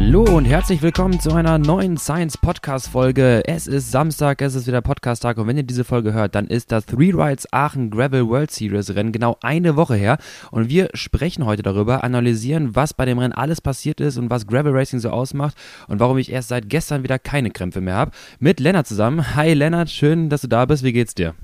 Hallo 0.00 0.22
und 0.22 0.44
herzlich 0.44 0.80
willkommen 0.80 1.18
zu 1.18 1.32
einer 1.32 1.58
neuen 1.58 1.96
Science 1.98 2.38
Podcast 2.38 2.88
Folge. 2.88 3.42
Es 3.46 3.66
ist 3.66 3.90
Samstag, 3.90 4.40
es 4.40 4.54
ist 4.54 4.68
wieder 4.68 4.80
Podcast 4.80 5.22
Tag 5.22 5.38
und 5.38 5.48
wenn 5.48 5.56
ihr 5.56 5.64
diese 5.64 5.82
Folge 5.82 6.12
hört, 6.12 6.36
dann 6.36 6.46
ist 6.46 6.70
das 6.70 6.86
Three 6.86 7.10
Rides 7.10 7.52
Aachen 7.52 7.90
Gravel 7.90 8.28
World 8.28 8.52
Series 8.52 8.94
Rennen 8.94 9.10
genau 9.10 9.36
eine 9.42 9.74
Woche 9.74 9.96
her 9.96 10.18
und 10.52 10.70
wir 10.70 10.88
sprechen 10.94 11.44
heute 11.44 11.62
darüber, 11.64 12.04
analysieren, 12.04 12.76
was 12.76 12.94
bei 12.94 13.06
dem 13.06 13.18
Rennen 13.18 13.32
alles 13.32 13.60
passiert 13.60 14.00
ist 14.00 14.18
und 14.18 14.30
was 14.30 14.46
Gravel 14.46 14.72
Racing 14.72 15.00
so 15.00 15.10
ausmacht 15.10 15.56
und 15.88 15.98
warum 15.98 16.16
ich 16.16 16.30
erst 16.30 16.48
seit 16.48 16.70
gestern 16.70 17.02
wieder 17.02 17.18
keine 17.18 17.50
Krämpfe 17.50 17.80
mehr 17.80 17.96
habe. 17.96 18.12
Mit 18.38 18.60
Lennart 18.60 18.86
zusammen. 18.86 19.34
Hi 19.34 19.52
Lennart, 19.52 19.90
schön, 19.90 20.28
dass 20.30 20.42
du 20.42 20.46
da 20.46 20.64
bist. 20.64 20.84
Wie 20.84 20.92
geht's 20.92 21.16
dir? 21.16 21.34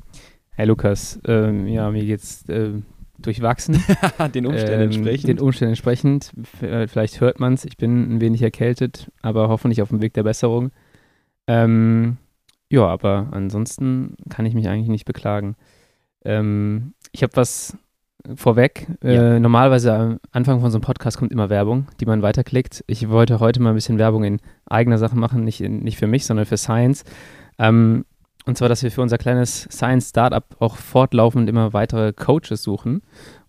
Hey 0.52 0.66
Lukas, 0.66 1.18
ähm, 1.26 1.66
ja, 1.66 1.90
mir 1.90 2.04
geht's 2.04 2.48
äh, 2.48 2.70
durchwachsen. 3.26 3.82
den 4.34 4.46
Umständen 4.46 4.72
Ähm, 4.74 4.80
entsprechend. 4.82 5.28
Den 5.28 5.40
Umständen 5.40 5.70
entsprechend. 5.70 6.32
Äh, 6.60 6.86
Vielleicht 6.86 7.20
hört 7.20 7.40
man 7.40 7.54
es. 7.54 7.64
Ich 7.64 7.76
bin 7.76 8.16
ein 8.16 8.20
wenig 8.20 8.42
erkältet, 8.42 9.10
aber 9.22 9.48
hoffentlich 9.48 9.82
auf 9.82 9.88
dem 9.88 10.02
Weg 10.02 10.14
der 10.14 10.22
Besserung. 10.22 10.70
Ähm, 11.46 12.16
ja, 12.70 12.86
aber 12.86 13.28
ansonsten 13.32 14.16
kann 14.30 14.46
ich 14.46 14.54
mich 14.54 14.68
eigentlich 14.68 14.88
nicht 14.88 15.04
beklagen. 15.04 15.56
Ähm, 16.24 16.94
ich 17.12 17.22
habe 17.22 17.36
was 17.36 17.76
vorweg. 18.34 18.86
Äh, 19.02 19.14
Ja. 19.14 19.38
Normalerweise 19.40 19.92
am 19.94 20.18
Anfang 20.32 20.60
von 20.60 20.70
so 20.70 20.78
einem 20.78 20.82
Podcast 20.82 21.18
kommt 21.18 21.32
immer 21.32 21.50
Werbung, 21.50 21.88
die 22.00 22.06
man 22.06 22.22
weiterklickt. 22.22 22.82
Ich 22.86 23.10
wollte 23.10 23.38
heute 23.40 23.60
mal 23.60 23.70
ein 23.70 23.74
bisschen 23.74 23.98
Werbung 23.98 24.24
in 24.24 24.40
eigener 24.66 24.96
Sache 24.98 25.16
machen, 25.16 25.44
nicht, 25.44 25.60
in, 25.60 25.80
nicht 25.80 25.98
für 25.98 26.06
mich, 26.06 26.24
sondern 26.24 26.46
für 26.46 26.56
Science. 26.56 27.04
Ähm, 27.58 28.04
und 28.46 28.58
zwar, 28.58 28.68
dass 28.68 28.82
wir 28.82 28.90
für 28.90 29.02
unser 29.02 29.18
kleines 29.18 29.62
Science-Startup 29.70 30.44
auch 30.58 30.76
fortlaufend 30.76 31.48
immer 31.48 31.72
weitere 31.72 32.12
Coaches 32.12 32.62
suchen 32.62 33.02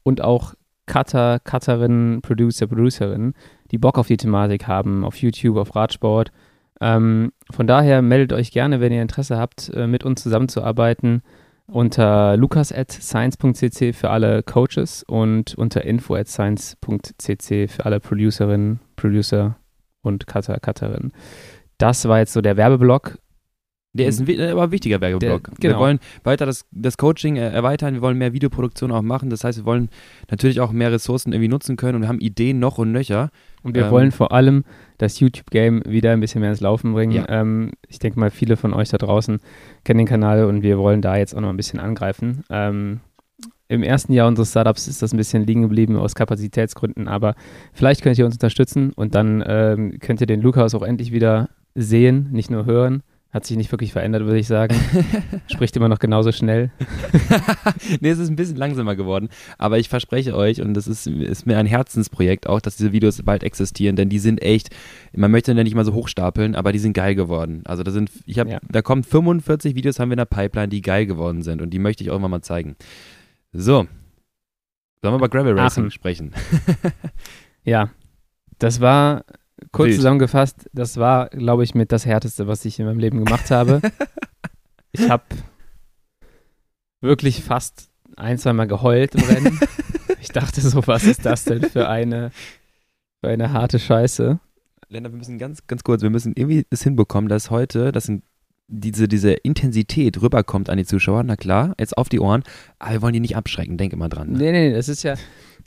und 0.04 0.22
auch 0.22 0.54
Cutter, 0.86 1.40
Cutterinnen, 1.40 2.22
Producer, 2.22 2.68
Producerinnen, 2.68 3.34
die 3.72 3.78
Bock 3.78 3.98
auf 3.98 4.08
die 4.08 4.18
Thematik 4.18 4.68
haben, 4.68 5.04
auf 5.04 5.18
YouTube, 5.18 5.58
auf 5.58 5.76
Radsport. 5.76 6.32
Ähm, 6.80 7.32
von 7.52 7.68
daher 7.68 8.02
meldet 8.02 8.34
euch 8.34 8.52
gerne, 8.52 8.80
wenn 8.80 8.92
ihr 8.92 9.02
Interesse 9.02 9.38
habt, 9.38 9.70
äh, 9.74 9.88
mit 9.88 10.04
uns 10.04 10.22
zusammenzuarbeiten 10.22 11.22
unter 11.68 12.38
lukas.science.cc 12.38 13.94
für 13.94 14.10
alle 14.10 14.44
Coaches 14.44 15.04
und 15.04 15.56
unter 15.56 15.84
info.science.cc 15.84 17.68
für 17.68 17.86
alle 17.86 18.00
Producerinnen, 18.00 18.80
Producer 18.96 19.58
und 20.02 20.28
Cutter, 20.28 20.60
Cutterinnen. 20.60 21.12
Das 21.78 22.08
war 22.08 22.20
jetzt 22.20 22.34
so 22.34 22.42
der 22.42 22.58
Werbeblock. 22.58 23.18
Der 23.98 24.08
ist 24.08 24.20
ein 24.20 24.28
wi- 24.28 24.42
aber 24.42 24.72
wichtiger 24.72 25.00
Werbeblock. 25.02 25.44
Der- 25.44 25.54
Wir 25.64 25.70
genau. 25.70 25.80
wollen 25.80 26.00
weiter 26.24 26.46
das, 26.46 26.66
das 26.72 26.98
Coaching 26.98 27.38
äh, 27.38 27.50
erweitern, 27.50 27.94
wir 27.94 28.02
wollen 28.02 28.18
mehr 28.18 28.34
Videoproduktion 28.34 28.92
auch 28.92 29.02
machen. 29.02 29.30
Das 29.30 29.44
heißt, 29.44 29.60
wir 29.60 29.66
wollen 29.66 29.90
natürlich 30.30 30.60
auch 30.60 30.72
mehr 30.72 30.92
Ressourcen 30.92 31.32
irgendwie 31.32 31.48
nutzen 31.48 31.78
können 31.78 31.96
und 31.96 32.02
wir 32.02 32.10
haben 32.10 32.20
Ideen 32.20 32.60
noch 32.60 32.78
und 32.78 32.92
nöcher. 32.92 33.30
Und 33.64 33.74
wir 33.76 33.86
Ähm, 33.86 33.92
wollen 33.92 34.12
vor 34.12 34.32
allem 34.32 34.64
das 34.98 35.20
YouTube-Game 35.20 35.84
wieder 35.88 36.12
ein 36.12 36.20
bisschen 36.20 36.42
mehr 36.42 36.50
ins 36.52 36.62
Laufen 36.62 36.94
bringen. 36.94 37.14
Ja. 37.14 37.30
Ähm, 37.30 37.72
ich 37.88 38.00
denke 38.00 38.20
mal, 38.20 38.30
viele 38.32 38.58
von 38.58 38.74
euch 38.74 38.90
da 38.90 38.98
draußen 38.98 39.40
kennen 39.84 40.00
den 40.00 40.08
Kanal 40.08 40.46
und 40.46 40.62
wir 40.62 40.78
wollen 40.78 41.02
da 41.02 41.16
jetzt 41.18 41.36
auch 41.36 41.42
noch 41.42 41.50
ein 41.50 41.58
bisschen 41.58 41.80
angreifen. 41.80 42.44
Ähm, 42.50 43.00
Im 43.68 43.82
ersten 43.82 44.14
Jahr 44.14 44.28
unseres 44.28 44.52
Startups 44.52 44.88
ist 44.88 45.02
das 45.02 45.14
ein 45.14 45.18
bisschen 45.18 45.46
liegen 45.48 45.64
geblieben 45.64 45.96
aus 45.98 46.14
Kapazitätsgründen, 46.14 47.08
aber 47.08 47.34
vielleicht 47.74 48.04
könnt 48.04 48.18
ihr 48.20 48.26
uns 48.26 48.36
unterstützen 48.36 48.92
und 48.94 49.16
dann 49.16 49.44
ähm, 49.48 49.98
könnt 50.00 50.22
ihr 50.22 50.28
den 50.28 50.42
Lukas 50.42 50.76
auch 50.76 50.84
endlich 50.84 51.12
wieder 51.12 51.50
sehen, 51.74 52.30
nicht 52.32 52.52
nur 52.52 52.66
hören. 52.66 53.02
Hat 53.36 53.46
sich 53.46 53.58
nicht 53.58 53.70
wirklich 53.74 53.92
verändert, 53.92 54.24
würde 54.24 54.40
ich 54.40 54.48
sagen. 54.48 54.74
Spricht 55.52 55.76
immer 55.76 55.90
noch 55.90 56.00
genauso 56.00 56.32
schnell. 56.32 56.72
nee, 58.00 58.10
es 58.10 58.18
ist 58.18 58.30
ein 58.30 58.38
bisschen 58.38 58.56
langsamer 58.56 58.96
geworden, 58.96 59.28
aber 59.58 59.78
ich 59.78 59.90
verspreche 59.90 60.38
euch, 60.38 60.62
und 60.62 60.74
das 60.74 60.88
ist, 60.88 61.06
ist 61.06 61.46
mir 61.46 61.58
ein 61.58 61.66
Herzensprojekt 61.66 62.48
auch, 62.48 62.62
dass 62.62 62.78
diese 62.78 62.94
Videos 62.94 63.22
bald 63.24 63.44
existieren, 63.44 63.98
denn 63.98 64.08
die 64.08 64.20
sind 64.20 64.42
echt, 64.42 64.70
man 65.14 65.32
möchte 65.32 65.52
ja 65.52 65.64
nicht 65.64 65.76
mal 65.76 65.84
so 65.84 65.94
hochstapeln, 65.94 66.56
aber 66.56 66.72
die 66.72 66.80
sind 66.80 66.94
geil 66.94 67.14
geworden. 67.14 67.62
Also 67.66 67.84
da 67.84 67.92
sind, 67.92 68.10
ich 68.26 68.40
habe, 68.40 68.52
Ja. 68.52 68.60
da 68.70 68.82
kommen 68.82 69.04
45 69.04 69.76
Videos 69.76 70.00
haben 70.00 70.08
wir 70.12 70.14
in 70.14 70.20
der 70.20 70.26
Pipeline, 70.26 70.70
die 70.70 70.82
geil 70.82 71.06
geworden 71.06 71.42
sind 71.42 71.62
und 71.62 71.72
die 71.72 71.80
möchte 71.80 72.06
ich 72.06 72.12
auch 72.12 72.16
immer 72.16 72.30
mal 72.30 72.42
zeigen. 72.42 72.78
So. 73.52 73.86
Sollen 75.02 75.14
wir 75.14 75.18
über 75.18 75.28
Gravel 75.28 75.60
Racing 75.60 75.84
Aachen. 75.84 75.92
sprechen? 75.92 76.32
Ja, 77.66 77.90
das 78.60 78.80
war 78.80 79.26
kurz 79.72 79.88
Wild. 79.90 79.96
zusammengefasst, 79.98 80.70
das 80.74 80.98
war, 80.98 81.30
glaube 81.30 81.64
ich, 81.64 81.76
mit 81.76 81.92
das 81.92 82.06
Härteste, 82.06 82.48
was 82.48 82.66
ich 82.66 82.80
in 82.80 82.86
meinem 82.86 83.00
Leben 83.00 83.24
gemacht 83.24 83.52
habe. 83.52 83.82
ich 84.92 85.10
habe 85.10 85.24
wirklich 87.02 87.44
fast 87.44 87.90
ein, 88.16 88.38
zwei 88.38 88.54
Mal 88.54 88.68
geheult 88.68 89.16
im 89.16 89.24
Rennen. 89.24 89.60
ich 90.22 90.30
dachte 90.30 90.62
so, 90.62 90.86
was 90.88 91.04
ist 91.04 91.26
das 91.26 91.46
denn 91.46 91.62
für 91.64 91.88
eine, 91.88 92.32
für 93.22 93.30
eine 93.30 93.52
harte 93.52 93.80
Scheiße? 93.80 94.40
Lennart, 94.90 95.14
wir 95.14 95.18
müssen 95.18 95.38
ganz, 95.38 95.66
ganz 95.68 95.84
kurz, 95.84 96.02
wir 96.02 96.10
müssen 96.10 96.34
irgendwie 96.36 96.66
es 96.70 96.84
hinbekommen, 96.84 97.30
dass 97.30 97.50
heute, 97.50 97.92
dass 97.92 98.08
ein, 98.08 98.24
diese, 98.68 99.08
diese 99.08 99.32
Intensität 99.32 100.22
rüberkommt 100.22 100.70
an 100.70 100.78
die 100.78 100.86
Zuschauer. 100.86 101.24
Na 101.24 101.36
klar, 101.36 101.76
jetzt 101.80 101.98
auf 101.98 102.10
die 102.10 102.20
Ohren, 102.20 102.44
aber 102.80 102.94
wir 102.94 103.02
wollen 103.02 103.14
die 103.14 103.20
nicht 103.20 103.36
abschrecken, 103.36 103.78
denk 103.78 103.94
immer 103.94 104.10
dran. 104.10 104.32
Ne? 104.32 104.38
Nee, 104.38 104.52
nee, 104.52 104.74
das 104.74 104.90
ist 104.90 105.04
ja, 105.04 105.16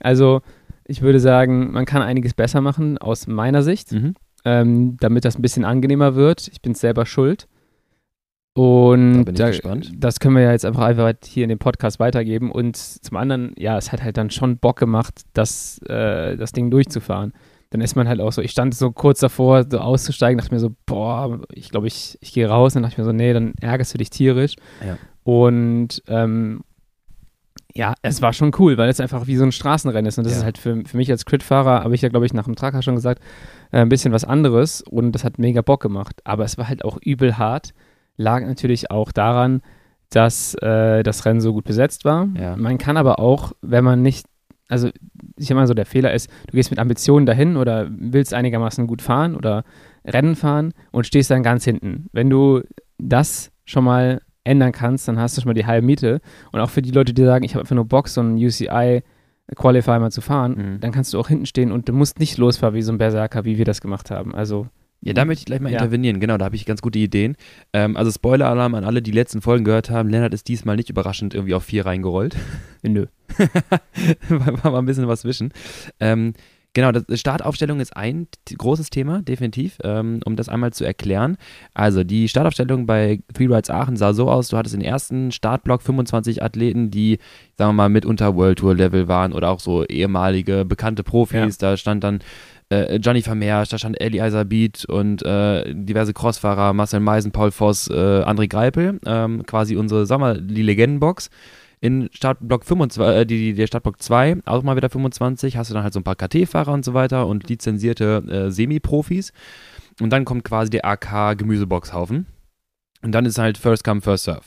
also 0.00 0.42
ich 0.88 1.02
würde 1.02 1.20
sagen, 1.20 1.70
man 1.70 1.84
kann 1.84 2.02
einiges 2.02 2.34
besser 2.34 2.60
machen 2.60 2.98
aus 2.98 3.26
meiner 3.28 3.62
Sicht. 3.62 3.92
Mhm. 3.92 4.14
ähm, 4.44 4.96
damit 4.98 5.24
das 5.24 5.36
ein 5.36 5.42
bisschen 5.42 5.64
angenehmer 5.64 6.14
wird. 6.14 6.48
Ich 6.48 6.62
bin 6.62 6.74
selber 6.74 7.06
schuld. 7.06 7.46
Da 8.54 8.62
Und 8.62 9.28
ich 9.28 9.36
gespannt. 9.36 9.92
das 9.96 10.18
können 10.18 10.34
wir 10.34 10.42
ja 10.42 10.52
jetzt 10.52 10.64
einfach, 10.64 10.82
einfach 10.82 11.12
hier 11.24 11.44
in 11.44 11.48
dem 11.48 11.58
Podcast 11.58 12.00
weitergeben. 12.00 12.50
Und 12.50 12.76
zum 12.76 13.16
anderen, 13.16 13.52
ja, 13.56 13.76
es 13.76 13.92
hat 13.92 14.02
halt 14.02 14.16
dann 14.16 14.30
schon 14.30 14.58
Bock 14.58 14.78
gemacht, 14.78 15.22
das, 15.32 15.78
äh, 15.88 16.36
das 16.36 16.52
Ding 16.52 16.70
durchzufahren. 16.70 17.32
Dann 17.70 17.82
ist 17.82 17.94
man 17.94 18.08
halt 18.08 18.20
auch 18.20 18.32
so, 18.32 18.40
ich 18.40 18.50
stand 18.50 18.74
so 18.74 18.90
kurz 18.90 19.20
davor, 19.20 19.64
so 19.70 19.78
auszusteigen, 19.78 20.38
dachte 20.38 20.54
mir 20.54 20.60
so, 20.60 20.74
boah, 20.86 21.40
ich 21.52 21.70
glaube, 21.70 21.86
ich, 21.86 22.16
ich 22.20 22.32
gehe 22.32 22.48
raus. 22.48 22.72
Dann 22.72 22.82
dachte 22.82 22.94
ich 22.94 22.98
mir 22.98 23.04
so, 23.04 23.12
nee, 23.12 23.32
dann 23.32 23.52
ärgerst 23.60 23.92
du 23.92 23.98
dich 23.98 24.10
tierisch. 24.10 24.54
Ja. 24.84 24.96
Und 25.22 26.02
ähm, 26.08 26.62
ja, 27.78 27.94
es 28.02 28.20
war 28.22 28.32
schon 28.32 28.50
cool, 28.58 28.76
weil 28.76 28.88
es 28.88 28.98
einfach 28.98 29.28
wie 29.28 29.36
so 29.36 29.44
ein 29.44 29.52
Straßenrennen 29.52 30.06
ist. 30.08 30.18
Und 30.18 30.24
das 30.24 30.32
Ja. 30.32 30.38
ist 30.40 30.44
halt 30.44 30.58
für, 30.58 30.82
für 30.84 30.96
mich 30.96 31.10
als 31.12 31.24
Crit-Fahrer, 31.24 31.84
habe 31.84 31.94
ich 31.94 32.02
ja, 32.02 32.08
glaube 32.08 32.26
ich, 32.26 32.34
nach 32.34 32.44
dem 32.46 32.56
Tracker 32.56 32.82
schon 32.82 32.96
gesagt, 32.96 33.22
äh, 33.70 33.78
ein 33.78 33.88
bisschen 33.88 34.12
was 34.12 34.24
anderes. 34.24 34.82
Und 34.82 35.12
das 35.12 35.22
hat 35.22 35.38
mega 35.38 35.62
Bock 35.62 35.80
gemacht. 35.80 36.20
Aber 36.24 36.44
es 36.44 36.58
war 36.58 36.68
halt 36.68 36.84
auch 36.84 36.98
übel 37.00 37.38
hart. 37.38 37.74
Lag 38.16 38.40
natürlich 38.44 38.90
auch 38.90 39.12
daran, 39.12 39.62
dass 40.10 40.54
äh, 40.56 41.04
das 41.04 41.24
Rennen 41.24 41.40
so 41.40 41.52
gut 41.52 41.66
besetzt 41.66 42.04
war. 42.04 42.26
Ja. 42.36 42.56
Man 42.56 42.78
kann 42.78 42.96
aber 42.96 43.20
auch, 43.20 43.52
wenn 43.62 43.84
man 43.84 44.02
nicht, 44.02 44.26
also 44.68 44.90
ich 45.36 45.54
mal 45.54 45.68
so, 45.68 45.74
der 45.74 45.86
Fehler 45.86 46.12
ist, 46.12 46.28
du 46.48 46.56
gehst 46.56 46.70
mit 46.70 46.80
Ambitionen 46.80 47.26
dahin 47.26 47.56
oder 47.56 47.86
willst 47.90 48.34
einigermaßen 48.34 48.88
gut 48.88 49.02
fahren 49.02 49.36
oder 49.36 49.62
Rennen 50.04 50.34
fahren 50.34 50.74
und 50.90 51.06
stehst 51.06 51.30
dann 51.30 51.44
ganz 51.44 51.62
hinten. 51.64 52.06
Wenn 52.12 52.28
du 52.28 52.62
das 52.98 53.52
schon 53.66 53.84
mal 53.84 54.20
ändern 54.48 54.72
kannst, 54.72 55.06
dann 55.08 55.18
hast 55.18 55.36
du 55.36 55.40
schon 55.42 55.48
mal 55.50 55.54
die 55.54 55.66
halbe 55.66 55.86
Miete. 55.86 56.20
Und 56.52 56.60
auch 56.60 56.70
für 56.70 56.82
die 56.82 56.90
Leute, 56.90 57.14
die 57.14 57.24
sagen, 57.24 57.44
ich 57.44 57.54
habe 57.54 57.60
einfach 57.62 57.76
nur 57.76 57.84
Bock, 57.84 58.08
so 58.08 58.20
einen 58.20 58.36
UCI 58.36 59.02
Qualifier 59.54 59.98
mal 59.98 60.10
zu 60.10 60.20
fahren, 60.20 60.54
Mhm. 60.74 60.80
dann 60.80 60.92
kannst 60.92 61.14
du 61.14 61.18
auch 61.20 61.28
hinten 61.28 61.46
stehen 61.46 61.72
und 61.72 61.88
du 61.88 61.92
musst 61.92 62.18
nicht 62.18 62.36
losfahren 62.36 62.74
wie 62.74 62.82
so 62.82 62.92
ein 62.92 62.98
Berserker, 62.98 63.44
wie 63.46 63.56
wir 63.58 63.64
das 63.64 63.80
gemacht 63.80 64.10
haben. 64.10 64.34
Also 64.34 64.66
Ja, 65.00 65.12
da 65.12 65.24
möchte 65.24 65.42
ich 65.42 65.46
gleich 65.46 65.60
mal 65.60 65.70
Ja. 65.72 65.78
intervenieren. 65.78 66.18
Genau, 66.18 66.36
da 66.38 66.44
habe 66.46 66.56
ich 66.56 66.66
ganz 66.66 66.82
gute 66.82 66.98
Ideen. 66.98 67.36
Ähm, 67.72 67.96
also 67.96 68.10
Spoiler-Alarm 68.10 68.74
an 68.74 68.82
alle, 68.84 69.00
die 69.00 69.12
die 69.12 69.16
letzten 69.16 69.40
Folgen 69.40 69.64
gehört 69.64 69.90
haben. 69.90 70.08
Lennart 70.10 70.34
ist 70.34 70.48
diesmal 70.48 70.74
nicht 70.74 70.90
überraschend 70.90 71.34
irgendwie 71.34 71.54
auf 71.54 71.62
vier 71.62 71.86
reingerollt. 71.86 72.34
nö. 72.82 73.06
war, 74.28 74.64
war 74.64 74.72
mal 74.72 74.78
ein 74.80 74.86
bisschen 74.86 75.06
was 75.08 75.20
zwischen. 75.20 75.52
Ähm, 76.00 76.34
genau, 76.78 76.92
das 76.92 77.18
Startaufstellung 77.18 77.80
ist 77.80 77.96
ein 77.96 78.28
großes 78.56 78.90
Thema, 78.90 79.20
definitiv, 79.22 79.78
ähm, 79.82 80.20
um 80.24 80.36
das 80.36 80.48
einmal 80.48 80.72
zu 80.72 80.84
erklären. 80.84 81.36
Also 81.74 82.04
die 82.04 82.28
Startaufstellung 82.28 82.86
bei 82.86 83.20
Three 83.34 83.46
Rides 83.46 83.68
Aachen 83.68 83.96
sah 83.96 84.12
so 84.12 84.30
aus, 84.30 84.48
du 84.48 84.56
hattest 84.56 84.74
den 84.74 84.82
ersten 84.82 85.32
Startblock 85.32 85.82
25 85.82 86.42
Athleten, 86.42 86.90
die, 86.90 87.18
sagen 87.56 87.70
wir 87.70 87.72
mal, 87.72 87.88
mitunter 87.88 88.36
World 88.36 88.60
Tour 88.60 88.76
Level 88.76 89.08
waren 89.08 89.32
oder 89.32 89.50
auch 89.50 89.58
so 89.58 89.84
ehemalige, 89.84 90.64
bekannte 90.64 91.02
Profis. 91.02 91.58
Da 91.58 91.76
stand 91.76 92.04
dann 92.04 92.20
äh, 92.70 92.96
Johnny 92.96 93.22
Vermeersch, 93.22 93.70
da 93.70 93.78
stand 93.78 94.00
Eli 94.00 94.20
Beat 94.44 94.84
und 94.84 95.22
äh, 95.22 95.74
diverse 95.74 96.12
Crossfahrer, 96.12 96.72
Marcel 96.74 97.00
Meisen, 97.00 97.32
Paul 97.32 97.50
Voss, 97.50 97.88
äh, 97.88 97.94
André 97.94 98.48
Greipel, 98.48 99.00
ähm, 99.04 99.44
quasi 99.46 99.76
unsere, 99.76 100.06
sagen 100.06 100.22
wir 100.22 100.34
mal, 100.34 100.40
die 100.40 100.62
Legendenbox. 100.62 101.30
In 101.80 102.08
Startblock 102.12 102.64
25, 102.64 103.02
äh, 103.02 103.24
die, 103.24 103.54
der 103.54 103.66
Startblock 103.68 104.02
2, 104.02 104.38
auch 104.46 104.62
mal 104.62 104.76
wieder 104.76 104.90
25, 104.90 105.56
hast 105.56 105.70
du 105.70 105.74
dann 105.74 105.82
halt 105.84 105.92
so 105.92 106.00
ein 106.00 106.04
paar 106.04 106.16
KT-Fahrer 106.16 106.72
und 106.72 106.84
so 106.84 106.92
weiter 106.94 107.26
und 107.26 107.48
lizenzierte 107.48 108.22
äh, 108.28 108.50
Semi-Profis. 108.50 109.32
Und 110.00 110.10
dann 110.10 110.24
kommt 110.24 110.44
quasi 110.44 110.70
der 110.70 110.84
AK-Gemüseboxhaufen. 110.84 112.26
Und 113.00 113.12
dann 113.12 113.26
ist 113.26 113.38
halt 113.38 113.58
First 113.58 113.84
Come, 113.84 114.00
First 114.00 114.24
Serve. 114.24 114.42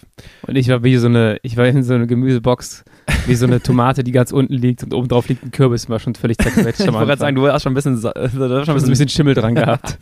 Und 0.45 0.57
ich 0.57 0.67
war 0.67 0.83
wie 0.83 0.97
so 0.97 1.07
eine, 1.07 1.37
ich 1.41 1.55
war 1.55 1.65
in 1.67 1.83
so 1.83 1.93
eine 1.93 2.05
Gemüsebox, 2.05 2.83
wie 3.25 3.35
so 3.35 3.45
eine 3.45 3.59
Tomate, 3.63 4.03
die 4.03 4.11
ganz 4.11 4.33
unten 4.33 4.53
liegt 4.53 4.83
und 4.83 4.93
oben 4.93 5.07
drauf 5.07 5.29
liegt 5.29 5.43
ein 5.43 5.51
Kürbis, 5.51 5.87
war 5.87 5.99
schon 5.99 6.15
völlig 6.15 6.37
zerquetscht. 6.37 6.81
Ich 6.81 6.87
wollte 6.91 7.05
gerade 7.07 7.19
sagen, 7.19 7.35
du 7.37 7.47
hast 7.49 7.63
schon 7.63 7.71
ein 7.71 7.75
bisschen, 7.75 7.95
sa- 7.95 8.11
du 8.11 8.23
hast 8.23 8.31
schon 8.33 8.41
ein 8.43 8.65
so 8.65 8.71
ein 8.71 8.75
bisschen 8.75 8.89
bisschen 8.89 9.07
Schimmel 9.07 9.35
dran 9.35 9.55
gehabt. 9.55 9.97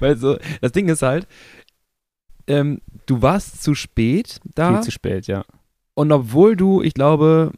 Weil 0.00 0.16
so, 0.16 0.36
das 0.60 0.72
Ding 0.72 0.88
ist 0.88 1.02
halt, 1.02 1.28
ähm, 2.48 2.80
du 3.06 3.22
warst 3.22 3.62
zu 3.62 3.76
spät 3.76 4.40
da 4.56 4.72
Viel 4.74 4.82
zu 4.82 4.90
spät, 4.90 5.28
ja. 5.28 5.44
Und 6.00 6.12
obwohl 6.12 6.56
du, 6.56 6.82
ich 6.82 6.94
glaube, 6.94 7.52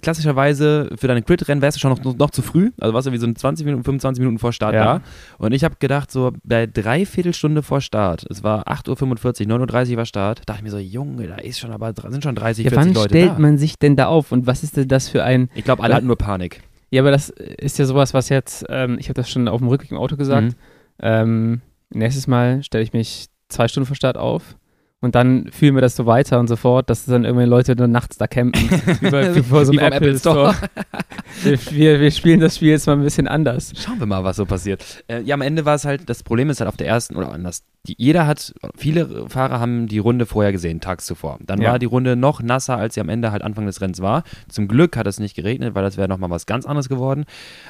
klassischerweise 0.00 0.90
für 0.96 1.08
deine 1.08 1.22
Crit-Rennen 1.22 1.62
wärst 1.62 1.76
du 1.76 1.80
schon 1.80 1.92
noch, 1.92 2.16
noch 2.16 2.30
zu 2.30 2.42
früh. 2.42 2.70
Also 2.80 2.94
warst 2.94 3.06
du 3.06 3.12
wie 3.12 3.18
so 3.18 3.30
20 3.30 3.64
Minuten, 3.66 3.84
25 3.84 4.20
Minuten 4.20 4.38
vor 4.38 4.52
Start 4.52 4.74
ja. 4.74 4.84
da. 4.84 5.00
Und 5.38 5.52
ich 5.52 5.64
habe 5.64 5.76
gedacht, 5.78 6.10
so 6.10 6.32
bei 6.42 6.66
dreiviertel 6.66 7.34
Stunde 7.34 7.62
vor 7.62 7.80
Start, 7.80 8.26
es 8.30 8.42
war 8.42 8.66
8.45 8.66 9.48
Uhr, 9.48 9.60
9.30 9.60 9.90
Uhr 9.92 9.96
war 9.98 10.06
Start, 10.06 10.42
dachte 10.46 10.60
ich 10.60 10.64
mir 10.64 10.70
so, 10.70 10.78
Junge, 10.78 11.26
da 11.26 11.36
ist 11.36 11.58
schon 11.58 11.72
aber, 11.72 11.92
sind 12.08 12.22
schon 12.22 12.34
30, 12.34 12.64
ja, 12.64 12.70
40 12.70 12.86
wann 12.86 12.94
Leute 12.94 13.08
stellt 13.10 13.32
da. 13.32 13.38
man 13.38 13.58
sich 13.58 13.78
denn 13.78 13.96
da 13.96 14.06
auf 14.06 14.32
und 14.32 14.46
was 14.46 14.62
ist 14.62 14.76
denn 14.76 14.88
das 14.88 15.08
für 15.08 15.22
ein... 15.22 15.48
Ich 15.54 15.64
glaube, 15.64 15.82
alle 15.82 15.94
hatten 15.94 16.06
nur 16.06 16.16
Panik. 16.18 16.62
Ja, 16.90 17.02
aber 17.02 17.10
das 17.10 17.28
ist 17.30 17.78
ja 17.78 17.84
sowas, 17.86 18.14
was 18.14 18.28
jetzt, 18.28 18.64
ähm, 18.68 18.96
ich 18.98 19.08
habe 19.08 19.14
das 19.14 19.30
schon 19.30 19.48
auf 19.48 19.58
dem 19.60 19.68
Rückweg 19.68 19.90
im 19.90 19.98
Auto 19.98 20.16
gesagt, 20.16 20.48
mhm. 20.48 20.54
ähm, 21.00 21.60
nächstes 21.90 22.26
Mal 22.26 22.62
stelle 22.62 22.84
ich 22.84 22.92
mich 22.92 23.26
zwei 23.48 23.68
Stunden 23.68 23.86
vor 23.86 23.96
Start 23.96 24.16
auf 24.16 24.56
und 25.04 25.14
dann 25.14 25.50
fühlen 25.52 25.74
wir 25.74 25.82
das 25.82 25.96
so 25.96 26.06
weiter 26.06 26.40
und 26.40 26.48
so 26.48 26.56
fort, 26.56 26.90
dass 26.90 27.04
dann 27.04 27.24
irgendwelche 27.24 27.50
Leute 27.50 27.76
dann 27.76 27.90
nachts 27.90 28.16
da 28.16 28.26
campen. 28.26 28.70
wie 28.70 29.42
vor 29.42 29.64
so 29.64 29.72
einem 29.72 29.80
Apple, 29.80 29.96
Apple, 29.96 30.18
Store. 30.18 30.54
wir, 31.42 31.58
wir, 31.70 32.00
wir, 32.00 32.10
spielen 32.10 32.40
das 32.40 32.56
Spiel 32.56 32.70
jetzt 32.70 32.86
mal 32.86 32.94
ein 32.94 33.02
bisschen 33.02 33.28
anders. 33.28 33.72
Schauen 33.76 33.98
wir 33.98 34.06
mal, 34.06 34.24
was 34.24 34.36
so 34.36 34.46
passiert. 34.46 35.04
Äh, 35.08 35.20
ja, 35.22 35.34
am 35.34 35.42
Ende 35.42 35.64
war 35.64 35.74
es 35.74 35.84
halt, 35.84 36.08
das 36.08 36.22
Problem 36.22 36.50
ist 36.50 36.60
halt 36.60 36.68
auf 36.68 36.76
der 36.76 36.86
ersten, 36.86 37.16
oder 37.16 37.32
anders, 37.32 37.62
die, 37.86 37.94
jeder 37.98 38.26
hat, 38.26 38.54
viele 38.76 39.28
Fahrer 39.28 39.60
haben 39.60 39.88
die 39.88 39.98
Runde 39.98 40.24
vorher 40.24 40.52
gesehen, 40.52 40.80
tags 40.80 41.04
zuvor. 41.04 41.38
Dann 41.44 41.60
ja. 41.60 41.72
war 41.72 41.78
die 41.78 41.86
Runde 41.86 42.16
noch 42.16 42.40
nasser, 42.40 42.78
als 42.78 42.94
sie 42.94 43.00
am 43.00 43.10
Ende 43.10 43.30
halt 43.30 43.42
Anfang 43.42 43.66
des 43.66 43.80
Rennens 43.80 44.00
war. 44.00 44.24
Zum 44.48 44.68
Glück 44.68 44.96
hat 44.96 45.06
es 45.06 45.20
nicht 45.20 45.36
geregnet, 45.36 45.74
weil 45.74 45.82
das 45.82 45.98
wäre 45.98 46.08
nochmal 46.08 46.30
was 46.30 46.46
ganz 46.46 46.64
anderes 46.64 46.88
geworden. 46.88 47.24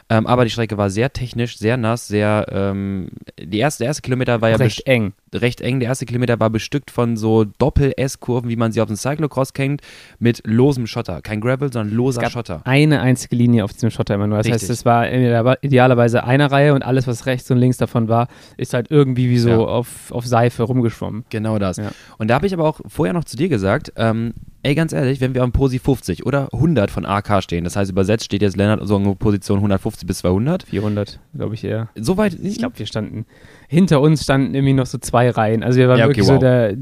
Ähm, 0.08 0.28
aber 0.28 0.44
die 0.44 0.50
Strecke 0.50 0.78
war 0.78 0.88
sehr 0.88 1.12
technisch, 1.12 1.58
sehr 1.58 1.76
nass, 1.76 2.06
sehr, 2.06 2.46
ähm, 2.52 3.08
die 3.40 3.58
erste, 3.58 3.82
der 3.82 3.88
erste 3.88 4.02
Kilometer 4.02 4.40
war 4.40 4.50
ja 4.50 4.56
recht 4.56 4.86
eng. 4.86 5.14
Recht 5.34 5.60
eng. 5.60 5.80
Der 5.80 5.88
erste 5.88 6.06
Kilometer 6.06 6.38
war 6.40 6.50
bestückt 6.50 6.90
von 6.90 7.16
so 7.16 7.44
Doppel-S-Kurven, 7.44 8.48
wie 8.48 8.56
man 8.56 8.72
sie 8.72 8.80
auf 8.80 8.88
dem 8.88 8.96
Cyclocross 8.96 9.52
kennt, 9.52 9.82
mit 10.18 10.42
losem 10.44 10.86
Schotter. 10.86 11.22
Kein 11.22 11.40
Gravel, 11.40 11.72
sondern 11.72 11.94
loser 11.94 12.18
es 12.18 12.22
gab 12.22 12.32
Schotter. 12.32 12.62
Eine 12.64 13.00
einzige 13.00 13.36
Linie 13.36 13.64
auf 13.64 13.72
diesem 13.72 13.90
Schotter 13.90 14.14
immer 14.14 14.26
nur. 14.26 14.38
Das 14.38 14.46
Richtig. 14.46 14.62
heißt, 14.62 14.70
es 14.70 14.84
war 14.84 15.10
idealerweise 15.10 16.24
eine 16.24 16.50
Reihe 16.50 16.74
und 16.74 16.82
alles, 16.82 17.06
was 17.06 17.26
rechts 17.26 17.50
und 17.50 17.58
links 17.58 17.76
davon 17.76 18.08
war, 18.08 18.28
ist 18.56 18.74
halt 18.74 18.90
irgendwie 18.90 19.28
wie 19.30 19.38
so 19.38 19.50
ja. 19.50 19.58
auf 19.58 20.04
auf, 20.10 20.26
Seife 20.26 20.62
rumgeschwommen. 20.62 21.24
Genau 21.30 21.58
das. 21.58 21.76
Ja. 21.76 21.90
Und 22.18 22.28
da 22.28 22.34
habe 22.34 22.46
ich 22.46 22.54
aber 22.54 22.64
auch 22.64 22.80
vorher 22.86 23.12
noch 23.12 23.24
zu 23.24 23.36
dir 23.36 23.48
gesagt, 23.48 23.92
ähm, 23.96 24.34
ey, 24.64 24.74
ganz 24.74 24.92
ehrlich, 24.92 25.20
wenn 25.20 25.34
wir 25.34 25.42
am 25.42 25.52
Posi 25.52 25.78
50 25.78 26.24
oder 26.26 26.48
100 26.52 26.90
von 26.90 27.04
AK 27.04 27.42
stehen, 27.42 27.64
das 27.64 27.76
heißt 27.76 27.90
übersetzt 27.90 28.24
steht 28.24 28.42
jetzt 28.42 28.56
Lennart 28.56 28.80
so 28.86 28.96
in 28.96 29.16
Position 29.16 29.58
150 29.58 30.06
bis 30.06 30.18
200. 30.18 30.64
400, 30.64 31.20
glaube 31.34 31.54
ich 31.54 31.64
eher. 31.64 31.90
Soweit? 31.94 32.34
Ich 32.42 32.58
glaube, 32.58 32.78
wir 32.78 32.86
standen, 32.86 33.26
hinter 33.68 34.00
uns 34.00 34.24
standen 34.24 34.54
irgendwie 34.54 34.72
noch 34.72 34.86
so 34.86 34.98
zwei 34.98 35.30
Reihen. 35.30 35.62
Also 35.62 35.78
wir 35.78 35.88
waren 35.88 35.98
ja, 35.98 36.06
okay, 36.06 36.16
wirklich 36.16 36.28
wow. 36.28 36.34
so 36.34 36.40
der... 36.40 36.76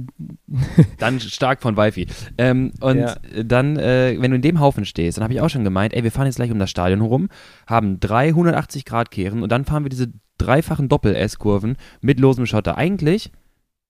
dann 0.98 1.18
stark 1.20 1.60
von 1.60 1.76
Wifi. 1.76 2.06
Ähm, 2.38 2.72
und 2.80 2.98
ja. 2.98 3.16
dann, 3.42 3.76
äh, 3.76 4.16
wenn 4.18 4.30
du 4.30 4.36
in 4.36 4.42
dem 4.42 4.60
Haufen 4.60 4.84
stehst, 4.84 5.18
dann 5.18 5.24
habe 5.24 5.34
ich 5.34 5.40
auch 5.40 5.50
schon 5.50 5.64
gemeint, 5.64 5.92
ey, 5.92 6.04
wir 6.04 6.12
fahren 6.12 6.26
jetzt 6.26 6.36
gleich 6.36 6.52
um 6.52 6.58
das 6.58 6.70
Stadion 6.70 7.00
herum, 7.00 7.28
haben 7.66 7.98
380 7.98 8.84
Grad 8.84 9.10
Kehren 9.10 9.42
und 9.42 9.50
dann 9.50 9.64
fahren 9.64 9.84
wir 9.84 9.90
diese 9.90 10.12
dreifachen 10.38 10.88
Doppel-S-Kurven 10.88 11.76
mit 12.00 12.20
losem 12.20 12.46
Schotter. 12.46 12.76
Eigentlich 12.76 13.32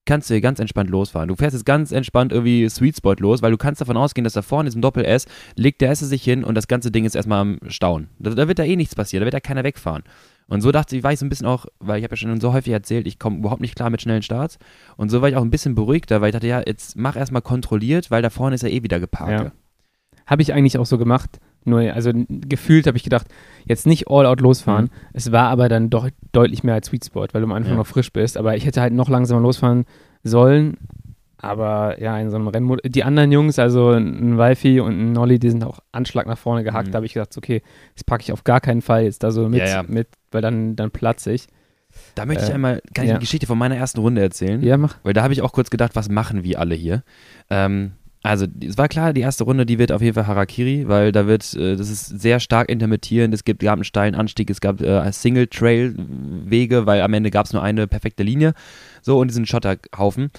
kannst 0.05 0.29
du 0.29 0.33
hier 0.33 0.41
ganz 0.41 0.59
entspannt 0.59 0.89
losfahren. 0.89 1.29
Du 1.29 1.35
fährst 1.35 1.53
jetzt 1.53 1.65
ganz 1.65 1.91
entspannt 1.91 2.31
irgendwie 2.31 2.67
Sweet 2.69 2.97
Spot 2.97 3.15
los, 3.19 3.41
weil 3.41 3.51
du 3.51 3.57
kannst 3.57 3.81
davon 3.81 3.97
ausgehen, 3.97 4.23
dass 4.23 4.33
da 4.33 4.41
vorne 4.41 4.67
in 4.67 4.71
diesem 4.71 4.81
Doppel-S 4.81 5.25
legt 5.55 5.81
der 5.81 5.91
S 5.91 5.99
sich 5.99 6.23
hin 6.23 6.43
und 6.43 6.55
das 6.55 6.67
ganze 6.67 6.91
Ding 6.91 7.05
ist 7.05 7.15
erstmal 7.15 7.39
am 7.39 7.59
Stauen. 7.67 8.09
Da, 8.19 8.31
da, 8.31 8.47
wird 8.47 8.59
da 8.59 8.63
eh 8.63 8.75
nichts 8.75 8.95
passieren, 8.95 9.21
da 9.21 9.25
wird 9.25 9.33
da 9.33 9.39
keiner 9.39 9.63
wegfahren. 9.63 10.03
Und 10.47 10.61
so 10.61 10.71
dachte 10.71 10.97
ich, 10.97 11.03
war 11.03 11.13
ich 11.13 11.19
so 11.19 11.25
ein 11.25 11.29
bisschen 11.29 11.47
auch, 11.47 11.65
weil 11.79 11.99
ich 11.99 12.03
habe 12.03 12.13
ja 12.13 12.17
schon 12.17 12.41
so 12.41 12.53
häufig 12.53 12.73
erzählt, 12.73 13.07
ich 13.07 13.17
komme 13.17 13.37
überhaupt 13.37 13.61
nicht 13.61 13.75
klar 13.75 13.89
mit 13.89 14.01
schnellen 14.01 14.23
Starts. 14.23 14.57
Und 14.97 15.09
so 15.09 15.21
war 15.21 15.29
ich 15.29 15.37
auch 15.37 15.41
ein 15.41 15.51
bisschen 15.51 15.73
beruhigter, 15.73 16.19
weil 16.19 16.29
ich 16.29 16.33
dachte, 16.33 16.47
ja, 16.47 16.61
jetzt 16.65 16.97
mach 16.97 17.15
erstmal 17.15 17.41
kontrolliert, 17.41 18.11
weil 18.11 18.21
da 18.21 18.29
vorne 18.29 18.55
ist 18.55 18.61
ja 18.61 18.69
eh 18.69 18.83
wieder 18.83 18.99
geparkt. 18.99 19.45
Ja. 19.45 19.51
Habe 20.25 20.41
ich 20.41 20.53
eigentlich 20.53 20.77
auch 20.77 20.85
so 20.85 20.97
gemacht. 20.97 21.39
Nur, 21.65 21.93
also 21.93 22.11
gefühlt 22.29 22.87
habe 22.87 22.97
ich 22.97 23.03
gedacht, 23.03 23.27
jetzt 23.65 23.85
nicht 23.85 24.07
all 24.09 24.25
out 24.25 24.41
losfahren. 24.41 24.85
Mhm. 24.85 25.09
Es 25.13 25.31
war 25.31 25.49
aber 25.49 25.69
dann 25.69 25.89
doch 25.89 26.09
deutlich 26.31 26.63
mehr 26.63 26.75
als 26.75 26.87
Sweet 26.87 27.05
Spot, 27.05 27.27
weil 27.31 27.41
du 27.41 27.47
am 27.47 27.53
Anfang 27.53 27.73
ja. 27.73 27.77
noch 27.77 27.87
frisch 27.87 28.11
bist. 28.11 28.37
Aber 28.37 28.55
ich 28.55 28.65
hätte 28.65 28.81
halt 28.81 28.93
noch 28.93 29.09
langsamer 29.09 29.41
losfahren 29.41 29.85
sollen. 30.23 30.77
Aber 31.37 32.01
ja, 32.01 32.17
in 32.19 32.29
so 32.29 32.37
einem 32.37 32.47
Rennmodus. 32.47 32.89
Die 32.89 33.03
anderen 33.03 33.31
Jungs, 33.31 33.59
also 33.59 33.91
ein 33.91 34.37
Walfi 34.37 34.79
und 34.79 34.93
ein 34.93 35.11
Nolly, 35.11 35.39
die 35.39 35.49
sind 35.49 35.65
auch 35.65 35.79
Anschlag 35.91 36.25
nach 36.25 36.37
vorne 36.37 36.63
gehackt. 36.63 36.87
Mhm. 36.87 36.91
Da 36.91 36.97
habe 36.97 37.05
ich 37.05 37.13
gedacht, 37.13 37.37
okay, 37.37 37.61
das 37.95 38.05
packe 38.05 38.23
ich 38.23 38.31
auf 38.31 38.45
gar 38.45 38.61
keinen 38.61 38.81
Fall 38.81 39.03
jetzt 39.03 39.23
da 39.23 39.31
so 39.31 39.49
mit, 39.49 39.59
ja, 39.59 39.67
ja. 39.67 39.83
mit 39.85 40.07
weil 40.31 40.41
dann, 40.41 40.77
dann 40.77 40.91
platze 40.91 41.33
ich. 41.33 41.47
Da 42.15 42.25
möchte 42.25 42.43
ich 42.45 42.49
äh, 42.49 42.53
einmal, 42.53 42.81
kann 42.93 43.05
ich 43.05 43.11
eine 43.11 43.19
Geschichte 43.19 43.45
von 43.45 43.57
meiner 43.57 43.75
ersten 43.75 43.99
Runde 43.99 44.21
erzählen? 44.21 44.63
Ja, 44.63 44.77
mach. 44.77 44.97
Weil 45.03 45.13
da 45.13 45.21
habe 45.21 45.33
ich 45.33 45.41
auch 45.41 45.51
kurz 45.51 45.69
gedacht, 45.69 45.95
was 45.95 46.09
machen 46.09 46.43
wir 46.43 46.59
alle 46.59 46.75
hier? 46.75 47.03
Ähm, 47.49 47.91
also, 48.23 48.47
es 48.65 48.77
war 48.77 48.87
klar, 48.87 49.11
die 49.11 49.19
erste 49.19 49.43
Runde, 49.43 49.65
die 49.65 49.79
wird 49.79 49.91
auf 49.91 50.01
jeden 50.01 50.13
Fall 50.13 50.27
Harakiri, 50.27 50.87
weil 50.87 51.11
da 51.11 51.27
wird, 51.27 51.53
äh, 51.55 51.75
das 51.75 51.89
ist 51.89 52.07
sehr 52.07 52.39
stark 52.39 52.69
intermittierend. 52.69 53.33
Es 53.33 53.43
gibt, 53.43 53.61
gab 53.61 53.73
einen 53.73 53.83
steilen 53.83 54.15
Anstieg, 54.15 54.49
es 54.49 54.61
gab 54.61 54.79
äh, 54.79 55.11
Single-Trail-Wege, 55.11 56.85
weil 56.85 57.01
am 57.01 57.13
Ende 57.13 57.31
gab 57.31 57.45
es 57.45 57.51
nur 57.51 57.61
eine 57.61 57.85
perfekte 57.85 58.23
Linie. 58.23 58.53
So, 59.01 59.19
und 59.19 59.27
diesen 59.27 59.45
Schotterhaufen. 59.45 60.31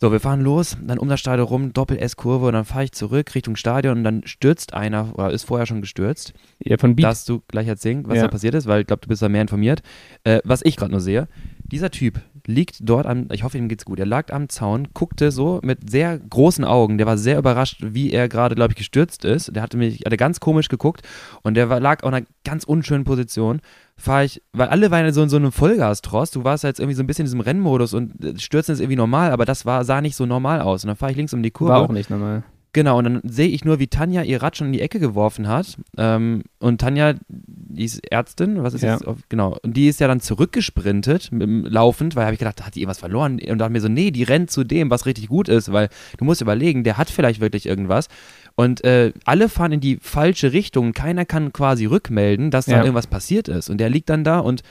So, 0.00 0.12
wir 0.12 0.20
fahren 0.20 0.42
los, 0.42 0.76
dann 0.80 0.98
um 0.98 1.08
das 1.08 1.18
Stadion 1.18 1.48
rum, 1.48 1.72
Doppel-S-Kurve 1.72 2.46
und 2.46 2.52
dann 2.52 2.64
fahre 2.64 2.84
ich 2.84 2.92
zurück 2.92 3.34
Richtung 3.34 3.56
Stadion 3.56 3.98
und 3.98 4.04
dann 4.04 4.22
stürzt 4.26 4.74
einer, 4.74 5.14
oder 5.14 5.30
ist 5.30 5.44
vorher 5.44 5.66
schon 5.66 5.80
gestürzt. 5.80 6.34
Ja, 6.58 6.78
von 6.78 6.94
Beat. 6.94 7.04
Darfst 7.04 7.28
du 7.28 7.42
gleich 7.48 7.66
erzählen, 7.66 8.04
was 8.06 8.16
ja. 8.16 8.22
da 8.22 8.28
passiert 8.28 8.54
ist, 8.54 8.66
weil 8.66 8.82
ich 8.82 8.86
glaube, 8.86 9.00
du 9.00 9.08
bist 9.08 9.22
da 9.22 9.28
mehr 9.28 9.42
informiert. 9.42 9.82
Äh, 10.22 10.40
was 10.44 10.62
ich 10.64 10.76
gerade 10.76 10.92
nur 10.92 11.00
sehe, 11.00 11.26
dieser 11.74 11.90
Typ 11.90 12.20
liegt 12.46 12.78
dort 12.80 13.04
am, 13.04 13.26
ich 13.32 13.42
hoffe, 13.42 13.58
ihm 13.58 13.68
geht's 13.68 13.84
gut. 13.84 13.98
Er 13.98 14.06
lag 14.06 14.32
am 14.32 14.48
Zaun, 14.48 14.88
guckte 14.94 15.32
so 15.32 15.60
mit 15.62 15.90
sehr 15.90 16.18
großen 16.18 16.64
Augen. 16.64 16.98
Der 16.98 17.06
war 17.06 17.18
sehr 17.18 17.36
überrascht, 17.36 17.82
wie 17.82 18.12
er 18.12 18.28
gerade, 18.28 18.54
glaube 18.54 18.72
ich, 18.72 18.76
gestürzt 18.76 19.24
ist. 19.24 19.54
Der 19.54 19.62
hatte 19.62 19.76
mich, 19.76 20.02
hatte 20.04 20.16
ganz 20.16 20.38
komisch 20.40 20.68
geguckt 20.68 21.02
und 21.42 21.54
der 21.54 21.68
war, 21.70 21.80
lag 21.80 22.02
auf 22.04 22.12
einer 22.12 22.24
ganz 22.44 22.64
unschönen 22.64 23.04
Position. 23.04 23.60
Fahre 23.96 24.24
ich, 24.24 24.40
weil 24.52 24.68
alle 24.68 24.90
waren 24.90 25.12
so 25.12 25.22
in 25.22 25.28
so 25.28 25.36
einem 25.36 25.52
Vollgastross. 25.52 26.30
Du 26.30 26.44
warst 26.44 26.62
jetzt 26.64 26.78
irgendwie 26.78 26.96
so 26.96 27.02
ein 27.02 27.06
bisschen 27.06 27.24
in 27.24 27.26
diesem 27.26 27.40
Rennmodus 27.40 27.92
und 27.92 28.24
äh, 28.24 28.38
stürzen 28.38 28.72
ist 28.72 28.80
irgendwie 28.80 28.96
normal, 28.96 29.32
aber 29.32 29.44
das 29.44 29.66
war, 29.66 29.84
sah 29.84 30.00
nicht 30.00 30.16
so 30.16 30.26
normal 30.26 30.60
aus. 30.60 30.84
Und 30.84 30.88
dann 30.88 30.96
fahre 30.96 31.10
ich 31.10 31.16
links 31.16 31.34
um 31.34 31.42
die 31.42 31.50
Kurve. 31.50 31.72
War 31.72 31.82
auch 31.82 31.88
nicht 31.88 32.10
normal. 32.10 32.44
Genau, 32.74 32.98
und 32.98 33.04
dann 33.04 33.20
sehe 33.22 33.46
ich 33.46 33.64
nur, 33.64 33.78
wie 33.78 33.86
Tanja 33.86 34.22
ihr 34.22 34.42
Rad 34.42 34.56
schon 34.56 34.66
in 34.66 34.72
die 34.72 34.80
Ecke 34.80 34.98
geworfen 34.98 35.46
hat. 35.46 35.78
Ähm, 35.96 36.42
und 36.58 36.80
Tanja, 36.80 37.14
die 37.28 37.84
ist 37.84 38.04
Ärztin, 38.10 38.64
was 38.64 38.74
ist 38.74 38.82
ja. 38.82 38.94
jetzt? 38.94 39.06
Genau. 39.28 39.56
Und 39.62 39.76
die 39.76 39.86
ist 39.86 40.00
ja 40.00 40.08
dann 40.08 40.20
zurückgesprintet, 40.20 41.30
laufend, 41.32 42.16
weil 42.16 42.24
habe 42.24 42.34
ich 42.34 42.40
gedacht, 42.40 42.66
hat 42.66 42.74
die 42.74 42.80
irgendwas 42.80 42.98
verloren? 42.98 43.40
Und 43.48 43.58
dachte 43.58 43.72
mir 43.72 43.80
so, 43.80 43.88
nee, 43.88 44.10
die 44.10 44.24
rennt 44.24 44.50
zu 44.50 44.64
dem, 44.64 44.90
was 44.90 45.06
richtig 45.06 45.28
gut 45.28 45.48
ist, 45.48 45.72
weil 45.72 45.88
du 46.18 46.24
musst 46.24 46.40
überlegen, 46.40 46.82
der 46.82 46.98
hat 46.98 47.10
vielleicht 47.10 47.40
wirklich 47.40 47.66
irgendwas. 47.66 48.08
Und 48.56 48.82
äh, 48.82 49.12
alle 49.24 49.48
fahren 49.48 49.70
in 49.70 49.80
die 49.80 49.98
falsche 50.02 50.52
Richtung. 50.52 50.92
Keiner 50.94 51.24
kann 51.24 51.52
quasi 51.52 51.86
rückmelden, 51.86 52.50
dass 52.50 52.66
ja. 52.66 52.78
da 52.78 52.82
irgendwas 52.82 53.06
passiert 53.06 53.46
ist. 53.46 53.70
Und 53.70 53.78
der 53.78 53.88
liegt 53.88 54.10
dann 54.10 54.24
da 54.24 54.40
und 54.40 54.64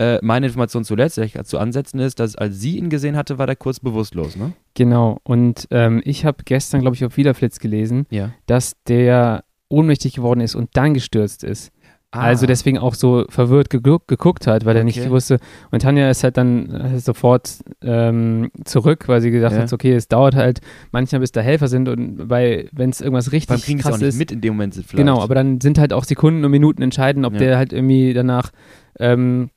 äh, 0.00 0.18
meine 0.22 0.46
Information 0.46 0.82
zuletzt, 0.82 1.18
die 1.18 1.20
ich 1.20 1.34
zu 1.44 1.58
ansetzen 1.58 2.00
ist, 2.00 2.20
dass 2.20 2.34
als 2.34 2.58
sie 2.58 2.78
ihn 2.78 2.88
gesehen 2.88 3.16
hatte, 3.18 3.36
war 3.36 3.46
der 3.46 3.54
kurz 3.56 3.80
bewusstlos, 3.80 4.34
ne? 4.34 4.52
Genau. 4.72 5.18
Und 5.24 5.68
ähm, 5.70 6.00
ich 6.06 6.24
habe 6.24 6.38
gestern, 6.46 6.80
glaube 6.80 6.96
ich, 6.96 7.04
auf 7.04 7.18
Wiederflitz 7.18 7.58
gelesen, 7.58 8.06
ja. 8.08 8.30
dass 8.46 8.76
der 8.88 9.44
ohnmächtig 9.68 10.14
geworden 10.14 10.40
ist 10.40 10.54
und 10.54 10.70
dann 10.72 10.94
gestürzt 10.94 11.44
ist. 11.44 11.70
Ah. 12.12 12.22
Also 12.22 12.46
deswegen 12.46 12.78
auch 12.78 12.94
so 12.94 13.26
verwirrt 13.28 13.68
geguckt, 13.68 14.08
geguckt 14.08 14.46
hat, 14.46 14.64
weil 14.64 14.72
okay. 14.72 14.80
er 14.80 14.84
nicht 14.84 15.10
wusste. 15.10 15.38
Und 15.70 15.82
Tanja 15.82 16.10
ist 16.10 16.24
halt 16.24 16.38
dann 16.38 16.70
äh, 16.70 16.98
sofort 16.98 17.58
ähm, 17.82 18.50
zurück, 18.64 19.06
weil 19.06 19.20
sie 19.20 19.30
gesagt 19.30 19.54
ja. 19.54 19.62
hat, 19.62 19.72
okay, 19.72 19.92
es 19.92 20.08
dauert 20.08 20.34
halt 20.34 20.60
manchmal, 20.92 21.20
bis 21.20 21.30
da 21.30 21.42
Helfer 21.42 21.68
sind 21.68 21.88
und 21.90 22.30
weil, 22.30 22.70
wenn 22.72 22.88
es 22.88 23.02
irgendwas 23.02 23.32
richtig 23.32 23.48
Beim 23.48 23.60
kriegen 23.60 23.78
krass 23.80 23.94
auch 23.94 23.98
nicht 23.98 24.08
ist, 24.08 24.18
mit 24.18 24.32
in 24.32 24.40
dem 24.40 24.54
Moment 24.54 24.74
vielleicht. 24.74 24.96
Genau, 24.96 25.20
aber 25.20 25.34
dann 25.34 25.60
sind 25.60 25.78
halt 25.78 25.92
auch 25.92 26.04
Sekunden 26.04 26.42
und 26.44 26.50
Minuten 26.50 26.82
entscheidend, 26.82 27.26
ob 27.26 27.34
ja. 27.34 27.38
der 27.38 27.58
halt 27.58 27.72
irgendwie 27.72 28.12
danach 28.12 28.50
ähm, 28.98 29.50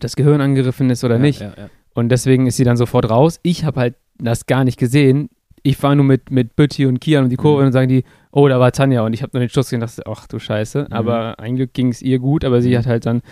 das 0.00 0.16
Gehirn 0.16 0.40
angegriffen 0.40 0.90
ist 0.90 1.04
oder 1.04 1.16
ja, 1.16 1.20
nicht. 1.20 1.40
Ja, 1.40 1.52
ja. 1.56 1.70
Und 1.94 2.08
deswegen 2.08 2.46
ist 2.46 2.56
sie 2.56 2.64
dann 2.64 2.76
sofort 2.76 3.10
raus. 3.10 3.38
Ich 3.42 3.64
habe 3.64 3.80
halt 3.80 3.94
das 4.18 4.46
gar 4.46 4.64
nicht 4.64 4.78
gesehen. 4.78 5.28
Ich 5.62 5.76
fahre 5.76 5.94
nur 5.94 6.04
mit, 6.04 6.30
mit 6.30 6.56
Bütti 6.56 6.86
und 6.86 7.00
Kian 7.00 7.24
und 7.24 7.30
die 7.30 7.36
Kurve 7.36 7.60
mhm. 7.60 7.66
und 7.66 7.72
sagen 7.72 7.88
die, 7.88 8.04
oh, 8.32 8.48
da 8.48 8.58
war 8.58 8.72
Tanja. 8.72 9.04
Und 9.04 9.12
ich 9.12 9.22
habe 9.22 9.30
nur 9.34 9.40
den 9.40 9.48
Schuss 9.48 9.66
gesehen 9.66 9.82
und 9.82 9.88
dachte, 9.88 10.10
ach 10.10 10.26
du 10.26 10.38
Scheiße. 10.38 10.86
Mhm. 10.88 10.92
Aber 10.92 11.38
ein 11.38 11.56
Glück 11.56 11.72
ging 11.72 11.88
es 11.88 12.02
ihr 12.02 12.18
gut, 12.18 12.44
aber 12.44 12.62
sie 12.62 12.70
mhm. 12.70 12.78
hat 12.78 12.86
halt 12.86 13.06
dann, 13.06 13.22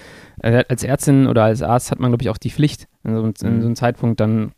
äh, 0.42 0.64
als 0.68 0.84
Ärztin 0.84 1.26
oder 1.26 1.44
als 1.44 1.62
Arzt 1.62 1.90
hat 1.90 1.98
man, 1.98 2.10
glaube 2.10 2.22
ich, 2.22 2.28
auch 2.28 2.38
die 2.38 2.50
Pflicht, 2.50 2.86
in 3.02 3.14
so, 3.14 3.24
in 3.24 3.34
so 3.34 3.46
einem 3.46 3.68
mhm. 3.68 3.74
Zeitpunkt 3.74 4.20
dann 4.20 4.52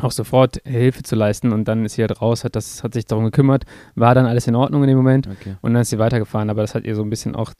auch 0.00 0.12
sofort 0.12 0.60
Hilfe 0.64 1.02
zu 1.02 1.16
leisten 1.16 1.52
und 1.52 1.66
dann 1.66 1.84
ist 1.84 1.94
sie 1.94 2.02
halt 2.02 2.20
raus, 2.20 2.44
hat, 2.44 2.56
das, 2.56 2.84
hat 2.84 2.94
sich 2.94 3.06
darum 3.06 3.24
gekümmert, 3.24 3.64
war 3.94 4.14
dann 4.14 4.26
alles 4.26 4.46
in 4.46 4.54
Ordnung 4.54 4.82
in 4.84 4.88
dem 4.88 4.96
Moment 4.96 5.26
okay. 5.26 5.56
und 5.60 5.72
dann 5.74 5.82
ist 5.82 5.90
sie 5.90 5.98
weitergefahren, 5.98 6.50
aber 6.50 6.62
das 6.62 6.74
hat 6.74 6.84
ihr 6.84 6.94
so 6.94 7.02
ein 7.02 7.10
bisschen 7.10 7.34
auch 7.34 7.52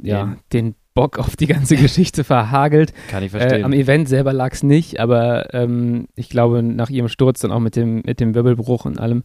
ja, 0.00 0.36
den, 0.52 0.76
Bock 0.94 1.18
auf 1.18 1.36
die 1.36 1.46
ganze 1.46 1.76
Geschichte 1.76 2.24
verhagelt. 2.24 2.92
Kann 3.08 3.22
ich 3.22 3.30
verstehen. 3.30 3.60
Äh, 3.60 3.64
am 3.64 3.72
Event 3.72 4.08
selber 4.08 4.32
lag 4.32 4.52
es 4.52 4.62
nicht, 4.62 5.00
aber 5.00 5.54
ähm, 5.54 6.08
ich 6.16 6.28
glaube, 6.28 6.62
nach 6.62 6.90
ihrem 6.90 7.08
Sturz 7.08 7.44
und 7.44 7.52
auch 7.52 7.60
mit 7.60 7.76
dem, 7.76 8.02
mit 8.04 8.20
dem 8.20 8.34
Wirbelbruch 8.34 8.84
und 8.84 8.98
allem, 8.98 9.22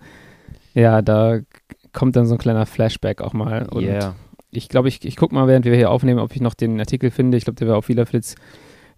ja, 0.73 1.01
da 1.01 1.39
kommt 1.93 2.15
dann 2.15 2.25
so 2.27 2.35
ein 2.35 2.39
kleiner 2.39 2.65
Flashback 2.65 3.21
auch 3.21 3.33
mal. 3.33 3.67
Und 3.69 3.83
yeah. 3.83 4.15
ich 4.51 4.69
glaube, 4.69 4.89
ich, 4.89 5.03
ich 5.05 5.15
gucke 5.15 5.33
mal, 5.33 5.47
während 5.47 5.65
wir 5.65 5.75
hier 5.75 5.89
aufnehmen, 5.89 6.19
ob 6.19 6.35
ich 6.35 6.41
noch 6.41 6.53
den 6.53 6.79
Artikel 6.79 7.09
finde. 7.09 7.37
Ich 7.37 7.45
glaube, 7.45 7.57
der 7.57 7.67
war 7.69 7.77
auf 7.77 7.87
Wielerflitz 7.87 8.35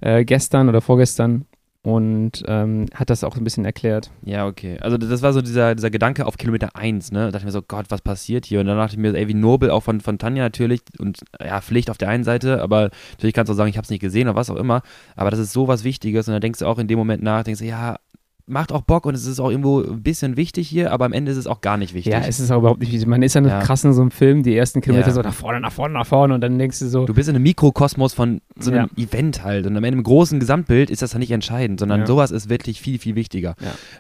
äh, 0.02 0.26
gestern 0.26 0.68
oder 0.68 0.82
vorgestern. 0.82 1.46
Und 1.88 2.44
ähm, 2.48 2.88
hat 2.94 3.10
das 3.10 3.24
auch 3.24 3.38
ein 3.38 3.46
bisschen 3.46 3.63
erklärt. 3.63 4.12
Ja, 4.25 4.46
okay. 4.46 4.77
Also 4.82 4.98
das 4.98 5.22
war 5.22 5.32
so 5.32 5.41
dieser, 5.41 5.74
dieser 5.74 5.89
Gedanke 5.89 6.25
auf 6.25 6.36
Kilometer 6.36 6.75
1, 6.75 7.13
ne? 7.13 7.20
Da 7.20 7.25
dachte 7.27 7.38
ich 7.38 7.46
mir 7.46 7.51
so, 7.53 7.62
Gott, 7.62 7.86
was 7.88 8.01
passiert 8.01 8.46
hier? 8.46 8.60
Und 8.60 8.65
dann 8.65 8.75
dachte 8.75 8.96
ich 8.96 9.00
mir, 9.00 9.15
ey, 9.15 9.29
wie 9.29 9.34
nobel 9.34 9.72
auch 9.72 9.84
von, 9.84 10.01
von 10.01 10.20
Tanja 10.20 10.44
natürlich 10.44 10.82
und 11.00 11.22
ja, 11.41 11.62
Pflicht 11.62 11.89
auf 11.89 11.98
der 11.98 12.10
einen 12.10 12.25
Seite, 12.25 12.62
aber 12.62 12.89
natürlich 13.12 13.34
kannst 13.34 13.48
du 13.48 13.53
auch 13.53 13.58
sagen, 13.58 13.70
ich 13.70 13.77
habe 13.77 13.86
es 13.86 13.89
nicht 13.89 14.01
gesehen 14.01 14.27
oder 14.27 14.36
was 14.36 14.50
auch 14.50 14.58
immer, 14.58 14.82
aber 15.15 15.32
das 15.32 15.39
ist 15.39 15.53
so 15.53 15.70
was 15.70 15.86
Wichtiges 15.86 16.27
und 16.27 16.34
dann 16.34 16.41
denkst 16.41 16.60
du 16.60 16.65
auch 16.65 16.77
in 16.77 16.89
dem 16.89 17.00
Moment 17.00 17.24
nach, 17.24 17.44
denkst 17.44 17.62
du, 17.62 17.65
ja, 17.65 17.96
macht 18.48 18.72
auch 18.72 18.82
Bock 18.82 19.06
und 19.06 19.13
es 19.13 19.25
ist 19.25 19.39
auch 19.39 19.50
irgendwo 19.50 19.82
ein 19.82 20.01
bisschen 20.01 20.38
wichtig 20.38 20.70
hier, 20.70 20.92
aber 20.92 21.06
am 21.06 21.13
Ende 21.13 21.32
ist 21.32 21.38
es 21.38 21.48
auch 21.48 21.60
gar 21.60 21.77
nicht 21.77 21.94
wichtig. 21.94 22.13
Ja, 22.13 22.22
es 22.22 22.39
ist 22.39 22.50
auch 22.50 22.60
überhaupt 22.60 22.80
nicht 22.80 22.92
wichtig. 22.92 23.08
Man 23.08 23.22
ist 23.22 23.36
ja, 23.36 23.42
ja. 23.42 23.60
krass 23.60 23.84
in 23.84 23.94
so 23.94 24.01
einem 24.01 24.12
Film, 24.12 24.42
die 24.42 24.56
ersten 24.56 24.80
Kilometer 24.80 25.08
ja. 25.08 25.13
so 25.13 25.22
nach 25.22 25.34
vorne, 25.34 25.60
nach 25.60 25.72
vorne, 25.72 25.94
nach 25.94 26.08
vorne 26.08 26.34
und 26.34 26.42
dann 26.42 26.58
denkst 26.58 26.80
du 26.80 26.88
so. 26.88 27.06
Du 27.06 27.13
bist 27.13 27.27
in 27.27 27.36
einem 27.36 27.44
Mikrokosmos 27.44 28.13
von 28.13 28.42
so 28.58 28.72
einem 28.72 28.89
ja. 28.96 29.04
Event 29.04 29.44
halt 29.44 29.68
und 29.68 29.75
am 29.75 29.84
Ende 29.84 29.98
im 29.98 30.04
großen 30.04 30.39
Gesamtbild 30.39 30.89
ist 30.89 31.01
das 31.01 31.13
ja 31.13 31.20
nicht 31.20 31.32
entscheidend, 31.32 31.80
sondern 31.80 32.06
sowas 32.06 32.32
ist 32.32 32.50
wirklich 32.50 32.82
viel, 32.82 33.00
viel 33.00 33.16
wichtiger. 33.16 33.56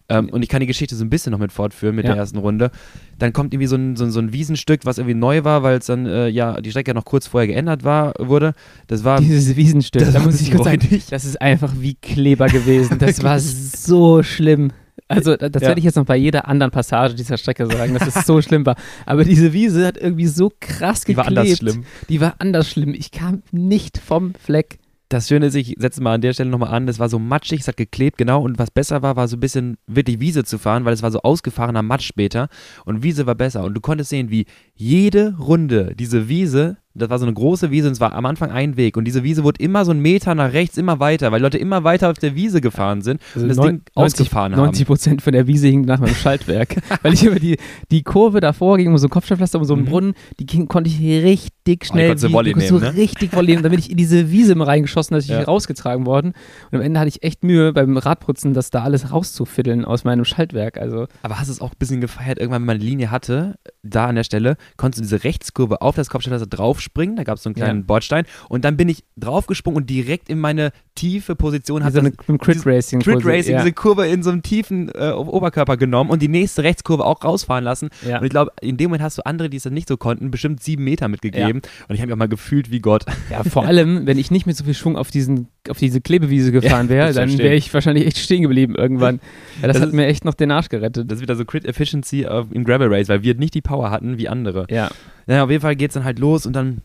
Ähm, 0.07 0.29
und 0.29 0.43
ich 0.43 0.49
kann 0.49 0.61
die 0.61 0.67
Geschichte 0.67 0.95
so 0.95 1.03
ein 1.03 1.09
bisschen 1.09 1.31
noch 1.31 1.39
mit 1.39 1.51
fortführen 1.51 1.95
mit 1.95 2.05
der 2.05 2.15
ersten 2.15 2.37
Runde. 2.37 2.71
Dann 3.19 3.33
kommt 3.33 3.53
irgendwie 3.53 3.67
so 3.67 3.75
ein, 3.75 3.95
so, 3.95 4.09
so 4.09 4.19
ein 4.19 4.33
Wiesenstück, 4.33 4.81
was 4.85 4.97
irgendwie 4.97 5.15
neu 5.15 5.43
war, 5.43 5.63
weil 5.63 5.77
es 5.77 5.87
dann, 5.87 6.05
äh, 6.05 6.27
ja, 6.27 6.61
die 6.61 6.69
Strecke 6.69 6.93
noch 6.93 7.05
kurz 7.05 7.27
vorher 7.27 7.47
geändert 7.47 7.83
war, 7.83 8.13
wurde. 8.19 8.53
Das 8.87 9.03
war. 9.03 9.19
Dieses 9.19 9.55
Wiesenstück, 9.55 10.11
da 10.11 10.19
muss 10.19 10.41
ich 10.41 10.51
kurz 10.51 10.65
sagen, 10.65 11.01
das 11.09 11.25
ist 11.25 11.41
einfach 11.41 11.73
wie 11.79 11.95
Kleber 11.95 12.47
gewesen. 12.47 12.97
Das 12.99 13.23
war 13.23 13.39
so 13.39 14.23
schlimm. 14.23 14.71
Also 15.07 15.37
das 15.37 15.61
ja. 15.61 15.69
werde 15.69 15.79
ich 15.79 15.85
jetzt 15.85 15.95
noch 15.95 16.05
bei 16.05 16.17
jeder 16.17 16.47
anderen 16.47 16.71
Passage 16.71 17.15
dieser 17.15 17.37
Strecke 17.37 17.65
sagen, 17.67 17.93
dass 17.93 18.13
es 18.13 18.25
so 18.25 18.41
schlimm 18.43 18.65
war. 18.65 18.75
Aber 19.05 19.23
diese 19.23 19.53
Wiese 19.53 19.85
hat 19.85 19.97
irgendwie 19.97 20.27
so 20.27 20.51
krass 20.59 21.05
geklebt. 21.05 21.29
Die 21.29 21.35
war 21.35 21.43
anders 21.43 21.57
schlimm. 21.57 21.85
Die 22.09 22.21
war 22.21 22.35
anders 22.39 22.69
schlimm. 22.69 22.93
Ich 22.93 23.11
kam 23.11 23.41
nicht 23.51 23.99
vom 23.99 24.33
Fleck. 24.33 24.79
Das 25.09 25.29
Schöne 25.29 25.45
ist, 25.45 25.55
ich 25.55 25.75
setze 25.77 26.03
mal 26.03 26.15
an 26.15 26.21
der 26.21 26.33
Stelle 26.33 26.49
nochmal 26.49 26.73
an, 26.73 26.85
das 26.85 26.99
war 26.99 27.07
so 27.07 27.17
matschig, 27.17 27.61
es 27.61 27.67
hat 27.67 27.77
geklebt, 27.77 28.17
genau. 28.17 28.41
Und 28.41 28.59
was 28.59 28.71
besser 28.71 29.01
war, 29.01 29.15
war 29.15 29.27
so 29.29 29.37
ein 29.37 29.39
bisschen 29.39 29.77
wirklich 29.87 30.19
Wiese 30.19 30.43
zu 30.43 30.57
fahren, 30.57 30.83
weil 30.83 30.93
es 30.93 31.01
war 31.01 31.11
so 31.11 31.21
ausgefahrener 31.21 31.81
Matsch 31.81 32.07
später. 32.07 32.49
Und 32.83 33.03
Wiese 33.03 33.25
war 33.25 33.35
besser. 33.35 33.63
Und 33.63 33.73
du 33.73 33.81
konntest 33.81 34.09
sehen, 34.09 34.29
wie 34.29 34.45
jede 34.75 35.37
Runde 35.37 35.95
diese 35.95 36.27
Wiese 36.27 36.77
das 36.97 37.09
war 37.09 37.19
so 37.19 37.25
eine 37.25 37.33
große 37.33 37.71
Wiese 37.71 37.87
und 37.87 37.93
es 37.93 37.99
war 37.99 38.13
am 38.13 38.25
Anfang 38.25 38.51
ein 38.51 38.77
Weg. 38.77 38.97
Und 38.97 39.05
diese 39.05 39.23
Wiese 39.23 39.43
wurde 39.43 39.61
immer 39.61 39.85
so 39.85 39.91
einen 39.91 40.01
Meter 40.01 40.35
nach 40.35 40.53
rechts, 40.53 40.77
immer 40.77 40.99
weiter, 40.99 41.31
weil 41.31 41.41
Leute 41.41 41.57
immer 41.57 41.83
weiter 41.83 42.09
auf 42.09 42.17
der 42.17 42.35
Wiese 42.35 42.61
gefahren 42.61 43.01
sind 43.01 43.21
also 43.35 43.41
und 43.41 43.49
das 43.49 43.57
90, 43.57 43.71
Ding 43.71 43.81
ausgefahren 43.95 44.51
90 44.51 44.57
haben. 44.57 44.65
90 44.65 44.87
Prozent 44.87 45.21
von 45.21 45.33
der 45.33 45.47
Wiese 45.47 45.67
hing 45.67 45.81
nach 45.81 45.99
meinem 45.99 46.15
Schaltwerk. 46.15 46.77
weil 47.03 47.13
ich 47.13 47.23
über 47.23 47.39
die, 47.39 47.57
die 47.91 48.03
Kurve 48.03 48.39
davor 48.39 48.77
ging, 48.77 48.89
um 48.89 48.97
so 48.97 49.07
ein 49.07 49.09
Kopfsteinpflaster, 49.09 49.59
um 49.59 49.65
so 49.65 49.73
einen 49.73 49.83
mhm. 49.83 49.89
Brunnen, 49.89 50.13
die 50.39 50.45
ging, 50.45 50.67
konnte 50.67 50.89
ich 50.89 50.99
richtig 50.99 51.85
schnell, 51.85 52.15
oh, 52.15 52.43
wie, 52.43 52.53
nehmen, 52.53 52.61
so 52.61 52.79
ne? 52.79 52.95
richtig 52.95 53.33
Volley 53.33 53.51
nehmen. 53.51 53.63
Dann 53.63 53.71
bin 53.71 53.79
ich 53.79 53.91
in 53.91 53.97
diese 53.97 54.31
Wiese 54.31 54.53
immer 54.53 54.67
reingeschossen, 54.67 55.13
dass 55.15 55.25
ich 55.25 55.31
ja. 55.31 55.43
rausgetragen 55.43 56.05
worden. 56.05 56.33
Und 56.71 56.79
am 56.79 56.81
Ende 56.81 56.99
hatte 56.99 57.09
ich 57.09 57.23
echt 57.23 57.43
Mühe 57.43 57.73
beim 57.73 57.97
Radputzen, 57.97 58.53
das 58.53 58.71
da 58.71 58.83
alles 58.83 59.11
rauszufiddeln 59.11 59.85
aus 59.85 60.03
meinem 60.03 60.25
Schaltwerk. 60.25 60.77
Also. 60.77 61.07
Aber 61.21 61.39
hast 61.39 61.47
du 61.47 61.53
es 61.53 61.61
auch 61.61 61.71
ein 61.71 61.77
bisschen 61.79 62.01
gefeiert, 62.01 62.39
irgendwann, 62.39 62.61
wenn 62.61 62.67
man 62.67 62.75
eine 62.77 62.85
Linie 62.85 63.11
hatte, 63.11 63.55
da 63.83 64.07
an 64.07 64.15
der 64.15 64.23
Stelle, 64.23 64.57
konntest 64.77 64.99
du 64.99 65.03
diese 65.03 65.23
Rechtskurve 65.23 65.81
auf 65.81 65.95
das 65.95 66.09
Kopfsteinpflaster 66.09 66.49
draufspringen, 66.87 67.15
da 67.15 67.23
gab 67.23 67.37
es 67.37 67.43
so 67.43 67.49
einen 67.49 67.55
kleinen 67.55 67.79
ja. 67.79 67.85
Bordstein. 67.85 68.25
Und 68.49 68.65
dann 68.65 68.77
bin 68.77 68.89
ich 68.89 69.03
draufgesprungen 69.17 69.77
und 69.77 69.89
direkt 69.89 70.29
in 70.29 70.39
meine 70.39 70.71
tiefe 70.95 71.35
Position 71.35 71.83
hat 71.83 71.93
so 71.93 71.99
eine 71.99 72.11
Crit 72.11 72.65
Racing, 72.65 73.01
Crit 73.01 73.23
Racing 73.25 73.53
ja. 73.53 73.59
diese 73.59 73.73
Kurve 73.73 74.07
in 74.07 74.23
so 74.23 74.31
einem 74.31 74.41
tiefen 74.41 74.89
äh, 74.95 75.11
Oberkörper 75.11 75.77
genommen 75.77 76.09
und 76.09 76.21
die 76.21 76.27
nächste 76.27 76.63
Rechtskurve 76.63 77.05
auch 77.05 77.23
rausfahren 77.23 77.63
lassen. 77.63 77.89
Ja. 78.07 78.19
Und 78.19 78.25
ich 78.25 78.31
glaube, 78.31 78.51
in 78.61 78.77
dem 78.77 78.89
Moment 78.89 79.03
hast 79.03 79.17
du 79.17 79.25
andere, 79.25 79.49
die 79.49 79.57
es 79.57 79.63
dann 79.63 79.73
nicht 79.73 79.87
so 79.87 79.97
konnten, 79.97 80.31
bestimmt 80.31 80.63
sieben 80.63 80.83
Meter 80.83 81.07
mitgegeben. 81.07 81.61
Und 81.87 81.95
ich 81.95 81.99
habe 82.01 82.07
mich 82.07 82.13
auch 82.13 82.17
mal 82.17 82.27
gefühlt 82.27 82.71
wie 82.71 82.79
Gott. 82.79 83.05
Ja, 83.29 83.43
vor 83.43 83.65
allem, 83.65 84.07
wenn 84.07 84.17
ich 84.17 84.31
nicht 84.31 84.47
mit 84.47 84.55
so 84.55 84.63
viel 84.63 84.73
Schwung 84.73 84.97
auf 84.97 85.11
diesen 85.11 85.47
auf 85.69 85.77
diese 85.77 85.99
Klebewiese 85.99 86.51
gefahren 86.51 86.87
wäre, 86.87 87.13
dann 87.13 87.37
wäre 87.37 87.55
ich 87.55 87.73
wahrscheinlich 87.73 88.07
echt 88.07 88.17
stehen 88.17 88.41
geblieben 88.41 88.75
irgendwann. 88.75 89.19
Ja, 89.61 89.67
das, 89.67 89.75
das, 89.75 89.81
hat 89.81 89.89
ist, 89.89 89.95
mir 89.95 90.05
echt 90.05 90.23
noch 90.23 90.35
den 90.35 90.51
Arsch 90.51 90.69
gerettet. 90.69 91.09
Das 91.09 91.17
ist 91.17 91.21
wieder 91.21 91.35
so 91.35 91.43
Crit 91.43 91.65
Efficiency 91.65 92.27
in 92.51 92.63
Gravel 92.63 92.93
Race, 92.93 93.09
weil 93.09 93.23
wir 93.23 93.33
nicht 93.33 93.55
die 93.55 93.61
Power 93.61 93.89
hatten 93.89 94.19
wie 94.19 94.29
andere. 94.29 94.67
Ja. 94.69 94.89
Naja, 95.27 95.43
auf 95.43 95.49
jeden 95.49 95.61
Fall 95.61 95.75
geht 95.75 95.91
es 95.91 95.93
dann 95.93 96.03
halt 96.03 96.19
los 96.19 96.45
und 96.45 96.53
dann 96.53 96.81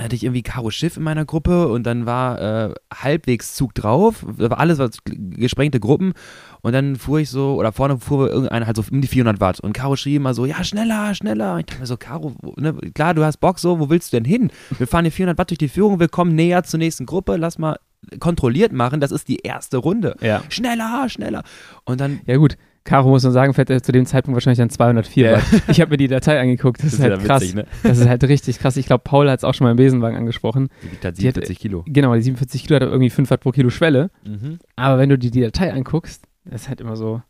hatte 0.00 0.16
ich 0.16 0.24
irgendwie 0.24 0.42
Caro 0.42 0.70
Schiff 0.70 0.96
in 0.96 1.02
meiner 1.02 1.26
Gruppe 1.26 1.68
und 1.68 1.84
dann 1.84 2.06
war 2.06 2.40
äh, 2.40 2.74
halbwegs 2.92 3.54
Zug 3.54 3.74
drauf, 3.74 4.24
war 4.24 4.58
alles 4.58 4.78
was 4.78 4.98
gesprengte 5.04 5.80
Gruppen 5.80 6.14
und 6.62 6.72
dann 6.72 6.96
fuhr 6.96 7.20
ich 7.20 7.28
so, 7.28 7.56
oder 7.56 7.72
vorne 7.72 7.98
fuhr 7.98 8.30
irgendeiner 8.30 8.66
halt 8.66 8.76
so 8.76 8.84
um 8.90 9.02
die 9.02 9.08
400 9.08 9.40
Watt 9.40 9.60
und 9.60 9.74
Caro 9.74 9.96
schrie 9.96 10.16
immer 10.16 10.32
so, 10.32 10.46
ja 10.46 10.64
schneller, 10.64 11.14
schneller. 11.14 11.58
Ich 11.58 11.66
dachte 11.66 11.80
mir 11.80 11.86
so, 11.86 11.98
Caro, 11.98 12.34
ne, 12.56 12.74
klar, 12.94 13.12
du 13.12 13.22
hast 13.24 13.38
Bock 13.38 13.58
so, 13.58 13.80
wo 13.80 13.90
willst 13.90 14.12
du 14.12 14.16
denn 14.16 14.24
hin? 14.24 14.50
Wir 14.78 14.86
fahren 14.86 15.04
hier 15.04 15.12
400 15.12 15.36
Watt 15.36 15.50
durch 15.50 15.58
die 15.58 15.68
Führung, 15.68 16.00
wir 16.00 16.08
kommen 16.08 16.34
näher 16.34 16.62
zur 16.64 16.78
nächsten 16.78 17.04
Gruppe, 17.04 17.36
lass 17.36 17.58
mal 17.58 17.78
kontrolliert 18.18 18.72
machen, 18.72 19.00
das 19.00 19.12
ist 19.12 19.28
die 19.28 19.38
erste 19.38 19.76
Runde. 19.76 20.16
Ja. 20.20 20.42
Schneller, 20.48 21.08
schneller. 21.08 21.42
Und 21.84 22.00
dann... 22.00 22.20
Ja 22.26 22.36
gut, 22.36 22.56
Caro 22.84 23.08
muss 23.08 23.22
man 23.22 23.32
sagen, 23.32 23.54
fährt 23.54 23.70
er 23.70 23.82
zu 23.82 23.92
dem 23.92 24.06
Zeitpunkt 24.06 24.34
wahrscheinlich 24.34 24.58
dann 24.58 24.70
204 24.70 25.24
ja. 25.24 25.36
Watt. 25.36 25.42
Ich 25.68 25.80
habe 25.80 25.92
mir 25.92 25.96
die 25.96 26.08
Datei 26.08 26.40
angeguckt, 26.40 26.82
das, 26.82 26.90
das 26.90 26.94
ist, 26.94 27.00
halt 27.00 27.24
krass. 27.24 27.42
Witzig, 27.42 27.54
ne? 27.54 27.66
Das 27.82 27.98
ist 27.98 28.08
halt 28.08 28.24
richtig 28.24 28.58
krass. 28.58 28.76
Ich 28.76 28.86
glaube, 28.86 29.02
Paul 29.04 29.30
hat 29.30 29.38
es 29.38 29.44
auch 29.44 29.54
schon 29.54 29.66
mal 29.66 29.70
im 29.70 29.76
Besenwagen 29.76 30.16
angesprochen. 30.16 30.68
Die 30.82 30.92
wiegt 30.92 31.04
halt 31.04 31.16
47 31.16 31.56
die 31.56 31.62
Kilo. 31.62 31.84
Genau, 31.86 32.14
die 32.14 32.22
47 32.22 32.64
Kilo 32.64 32.76
hat 32.76 32.82
irgendwie 32.82 33.10
5 33.10 33.30
Watt 33.30 33.40
pro 33.40 33.50
Kilo 33.50 33.70
Schwelle. 33.70 34.10
Mhm. 34.24 34.58
Aber 34.74 34.98
wenn 34.98 35.08
du 35.08 35.18
dir 35.18 35.30
die 35.30 35.40
Datei 35.40 35.72
anguckst, 35.72 36.24
das 36.44 36.62
ist 36.62 36.68
halt 36.68 36.80
immer 36.80 36.96
so. 36.96 37.22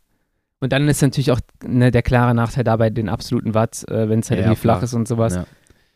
Und 0.59 0.73
dann 0.73 0.87
ist 0.87 1.01
natürlich 1.01 1.31
auch 1.31 1.41
ne, 1.63 1.91
der 1.91 2.01
klare 2.01 2.33
Nachteil 2.33 2.63
dabei 2.63 2.89
den 2.89 3.09
absoluten 3.09 3.53
Watt, 3.53 3.83
äh, 3.89 4.09
wenn 4.09 4.19
es 4.19 4.29
halt 4.29 4.39
ja, 4.39 4.45
irgendwie 4.45 4.61
flach 4.61 4.81
ist 4.81 4.93
und 4.93 5.07
sowas. 5.07 5.35
Ja. 5.35 5.45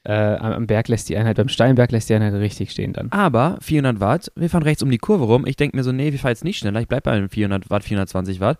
Äh, 0.03 0.37
am 0.37 0.67
Berg 0.67 0.87
lässt 0.87 1.09
die 1.09 1.17
Einheit, 1.17 1.37
beim 1.37 1.49
Steinberg 1.49 1.91
lässt 1.91 2.09
die 2.09 2.13
Einheit 2.13 2.33
richtig 2.33 2.71
stehen 2.71 2.93
dann. 2.93 3.11
Aber 3.11 3.57
400 3.61 3.99
Watt, 3.99 4.31
wir 4.35 4.49
fahren 4.49 4.63
rechts 4.63 4.83
um 4.83 4.91
die 4.91 4.99
Kurve 4.99 5.25
rum. 5.25 5.45
Ich 5.47 5.55
denke 5.55 5.75
mir 5.75 5.83
so, 5.83 5.91
nee, 5.91 6.11
wir 6.11 6.19
fahren 6.19 6.31
jetzt 6.31 6.43
nicht 6.43 6.59
schneller, 6.59 6.79
ich 6.79 6.87
bleibe 6.87 7.03
bei 7.03 7.27
400 7.27 7.69
Watt, 7.69 7.83
420 7.83 8.39
Watt 8.39 8.57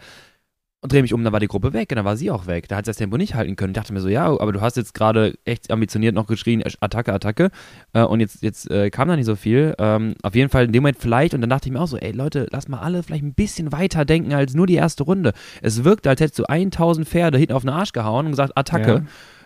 und 0.81 0.91
drehe 0.91 1.01
mich 1.01 1.13
um, 1.13 1.24
dann 1.24 1.34
war 1.34 1.39
die 1.39 1.48
Gruppe 1.48 1.74
weg 1.74 1.91
und 1.91 1.96
dann 1.96 2.05
war 2.05 2.17
sie 2.17 2.29
auch 2.29 2.46
weg. 2.46 2.67
Da 2.67 2.77
hat 2.77 2.86
sie 2.86 2.89
das 2.89 2.98
Tempo 2.98 3.17
nicht 3.17 3.34
halten 3.34 3.55
können. 3.55 3.72
Ich 3.72 3.75
dachte 3.75 3.93
mir 3.93 4.00
so, 4.00 4.10
ja, 4.10 4.27
aber 4.27 4.51
du 4.51 4.62
hast 4.62 4.77
jetzt 4.77 4.93
gerade 4.93 5.34
echt 5.43 5.72
ambitioniert 5.72 6.13
noch 6.13 6.27
geschrien, 6.27 6.63
Attacke, 6.81 7.13
Attacke. 7.13 7.50
Äh, 7.93 8.03
und 8.03 8.19
jetzt, 8.19 8.43
jetzt 8.43 8.69
äh, 8.69 8.91
kam 8.91 9.07
da 9.07 9.15
nicht 9.15 9.25
so 9.25 9.36
viel. 9.36 9.74
Ähm, 9.79 10.13
auf 10.22 10.36
jeden 10.36 10.50
Fall 10.50 10.65
in 10.65 10.72
dem 10.72 10.84
Moment 10.84 10.98
vielleicht. 11.00 11.34
Und 11.34 11.41
dann 11.41 11.50
dachte 11.50 11.67
ich 11.67 11.74
mir 11.74 11.81
auch 11.81 11.88
so, 11.88 11.98
ey 11.98 12.12
Leute, 12.12 12.48
lass 12.51 12.67
mal 12.67 12.79
alle 12.79 13.01
vielleicht 13.01 13.24
ein 13.24 13.34
bisschen 13.34 13.72
weiter 13.72 14.05
denken 14.05 14.34
als 14.34 14.53
nur 14.53 14.67
die 14.67 14.75
erste 14.75 15.03
Runde. 15.03 15.34
Es 15.63 15.84
wirkt, 15.84 16.05
als 16.05 16.22
hättest 16.22 16.39
du 16.39 16.46
1000 16.46 17.07
Pferde 17.07 17.39
hinten 17.39 17.53
auf 17.53 17.63
den 17.63 17.69
Arsch 17.69 17.91
gehauen 17.91 18.27
und 18.27 18.31
gesagt, 18.34 18.53
Attacke. 18.55 18.91
Ja. 18.91 19.03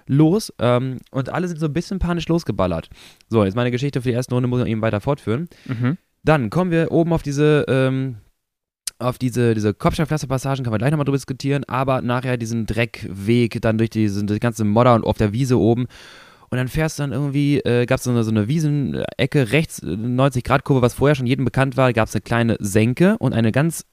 Los 0.07 0.51
ähm, 0.59 0.97
und 1.11 1.29
alle 1.29 1.47
sind 1.47 1.59
so 1.59 1.67
ein 1.67 1.73
bisschen 1.73 1.99
panisch 1.99 2.27
losgeballert. 2.27 2.89
So, 3.29 3.45
jetzt 3.45 3.55
meine 3.55 3.71
Geschichte 3.71 4.01
für 4.01 4.09
die 4.09 4.15
erste 4.15 4.33
Runde 4.33 4.49
muss 4.49 4.61
ich 4.61 4.67
eben 4.67 4.81
weiter 4.81 4.99
fortführen. 4.99 5.47
Mhm. 5.65 5.97
Dann 6.23 6.49
kommen 6.49 6.71
wir 6.71 6.91
oben 6.91 7.13
auf 7.13 7.23
diese 7.23 7.65
ähm, 7.69 8.17
auf 9.01 9.17
diese, 9.17 9.53
diese 9.53 9.73
Kopfsteinpflasterpassagen 9.73 10.63
kann 10.63 10.71
man 10.71 10.79
gleich 10.79 10.91
nochmal 10.91 11.05
drüber 11.05 11.17
diskutieren, 11.17 11.63
aber 11.65 12.01
nachher 12.01 12.37
diesen 12.37 12.65
Dreckweg 12.65 13.61
dann 13.61 13.77
durch 13.77 13.89
diese, 13.89 14.25
die 14.25 14.39
ganze 14.39 14.63
Modder 14.63 14.95
und 14.95 15.03
auf 15.03 15.17
der 15.17 15.33
Wiese 15.33 15.59
oben. 15.59 15.87
Und 16.49 16.57
dann 16.57 16.67
fährst 16.67 16.99
du 16.99 17.03
dann 17.03 17.13
irgendwie, 17.13 17.59
äh, 17.59 17.85
gab 17.85 17.99
es 17.99 18.03
so 18.03 18.11
eine, 18.11 18.23
so 18.23 18.31
eine 18.31 18.47
Wiesenecke, 18.47 19.51
rechts 19.51 19.81
90-Grad-Kurve, 19.81 20.81
was 20.81 20.93
vorher 20.93 21.15
schon 21.15 21.25
jedem 21.25 21.45
bekannt 21.45 21.77
war, 21.77 21.93
gab 21.93 22.09
es 22.09 22.15
eine 22.15 22.21
kleine 22.21 22.57
Senke 22.59 23.17
und 23.19 23.33
eine 23.33 23.51
ganz 23.53 23.85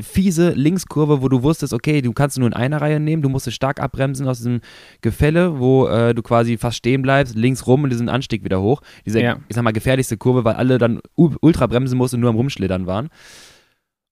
fiese 0.00 0.50
Linkskurve, 0.50 1.22
wo 1.22 1.28
du 1.28 1.42
wusstest, 1.42 1.72
okay, 1.72 2.02
du 2.02 2.12
kannst 2.12 2.38
nur 2.38 2.46
in 2.46 2.54
einer 2.54 2.80
Reihe 2.80 3.00
nehmen, 3.00 3.22
du 3.22 3.28
musstest 3.28 3.56
stark 3.56 3.80
abbremsen 3.80 4.28
aus 4.28 4.38
diesem 4.38 4.60
Gefälle, 5.00 5.58
wo 5.58 5.86
äh, 5.88 6.14
du 6.14 6.22
quasi 6.22 6.58
fast 6.58 6.76
stehen 6.76 7.02
bleibst, 7.02 7.34
links 7.34 7.66
rum 7.66 7.84
und 7.84 7.90
diesen 7.90 8.08
Anstieg 8.08 8.44
wieder 8.44 8.60
hoch. 8.60 8.82
Diese, 9.06 9.22
ja. 9.22 9.38
ich 9.48 9.56
sag 9.56 9.62
mal, 9.62 9.72
gefährlichste 9.72 10.18
Kurve, 10.18 10.44
weil 10.44 10.54
alle 10.54 10.78
dann 10.78 11.00
ultra 11.14 11.66
bremsen 11.66 11.96
mussten 11.96 12.16
und 12.16 12.20
nur 12.20 12.30
am 12.30 12.36
Rumschlittern 12.36 12.86
waren. 12.86 13.08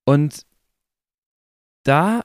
Und 0.05 0.45
da 1.85 2.23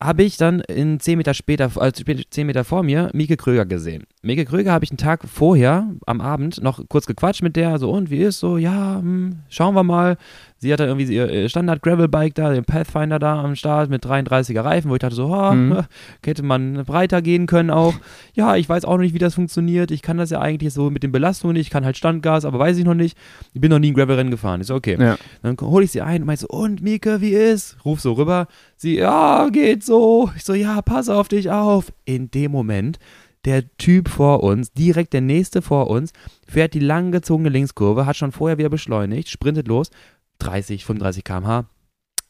habe 0.00 0.22
ich 0.22 0.36
dann 0.36 0.60
in 0.60 1.00
10 1.00 1.18
Meter 1.18 1.34
später, 1.34 1.72
also 1.74 2.04
10 2.04 2.46
Meter 2.46 2.64
vor 2.64 2.82
mir, 2.84 3.10
Mieke 3.14 3.36
Kröger 3.36 3.66
gesehen. 3.66 4.04
Mieke 4.22 4.44
Kröger 4.44 4.72
habe 4.72 4.84
ich 4.84 4.90
einen 4.90 4.98
Tag 4.98 5.26
vorher, 5.28 5.92
am 6.06 6.20
Abend, 6.20 6.62
noch 6.62 6.86
kurz 6.88 7.06
gequatscht 7.06 7.42
mit 7.42 7.56
der, 7.56 7.78
so 7.78 7.90
und 7.90 8.10
wie 8.10 8.22
ist 8.22 8.38
so, 8.38 8.58
ja, 8.58 8.98
hm, 9.00 9.40
schauen 9.48 9.74
wir 9.74 9.82
mal. 9.82 10.16
Sie 10.60 10.72
hatte 10.72 10.84
irgendwie 10.84 11.14
ihr 11.14 11.48
Standard 11.48 11.82
Gravelbike 11.82 12.34
da, 12.34 12.52
den 12.52 12.64
Pathfinder 12.64 13.20
da 13.20 13.42
am 13.42 13.54
Start 13.54 13.90
mit 13.90 14.04
33er 14.04 14.64
Reifen, 14.64 14.90
wo 14.90 14.94
ich 14.96 15.00
dachte 15.00 15.14
so, 15.14 15.26
oh, 15.26 15.52
mhm. 15.52 15.84
hätte 16.24 16.42
man 16.42 16.84
breiter 16.84 17.22
gehen 17.22 17.46
können 17.46 17.70
auch. 17.70 17.94
Ja, 18.34 18.56
ich 18.56 18.68
weiß 18.68 18.84
auch 18.84 18.96
noch 18.96 19.02
nicht, 19.02 19.14
wie 19.14 19.20
das 19.20 19.34
funktioniert. 19.34 19.92
Ich 19.92 20.02
kann 20.02 20.18
das 20.18 20.30
ja 20.30 20.40
eigentlich 20.40 20.74
so 20.74 20.90
mit 20.90 21.04
den 21.04 21.12
Belastungen 21.12 21.54
nicht. 21.54 21.68
Ich 21.68 21.70
kann 21.70 21.84
halt 21.84 21.96
Standgas, 21.96 22.44
aber 22.44 22.58
weiß 22.58 22.76
ich 22.76 22.84
noch 22.84 22.94
nicht. 22.94 23.16
Ich 23.54 23.60
bin 23.60 23.70
noch 23.70 23.78
nie 23.78 23.92
ein 23.92 23.94
Gravelrennen 23.94 24.32
gefahren. 24.32 24.60
Ich 24.60 24.66
so, 24.66 24.74
okay. 24.74 24.96
Ja. 24.98 25.16
Dann 25.42 25.56
hole 25.60 25.84
ich 25.84 25.92
sie 25.92 26.02
ein 26.02 26.22
und 26.22 26.26
meinte 26.26 26.42
so, 26.42 26.48
und 26.48 26.82
Mieke, 26.82 27.20
wie 27.20 27.34
ist? 27.34 27.76
Ruf 27.84 28.00
so 28.00 28.14
rüber. 28.14 28.48
Sie, 28.76 28.96
ja, 28.96 29.48
geht 29.50 29.84
so. 29.84 30.30
Ich 30.36 30.44
so, 30.44 30.54
ja, 30.54 30.82
pass 30.82 31.08
auf 31.08 31.28
dich 31.28 31.50
auf. 31.50 31.92
In 32.04 32.32
dem 32.32 32.50
Moment 32.50 32.98
der 33.44 33.64
Typ 33.78 34.08
vor 34.08 34.42
uns, 34.42 34.72
direkt 34.72 35.12
der 35.12 35.20
nächste 35.20 35.62
vor 35.62 35.88
uns, 35.88 36.12
fährt 36.46 36.74
die 36.74 36.80
langgezogene 36.80 37.48
Linkskurve, 37.48 38.04
hat 38.04 38.16
schon 38.16 38.32
vorher 38.32 38.58
wieder 38.58 38.68
beschleunigt, 38.68 39.28
sprintet 39.28 39.68
los, 39.68 39.90
30, 40.38 40.84
35 40.84 41.24
km/h, 41.24 41.66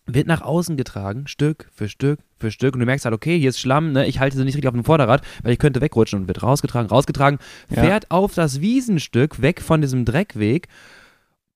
wird 0.06 0.26
nach 0.26 0.40
außen 0.40 0.76
getragen, 0.76 1.26
Stück 1.26 1.68
für 1.70 1.88
Stück 1.88 2.20
für 2.38 2.50
Stück. 2.50 2.74
Und 2.74 2.80
du 2.80 2.86
merkst 2.86 3.04
halt, 3.04 3.14
okay, 3.14 3.38
hier 3.38 3.50
ist 3.50 3.60
Schlamm, 3.60 3.92
ne? 3.92 4.06
ich 4.06 4.20
halte 4.20 4.36
sie 4.36 4.44
nicht 4.44 4.54
richtig 4.54 4.68
auf 4.68 4.74
dem 4.74 4.84
Vorderrad, 4.84 5.22
weil 5.42 5.52
ich 5.52 5.58
könnte 5.58 5.80
wegrutschen 5.80 6.20
und 6.20 6.28
wird 6.28 6.42
rausgetragen, 6.42 6.88
rausgetragen, 6.88 7.38
fährt 7.68 8.04
ja. 8.04 8.10
auf 8.10 8.34
das 8.34 8.60
Wiesenstück 8.60 9.42
weg 9.42 9.60
von 9.60 9.80
diesem 9.80 10.04
Dreckweg 10.04 10.68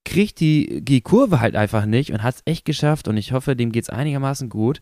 kriegt 0.04 0.40
die, 0.40 0.80
die 0.82 1.00
Kurve 1.00 1.40
halt 1.40 1.56
einfach 1.56 1.87
nicht 1.87 2.12
und 2.12 2.23
hat 2.23 2.35
es 2.37 2.42
echt 2.44 2.64
geschafft 2.64 3.09
und 3.09 3.16
ich 3.16 3.32
hoffe, 3.32 3.56
dem 3.56 3.73
geht 3.73 3.85
es 3.85 3.90
einigermaßen 3.90 4.49
gut, 4.49 4.80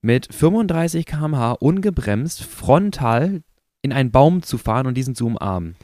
mit 0.00 0.32
35 0.32 1.06
km/h 1.06 1.52
ungebremst 1.52 2.42
frontal 2.42 3.42
in 3.82 3.92
einen 3.92 4.10
Baum 4.10 4.42
zu 4.42 4.58
fahren 4.58 4.86
und 4.86 4.94
diesen 4.94 5.14
zu 5.14 5.26
umarmen. 5.26 5.76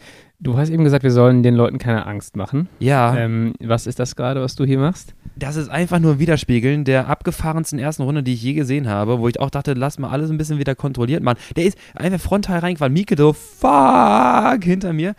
Du 0.43 0.57
hast 0.57 0.71
eben 0.71 0.85
gesagt, 0.85 1.03
wir 1.03 1.11
sollen 1.11 1.43
den 1.43 1.55
Leuten 1.55 1.77
keine 1.77 2.07
Angst 2.07 2.35
machen. 2.35 2.69
Ja. 2.79 3.15
Ähm, 3.17 3.53
was 3.61 3.87
ist 3.87 3.99
das 3.99 4.17
gerade, 4.17 4.41
was 4.41 4.55
du 4.55 4.65
hier 4.65 4.79
machst? 4.79 5.15
Das 5.37 5.57
ist 5.57 5.69
einfach 5.69 5.99
nur 5.99 6.13
ein 6.13 6.19
Widerspiegeln 6.19 6.85
der 6.85 7.09
abgefahrensten 7.09 7.79
ersten 7.79 8.03
Runde, 8.05 8.23
die 8.23 8.33
ich 8.33 8.43
je 8.43 8.55
gesehen 8.55 8.89
habe, 8.89 9.19
wo 9.19 9.29
ich 9.29 9.39
auch 9.39 9.51
dachte, 9.51 9.75
lass 9.75 9.99
mal 9.99 10.09
alles 10.09 10.31
ein 10.31 10.39
bisschen 10.39 10.59
wieder 10.59 10.75
kontrolliert 10.75 11.23
machen. 11.23 11.39
Der 11.57 11.65
ist 11.65 11.77
einfach 11.95 12.21
frontal 12.21 12.61
reingefahren. 12.61 12.93
Mieke 12.95 13.17
so, 13.19 13.35
fuck, 13.35 14.65
hinter 14.65 14.95
mir. 14.95 15.15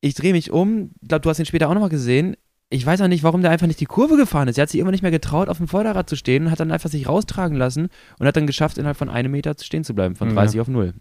Ich 0.00 0.14
drehe 0.14 0.32
mich 0.32 0.50
um. 0.50 0.90
Ich 1.02 1.08
glaube, 1.08 1.20
du 1.22 1.28
hast 1.28 1.38
ihn 1.38 1.46
später 1.46 1.68
auch 1.68 1.74
nochmal 1.74 1.90
gesehen. 1.90 2.34
Ich 2.70 2.84
weiß 2.84 3.00
auch 3.02 3.08
nicht, 3.08 3.22
warum 3.24 3.42
der 3.42 3.50
einfach 3.50 3.66
nicht 3.66 3.80
die 3.80 3.84
Kurve 3.86 4.16
gefahren 4.16 4.48
ist. 4.48 4.56
Er 4.58 4.62
hat 4.62 4.70
sich 4.70 4.80
immer 4.80 4.90
nicht 4.90 5.02
mehr 5.02 5.10
getraut, 5.12 5.48
auf 5.50 5.58
dem 5.58 5.68
Vorderrad 5.68 6.08
zu 6.08 6.16
stehen 6.16 6.46
und 6.46 6.50
hat 6.50 6.60
dann 6.60 6.72
einfach 6.72 6.90
sich 6.90 7.06
raustragen 7.08 7.56
lassen 7.58 7.88
und 8.18 8.26
hat 8.26 8.36
dann 8.36 8.46
geschafft, 8.46 8.78
innerhalb 8.78 8.96
von 8.96 9.10
einem 9.10 9.32
Meter 9.32 9.54
stehen 9.60 9.84
zu 9.84 9.94
bleiben, 9.94 10.16
von 10.16 10.30
30 10.34 10.56
Ja. 10.56 10.62
auf 10.62 10.68
0. 10.68 10.94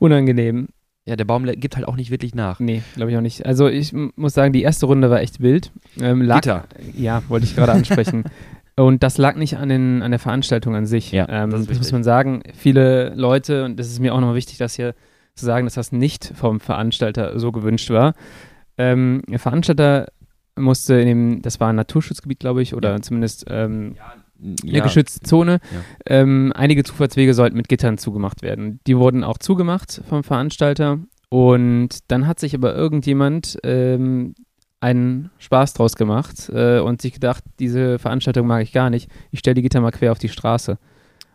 Unangenehm. 0.00 0.68
Ja, 1.04 1.16
der 1.16 1.24
Baum 1.24 1.44
gibt 1.44 1.74
halt 1.76 1.86
auch 1.88 1.96
nicht 1.96 2.10
wirklich 2.12 2.34
nach. 2.34 2.60
Nee, 2.60 2.82
glaube 2.94 3.10
ich 3.10 3.16
auch 3.16 3.22
nicht. 3.22 3.44
Also 3.44 3.66
ich 3.68 3.92
muss 3.92 4.34
sagen, 4.34 4.52
die 4.52 4.62
erste 4.62 4.86
Runde 4.86 5.10
war 5.10 5.20
echt 5.20 5.40
wild. 5.40 5.72
Ähm, 6.00 6.22
lag, 6.22 6.36
Gitter. 6.42 6.64
Ja, 6.94 7.22
wollte 7.28 7.44
ich 7.44 7.56
gerade 7.56 7.72
ansprechen. 7.72 8.24
Und 8.76 9.02
das 9.02 9.18
lag 9.18 9.36
nicht 9.36 9.56
an, 9.58 9.68
den, 9.68 10.00
an 10.02 10.12
der 10.12 10.20
Veranstaltung 10.20 10.74
an 10.76 10.86
sich. 10.86 11.12
Ja, 11.12 11.26
ähm, 11.28 11.50
das 11.50 11.66
das 11.66 11.78
muss 11.78 11.92
man 11.92 12.04
sagen. 12.04 12.42
Viele 12.54 13.12
Leute, 13.16 13.64
und 13.66 13.78
das 13.78 13.88
ist 13.88 14.00
mir 14.00 14.14
auch 14.14 14.20
nochmal 14.20 14.34
wichtig, 14.36 14.56
das 14.56 14.74
hier 14.74 14.94
zu 15.34 15.44
sagen, 15.44 15.66
dass 15.66 15.74
das 15.74 15.92
nicht 15.92 16.32
vom 16.34 16.58
Veranstalter 16.58 17.38
so 17.38 17.52
gewünscht 17.52 17.90
war. 17.90 18.14
Ähm, 18.78 19.22
der 19.28 19.38
Veranstalter 19.38 20.08
musste 20.56 20.94
in 20.94 21.06
dem, 21.06 21.42
das 21.42 21.60
war 21.60 21.68
ein 21.68 21.76
Naturschutzgebiet, 21.76 22.40
glaube 22.40 22.62
ich, 22.62 22.74
oder 22.74 22.92
Ja. 22.92 23.00
zumindest 23.02 23.44
ähm, 23.50 23.96
eine 24.42 24.56
Ja, 24.64 24.82
geschützte 24.82 25.20
Zone. 25.20 25.60
Ja. 25.72 25.80
Ähm, 26.06 26.52
einige 26.54 26.84
Zufahrtswege 26.84 27.34
sollten 27.34 27.56
mit 27.56 27.68
Gittern 27.68 27.98
zugemacht 27.98 28.42
werden. 28.42 28.80
Die 28.86 28.96
wurden 28.96 29.24
auch 29.24 29.38
zugemacht 29.38 30.02
vom 30.08 30.24
Veranstalter. 30.24 30.98
Und 31.28 32.10
dann 32.10 32.26
hat 32.26 32.40
sich 32.40 32.54
aber 32.54 32.74
irgendjemand 32.74 33.58
ähm, 33.62 34.34
einen 34.80 35.30
Spaß 35.38 35.74
draus 35.74 35.94
gemacht 35.94 36.50
äh, 36.52 36.80
und 36.80 37.00
sich 37.00 37.14
gedacht, 37.14 37.44
diese 37.58 37.98
Veranstaltung 37.98 38.46
mag 38.46 38.62
ich 38.62 38.72
gar 38.72 38.90
nicht. 38.90 39.10
Ich 39.30 39.38
stelle 39.38 39.54
die 39.54 39.62
Gitter 39.62 39.80
mal 39.80 39.92
quer 39.92 40.12
auf 40.12 40.18
die 40.18 40.28
Straße. 40.28 40.78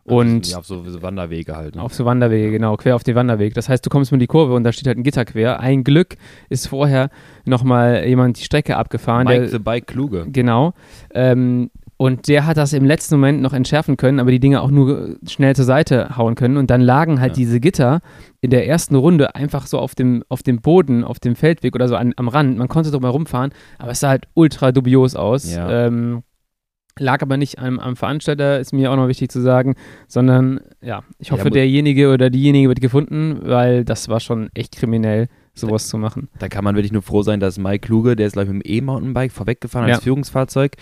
Und 0.04 0.48
ja, 0.52 0.60
auf 0.60 0.66
so, 0.66 0.84
so 0.90 1.02
Wanderwege 1.02 1.56
halt. 1.56 1.76
Ne? 1.76 1.82
auf 1.82 1.94
so 1.94 2.06
Wanderwege, 2.06 2.52
genau, 2.52 2.78
quer 2.78 2.96
auf 2.96 3.04
den 3.04 3.16
Wanderweg. 3.16 3.54
Das 3.54 3.68
heißt, 3.68 3.86
du 3.86 3.90
kommst 3.90 4.12
mit 4.14 4.22
die 4.22 4.28
Kurve 4.28 4.54
und 4.54 4.64
da 4.64 4.72
steht 4.72 4.88
halt 4.88 4.98
ein 4.98 5.04
Gitter 5.04 5.26
quer. 5.26 5.60
Ein 5.60 5.84
Glück 5.84 6.16
ist 6.50 6.68
vorher 6.68 7.10
nochmal 7.46 8.06
jemand 8.06 8.40
die 8.40 8.44
Strecke 8.44 8.78
abgefahren. 8.78 9.26
Mike 9.26 9.42
der, 9.42 9.50
the 9.50 9.60
Bike 9.60 9.88
Kluge. 9.88 10.26
Genau. 10.30 10.74
Ähm, 11.14 11.72
und 11.98 12.28
der 12.28 12.46
hat 12.46 12.58
das 12.58 12.74
im 12.74 12.86
letzten 12.86 13.16
Moment 13.16 13.42
noch 13.42 13.54
entschärfen 13.54 13.98
können, 13.98 14.20
aber 14.20 14.30
die 14.32 14.40
Dinge 14.40 14.62
auch 14.62 14.70
nur 14.70 15.16
schnell 15.28 15.56
zur 15.56 15.66
Seite 15.66 16.16
hauen 16.16 16.36
können. 16.36 16.58
Und 16.58 16.70
dann 16.70 16.82
lagen 16.82 17.20
halt 17.20 17.32
Ja. 17.32 17.36
diese 17.38 17.60
Gitter 17.60 18.02
in 18.42 18.52
der 18.52 18.68
ersten 18.68 18.96
Runde 18.96 19.34
einfach 19.36 19.66
so 19.66 19.80
auf 19.80 19.96
dem, 19.96 20.24
auf 20.30 20.44
dem 20.44 20.62
Boden, 20.62 21.04
auf 21.04 21.20
dem 21.20 21.36
Feldweg 21.36 21.74
oder 21.76 21.88
so 21.88 21.96
an, 21.96 22.14
am 22.16 22.28
Rand. 22.28 22.58
Man 22.58 22.68
konnte 22.68 22.92
drum 22.92 23.04
herumfahren, 23.04 23.52
aber 23.80 23.92
es 23.92 24.00
sah 24.00 24.10
halt 24.10 24.26
ultra 24.36 24.72
dubios 24.72 25.16
aus. 25.16 25.54
Ja. 25.56 25.88
Ähm, 25.88 26.22
lag 27.00 27.22
aber 27.22 27.38
nicht 27.38 27.60
am, 27.60 27.80
am 27.80 27.96
Veranstalter, 27.96 28.60
ist 28.60 28.74
mir 28.74 28.92
auch 28.92 28.96
noch 28.96 29.08
wichtig 29.08 29.32
zu 29.32 29.40
sagen, 29.42 29.76
sondern 30.08 30.60
ja, 30.82 31.04
ich 31.20 31.28
Ja, 31.28 31.34
hoffe, 31.34 31.46
mu- 31.46 31.50
derjenige 31.52 32.12
oder 32.12 32.30
diejenige 32.30 32.70
wird 32.70 32.82
gefunden, 32.82 33.40
weil 33.44 33.86
das 33.86 34.10
war 34.10 34.20
schon 34.20 34.50
echt 34.56 34.76
kriminell, 34.76 35.28
sowas 35.60 35.88
zu 35.88 35.98
machen. 35.98 36.30
Da 36.40 36.48
kann 36.50 36.64
man 36.64 36.76
wirklich 36.76 36.92
nur 36.92 37.02
froh 37.02 37.22
sein, 37.24 37.40
dass 37.40 37.58
Mike 37.58 37.88
Kluge, 37.88 38.16
der 38.16 38.28
ist 38.28 38.34
glaube 38.34 38.48
ich 38.48 38.54
mit 38.54 38.66
dem 38.66 38.72
E-Mountainbike 38.72 39.32
vorweggefahren 39.32 39.90
als 39.90 39.98
Ja. 40.00 40.04
Führungsfahrzeug 40.04 40.74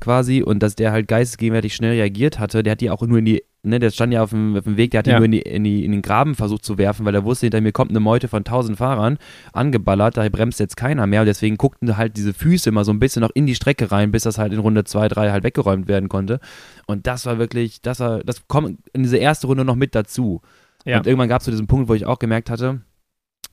quasi 0.00 0.42
und 0.42 0.62
dass 0.62 0.74
der 0.74 0.92
halt 0.92 1.08
geistesgegenwärtig 1.08 1.74
schnell 1.74 1.92
reagiert 1.92 2.38
hatte. 2.38 2.62
Der 2.62 2.72
hat 2.72 2.80
die 2.80 2.90
auch 2.90 3.02
nur 3.02 3.18
in 3.18 3.24
die, 3.24 3.42
ne, 3.62 3.78
der 3.78 3.90
stand 3.90 4.12
ja 4.12 4.22
auf 4.22 4.30
dem, 4.30 4.56
auf 4.56 4.64
dem 4.64 4.76
Weg, 4.76 4.90
der 4.90 4.98
hat 4.98 5.06
die 5.06 5.10
Ja. 5.10 5.16
nur 5.18 5.26
in, 5.26 5.32
die, 5.32 5.40
in, 5.42 5.64
die, 5.64 5.84
in 5.84 5.92
den 5.92 6.02
Graben 6.02 6.34
versucht 6.34 6.64
zu 6.64 6.76
werfen, 6.78 7.06
weil 7.06 7.14
er 7.14 7.24
wusste, 7.24 7.46
hinter 7.46 7.60
mir 7.60 7.72
kommt 7.72 7.90
eine 7.90 8.00
Meute 8.00 8.28
von 8.28 8.40
1000 8.40 8.76
Fahrern, 8.78 9.18
angeballert, 9.52 10.16
da 10.16 10.28
bremst 10.28 10.60
jetzt 10.60 10.76
keiner 10.76 11.06
mehr 11.06 11.20
und 11.20 11.26
deswegen 11.26 11.56
guckten 11.56 11.96
halt 11.96 12.16
diese 12.16 12.34
Füße 12.34 12.68
immer 12.68 12.84
so 12.84 12.92
ein 12.92 12.98
bisschen 12.98 13.20
noch 13.22 13.30
in 13.34 13.46
die 13.46 13.54
Strecke 13.54 13.90
rein, 13.90 14.10
bis 14.12 14.24
das 14.24 14.38
halt 14.38 14.52
in 14.52 14.58
Runde 14.58 14.84
2, 14.84 15.08
3 15.08 15.30
halt 15.30 15.44
weggeräumt 15.44 15.88
werden 15.88 16.08
konnte. 16.08 16.40
Und 16.86 17.06
das 17.06 17.26
war 17.26 17.38
wirklich, 17.38 17.80
das 17.82 18.00
war, 18.00 18.18
das 18.24 18.46
kommt 18.48 18.78
in 18.92 19.02
diese 19.02 19.16
erste 19.16 19.46
Runde 19.46 19.64
noch 19.64 19.76
mit 19.76 19.94
dazu. 19.94 20.42
Ja. 20.84 20.98
Und 20.98 21.06
irgendwann 21.06 21.28
gab 21.30 21.40
es 21.40 21.46
so 21.46 21.50
diesen 21.50 21.66
Punkt, 21.66 21.88
wo 21.88 21.94
ich 21.94 22.04
auch 22.04 22.18
gemerkt 22.18 22.50
hatte, 22.50 22.82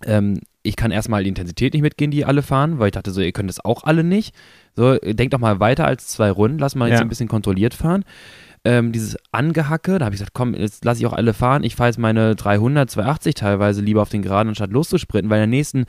ähm, 0.06 0.40
ich 0.64 0.76
kann 0.76 0.92
erstmal 0.92 1.24
die 1.24 1.30
Intensität 1.30 1.74
nicht 1.74 1.82
mitgehen, 1.82 2.12
die 2.12 2.24
alle 2.26 2.42
fahren, 2.44 2.80
weil 2.80 2.88
ich 2.88 2.92
dachte 2.94 3.12
so, 3.12 3.22
ihr 3.22 3.32
könnt 3.32 3.50
das 3.50 3.64
auch 3.64 3.84
alle 3.84 4.04
nicht. 4.04 4.36
So, 4.76 4.96
denkt 4.98 5.34
doch 5.34 5.40
mal 5.40 5.60
weiter 5.60 5.86
als 5.86 6.08
zwei 6.08 6.30
Runden, 6.32 6.60
lass 6.60 6.76
mal 6.76 6.88
jetzt 6.90 7.00
Ja. 7.00 7.02
ein 7.06 7.10
bisschen 7.10 7.28
kontrolliert 7.28 7.74
fahren. 7.74 8.06
Ähm, 8.64 8.92
dieses 8.92 9.18
Angehacke, 9.32 9.98
da 9.98 10.06
habe 10.06 10.14
ich 10.14 10.20
gesagt, 10.20 10.36
komm, 10.36 10.54
jetzt 10.54 10.86
lasse 10.86 11.00
ich 11.00 11.08
auch 11.08 11.14
alle 11.14 11.34
fahren. 11.34 11.64
Ich 11.64 11.76
fahre 11.76 11.90
jetzt 11.90 11.98
meine 11.98 12.36
300, 12.36 12.90
280 12.92 13.34
teilweise 13.34 13.82
lieber 13.82 14.04
auf 14.04 14.10
den 14.10 14.22
Geraden, 14.22 14.50
anstatt 14.50 14.70
loszusprinten, 14.72 15.32
weil 15.32 15.38
in 15.44 15.50
der 15.50 15.58
nächsten, 15.58 15.86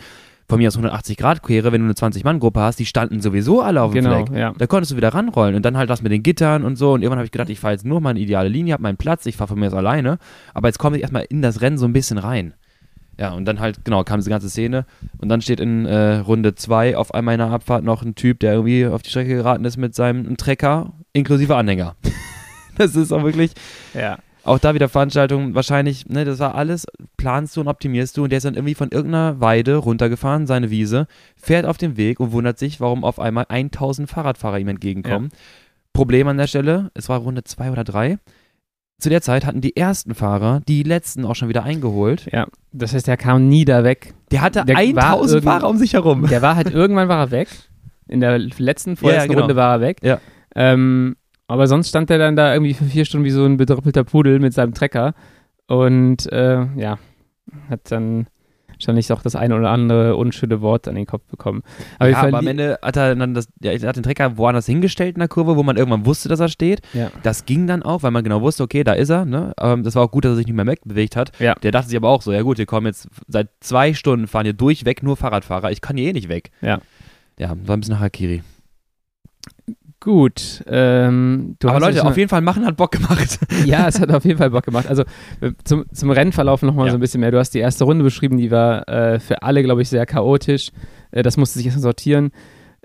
von 0.48 0.58
mir 0.58 0.68
aus 0.68 0.74
180 0.76 1.18
Grad 1.18 1.42
Quere, 1.42 1.70
wenn 1.70 1.80
du 1.82 1.84
eine 1.84 1.92
20-Mann-Gruppe 1.94 2.60
hast, 2.60 2.78
die 2.78 2.86
standen 2.86 3.20
sowieso 3.20 3.60
alle 3.60 3.82
auf 3.82 3.92
dem 3.92 4.04
Genau, 4.04 4.24
Fleck. 4.26 4.38
ja. 4.38 4.54
Da 4.56 4.66
konntest 4.66 4.92
du 4.92 4.96
wieder 4.96 5.10
ranrollen 5.12 5.54
und 5.54 5.64
dann 5.66 5.76
halt 5.76 5.90
das 5.90 6.00
mit 6.02 6.12
den 6.12 6.22
Gittern 6.22 6.64
und 6.64 6.76
so. 6.76 6.92
Und 6.94 7.02
irgendwann 7.02 7.18
habe 7.18 7.26
ich 7.26 7.30
gedacht, 7.32 7.50
ich 7.50 7.60
fahre 7.60 7.74
jetzt 7.74 7.84
nur 7.84 8.00
meine 8.00 8.18
ideale 8.18 8.48
Linie, 8.48 8.72
habe 8.72 8.82
meinen 8.82 8.96
Platz, 8.96 9.26
ich 9.26 9.36
fahre 9.36 9.48
von 9.48 9.60
mir 9.60 9.66
aus 9.66 9.74
alleine. 9.74 10.16
Aber 10.54 10.68
jetzt 10.68 10.78
komme 10.78 10.96
ich 10.96 11.02
erstmal 11.02 11.24
in 11.28 11.42
das 11.42 11.60
Rennen 11.60 11.76
so 11.78 11.84
ein 11.86 11.92
bisschen 11.92 12.16
rein. 12.18 12.54
Ja, 13.22 13.34
und 13.34 13.44
dann 13.44 13.60
halt, 13.60 13.84
genau, 13.84 14.02
kam 14.02 14.18
diese 14.18 14.30
ganze 14.30 14.50
Szene. 14.50 14.84
Und 15.18 15.28
dann 15.28 15.40
steht 15.42 15.60
in 15.60 15.86
äh, 15.86 16.16
Runde 16.16 16.56
2 16.56 16.96
auf 16.96 17.14
einmal 17.14 17.34
in 17.34 17.38
der 17.38 17.50
Abfahrt 17.52 17.84
noch 17.84 18.02
ein 18.02 18.16
Typ, 18.16 18.40
der 18.40 18.54
irgendwie 18.54 18.84
auf 18.84 19.02
die 19.02 19.10
Strecke 19.10 19.36
geraten 19.36 19.64
ist 19.64 19.76
mit 19.76 19.94
seinem 19.94 20.36
Trecker 20.36 20.92
inklusive 21.12 21.54
Anhänger. 21.54 21.94
das 22.78 22.96
ist 22.96 23.12
auch 23.12 23.22
wirklich, 23.22 23.52
Ja. 23.94 24.18
auch 24.42 24.58
da 24.58 24.74
wieder 24.74 24.88
Veranstaltung, 24.88 25.54
wahrscheinlich, 25.54 26.08
ne, 26.08 26.24
das 26.24 26.40
war 26.40 26.56
alles, 26.56 26.84
planst 27.16 27.56
du 27.56 27.60
und 27.60 27.68
optimierst 27.68 28.16
du 28.16 28.24
und 28.24 28.30
der 28.30 28.38
ist 28.38 28.44
dann 28.44 28.54
irgendwie 28.54 28.74
von 28.74 28.90
irgendeiner 28.90 29.40
Weide 29.40 29.76
runtergefahren, 29.76 30.48
seine 30.48 30.70
Wiese, 30.70 31.06
fährt 31.36 31.64
auf 31.64 31.78
den 31.78 31.96
Weg 31.96 32.18
und 32.18 32.32
wundert 32.32 32.58
sich, 32.58 32.80
warum 32.80 33.04
auf 33.04 33.20
einmal 33.20 33.46
1000 33.48 34.10
Fahrradfahrer 34.10 34.58
ihm 34.58 34.66
entgegenkommen. 34.66 35.28
Problem 35.92 36.26
an 36.26 36.38
der 36.38 36.48
Stelle, 36.48 36.90
es 36.94 37.08
war 37.08 37.20
Runde 37.20 37.44
2 37.44 37.70
oder 37.70 37.84
3. 37.84 38.18
Zu 39.02 39.08
der 39.08 39.20
Zeit 39.20 39.44
hatten 39.44 39.60
die 39.60 39.76
ersten 39.76 40.14
Fahrer 40.14 40.60
die 40.68 40.84
letzten 40.84 41.24
auch 41.24 41.34
schon 41.34 41.48
wieder 41.48 41.64
eingeholt. 41.64 42.28
Ja, 42.32 42.46
das 42.72 42.94
heißt, 42.94 43.08
der 43.08 43.16
kam 43.16 43.48
nie 43.48 43.64
da 43.64 43.82
weg. 43.82 44.14
Der 44.30 44.42
hatte 44.42 44.64
Der 44.64 44.76
war 44.76 44.82
1000 44.82 45.30
irgend- 45.42 45.44
Fahrer 45.44 45.68
um 45.68 45.76
sich 45.76 45.94
herum. 45.94 46.28
Der 46.28 46.40
war 46.40 46.54
halt 46.54 46.70
irgendwann 46.70 47.08
war 47.08 47.18
er 47.18 47.30
weg. 47.32 47.48
In 48.06 48.20
der 48.20 48.38
letzten, 48.38 48.94
vorletzten 48.96 49.30
genau. 49.30 49.40
Runde 49.40 49.56
war 49.56 49.74
er 49.74 49.80
weg. 49.80 49.98
Ja. 50.02 50.20
Ähm, 50.54 51.16
aber 51.48 51.66
sonst 51.66 51.88
stand 51.88 52.10
er 52.10 52.18
dann 52.18 52.36
da 52.36 52.52
irgendwie 52.52 52.74
für 52.74 52.84
vier 52.84 53.04
Stunden 53.04 53.24
wie 53.24 53.30
so 53.30 53.44
ein 53.44 53.56
bedrüppelter 53.56 54.04
Pudel 54.04 54.38
mit 54.38 54.54
seinem 54.54 54.72
Trecker. 54.72 55.14
Und 55.66 56.30
äh, 56.30 56.64
ja, 56.76 56.98
hat 57.68 57.90
dann 57.90 58.28
wahrscheinlich 58.82 59.12
auch 59.12 59.22
das 59.22 59.36
eine 59.36 59.56
oder 59.56 59.70
andere 59.70 60.16
unschöne 60.16 60.60
Wort 60.60 60.88
an 60.88 60.94
den 60.94 61.06
Kopf 61.06 61.24
bekommen. 61.30 61.62
Aber 61.98 62.10
ja, 62.10 62.22
wir 62.22 62.28
aber 62.28 62.38
am 62.38 62.46
Ende 62.46 62.78
hat 62.82 62.96
er 62.96 63.14
dann 63.14 63.34
das, 63.34 63.48
ja, 63.60 63.72
er 63.72 63.88
hat 63.88 63.96
den 63.96 64.02
Trecker 64.02 64.36
woanders 64.36 64.66
hingestellt 64.66 65.16
in 65.16 65.20
der 65.20 65.28
Kurve, 65.28 65.56
wo 65.56 65.62
man 65.62 65.76
irgendwann 65.76 66.06
wusste, 66.06 66.28
dass 66.28 66.40
er 66.40 66.48
steht. 66.48 66.80
Ja. 66.92 67.10
Das 67.22 67.46
ging 67.46 67.66
dann 67.66 67.82
auch, 67.82 68.02
weil 68.02 68.10
man 68.10 68.24
genau 68.24 68.40
wusste, 68.42 68.62
okay, 68.62 68.84
da 68.84 68.92
ist 68.92 69.10
er. 69.10 69.24
Ne? 69.24 69.52
Ähm, 69.60 69.82
das 69.82 69.94
war 69.94 70.04
auch 70.04 70.10
gut, 70.10 70.24
dass 70.24 70.32
er 70.32 70.36
sich 70.36 70.46
nicht 70.46 70.56
mehr 70.56 70.66
wegbewegt 70.66 71.16
hat. 71.16 71.32
Ja. 71.38 71.54
Der 71.56 71.70
dachte 71.70 71.88
sich 71.88 71.96
aber 71.96 72.08
auch 72.08 72.22
so, 72.22 72.32
ja 72.32 72.42
gut, 72.42 72.56
hier 72.56 72.66
kommen 72.66 72.86
jetzt 72.86 73.08
seit 73.28 73.48
zwei 73.60 73.94
Stunden 73.94 74.26
fahren 74.26 74.44
hier 74.44 74.52
durchweg 74.52 75.02
nur 75.02 75.16
Fahrradfahrer. 75.16 75.70
Ich 75.70 75.80
kann 75.80 75.96
hier 75.96 76.08
eh 76.08 76.12
nicht 76.12 76.28
weg. 76.28 76.50
Ja. 76.60 76.80
Ja, 77.38 77.56
war 77.64 77.76
ein 77.76 77.80
bisschen 77.80 77.98
Harakiri. 77.98 78.42
Gut. 80.04 80.64
Ähm, 80.66 81.54
du 81.60 81.68
aber 81.68 81.76
hast 81.76 81.94
Leute, 81.94 82.04
auf 82.04 82.16
jeden 82.16 82.28
Fall 82.28 82.40
machen 82.40 82.66
hat 82.66 82.76
Bock 82.76 82.90
gemacht. 82.90 83.38
Ja, 83.64 83.86
es 83.86 84.00
hat 84.00 84.10
auf 84.12 84.24
jeden 84.24 84.38
Fall 84.38 84.50
Bock 84.50 84.64
gemacht. 84.64 84.88
Also 84.88 85.02
äh, 85.40 85.52
zum, 85.62 85.84
zum 85.92 86.10
Rennverlauf 86.10 86.62
nochmal 86.62 86.86
Ja. 86.86 86.90
so 86.92 86.98
ein 86.98 87.00
bisschen 87.00 87.20
mehr. 87.20 87.30
Du 87.30 87.38
hast 87.38 87.50
die 87.50 87.60
erste 87.60 87.84
Runde 87.84 88.02
beschrieben, 88.02 88.36
die 88.36 88.50
war 88.50 88.88
äh, 88.88 89.20
für 89.20 89.42
alle, 89.44 89.62
glaube 89.62 89.80
ich, 89.82 89.88
sehr 89.88 90.04
chaotisch. 90.04 90.70
Äh, 91.12 91.22
das 91.22 91.36
musste 91.36 91.58
sich 91.58 91.66
erst 91.66 91.80
sortieren. 91.82 92.32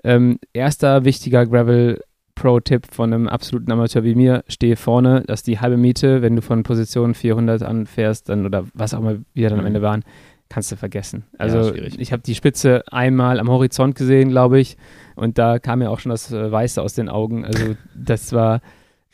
Ähm, 0.04 0.38
erster 0.52 1.04
wichtiger 1.04 1.44
Gravel 1.44 2.00
Pro-Tipp 2.36 2.86
von 2.92 3.12
einem 3.12 3.26
absoluten 3.26 3.72
Amateur 3.72 4.04
wie 4.04 4.14
mir, 4.14 4.44
stehe 4.46 4.76
vorne, 4.76 5.24
dass 5.26 5.42
die 5.42 5.58
halbe 5.58 5.76
Miete, 5.76 6.22
wenn 6.22 6.36
du 6.36 6.42
von 6.42 6.62
Position 6.62 7.14
400 7.14 7.64
anfährst, 7.64 8.28
dann 8.28 8.46
oder 8.46 8.64
was 8.74 8.94
auch 8.94 9.00
immer 9.00 9.16
wir 9.34 9.48
dann 9.50 9.58
am 9.58 9.64
Mhm. 9.64 9.66
Ende 9.66 9.82
waren, 9.82 10.04
kannst 10.48 10.72
du 10.72 10.76
vergessen. 10.76 11.24
Also 11.36 11.70
schwierig. 11.70 11.98
ich 11.98 12.12
habe 12.12 12.22
die 12.22 12.34
Spitze 12.34 12.84
einmal 12.90 13.40
am 13.40 13.48
Horizont 13.48 13.94
gesehen, 13.94 14.30
glaube 14.30 14.60
ich, 14.60 14.76
und 15.16 15.38
da 15.38 15.58
kam 15.58 15.80
mir 15.80 15.90
auch 15.90 16.00
schon 16.00 16.10
das 16.10 16.32
äh, 16.32 16.50
Weiße 16.50 16.80
aus 16.80 16.94
den 16.94 17.08
Augen. 17.08 17.44
Also 17.44 17.76
das 17.94 18.32
war 18.32 18.60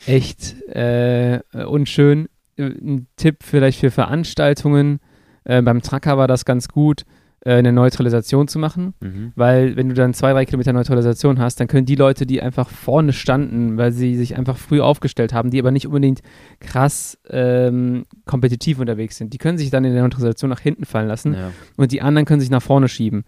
echt 0.05 0.61
äh, 0.69 1.41
unschön. 1.67 2.27
Äh, 2.57 2.63
Ein 2.63 3.07
Tipp 3.17 3.37
vielleicht 3.41 3.79
für 3.79 3.91
Veranstaltungen. 3.91 4.99
Äh, 5.43 5.61
beim 5.61 5.81
Tracker 5.81 6.17
war 6.17 6.27
das 6.27 6.45
ganz 6.45 6.67
gut, 6.67 7.05
eine 7.53 7.71
Neutralisation 7.71 8.47
zu 8.47 8.57
machen. 8.59 8.93
Mhm. 9.01 9.31
Weil 9.35 9.75
wenn 9.75 9.89
du 9.89 9.95
dann 9.95 10.13
zwei, 10.13 10.33
drei 10.33 10.45
Kilometer 10.45 10.73
Neutralisation 10.73 11.39
hast, 11.39 11.59
dann 11.59 11.67
können 11.67 11.85
die 11.85 11.95
Leute, 11.95 12.25
die 12.25 12.41
einfach 12.41 12.69
vorne 12.69 13.13
standen, 13.13 13.77
weil 13.77 13.91
sie 13.91 14.15
sich 14.15 14.35
einfach 14.35 14.57
früh 14.57 14.81
aufgestellt 14.81 15.31
haben, 15.33 15.51
die 15.51 15.59
aber 15.59 15.71
nicht 15.71 15.85
unbedingt 15.85 16.21
krass 16.59 17.19
ähm, 17.29 18.05
kompetitiv 18.25 18.79
unterwegs 18.79 19.17
sind, 19.17 19.31
die 19.33 19.37
können 19.37 19.57
sich 19.59 19.69
dann 19.69 19.85
in 19.85 19.93
der 19.93 20.01
Neutralisation 20.03 20.49
nach 20.49 20.59
hinten 20.59 20.85
fallen 20.85 21.07
lassen 21.07 21.33
Ja. 21.33 21.51
und 21.77 21.91
die 21.91 22.01
anderen 22.01 22.25
können 22.25 22.41
sich 22.41 22.49
nach 22.49 22.63
vorne 22.63 22.87
schieben. 22.87 23.23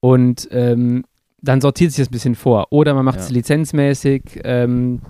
Und 0.00 0.48
ähm, 0.50 1.04
dann 1.40 1.60
sortiert 1.60 1.92
sich 1.92 1.98
das 2.02 2.08
ein 2.08 2.12
bisschen 2.12 2.34
vor. 2.34 2.66
Oder 2.70 2.92
man 2.94 3.04
macht 3.04 3.18
Ja. 3.18 3.24
es 3.24 3.30
lizenzmäßig, 3.30 4.40
ähm, 4.44 5.00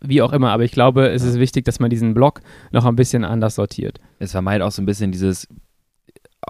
wie 0.00 0.22
auch 0.22 0.32
immer. 0.32 0.50
Aber 0.50 0.64
ich 0.64 0.72
glaube, 0.72 1.08
es 1.10 1.22
Ja. 1.24 1.30
ist 1.30 1.38
wichtig, 1.38 1.64
dass 1.64 1.80
man 1.80 1.90
diesen 1.90 2.14
Block 2.14 2.40
noch 2.72 2.84
ein 2.84 2.96
bisschen 2.96 3.24
anders 3.24 3.56
sortiert. 3.56 3.98
Es 4.20 4.32
vermeidet 4.32 4.62
auch 4.66 4.70
so 4.72 4.80
ein 4.82 4.86
bisschen 4.86 5.10
dieses 5.12 5.46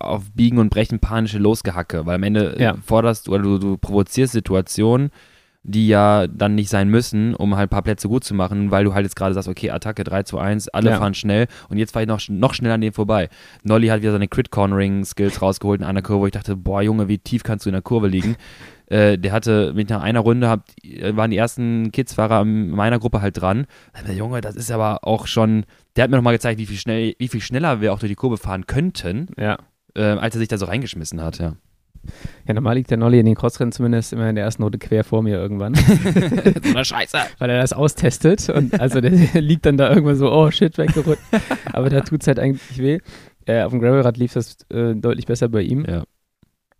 auf 0.00 0.24
Biegen 0.34 0.58
und 0.58 0.70
Brechen 0.70 0.98
panische 1.00 1.38
Losgehacke, 1.38 2.06
weil 2.06 2.16
am 2.16 2.22
Ende 2.22 2.56
äh, 2.56 2.62
Ja. 2.62 2.74
forderst 2.84 3.26
du 3.26 3.34
oder 3.34 3.42
du, 3.42 3.58
du 3.58 3.76
provozierst 3.76 4.32
Situationen, 4.32 5.10
die 5.64 5.88
ja 5.88 6.26
dann 6.28 6.54
nicht 6.54 6.70
sein 6.70 6.88
müssen, 6.88 7.34
um 7.34 7.56
halt 7.56 7.66
ein 7.66 7.70
paar 7.70 7.82
Plätze 7.82 8.08
gut 8.08 8.24
zu 8.24 8.32
machen, 8.32 8.70
weil 8.70 8.84
du 8.84 8.94
halt 8.94 9.04
jetzt 9.04 9.16
gerade 9.16 9.34
sagst, 9.34 9.48
okay, 9.48 9.70
Attacke 9.70 10.02
3 10.04 10.22
zu 10.22 10.38
1, 10.38 10.68
alle 10.68 10.90
Ja. 10.90 10.98
fahren 10.98 11.14
schnell 11.14 11.46
und 11.68 11.76
jetzt 11.78 11.92
fahre 11.92 12.04
ich 12.04 12.08
noch, 12.08 12.20
noch 12.30 12.54
schneller 12.54 12.74
an 12.74 12.80
dem 12.80 12.92
vorbei. 12.94 13.28
Nolly 13.64 13.88
hat 13.88 14.00
wieder 14.00 14.12
seine 14.12 14.28
Crit-Cornering-Skills 14.28 15.42
rausgeholt 15.42 15.80
in 15.80 15.86
einer 15.86 16.00
Kurve, 16.00 16.20
wo 16.22 16.26
ich 16.26 16.32
dachte, 16.32 16.56
boah 16.56 16.80
Junge, 16.82 17.08
wie 17.08 17.18
tief 17.18 17.42
kannst 17.42 17.66
du 17.66 17.70
in 17.70 17.74
der 17.74 17.82
Kurve 17.82 18.08
liegen? 18.08 18.36
äh, 18.86 19.18
der 19.18 19.32
hatte 19.32 19.72
mit 19.74 19.90
nach 19.90 20.00
einer 20.02 20.20
Runde, 20.20 20.48
hab, 20.48 20.64
äh, 20.82 21.14
waren 21.16 21.30
die 21.30 21.36
ersten 21.36 21.90
Kids-Fahrer 21.92 22.42
in 22.42 22.70
meiner 22.70 22.98
Gruppe 22.98 23.20
halt 23.20 23.38
dran. 23.38 23.66
Der 24.06 24.14
Junge, 24.14 24.40
das 24.40 24.56
ist 24.56 24.70
aber 24.70 25.00
auch 25.06 25.26
schon, 25.26 25.64
der 25.96 26.04
hat 26.04 26.10
mir 26.10 26.16
nochmal 26.16 26.34
gezeigt, 26.34 26.58
wie 26.58 26.66
viel, 26.66 26.78
schnell, 26.78 27.14
wie 27.18 27.28
viel 27.28 27.40
schneller 27.42 27.80
wir 27.82 27.92
auch 27.92 27.98
durch 27.98 28.10
die 28.10 28.16
Kurve 28.16 28.38
fahren 28.38 28.66
könnten, 28.66 29.26
Ja. 29.38 29.58
Äh, 29.94 30.02
als 30.02 30.34
er 30.34 30.38
sich 30.38 30.48
da 30.48 30.58
so 30.58 30.66
reingeschmissen 30.66 31.22
hat, 31.22 31.38
ja. 31.38 31.56
Ja, 32.46 32.54
normal 32.54 32.76
liegt 32.76 32.90
der 32.90 32.96
Nolli 32.96 33.18
in 33.18 33.26
den 33.26 33.34
Crossrennen 33.34 33.72
zumindest 33.72 34.12
immer 34.12 34.28
in 34.28 34.36
der 34.36 34.44
ersten 34.44 34.62
Runde 34.62 34.78
quer 34.78 35.04
vor 35.04 35.22
mir 35.22 35.36
irgendwann, 35.36 35.74
so 36.62 36.74
eine 36.74 36.84
Scheiße. 36.84 37.18
weil 37.38 37.50
er 37.50 37.60
das 37.60 37.72
austestet 37.72 38.48
und 38.48 38.80
also 38.80 39.00
der 39.00 39.10
liegt 39.40 39.66
dann 39.66 39.76
da 39.76 39.90
irgendwann 39.90 40.16
so, 40.16 40.32
oh 40.32 40.50
shit, 40.50 40.78
weggerückt. 40.78 41.22
Aber 41.72 41.90
da 41.90 42.00
tut 42.00 42.22
es 42.22 42.28
halt 42.28 42.38
eigentlich 42.38 42.68
nicht 42.70 42.80
weh. 42.80 42.98
Äh, 43.46 43.62
auf 43.62 43.72
dem 43.72 43.80
Gravelrad 43.80 44.16
lief 44.16 44.32
das 44.32 44.58
äh, 44.70 44.94
deutlich 44.94 45.26
besser 45.26 45.48
bei 45.48 45.62
ihm. 45.62 45.84
Ja. 45.86 46.04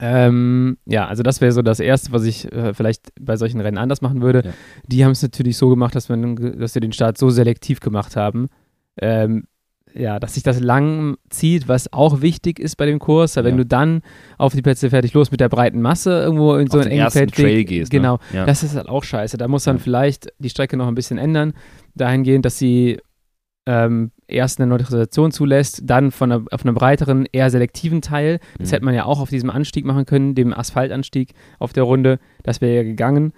Ähm, 0.01 0.79
ja, 0.87 1.07
also 1.07 1.23
das 1.23 1.41
wäre 1.41 1.53
so 1.53 1.63
das 1.63 1.81
Erste, 1.81 2.13
was 2.13 2.25
ich 2.25 2.51
äh, 2.53 2.73
vielleicht 2.73 3.11
bei 3.21 3.37
solchen 3.37 3.61
Rennen 3.61 3.79
anders 3.79 4.01
machen 4.01 4.23
würde. 4.23 4.43
Ja. 4.45 4.53
Die 4.87 5.05
haben 5.05 5.13
es 5.13 5.23
natürlich 5.23 5.57
so 5.57 5.69
gemacht, 5.69 5.95
dass, 5.95 6.09
man, 6.09 6.37
dass 6.59 6.73
sie 6.73 6.81
den 6.81 6.93
Start 6.93 7.19
so 7.19 7.31
selektiv 7.31 7.81
gemacht 7.81 8.15
haben, 8.15 8.49
ähm, 9.01 9.45
ja, 9.99 10.19
dass 10.21 10.35
sich 10.35 10.43
das 10.43 10.61
lang 10.61 11.17
zieht, 11.29 11.67
was 11.69 11.93
auch 11.93 12.23
wichtig 12.23 12.59
ist 12.61 12.77
bei 12.77 12.87
dem 12.87 12.99
Kurs. 12.99 13.37
Wenn 13.37 13.47
Ja. 13.47 13.57
du 13.57 13.67
dann 13.67 14.03
auf 14.39 14.55
die 14.55 14.63
Plätze 14.63 14.91
fertig 14.91 15.13
los 15.15 15.31
mit 15.31 15.41
der 15.41 15.49
breiten 15.49 15.83
Masse 15.83 16.11
irgendwo 16.23 16.55
in 16.55 16.69
so 16.69 16.79
einen 16.79 16.91
engen 16.91 17.11
Feldweg, 17.11 17.45
Trail 17.45 17.65
gehst, 17.65 17.93
ne? 17.93 17.99
genau, 17.99 18.19
Ja. 18.33 18.47
das 18.47 18.63
ist 18.63 18.77
halt 18.77 18.89
auch 18.89 19.03
scheiße. 19.05 19.37
Da 19.37 19.49
muss 19.49 19.65
dann 19.65 19.77
Ja. 19.77 19.83
vielleicht 19.83 20.29
die 20.39 20.51
Strecke 20.51 20.77
noch 20.77 20.87
ein 20.89 20.95
bisschen 20.95 21.19
ändern, 21.19 21.53
dahingehend, 21.95 22.45
dass 22.45 22.59
sie 22.59 22.99
ähm, 23.71 24.13
erst 24.29 24.59
eine 24.61 24.67
Neutralisation 24.67 25.31
zulässt, 25.31 25.83
dann 25.85 26.11
von 26.11 26.33
einer, 26.33 26.45
auf 26.53 26.65
einem 26.65 26.75
breiteren, 26.75 27.27
eher 27.31 27.51
selektiven 27.51 28.01
Teil. 28.01 28.41
Das 28.59 28.69
Mhm. 28.69 28.73
hätte 28.73 28.85
man 28.87 28.95
ja 28.95 29.05
auch 29.05 29.21
auf 29.21 29.29
diesem 29.29 29.51
Anstieg 29.51 29.85
machen 29.85 30.07
können, 30.07 30.35
dem 30.35 30.55
Asphaltanstieg 30.55 31.35
auf 31.59 31.75
der 31.75 31.83
Runde. 31.83 32.19
Das 32.45 32.63
wäre 32.63 32.77
ja 32.77 32.83
gegangen. 32.83 33.35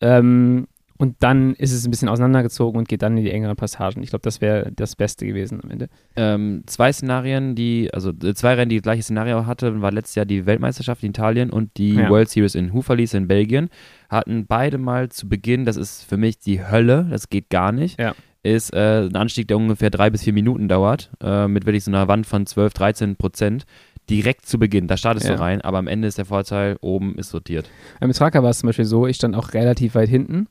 Ähm, 0.00 0.66
und 0.98 1.16
dann 1.20 1.54
ist 1.54 1.72
es 1.72 1.86
ein 1.86 1.90
bisschen 1.90 2.08
auseinandergezogen 2.08 2.78
und 2.78 2.88
geht 2.88 3.02
dann 3.02 3.16
in 3.16 3.24
die 3.24 3.30
engeren 3.30 3.56
Passagen. 3.56 4.02
Ich 4.02 4.10
glaube, 4.10 4.22
das 4.24 4.40
wäre 4.40 4.70
das 4.74 4.96
Beste 4.96 5.24
gewesen 5.26 5.60
am 5.62 5.70
Ende. 5.70 5.88
ähm, 6.16 6.64
zwei 6.66 6.92
Szenarien, 6.92 7.54
die, 7.54 7.88
also 7.94 8.10
äh, 8.10 8.34
zwei 8.34 8.54
Rennen, 8.54 8.68
die 8.68 8.76
das 8.76 8.82
gleiche 8.82 9.02
Szenario 9.04 9.46
hatte, 9.46 9.80
war 9.80 9.92
letztes 9.92 10.16
Jahr 10.16 10.26
die 10.26 10.44
Weltmeisterschaft 10.44 11.02
in 11.04 11.10
Italien 11.10 11.50
und 11.50 11.76
die 11.78 11.94
Ja. 11.94 12.10
World 12.10 12.28
Series 12.28 12.54
in 12.54 12.72
Houffalize 12.74 13.16
in 13.16 13.28
Belgien. 13.28 13.68
Hatten 14.10 14.46
beide 14.46 14.76
mal 14.78 15.08
zu 15.08 15.28
Beginn, 15.28 15.64
das 15.64 15.76
ist 15.76 16.04
für 16.04 16.16
mich 16.16 16.38
die 16.38 16.62
Hölle, 16.66 17.06
das 17.10 17.28
geht 17.30 17.48
gar 17.48 17.72
nicht. 17.72 17.98
Ja. 18.00 18.14
Ist 18.42 18.72
äh, 18.72 19.02
ein 19.06 19.16
Anstieg, 19.16 19.48
der 19.48 19.56
ungefähr 19.56 19.90
drei 19.90 20.10
bis 20.10 20.22
vier 20.22 20.32
Minuten 20.32 20.68
dauert, 20.68 21.10
äh, 21.22 21.48
mit 21.48 21.66
wirklich 21.66 21.84
so 21.84 21.90
einer 21.90 22.08
Wand 22.08 22.26
von 22.26 22.46
12, 22.46 22.72
13 22.72 23.16
Prozent. 23.16 23.64
Direkt 24.08 24.46
zu 24.46 24.58
Beginn, 24.58 24.86
da 24.86 24.96
startest 24.96 25.26
Ja. 25.28 25.34
du 25.34 25.40
rein, 25.40 25.60
aber 25.60 25.76
am 25.78 25.86
Ende 25.86 26.08
ist 26.08 26.16
der 26.16 26.24
Vorteil, 26.24 26.76
oben 26.80 27.14
ist 27.18 27.28
sortiert. 27.28 27.68
Beim 28.00 28.10
Tracker 28.12 28.42
war 28.42 28.50
es 28.50 28.60
zum 28.60 28.68
Beispiel 28.68 28.86
so, 28.86 29.06
ich 29.06 29.16
stand 29.16 29.36
auch 29.36 29.52
relativ 29.52 29.94
weit 29.94 30.08
hinten. 30.08 30.46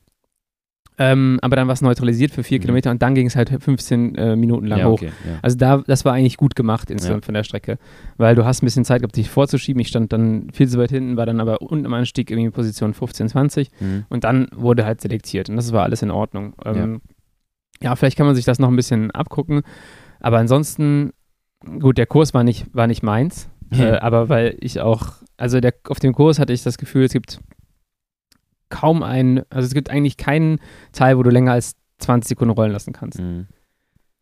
Ähm, 1.00 1.38
aber 1.42 1.54
dann 1.56 1.68
war 1.68 1.74
es 1.74 1.80
neutralisiert 1.80 2.32
für 2.32 2.42
vier 2.42 2.58
Mhm. 2.58 2.62
Kilometer 2.62 2.90
und 2.90 3.00
dann 3.02 3.14
ging 3.14 3.26
es 3.28 3.36
halt 3.36 3.50
15 3.62 4.14
äh, 4.16 4.34
Minuten 4.36 4.66
lang 4.66 4.80
ja, 4.80 4.86
hoch. 4.86 4.94
okay. 4.94 5.12
Ja. 5.26 5.38
Also 5.42 5.56
da, 5.56 5.78
das 5.86 6.04
war 6.04 6.12
eigentlich 6.12 6.36
gut 6.36 6.56
gemacht 6.56 6.90
insgesamt 6.90 7.22
Ja. 7.22 7.26
von 7.26 7.34
der 7.34 7.44
Strecke, 7.44 7.78
weil 8.16 8.34
du 8.34 8.44
hast 8.44 8.62
ein 8.62 8.66
bisschen 8.66 8.84
Zeit 8.84 9.02
gehabt, 9.02 9.16
dich 9.16 9.30
vorzuschieben. 9.30 9.80
Ich 9.80 9.88
stand 9.88 10.12
dann 10.12 10.48
viel 10.52 10.68
zu 10.68 10.76
weit 10.78 10.90
hinten, 10.90 11.16
war 11.16 11.24
dann 11.26 11.40
aber 11.40 11.62
unten 11.62 11.86
am 11.86 11.94
Anstieg 11.94 12.30
irgendwie 12.30 12.46
in 12.46 12.52
Position 12.52 12.94
15, 12.94 13.28
20 13.28 13.70
Mhm. 13.80 14.04
und 14.08 14.24
dann 14.24 14.48
wurde 14.54 14.84
halt 14.84 15.00
selektiert 15.00 15.48
und 15.48 15.56
das 15.56 15.72
war 15.72 15.84
alles 15.84 16.02
in 16.02 16.10
Ordnung. 16.10 16.54
Ähm, 16.64 17.00
ja. 17.80 17.94
vielleicht 17.94 18.16
kann 18.16 18.26
man 18.26 18.34
sich 18.34 18.44
das 18.44 18.58
noch 18.58 18.68
ein 18.68 18.76
bisschen 18.76 19.12
abgucken, 19.12 19.62
aber 20.18 20.38
ansonsten, 20.38 21.12
gut, 21.78 21.96
der 21.96 22.06
Kurs 22.06 22.34
war 22.34 22.42
nicht, 22.42 22.66
war 22.74 22.88
nicht 22.88 23.04
meins, 23.04 23.48
äh, 23.70 23.92
aber 23.98 24.28
weil 24.28 24.56
ich 24.60 24.80
auch, 24.80 25.12
also 25.36 25.60
der, 25.60 25.74
auf 25.88 26.00
dem 26.00 26.12
Kurs 26.12 26.40
hatte 26.40 26.52
ich 26.52 26.64
das 26.64 26.76
Gefühl, 26.78 27.04
es 27.04 27.12
gibt 27.12 27.38
kaum 28.68 29.02
einen, 29.02 29.42
also 29.50 29.66
es 29.66 29.74
gibt 29.74 29.90
eigentlich 29.90 30.16
keinen 30.16 30.58
Teil, 30.92 31.16
wo 31.18 31.22
du 31.22 31.30
länger 31.30 31.52
als 31.52 31.74
20 31.98 32.28
Sekunden 32.28 32.52
rollen 32.52 32.72
lassen 32.72 32.92
kannst. 32.92 33.20
Mhm. 33.20 33.46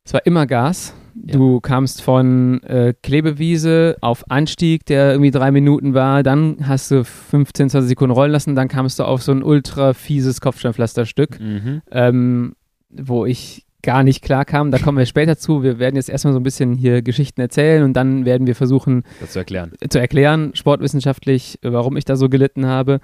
Es 0.05 0.15
war 0.15 0.25
immer 0.25 0.47
Gas. 0.47 0.95
Du 1.15 1.61
kamst 1.61 2.01
von 2.01 2.63
äh, 2.63 2.95
Klebewiese 3.03 3.97
auf 4.03 4.31
Anstieg, 4.31 4.87
der 4.87 5.11
irgendwie 5.11 5.33
drei 5.33 5.51
Minuten 5.51 5.95
war. 5.95 6.23
Dann 6.23 6.69
hast 6.69 6.91
du 6.93 7.05
15, 7.05 7.71
20 7.71 7.89
Sekunden 7.89 8.13
rollen 8.15 8.31
lassen. 8.31 8.55
Dann 8.55 8.69
kamst 8.69 8.99
du 9.01 9.05
auf 9.05 9.23
so 9.23 9.33
ein 9.33 9.43
ultra 9.43 9.95
fieses 9.95 10.41
Kopfsteinpflasterstück, 10.41 11.41
Mhm. 11.41 11.83
ähm, 11.91 12.55
wo 12.91 13.27
ich 13.27 13.65
gar 13.83 14.05
nicht 14.05 14.23
klar 14.23 14.45
kam. 14.45 14.71
Da 14.71 14.79
kommen 14.79 14.99
wir 14.99 15.07
später 15.07 15.37
zu. 15.39 15.63
Wir 15.65 15.79
werden 15.81 15.97
jetzt 15.97 16.09
erstmal 16.09 16.33
so 16.35 16.41
ein 16.41 16.45
bisschen 16.45 16.75
hier 16.75 17.03
Geschichten 17.03 17.41
erzählen 17.41 17.83
und 17.83 17.95
dann 17.95 18.25
werden 18.25 18.47
wir 18.47 18.55
versuchen 18.55 19.03
Das 19.21 19.33
zu 19.33 19.39
erklären. 19.41 19.73
zu 19.91 19.99
erklären, 19.99 20.53
sportwissenschaftlich, 20.55 21.59
warum 21.63 21.97
ich 21.97 22.05
da 22.05 22.15
so 22.17 22.29
gelitten 22.29 22.67
habe. 22.67 23.01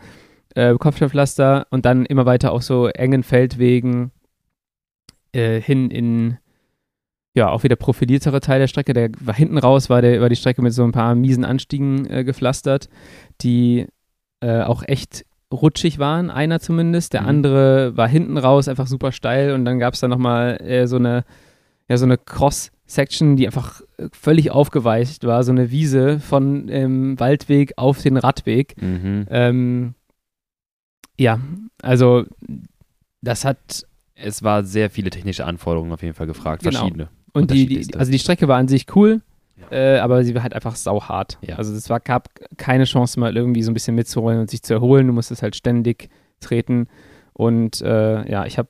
Äh, 0.54 0.74
Kopfsteinpflaster 0.74 1.66
und 1.70 1.84
dann 1.86 2.04
immer 2.06 2.26
weiter 2.26 2.52
auf 2.52 2.62
so 2.62 2.88
engen 2.88 3.22
Feldwegen 3.22 4.10
äh, 5.32 5.60
hin 5.60 5.90
in 5.90 6.38
ja, 7.34 7.48
auch 7.48 7.62
wieder 7.62 7.76
profiliertere 7.76 8.40
Teil 8.40 8.60
der 8.60 8.66
Strecke. 8.66 8.92
Der 8.92 9.10
war 9.20 9.34
hinten 9.34 9.56
raus, 9.56 9.88
war, 9.88 10.02
der, 10.02 10.20
war 10.20 10.28
die 10.28 10.36
Strecke 10.36 10.60
mit 10.60 10.74
so 10.74 10.84
ein 10.84 10.92
paar 10.92 11.14
miesen 11.14 11.46
Anstiegen 11.46 12.04
äh, 12.10 12.24
gepflastert, 12.24 12.90
die 13.40 13.86
äh, 14.40 14.60
auch 14.62 14.82
echt 14.86 15.24
rutschig 15.50 15.98
waren, 15.98 16.30
einer 16.30 16.60
zumindest. 16.60 17.14
Der 17.14 17.22
Mhm. 17.22 17.28
andere 17.28 17.96
war 17.96 18.08
hinten 18.08 18.36
raus, 18.36 18.68
einfach 18.68 18.86
super 18.86 19.12
steil 19.12 19.52
und 19.52 19.64
dann 19.64 19.78
gab 19.78 19.94
es 19.94 20.00
da 20.00 20.08
nochmal 20.08 20.60
äh, 20.60 20.86
so 20.86 20.96
eine, 20.96 21.24
ja, 21.88 21.96
so 21.96 22.04
eine 22.04 22.18
Cross-Section, 22.18 23.36
die 23.36 23.46
einfach 23.46 23.80
äh, 23.96 24.08
völlig 24.12 24.50
aufgeweicht 24.50 25.24
war, 25.24 25.42
so 25.42 25.52
eine 25.52 25.70
Wiese 25.70 26.20
von 26.20 26.68
ähm, 26.68 27.18
Waldweg 27.18 27.72
auf 27.76 28.02
den 28.02 28.18
Radweg. 28.18 28.74
Mhm. 28.80 29.26
Ähm, 29.30 29.94
ja, 31.18 31.38
also 31.82 32.24
das 33.20 33.44
hat 33.44 33.86
Es 34.14 34.42
war 34.42 34.64
sehr 34.64 34.90
viele 34.90 35.10
technische 35.10 35.44
Anforderungen 35.46 35.92
auf 35.92 36.02
jeden 36.02 36.14
Fall 36.14 36.26
gefragt, 36.26 36.62
Genau. 36.62 36.78
verschiedene. 36.80 37.08
Und 37.32 37.50
die, 37.50 37.66
die, 37.66 37.94
also 37.96 38.12
die 38.12 38.18
Strecke 38.18 38.46
war 38.48 38.58
an 38.58 38.68
sich 38.68 38.86
cool, 38.94 39.20
Ja. 39.56 39.96
äh, 39.96 39.98
aber 39.98 40.22
sie 40.24 40.34
war 40.34 40.42
halt 40.42 40.54
einfach 40.54 40.76
sauhart. 40.76 41.38
Ja. 41.40 41.56
Also 41.56 41.72
es 41.74 41.88
war, 41.90 41.98
gab 42.00 42.28
keine 42.56 42.84
Chance 42.84 43.18
mal 43.18 43.36
irgendwie 43.36 43.62
so 43.62 43.70
ein 43.70 43.74
bisschen 43.74 43.94
mitzuholen 43.96 44.38
und 44.40 44.50
sich 44.50 44.62
zu 44.62 44.74
erholen. 44.74 45.06
Du 45.06 45.12
musstest 45.12 45.42
halt 45.42 45.56
ständig 45.56 46.08
treten. 46.40 46.88
Und 47.32 47.80
äh, 47.80 48.30
ja, 48.30 48.44
ich 48.46 48.58
habe 48.58 48.68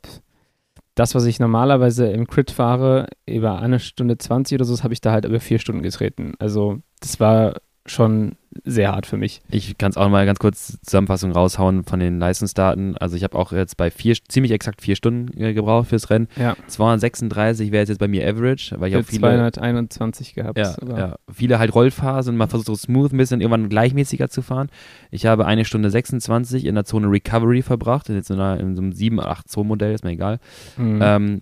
das, 0.95 1.15
was 1.15 1.25
ich 1.25 1.41
normalerweise 1.41 2.07
im 2.13 2.27
Crit 2.27 2.51
fahre, 2.51 3.09
über 3.27 3.59
eine 3.59 3.81
Stunde 3.81 4.17
20 4.19 4.55
oder 4.57 4.65
so, 4.65 4.83
habe 4.85 4.93
ich 4.95 5.01
da 5.01 5.11
halt 5.13 5.25
über 5.25 5.41
vier 5.41 5.59
Stunden 5.59 5.83
getreten. 5.83 6.35
Also 6.39 6.79
das 7.01 7.19
war 7.19 7.57
schon 7.87 8.37
sehr 8.65 8.93
hart 8.93 9.07
für 9.07 9.17
mich. 9.17 9.41
Ich 9.51 9.79
kann 9.79 9.91
es 9.91 9.97
auch 9.97 10.09
mal 10.09 10.27
ganz 10.27 10.39
kurz 10.39 10.79
Zusammenfassung 10.83 11.33
raushauen 11.33 11.85
von 11.85 11.99
den 11.99 12.19
Leistungsdaten. 12.19 12.97
Also 12.99 13.17
ich 13.17 13.25
habe 13.25 13.37
auch 13.37 13.51
jetzt 13.51 13.77
bei 13.77 13.91
vier, 13.91 14.15
ziemlich 14.29 14.53
exakt 14.53 14.83
vier 14.83 14.95
Stunden 14.95 15.37
äh, 15.41 15.55
gebraucht 15.55 15.89
fürs 15.89 16.11
Rennen. 16.11 16.29
Ja. 16.37 16.55
236 16.67 17.73
wäre 17.73 17.85
jetzt, 17.85 17.99
bei 17.99 18.09
mir 18.09 18.29
Average, 18.29 18.77
weil 18.79 18.91
ich 18.91 18.97
auch 18.97 19.01
Ich 19.01 19.07
viele, 19.07 19.21
221 19.21 20.35
gehabt. 20.35 20.59
ja, 20.59 20.77
ja, 20.87 21.17
viele 21.33 21.59
halt 21.59 21.75
Rollphasen, 21.75 22.37
man 22.37 22.49
versucht 22.49 22.67
so 22.67 22.77
smooth 22.77 23.13
ein 23.13 23.17
bisschen 23.17 23.41
irgendwann 23.41 23.69
gleichmäßiger 23.69 24.29
zu 24.29 24.43
fahren. 24.43 24.69
Ich 25.11 25.27
habe 25.27 25.47
eine 25.47 25.65
Stunde 25.65 25.91
26 25.91 26.67
in 26.67 26.75
der 26.75 26.85
Zone 26.85 27.11
Recovery 27.11 27.63
verbracht, 27.63 28.09
in, 28.09 28.17
jetzt 28.17 28.29
so 28.29 28.35
einer, 28.35 28.61
in 28.61 28.77
so 28.77 28.83
einem 28.83 28.93
7, 28.93 29.19
8 29.19 29.49
Zonen 29.49 29.69
Modell, 29.69 29.95
ist 29.95 30.05
mir 30.05 30.11
egal. 30.11 30.39
Mhm. 30.77 31.01
Ähm, 31.03 31.41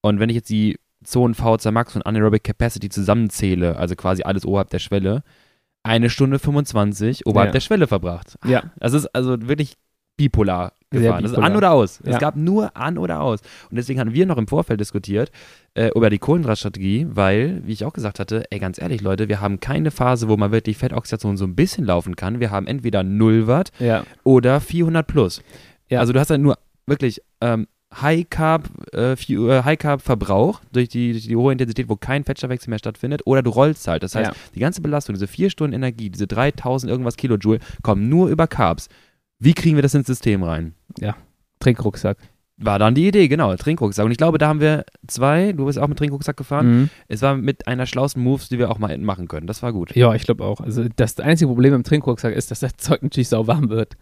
und 0.00 0.20
wenn 0.20 0.30
ich 0.30 0.36
jetzt 0.36 0.50
die 0.50 0.78
Zonen 1.04 1.34
VZ 1.34 1.70
Max 1.70 1.94
und 1.94 2.02
Anaerobic 2.06 2.44
Capacity 2.44 2.88
zusammenzähle, 2.88 3.76
also 3.76 3.94
quasi 3.94 4.22
alles 4.22 4.44
oberhalb 4.44 4.70
der 4.70 4.78
Schwelle, 4.78 5.22
eine 5.86 6.10
Stunde 6.10 6.38
25 6.38 7.26
oberhalb 7.26 7.48
Ja. 7.48 7.52
der 7.52 7.60
Schwelle 7.60 7.86
verbracht. 7.86 8.36
ja, 8.44 8.64
Das 8.78 8.92
ist 8.92 9.06
also 9.14 9.36
wirklich 9.48 9.74
bipolar 10.16 10.72
gefahren. 10.90 11.22
Das 11.22 11.32
ist 11.32 11.36
bipolar. 11.36 11.50
an 11.50 11.56
oder 11.56 11.72
aus. 11.72 12.00
Ja. 12.04 12.12
Es 12.12 12.18
gab 12.18 12.36
nur 12.36 12.74
an 12.76 12.96
oder 12.96 13.20
aus. 13.20 13.40
Und 13.70 13.76
deswegen 13.76 14.00
hatten 14.00 14.14
wir 14.14 14.24
noch 14.26 14.38
im 14.38 14.48
Vorfeld 14.48 14.80
diskutiert 14.80 15.30
äh, 15.74 15.90
über 15.94 16.08
die 16.10 16.18
Kohlenhydratstrategie, 16.18 17.06
weil, 17.10 17.60
wie 17.66 17.72
ich 17.72 17.84
auch 17.84 17.92
gesagt 17.92 18.18
hatte, 18.18 18.44
ey, 18.50 18.58
ganz 18.58 18.80
ehrlich, 18.80 19.02
Leute, 19.02 19.28
wir 19.28 19.40
haben 19.42 19.60
keine 19.60 19.90
Phase, 19.90 20.28
wo 20.28 20.36
man 20.38 20.52
wirklich 20.52 20.78
Fettoxidation 20.78 21.36
so 21.36 21.44
ein 21.44 21.54
bisschen 21.54 21.84
laufen 21.84 22.16
kann. 22.16 22.40
Wir 22.40 22.50
haben 22.50 22.66
entweder 22.66 23.02
0 23.02 23.46
Watt 23.46 23.72
ja, 23.78 24.04
oder 24.24 24.60
400 24.60 25.06
plus. 25.06 25.42
Ja. 25.90 26.00
Also 26.00 26.12
du 26.14 26.20
hast 26.20 26.30
dann 26.30 26.40
nur 26.42 26.56
wirklich 26.86 27.20
ähm, 27.42 27.66
High 27.94 28.28
Carb, 28.28 28.68
äh, 28.92 29.12
äh, 29.12 29.62
High 29.62 29.78
Carb 29.78 30.02
Verbrauch 30.02 30.60
durch 30.72 30.88
die, 30.88 31.12
durch 31.12 31.28
die 31.28 31.36
hohe 31.36 31.52
Intensität, 31.52 31.88
wo 31.88 31.96
kein 31.96 32.24
Fettstoffwechsel 32.24 32.68
mehr 32.70 32.78
stattfindet, 32.78 33.22
oder 33.24 33.42
du 33.42 33.50
rollst 33.50 33.86
halt. 33.88 34.02
Das 34.02 34.14
heißt, 34.14 34.30
Ja. 34.30 34.36
die 34.54 34.60
ganze 34.60 34.82
Belastung, 34.82 35.14
diese 35.14 35.26
vier 35.26 35.50
Stunden 35.50 35.74
Energie, 35.74 36.10
diese 36.10 36.26
3000 36.26 36.90
irgendwas 36.90 37.16
Kilojoule, 37.16 37.60
kommen 37.82 38.08
nur 38.08 38.28
über 38.28 38.46
Carbs. 38.46 38.88
Wie 39.38 39.54
kriegen 39.54 39.76
wir 39.76 39.82
das 39.82 39.94
ins 39.94 40.06
System 40.06 40.42
rein? 40.42 40.74
Trinkrucksack. 41.60 42.18
War 42.58 42.78
dann 42.78 42.94
die 42.94 43.06
Idee, 43.06 43.28
genau, 43.28 43.54
Trinkrucksack. 43.54 44.06
Und 44.06 44.12
ich 44.12 44.16
glaube, 44.16 44.38
da 44.38 44.48
haben 44.48 44.60
wir 44.60 44.86
zwei, 45.06 45.52
du 45.52 45.66
bist 45.66 45.78
auch 45.78 45.88
mit 45.88 45.98
Trinkrucksack 45.98 46.38
gefahren. 46.38 46.66
Mhm. 46.80 46.90
Es 47.06 47.20
war 47.20 47.36
mit 47.36 47.66
einer 47.68 47.84
schlauesten 47.84 48.22
Moves, 48.22 48.48
die 48.48 48.58
wir 48.58 48.70
auch 48.70 48.78
mal 48.78 48.96
machen 48.96 49.28
können. 49.28 49.46
Das 49.46 49.62
war 49.62 49.74
gut. 49.74 49.94
Ja, 49.94 50.14
ich 50.14 50.22
glaube 50.24 50.42
auch. 50.42 50.60
Also 50.62 50.86
das 50.96 51.20
einzige 51.20 51.48
Problem 51.48 51.74
im 51.74 51.84
Trinkrucksack 51.84 52.34
ist, 52.34 52.50
dass 52.50 52.60
das 52.60 52.74
Zeug 52.78 53.02
natürlich 53.02 53.28
sau 53.28 53.46
warm 53.46 53.68
wird. 53.68 53.92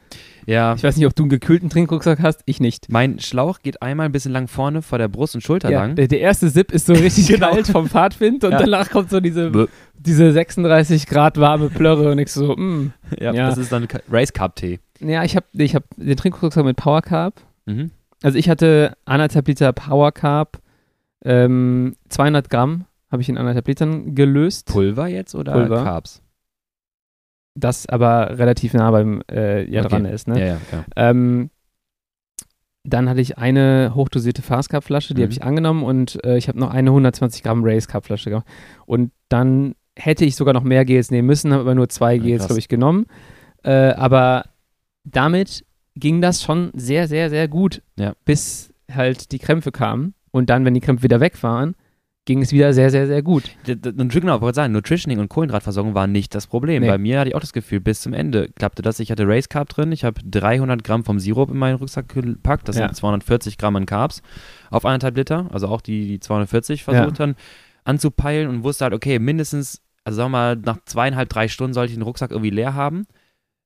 Ja, 0.47 0.75
Ich 0.75 0.85
weiß 0.85 0.97
nicht, 0.97 1.07
ob 1.07 1.17
du 1.17 1.25
einen 1.25 1.31
gekühlten 1.31 1.69
Trinkrucksack 1.69 2.21
hast, 2.23 2.43
ich 2.47 2.61
nicht. 2.61 2.87
mein 2.93 3.19
Schlauch 3.19 3.59
geht 3.61 3.83
einmal 3.83 4.07
ein 4.07 4.13
bisschen 4.13 4.31
lang 4.31 4.47
vorne 4.47 4.83
vor 4.83 4.99
der 4.99 5.09
Brust 5.09 5.35
und 5.35 5.41
Schulter 5.41 5.71
Ja, 5.71 5.81
lang. 5.81 5.97
der, 5.97 6.07
der 6.07 6.21
erste 6.21 6.49
Sip 6.49 6.71
ist 6.71 6.87
so 6.87 6.93
richtig 6.93 7.27
Genau. 7.27 7.51
kalt 7.51 7.67
vom 7.67 7.89
Fahrtwind 7.89 8.45
und 8.45 8.53
Ja. 8.53 8.59
danach 8.59 8.89
kommt 8.91 9.11
so 9.11 9.19
diese, 9.19 9.51
Bäh. 9.51 9.67
diese 9.99 10.31
36 10.33 11.07
Grad 11.09 11.39
warme 11.39 11.71
Plörre 11.71 12.13
und 12.13 12.19
ich 12.21 12.31
so, 12.31 12.55
mm. 12.55 12.93
Ja, 13.19 13.33
Ja. 13.33 13.49
das 13.49 13.59
ist 13.59 13.73
dann 13.73 13.89
Race 14.09 14.33
Cup 14.33 14.55
Tee. 14.55 14.79
Ja, 15.01 15.25
ich 15.25 15.35
habe 15.35 15.47
ich 15.55 15.75
hab 15.75 15.83
den 15.97 16.17
Trinkrucksack 16.17 16.65
mit 16.65 16.77
Power 16.77 17.03
Carb. 17.03 17.35
Mhm. 17.67 17.91
Also 18.25 18.39
ich 18.39 18.49
hatte 18.49 18.97
anderthalb 19.05 19.47
Liter 19.47 19.73
Power 19.73 20.11
Carb, 20.13 20.59
ähm, 21.25 21.95
200 22.09 22.49
Gramm 22.49 22.87
habe 23.11 23.21
ich 23.23 23.29
in 23.29 23.37
anderthalb 23.39 23.69
Litern 23.69 24.15
gelöst. 24.15 24.67
Pulver 24.67 25.07
jetzt 25.09 25.35
oder 25.35 25.53
Pulver. 25.53 25.83
Carbs? 25.83 26.23
Das 27.55 27.87
aber 27.87 28.39
relativ 28.39 28.73
nah 28.75 28.91
beim 28.91 29.23
äh, 29.31 29.71
ja 29.71 29.81
Okay. 29.83 29.91
dran 29.91 30.05
ist. 30.07 30.27
Ne? 30.27 30.41
Ja, 30.41 30.47
ja, 30.47 30.57
klar. 30.69 30.85
Ähm, 30.97 31.51
dann 32.83 33.09
hatte 33.09 33.21
ich 33.21 33.39
eine 33.39 33.93
hochdosierte 33.95 34.43
Fast 34.43 34.69
Cup 34.71 34.85
Flasche, 34.85 35.15
die 35.15 35.21
Mhm. 35.21 35.25
habe 35.25 35.33
ich 35.33 35.43
angenommen 35.45 35.83
und 35.85 36.23
äh, 36.25 36.37
ich 36.37 36.49
habe 36.49 36.59
noch 36.59 36.71
eine 36.71 36.91
120 36.91 37.43
Gramm 37.43 37.63
Race 37.65 37.89
Cup 37.89 38.05
Flasche 38.07 38.31
gemacht. 38.31 38.47
Und 38.87 39.13
dann 39.29 39.75
hätte 39.97 40.25
ich 40.25 40.35
sogar 40.37 40.53
noch 40.55 40.65
mehr 40.65 40.85
Gels 40.85 41.11
nehmen 41.11 41.27
müssen, 41.27 41.53
habe 41.53 41.63
aber 41.63 41.75
nur 41.75 41.89
zwei 41.89 42.15
Ja, 42.15 42.23
Gels, 42.23 42.39
krass. 42.41 42.49
glaube 42.49 42.59
ich, 42.59 42.69
genommen. 42.69 43.07
Äh, 43.63 43.93
aber 43.93 44.45
damit 45.05 45.65
ging 45.97 46.21
das 46.21 46.43
schon 46.43 46.71
sehr, 46.75 47.09
sehr, 47.09 47.31
sehr 47.31 47.49
gut, 47.49 47.83
Ja. 47.97 48.15
bis 48.25 48.73
halt 48.93 49.33
die 49.33 49.39
Krämpfe 49.39 49.73
kamen. 49.73 50.15
Und 50.31 50.51
dann, 50.51 50.65
wenn 50.65 50.75
die 50.75 50.81
Krämpfe 50.81 51.05
wieder 51.05 51.21
weg 51.21 51.43
waren, 51.43 51.75
ging 52.27 52.41
es 52.41 52.53
wieder 52.53 52.73
sehr, 52.73 52.89
sehr, 52.91 53.07
sehr 53.07 53.23
gut. 53.23 53.51
Genau, 53.65 54.41
wollte 54.41 54.57
sagen, 54.57 54.73
Nutritioning 54.73 55.19
und 55.19 55.29
Kohlenhydratversorgung 55.29 55.95
waren 55.95 56.11
nicht 56.11 56.35
das 56.35 56.47
Problem. 56.47 56.83
Nee. 56.83 56.89
Bei 56.89 56.97
mir 56.99 57.21
hatte 57.21 57.29
ich 57.29 57.35
auch 57.37 57.41
das 57.41 57.53
Gefühl, 57.53 57.81
bis 57.81 58.01
zum 58.01 58.15
Ende 58.15 58.49
klappte 58.57 58.81
das. 58.81 58.99
Ich 58.99 59.11
hatte 59.11 59.29
Race 59.29 59.49
Carb 59.51 59.69
drin, 59.69 59.93
ich 59.93 60.05
habe 60.05 60.21
300 60.25 60.83
Gramm 60.83 61.05
vom 61.05 61.19
Sirup 61.21 61.51
in 61.51 61.59
meinen 61.59 61.77
Rucksack 61.77 62.09
gepackt, 62.09 62.67
das 62.67 62.77
Ja. 62.79 62.87
sind 62.87 62.97
240 62.97 63.59
Gramm 63.59 63.77
an 63.77 63.85
Carbs 63.87 64.23
auf 64.71 64.87
eineinhalb 64.87 65.17
Liter, 65.17 65.49
also 65.53 65.69
auch 65.69 65.83
die, 65.83 66.07
die 66.09 66.21
240 66.21 66.83
versucht 66.83 67.21
dann 67.21 67.37
anzupeilen 67.85 68.49
und 68.49 68.65
wusste 68.65 68.85
halt, 68.85 68.95
okay, 68.95 69.19
mindestens, 69.19 69.83
also 70.05 70.17
sagen 70.17 70.29
wir 70.33 70.39
mal, 70.39 70.57
nach 70.57 70.79
zweieinhalb, 70.87 71.29
drei 71.29 71.49
Stunden 71.49 71.75
sollte 71.75 71.91
ich 71.93 71.99
den 71.99 72.03
Rucksack 72.03 72.31
irgendwie 72.31 72.51
leer 72.51 72.75
haben. 72.75 73.07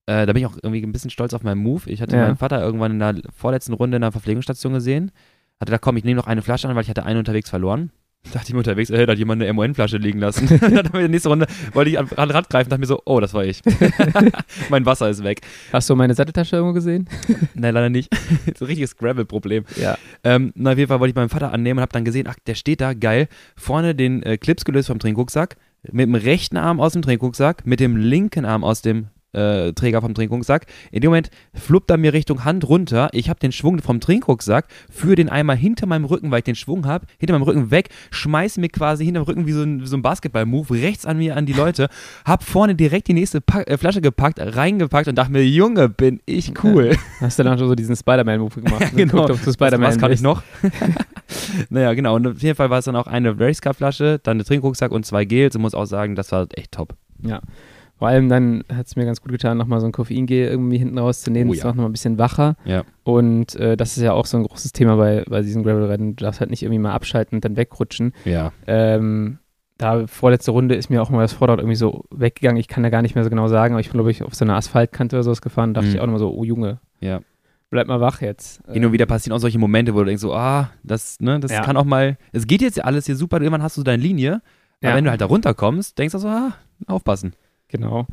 Äh, 0.09 0.25
da 0.25 0.33
bin 0.33 0.42
ich 0.42 0.47
auch 0.47 0.57
irgendwie 0.57 0.83
ein 0.83 0.90
bisschen 0.92 1.11
stolz 1.11 1.35
auf 1.35 1.42
meinen 1.42 1.59
Move. 1.62 1.83
Ich 1.90 2.01
hatte 2.01 2.16
Ja. 2.16 2.23
meinen 2.23 2.38
Vater 2.38 2.62
irgendwann 2.62 2.92
in 2.92 2.99
der 2.99 3.14
vorletzten 3.37 3.75
Runde 3.75 3.97
in 3.97 4.01
der 4.01 4.11
Verpflegungsstation 4.11 4.73
gesehen. 4.73 5.12
Hatte 5.61 5.71
da 5.71 5.77
komm, 5.77 5.99
ich 5.99 6.05
nehme 6.05 6.16
noch 6.16 6.27
eine 6.27 6.40
Flasche 6.40 6.66
an, 6.66 6.75
weil 6.75 6.83
ich 6.83 6.88
hatte 6.88 7.05
eine 7.05 7.18
unterwegs 7.18 7.51
verloren. 7.51 7.90
Dachte 8.33 8.47
ich 8.49 8.53
mir 8.53 8.59
unterwegs, 8.59 8.88
äh, 8.88 9.05
da 9.05 9.12
hat 9.12 9.18
jemand 9.18 9.42
eine 9.42 9.53
MON-Flasche 9.53 9.99
liegen 9.99 10.18
lassen. 10.18 10.49
dann 10.61 10.87
in 10.87 10.92
der 10.92 11.09
nächsten 11.09 11.29
Runde 11.29 11.47
wollte 11.75 11.90
ich 11.90 11.99
an 11.99 12.07
den 12.09 12.31
Rad 12.31 12.49
greifen, 12.49 12.71
dachte 12.71 12.81
mir 12.81 12.87
so, 12.87 13.03
oh, 13.05 13.21
das 13.21 13.35
war 13.35 13.44
ich. 13.44 13.61
mein 14.71 14.87
Wasser 14.87 15.11
ist 15.11 15.23
weg. 15.25 15.42
Hast 15.75 15.90
du 15.90 15.94
meine 15.94 16.14
Satteltasche 16.14 16.57
irgendwo 16.57 16.73
gesehen? 16.73 17.07
Nein, 17.55 17.75
leider 17.75 17.90
nicht. 17.90 18.09
so 18.59 18.64
ein 18.64 18.68
richtiges 18.68 18.97
Gravel-Problem. 18.97 19.64
Ja. 19.77 19.99
Ähm, 20.25 20.53
na, 20.55 20.73
auf 20.73 20.79
jeden 20.79 20.88
Fall 20.88 21.01
wollte 21.01 21.11
ich 21.11 21.16
meinen 21.16 21.29
Vater 21.29 21.53
annehmen 21.53 21.79
und 21.79 21.83
habe 21.83 21.92
dann 21.92 22.07
gesehen, 22.07 22.27
ach, 22.31 22.37
der 22.47 22.55
steht 22.55 22.81
da, 22.81 22.94
geil, 22.94 23.29
vorne 23.57 23.94
den 23.94 24.23
äh, 24.23 24.38
Clips 24.38 24.64
gelöst 24.64 24.88
vom 24.88 24.99
Trinkrucksack, 24.99 25.57
mit 25.92 26.07
dem 26.07 26.14
rechten 26.14 26.57
Arm 26.57 26.81
aus 26.81 26.94
dem 26.94 27.03
Trinkrucksack, 27.03 27.66
mit 27.66 27.79
dem 27.79 27.97
linken 27.97 28.47
Arm 28.47 28.64
aus 28.64 28.81
dem 28.81 29.09
äh, 29.33 29.73
Träger 29.73 30.01
vom 30.01 30.14
Trinkrucksack. 30.14 30.67
In 30.91 31.01
dem 31.01 31.11
Moment 31.11 31.31
fluppt 31.55 31.91
er 31.91 31.97
mir 31.97 32.12
Richtung 32.12 32.45
Hand 32.45 32.69
runter. 32.69 33.09
Ich 33.12 33.29
habe 33.29 33.38
den 33.41 33.53
Schwung 33.53 33.79
vom 33.81 34.01
Trinkrucksack, 34.01 34.67
führe 34.91 35.17
den 35.17 35.29
einmal 35.29 35.57
hinter 35.57 35.87
meinem 35.87 36.05
Rücken, 36.05 36.31
weil 36.31 36.38
ich 36.38 36.45
den 36.45 36.55
Schwung 36.55 36.87
habe, 36.87 37.07
hinter 37.19 37.35
meinem 37.35 37.43
Rücken 37.43 37.71
weg, 37.71 37.91
schmeiße 38.11 38.61
mir 38.61 38.69
quasi 38.69 39.05
hinter 39.05 39.21
dem 39.21 39.25
Rücken 39.25 39.47
wie 39.47 39.53
so 39.53 39.62
ein, 39.62 39.85
so 39.87 39.97
ein 39.97 40.03
Basketball-Move 40.03 40.75
rechts 40.75 41.07
an 41.07 41.19
mir, 41.19 41.37
an 41.37 41.47
die 41.47 41.53
Leute, 41.53 41.88
hab 42.25 42.43
vorne 42.43 42.75
direkt 42.75 43.09
die 43.09 43.14
nächste 43.14 43.41
Pack, 43.41 43.69
äh, 43.69 43.77
Flasche 43.77 44.01
gepackt, 44.01 44.38
reingepackt 44.41 45.09
und 45.09 45.17
dachte 45.17 45.33
mir, 45.33 45.45
Junge, 45.45 45.88
bin 45.88 46.21
ich 46.27 46.53
cool. 46.64 46.97
Hast 47.21 47.38
du 47.38 47.43
dann 47.43 47.59
schon 47.59 47.69
so 47.69 47.75
diesen 47.75 47.97
Spider-Man-Move 47.97 48.61
gemacht? 48.62 48.79
Ja, 48.88 48.91
genau. 48.95 49.27
Geguckt, 49.27 49.31
ob 49.31 49.45
du 49.45 49.53
Spider-Man 49.53 49.88
was 49.88 49.99
kann 49.99 50.12
ich 50.12 50.21
noch? 50.21 50.43
naja, 51.71 51.95
genau. 51.95 52.14
Und 52.14 52.27
auf 52.27 52.43
jeden 52.43 52.55
Fall 52.55 52.71
war 52.71 52.79
es 52.79 52.85
dann 52.85 52.97
auch 52.97 53.07
eine 53.07 53.38
Race 53.38 53.61
Cup 53.61 53.77
Flasche, 53.77 54.21
dann 54.23 54.38
ein 54.38 54.45
Trinkrucksack 54.45 54.93
und 54.93 55.05
zwei 55.05 55.25
Gels. 55.25 55.57
Und 55.57 55.62
muss 55.62 55.75
auch 55.75 55.85
sagen, 55.85 56.14
das 56.14 56.33
war 56.33 56.47
echt 56.55 56.73
top. 56.73 56.95
Vor 57.98 58.08
allem 58.08 58.28
dann 58.28 58.62
hat 58.72 58.87
es 58.87 58.94
mir 58.96 59.04
ganz 59.04 59.20
gut 59.20 59.32
getan, 59.32 59.58
nochmal 59.58 59.80
so 59.80 59.87
ein 59.87 59.92
Koffeingel 59.92 60.46
irgendwie 60.48 60.78
hinten 60.78 60.98
rauszunehmen. 60.98 61.50
Oh 61.50 61.52
ist 61.52 61.61
ja. 61.62 61.64
auch 61.66 61.74
nochmal 61.74 61.88
ein 61.88 61.92
bisschen 61.92 62.16
wacher. 62.18 62.54
Ja. 62.64 62.84
Und 63.02 63.56
äh, 63.56 63.76
das 63.76 63.96
ist 63.96 64.02
ja 64.02 64.12
auch 64.12 64.26
so 64.26 64.37
ein 64.37 64.44
großes 64.44 64.72
Thema 64.72 64.96
bei, 64.96 65.24
bei 65.28 65.42
diesen 65.42 65.64
Gravel-Rennen. 65.64 66.14
Du 66.16 66.24
darfst 66.24 66.40
halt 66.40 66.50
nicht 66.50 66.62
irgendwie 66.62 66.78
mal 66.78 66.92
abschalten 66.92 67.37
und 67.37 67.44
dann 67.44 67.56
wegrutschen. 67.56 68.12
Ja. 68.24 68.52
Ähm, 68.68 69.38
da 69.78 70.06
vorletzte 70.06 70.50
Runde 70.52 70.74
ist 70.76 70.90
mir 70.90 71.02
auch 71.02 71.11
mal 71.11 71.22
das 71.22 71.32
Vorderrad 71.32 71.61
irgendwie 71.61 71.76
so 71.76 72.04
weggegangen. 72.11 72.58
Ich 72.58 72.68
kann 72.68 72.82
da 72.82 72.90
gar 72.90 73.02
nicht 73.02 73.14
mehr 73.14 73.24
so 73.24 73.30
genau 73.30 73.48
sagen, 73.48 73.74
aber 73.74 73.80
ich 73.80 73.88
bin, 73.88 73.94
glaube 73.94 74.11
ich, 74.11 74.22
auf 74.22 74.34
so 74.34 74.44
einer 74.44 74.54
Asphaltkante 74.56 75.16
oder 75.16 75.22
sowas 75.24 75.40
gefahren. 75.42 75.74
Da 75.74 75.80
dachte 75.80 75.90
Mhm. 75.90 75.94
ich 75.96 76.00
auch 76.00 76.06
nochmal 76.06 76.20
so, 76.20 76.32
oh 76.32 76.44
Junge, 76.44 76.78
Ja. 77.00 77.20
bleib 77.70 77.87
mal 77.88 78.00
wach 78.00 78.20
jetzt. 78.20 78.61
Hin 78.72 78.84
und 78.84 78.92
wieder 78.92 79.06
passieren 79.06 79.37
auch 79.37 79.40
solche 79.40 79.58
Momente, 79.58 79.94
wo 79.94 79.98
du 80.00 80.04
denkst 80.06 80.22
so, 80.22 80.34
ah, 80.34 80.70
das, 80.84 81.18
ne, 81.20 81.38
das 81.40 81.52
Ja. 81.52 81.62
kann 81.62 81.76
auch 81.76 81.84
mal, 81.84 82.16
es 82.32 82.46
geht 82.46 82.61
jetzt 82.62 82.76
ja 82.78 82.84
alles 82.84 83.06
hier 83.06 83.14
super, 83.16 83.38
irgendwann 83.40 83.62
hast 83.62 83.76
du 83.76 83.82
deine 83.82 84.02
Linie, 84.02 84.40
aber 84.82 84.94
wenn 84.94 85.04
du 85.04 85.11
halt 85.11 85.20
da 85.20 85.26
runterkommst, 85.26 85.98
denkst 85.98 86.12
du 86.12 86.18
so, 86.18 86.28
ah, 86.28 86.54
aufpassen. 86.87 87.32
Genau. 87.68 88.07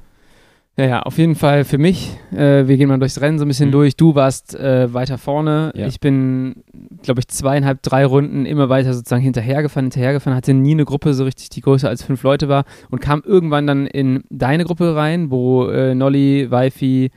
Ja, 0.77 0.85
ja, 0.85 0.99
auf 1.03 1.17
jeden 1.17 1.35
Fall 1.35 1.63
für 1.63 1.77
mich. 1.77 2.17
Äh, 2.33 2.67
wir 2.67 2.75
gehen 2.75 2.89
mal 2.89 2.99
durchs 2.99 3.21
Rennen 3.21 3.39
so 3.39 3.45
ein 3.45 3.47
bisschen 3.47 3.69
Mhm. 3.69 3.73
durch. 3.73 3.95
Du 3.95 4.13
warst 4.13 4.53
äh, 4.55 4.93
weiter 4.93 5.17
vorne. 5.17 5.71
Ja. 5.73 5.87
Ich 5.87 6.01
bin, 6.01 6.63
glaube 7.01 7.21
ich, 7.21 7.29
zweieinhalb, 7.29 7.81
drei 7.81 8.05
Runden 8.05 8.45
immer 8.45 8.67
weiter 8.67 8.93
sozusagen 8.93 9.21
hinterhergefahren, 9.23 9.85
hinterhergefahren. 9.85 10.35
Hatte 10.35 10.53
nie 10.53 10.71
eine 10.73 10.83
Gruppe 10.83 11.13
so 11.13 11.23
richtig, 11.23 11.47
die 11.49 11.61
größer 11.61 11.87
als 11.87 12.03
fünf 12.03 12.23
Leute 12.23 12.49
war 12.49 12.65
und 12.91 12.99
kam 12.99 13.21
irgendwann 13.25 13.67
dann 13.67 13.87
in 13.87 14.25
deine 14.29 14.65
Gruppe 14.65 14.95
rein, 14.97 15.31
wo 15.31 15.67
äh, 15.69 15.95
Nolly, 15.95 16.51
Wifi, 16.51 17.09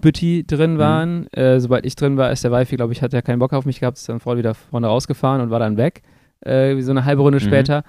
Bütti 0.00 0.44
drin 0.44 0.74
Mhm. 0.74 0.78
waren. 0.78 1.32
Äh, 1.32 1.60
sobald 1.60 1.86
ich 1.86 1.94
drin 1.94 2.16
war, 2.16 2.32
ist 2.32 2.42
der 2.42 2.50
Wifi, 2.50 2.74
glaube 2.74 2.92
ich, 2.94 3.02
hat 3.02 3.12
ja 3.12 3.22
keinen 3.22 3.38
Bock 3.38 3.52
auf 3.52 3.64
mich 3.64 3.78
gehabt, 3.78 3.98
ist 3.98 4.08
dann 4.08 4.18
voll 4.18 4.38
wieder 4.38 4.54
vorne 4.54 4.88
rausgefahren 4.88 5.40
und 5.40 5.50
war 5.50 5.60
dann 5.60 5.76
weg. 5.76 6.02
Äh, 6.40 6.74
wie 6.76 6.82
so 6.82 6.90
eine 6.90 7.04
halbe 7.04 7.22
Runde 7.22 7.38
Mhm. 7.38 7.42
später. 7.46 7.84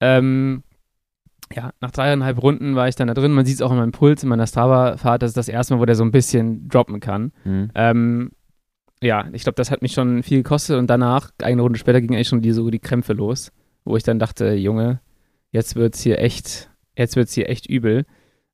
Ähm, 0.00 0.62
ja, 1.52 1.72
nach 1.80 1.90
dreieinhalb 1.90 2.42
Runden 2.42 2.74
war 2.74 2.88
ich 2.88 2.96
dann 2.96 3.08
da 3.08 3.14
drin. 3.14 3.32
Man 3.32 3.44
sieht 3.46 3.56
es 3.56 3.62
auch 3.62 3.70
in 3.70 3.76
meinem 3.76 3.92
Puls, 3.92 4.22
in 4.22 4.28
meiner 4.28 4.46
Strava-Fahrt. 4.46 5.22
Das 5.22 5.30
ist 5.30 5.36
das 5.36 5.48
erste 5.48 5.74
Mal, 5.74 5.80
wo 5.80 5.84
der 5.84 5.94
so 5.94 6.04
ein 6.04 6.10
bisschen 6.10 6.68
droppen 6.68 7.00
kann. 7.00 7.32
Ähm, 7.74 8.30
ja, 9.02 9.28
ich 9.32 9.42
glaube, 9.42 9.56
das 9.56 9.70
hat 9.70 9.82
mich 9.82 9.92
schon 9.92 10.22
viel 10.22 10.38
gekostet. 10.38 10.78
Und 10.78 10.88
danach, 10.88 11.30
eine 11.42 11.62
Runde 11.62 11.78
später, 11.78 12.00
ging 12.00 12.14
eigentlich 12.14 12.28
schon 12.28 12.40
die, 12.40 12.52
so 12.52 12.70
die 12.70 12.78
Krämpfe 12.78 13.12
los, 13.12 13.52
wo 13.84 13.96
ich 13.96 14.02
dann 14.02 14.18
dachte, 14.18 14.54
Junge, 14.54 15.00
jetzt 15.50 15.76
wird's 15.76 16.00
hier 16.00 16.18
echt, 16.18 16.70
jetzt 16.96 17.16
wird's 17.16 17.34
hier 17.34 17.48
echt 17.48 17.66
übel. 17.66 18.06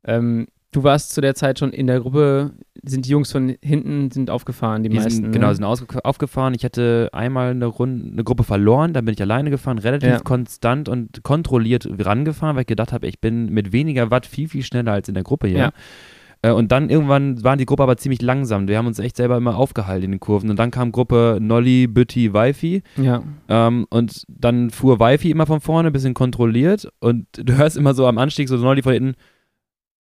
Ähm, 0.05 0.48
du 0.72 0.83
warst 0.85 1.12
zu 1.12 1.20
der 1.20 1.35
Zeit 1.35 1.59
schon 1.59 1.70
in 1.72 1.87
der 1.87 2.00
Gruppe, 2.00 2.52
sind 2.85 3.04
die 3.06 3.11
Jungs 3.11 3.33
von 3.33 3.56
hinten 3.62 4.11
sind 4.11 4.30
aufgefahren, 4.30 4.83
die, 4.83 4.88
Die 4.88 4.96
meisten. 4.96 5.11
sind, 5.24 5.33
genau, 5.33 5.48
ne? 5.48 5.54
sind 5.56 5.64
ausge- 5.64 6.00
aufgefahren. 6.04 6.54
Ich 6.54 6.64
hatte 6.64 7.11
einmal 7.12 7.50
eine, 7.50 7.66
Runde, 7.66 8.12
eine 8.12 8.24
Gruppe 8.24 8.44
verloren, 8.44 8.92
dann 8.92 9.04
bin 9.04 9.14
ich 9.14 9.20
alleine 9.20 9.50
gefahren, 9.50 9.78
relativ 9.78 10.09
Ja. 10.09 10.18
konstant 10.20 10.88
und 10.88 11.22
kontrolliert 11.22 11.88
rangefahren, 11.98 12.56
weil 12.56 12.62
ich 12.62 12.66
gedacht 12.68 12.92
habe, 12.92 13.06
ich 13.06 13.20
bin 13.20 13.46
mit 13.52 13.72
weniger 13.72 14.11
Watt 14.11 14.26
viel, 14.26 14.48
viel 14.48 14.62
schneller 14.62 14.92
als 14.92 15.09
in 15.09 15.14
der 15.14 15.24
Gruppe 15.24 15.48
hier. 15.48 15.59
Ja. 15.59 15.72
Äh, 16.42 16.52
Und 16.52 16.72
dann 16.72 16.88
irgendwann 16.88 17.44
waren 17.44 17.59
die 17.59 17.66
Gruppe 17.66 17.83
aber 17.83 17.98
ziemlich 17.98 18.22
langsam. 18.22 18.66
Wir 18.66 18.78
haben 18.78 18.87
uns 18.87 18.98
echt 18.98 19.16
selber 19.16 19.37
immer 19.37 19.56
aufgehalten 19.56 20.04
in 20.06 20.11
den 20.12 20.20
Kurven. 20.20 20.48
Und 20.48 20.59
dann 20.59 20.70
kam 20.70 20.90
Gruppe 20.90 21.37
Nolly, 21.38 21.87
Bütti, 21.87 22.33
Wifi. 22.33 22.83
Ja, 22.96 23.22
Ähm, 23.48 23.87
und 23.90 24.22
dann 24.28 24.70
fuhr 24.70 25.00
Wifi 25.00 25.30
immer 25.30 25.44
von 25.44 25.61
vorne, 25.61 25.90
bisschen 25.90 26.14
kontrolliert. 26.14 26.88
Und 27.00 27.26
du 27.37 27.59
hörst 27.59 27.76
immer 27.76 27.92
so 27.92 28.06
am 28.06 28.16
Anstieg 28.16 28.48
so 28.48 28.56
Nolly 28.56 28.80
von 28.83 28.94
hinten: 28.94 29.14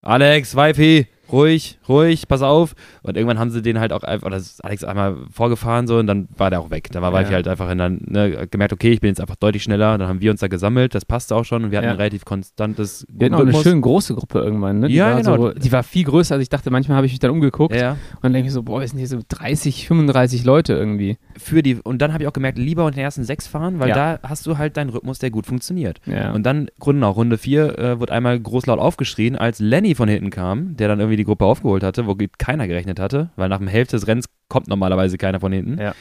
Alex, 0.02 0.54
Wifi, 0.54 1.06
ruhig, 1.32 1.78
ruhig, 1.88 2.26
pass 2.28 2.42
auf. 2.42 2.74
Und 3.02 3.16
irgendwann 3.16 3.38
haben 3.38 3.50
sie 3.50 3.62
den 3.62 3.80
halt 3.80 3.92
auch 3.92 4.02
einfach, 4.02 4.26
oder 4.26 4.36
ist 4.36 4.64
Alex 4.64 4.84
einmal 4.84 5.16
vorgefahren 5.32 5.86
so 5.86 5.98
und 5.98 6.06
dann 6.06 6.28
war 6.36 6.50
der 6.50 6.60
auch 6.60 6.70
weg. 6.70 6.88
Da 6.92 7.02
war 7.02 7.12
Ja. 7.12 7.20
Wifi 7.20 7.32
halt 7.32 7.48
einfach 7.48 7.70
in 7.70 7.78
dann 7.78 8.00
ne, 8.06 8.46
gemerkt, 8.50 8.72
okay, 8.72 8.90
ich 8.92 9.00
bin 9.00 9.08
jetzt 9.08 9.20
einfach 9.20 9.36
deutlich 9.36 9.62
schneller. 9.62 9.96
Dann 9.98 10.08
haben 10.08 10.20
wir 10.20 10.30
uns 10.30 10.40
da 10.40 10.48
gesammelt, 10.48 10.94
das 10.94 11.04
passte 11.04 11.34
auch 11.36 11.44
schon 11.44 11.64
und 11.64 11.70
wir 11.70 11.78
hatten 11.78 11.86
Ja. 11.86 11.92
ein 11.92 11.96
relativ 11.98 12.24
konstantes 12.24 13.06
wir 13.12 13.26
hatten 13.26 13.34
auch 13.34 13.40
eine 13.40 13.54
schön 13.54 13.80
große 13.80 14.14
Gruppe 14.14 14.38
irgendwann, 14.40 14.80
ne? 14.80 14.88
Die 14.88 14.94
Ja, 14.94 15.10
war 15.14 15.16
genau. 15.22 15.36
So, 15.36 15.52
die 15.52 15.72
war 15.72 15.82
viel 15.82 16.04
größer, 16.04 16.34
als 16.34 16.42
ich 16.42 16.48
dachte. 16.48 16.70
Manchmal 16.70 16.96
habe 16.96 17.06
ich 17.06 17.12
mich 17.12 17.20
dann 17.20 17.30
umgeguckt 17.30 17.74
Ja, 17.74 17.92
und 17.92 17.98
dann 18.22 18.32
denke 18.32 18.48
ich 18.48 18.52
so, 18.52 18.62
boah, 18.62 18.82
es 18.82 18.90
sind 18.90 18.98
hier 18.98 19.08
so 19.08 19.18
30, 19.28 19.86
35 19.88 20.44
Leute 20.44 20.72
irgendwie. 20.74 21.16
für 21.36 21.62
die, 21.62 21.76
und 21.76 22.00
dann 22.02 22.12
habe 22.12 22.22
ich 22.24 22.28
auch 22.28 22.32
gemerkt, 22.32 22.58
lieber 22.58 22.84
unter 22.84 22.96
den 22.96 23.04
ersten 23.04 23.24
sechs 23.24 23.46
fahren, 23.46 23.78
weil 23.80 23.88
Ja. 23.88 24.16
da 24.18 24.28
hast 24.28 24.46
du 24.46 24.58
halt 24.58 24.76
deinen 24.76 24.90
Rhythmus, 24.90 25.18
der 25.18 25.30
gut 25.30 25.46
funktioniert. 25.46 26.00
Und 26.34 26.44
dann, 26.44 26.68
genau, 26.84 27.10
Runde 27.12 27.38
4 27.38 27.78
äh, 27.78 28.00
wurde 28.00 28.12
einmal 28.12 28.38
großlaut 28.38 28.78
aufgeschrien, 28.78 29.36
als 29.36 29.58
Lenny 29.58 29.94
von 29.94 30.08
hinten 30.08 30.30
kam, 30.30 30.76
der 30.76 30.88
dann 30.88 31.00
irgendwie 31.00 31.16
die 31.20 31.24
Gruppe 31.24 31.44
aufgeholt 31.44 31.82
hatte, 31.82 32.06
wo 32.06 32.16
keiner 32.38 32.66
gerechnet 32.66 32.98
hatte, 33.00 33.30
weil 33.36 33.48
nach 33.48 33.58
dem 33.58 33.68
Hälfte 33.68 33.96
des 33.96 34.06
Rennens 34.06 34.26
kommt 34.48 34.68
normalerweise 34.68 35.16
keiner 35.18 35.40
von 35.40 35.52
hinten. 35.52 35.78
Ja. 35.80 35.94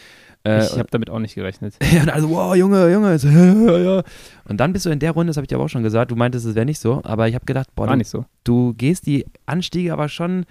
Äh, 0.45 0.63
ich 0.65 0.71
habe 0.79 0.87
damit 0.89 1.09
auch 1.09 1.19
nicht 1.19 1.35
gerechnet. 1.35 1.75
ja, 1.93 2.01
und 2.03 2.09
also, 2.09 2.29
wow, 2.29 2.55
Junge, 2.55 2.91
Junge. 2.91 3.19
So, 3.19 3.27
ja, 3.27 3.77
ja. 3.77 4.03
Und 4.47 4.57
dann 4.59 4.71
bist 4.73 4.85
du 4.85 4.89
in 4.89 4.99
der 4.99 5.11
Runde, 5.11 5.29
das 5.31 5.37
habe 5.37 5.43
ich 5.43 5.49
dir 5.49 5.55
aber 5.55 5.65
auch 5.65 5.69
schon 5.69 5.83
gesagt, 5.83 6.11
du 6.11 6.15
meintest, 6.15 6.45
es 6.45 6.55
wäre 6.55 6.65
nicht 6.65 6.79
so, 6.79 7.01
aber 7.03 7.27
ich 7.27 7.35
habe 7.35 7.45
gedacht, 7.45 7.67
boah, 7.75 7.87
War 7.87 7.93
du, 7.93 7.97
nicht 7.97 8.09
so. 8.09 8.25
du 8.45 8.73
gehst 8.73 9.05
die 9.05 9.25
Anstiege 9.45 9.91
aber 9.93 10.07
schon 10.09 10.45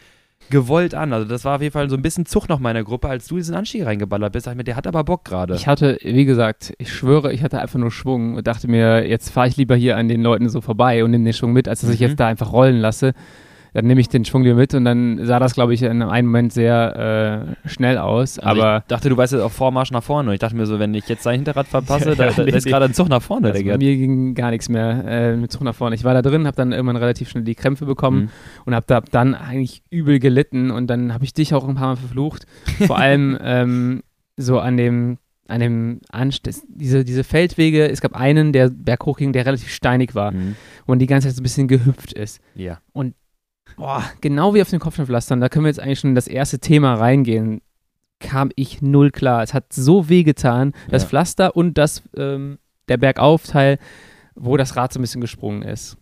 gewollt 0.51 0.95
an. 0.95 1.13
Also 1.13 1.27
das 1.27 1.45
war 1.45 1.57
auf 1.57 1.63
jeden 1.63 1.73
Fall 1.73 1.91
so 1.91 1.97
ein 1.97 2.03
bisschen 2.03 2.25
Zug 2.27 2.49
nach 2.49 2.59
meiner 2.59 2.85
Gruppe, 2.85 3.09
als 3.09 3.27
du 3.27 3.37
diesen 3.37 3.55
Anstieg 3.55 3.85
reingeballert 3.85 4.33
bist. 4.33 4.47
Ich 4.47 4.55
mir, 4.55 4.65
der 4.65 4.77
hat 4.77 4.87
aber 4.87 5.05
Bock 5.05 5.25
gerade. 5.25 5.55
Ich 5.55 5.67
hatte, 5.67 5.99
wie 6.03 6.25
gesagt, 6.25 6.73
ich 6.79 6.93
schwöre, 6.93 7.33
ich 7.33 7.43
hatte 7.43 7.61
einfach 7.61 7.79
nur 7.79 7.91
Schwung 7.91 8.35
und 8.37 8.47
dachte 8.47 8.69
mir, 8.69 9.07
jetzt 9.07 9.31
fahre 9.31 9.49
ich 9.49 9.57
lieber 9.57 9.75
hier 9.75 9.97
an 9.97 10.09
den 10.09 10.23
Leuten 10.23 10.49
so 10.49 10.61
vorbei 10.61 11.03
und 11.03 11.11
nehme 11.11 11.25
den 11.25 11.33
Schwung 11.33 11.53
mit, 11.53 11.67
als 11.69 11.81
dass 11.81 11.91
ich 11.91 12.01
Mhm. 12.01 12.07
jetzt 12.09 12.21
da 12.21 12.29
einfach 12.29 12.53
rollen 12.53 12.77
lasse. 12.77 13.15
Dann 13.79 13.87
nehme 13.87 14.01
ich 14.01 14.09
den 14.09 14.25
Schwung 14.25 14.43
lieber 14.43 14.57
mit 14.57 14.75
und 14.75 14.85
dann 14.85 15.25
sah 15.25 15.39
das, 15.39 15.55
glaube 15.55 15.73
ich, 15.73 15.83
in 15.85 16.03
einem 16.03 16.27
Moment 16.27 16.53
sehr 16.53 17.47
äh, 17.65 17.69
schnell 17.69 17.97
aus. 17.97 18.41
Also 18.41 18.61
aber 18.61 18.79
ich 18.79 18.85
dachte, 18.89 19.09
du 19.09 19.17
weißt 19.17 19.35
jetzt 19.35 19.43
auch 19.43 19.53
Vormarsch 19.53 19.93
nach 19.93 20.03
vorne. 20.03 20.31
Und 20.31 20.35
ich 20.35 20.41
dachte 20.41 20.57
mir 20.57 20.67
so, 20.67 20.81
wenn 20.81 20.93
ich 20.95 21.09
jetzt 21.09 21.23
sein 21.23 21.37
Hinterrad 21.37 21.69
verpasse, 21.69 22.09
Ja, 22.11 22.15
da, 22.17 22.31
da 22.33 22.43
nee, 22.43 22.51
ist 22.51 22.65
nee. 22.65 22.73
gerade 22.73 22.87
ein 22.87 22.95
Zug 22.95 23.09
nach 23.09 23.23
vorne, 23.23 23.53
also 23.53 23.65
bei 23.65 23.79
mir 23.79 23.97
ging 23.97 24.35
gar 24.35 24.51
nichts 24.51 24.69
mehr 24.69 25.05
äh, 25.07 25.37
mit 25.37 25.53
Zug 25.53 25.63
nach 25.63 25.77
vorne. 25.77 25.95
Ich 25.95 26.03
war 26.03 26.13
da 26.13 26.23
drin, 26.23 26.45
habe 26.47 26.57
dann 26.57 26.73
irgendwann 26.73 26.97
relativ 26.97 27.29
schnell 27.29 27.45
die 27.45 27.55
Krämpfe 27.55 27.87
bekommen 27.87 28.23
Mhm. 28.23 28.29
und 28.65 28.75
habe 28.75 28.87
da 28.89 29.01
dann 29.01 29.37
eigentlich 29.37 29.83
übel 29.91 30.19
gelitten 30.19 30.73
und 30.73 30.89
dann 30.89 31.15
habe 31.15 31.23
ich 31.23 31.33
dich 31.33 31.55
auch 31.55 31.69
ein 31.69 31.77
paar 31.77 31.91
Mal 31.91 31.97
verflucht. 31.97 32.47
Vor 32.89 32.99
allem 32.99 33.39
ähm, 33.41 34.03
so 34.37 34.59
an 34.59 34.77
dem 34.77 35.19
an 35.47 35.61
dem 35.61 36.01
Anst 36.11 36.47
diese, 36.69 37.05
diese 37.05 37.25
Feldwege, 37.25 37.89
es 37.89 38.03
gab 38.03 38.15
einen, 38.15 38.53
der 38.53 38.69
berghoch 38.69 39.17
ging, 39.17 39.33
der 39.33 39.47
relativ 39.47 39.71
steinig 39.71 40.15
war 40.15 40.33
Mhm. 40.33 40.57
und 40.85 40.99
die 40.99 41.07
ganze 41.07 41.29
Zeit 41.29 41.37
so 41.37 41.41
ein 41.41 41.45
bisschen 41.45 41.69
gehüpft 41.69 42.13
ist. 42.13 42.41
Ja. 42.55 42.81
Boah, 43.79 44.05
genau 44.21 44.55
wie 44.55 44.61
auf 44.63 44.71
den 44.71 44.81
Kopfsteinpflastern, 44.81 45.41
da 45.41 45.49
können 45.49 45.65
wir 45.65 45.71
jetzt 45.71 45.81
eigentlich 45.81 46.01
schon 46.01 46.11
in 46.11 46.15
das 46.17 46.29
erste 46.29 46.59
Thema 46.59 46.95
reingehen, 46.95 47.61
kam 48.19 48.51
ich 48.57 48.83
null 48.83 49.11
klar. 49.11 49.43
Es 49.43 49.55
hat 49.55 49.73
so 49.73 50.09
weh 50.09 50.25
getan, 50.25 50.73
das 50.91 51.05
Ja. 51.05 51.09
Pflaster 51.09 51.57
und 51.57 51.79
das, 51.79 52.03
ähm, 52.17 52.59
der 52.89 52.97
Bergaufteil, 52.97 53.79
wo 54.35 54.57
das 54.57 54.77
Rad 54.77 54.93
so 54.93 54.99
ein 54.99 55.03
bisschen 55.03 55.21
gesprungen 55.21 55.63
ist. 55.63 55.97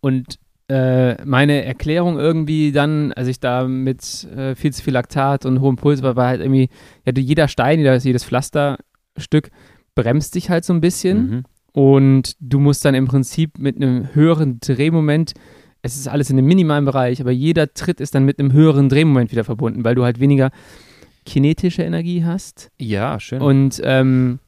Und 0.00 0.38
äh, 0.68 1.22
meine 1.24 1.64
Erklärung 1.64 2.18
irgendwie 2.18 2.72
dann, 2.72 3.12
als 3.12 3.28
ich 3.28 3.40
da 3.40 3.66
mit 3.66 4.24
äh, 4.24 4.54
viel 4.54 4.72
zu 4.72 4.82
viel 4.82 4.92
Laktat 4.94 5.44
und 5.46 5.60
hohem 5.60 5.76
Puls 5.76 6.02
war, 6.02 6.16
war 6.16 6.28
halt 6.28 6.40
irgendwie, 6.40 6.68
ja, 7.06 7.12
jeder 7.16 7.48
Stein, 7.48 7.80
jedes, 7.80 8.04
jedes 8.04 8.24
Pflasterstück 8.24 9.50
bremst 9.94 10.34
dich 10.34 10.50
halt 10.50 10.64
so 10.64 10.72
ein 10.72 10.80
bisschen. 10.80 11.30
Mhm. 11.30 11.42
Und 11.72 12.36
du 12.40 12.60
musst 12.60 12.84
dann 12.84 12.94
im 12.94 13.06
Prinzip 13.06 13.58
mit 13.58 13.76
einem 13.76 14.14
höheren 14.14 14.60
Drehmoment, 14.60 15.32
es 15.84 15.96
ist 15.96 16.08
alles 16.08 16.30
in 16.30 16.38
einem 16.38 16.46
minimalen 16.46 16.86
Bereich, 16.86 17.20
aber 17.20 17.30
jeder 17.30 17.72
Tritt 17.74 18.00
ist 18.00 18.14
dann 18.14 18.24
mit 18.24 18.38
einem 18.38 18.54
höheren 18.54 18.88
Drehmoment 18.88 19.30
wieder 19.30 19.44
verbunden, 19.44 19.84
weil 19.84 19.94
du 19.94 20.02
halt 20.02 20.18
weniger 20.18 20.50
kinetische 21.26 21.82
Energie 21.82 22.24
hast. 22.24 22.70
Ja, 22.78 23.20
schön. 23.20 23.42
Und 23.42 23.82
ähm, 23.84 24.38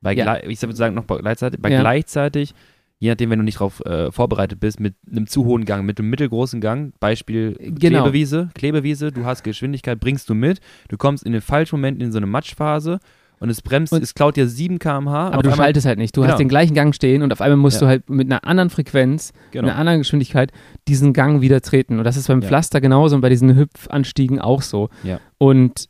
bei 0.00 0.14
ja. 0.14 0.42
ich 0.42 0.62
würde 0.62 0.74
sagen, 0.74 0.94
noch 0.94 1.04
bei 1.04 1.18
gleichzeitig, 1.18 1.60
bei 1.60 1.70
Ja. 1.70 1.80
gleichzeitig, 1.80 2.54
je 2.98 3.10
nachdem, 3.10 3.28
wenn 3.28 3.40
du 3.40 3.44
nicht 3.44 3.56
darauf 3.56 3.84
äh, 3.84 4.10
vorbereitet 4.10 4.58
bist, 4.58 4.80
mit 4.80 4.94
einem 5.10 5.26
zu 5.26 5.44
hohen 5.44 5.66
Gang, 5.66 5.84
mit 5.84 5.98
einem 5.98 6.08
mittelgroßen 6.08 6.62
Gang, 6.62 6.94
Beispiel 6.98 7.54
Genau. 7.58 8.04
Klebewiese, 8.04 8.48
Klebewiese, 8.54 9.12
du 9.12 9.26
hast 9.26 9.42
Geschwindigkeit, 9.44 10.00
bringst 10.00 10.30
du 10.30 10.34
mit, 10.34 10.60
du 10.88 10.96
kommst 10.96 11.24
in 11.24 11.32
den 11.32 11.42
falschen 11.42 11.76
Moment 11.76 12.00
in 12.02 12.10
so 12.10 12.16
eine 12.16 12.26
Matschphase 12.26 13.00
und 13.40 13.50
es 13.50 13.60
bremst, 13.62 13.92
Und- 13.92 14.02
es 14.02 14.14
klaut 14.14 14.36
dir 14.36 14.48
7 14.48 14.78
km/h. 14.78 15.30
aber 15.30 15.42
du 15.42 15.54
schaltest 15.54 15.86
halt 15.86 15.98
nicht. 15.98 16.16
Du 16.16 16.20
Genau. 16.22 16.32
hast 16.32 16.38
den 16.38 16.48
gleichen 16.48 16.74
Gang 16.74 16.94
stehen 16.94 17.22
und 17.22 17.32
auf 17.32 17.40
einmal 17.40 17.56
musst 17.58 17.76
Ja. 17.76 17.80
du 17.80 17.86
halt 17.88 18.08
mit 18.10 18.26
einer 18.30 18.44
anderen 18.44 18.70
Frequenz, 18.70 19.32
genau. 19.50 19.68
einer 19.68 19.76
anderen 19.78 19.98
Geschwindigkeit 19.98 20.52
diesen 20.88 21.12
Gang 21.12 21.40
wieder 21.42 21.60
treten. 21.60 21.98
Und 21.98 22.04
das 22.04 22.16
ist 22.16 22.28
beim 22.28 22.40
Ja. 22.42 22.48
Pflaster 22.48 22.80
genauso 22.80 23.14
und 23.16 23.20
bei 23.22 23.28
diesen 23.28 23.54
Hüpfanstiegen 23.56 24.38
auch 24.40 24.62
so. 24.62 24.88
Ja. 25.04 25.20
Und 25.38 25.88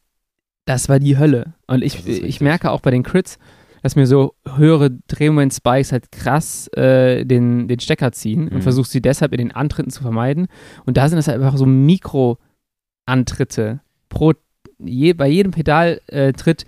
das 0.67 0.89
war 0.89 0.99
die 0.99 1.17
Hölle. 1.19 1.55
Und 1.69 1.85
ich, 1.85 2.07
ich 2.07 2.41
merke 2.41 2.71
auch 2.73 2.81
bei 2.81 2.91
den 2.91 3.03
Crits, 3.05 3.39
dass 3.83 3.95
mir 3.95 4.07
so 4.09 4.35
höhere 4.57 4.91
Drehmoment-Spikes 5.07 5.93
halt 5.93 6.11
krass 6.11 6.67
äh, 6.77 7.25
den, 7.25 7.69
den 7.69 7.79
Stecker 7.79 8.11
ziehen 8.11 8.47
Mhm. 8.47 8.49
und 8.57 8.63
versuche 8.63 8.89
sie 8.89 9.01
deshalb 9.01 9.31
in 9.33 9.39
den 9.39 9.53
Antritten 9.53 9.91
zu 9.93 10.03
vermeiden. 10.03 10.49
Und 10.87 10.97
da 10.97 11.09
sind 11.09 11.19
es 11.19 11.29
halt 11.29 11.41
einfach 11.41 11.57
so 11.57 11.67
Mikro-Antritte. 13.07 13.81
Pro, 14.09 14.33
je, 14.79 15.13
bei 15.13 15.29
jedem 15.29 15.53
Pedaltritt 15.53 16.63
äh, 16.63 16.67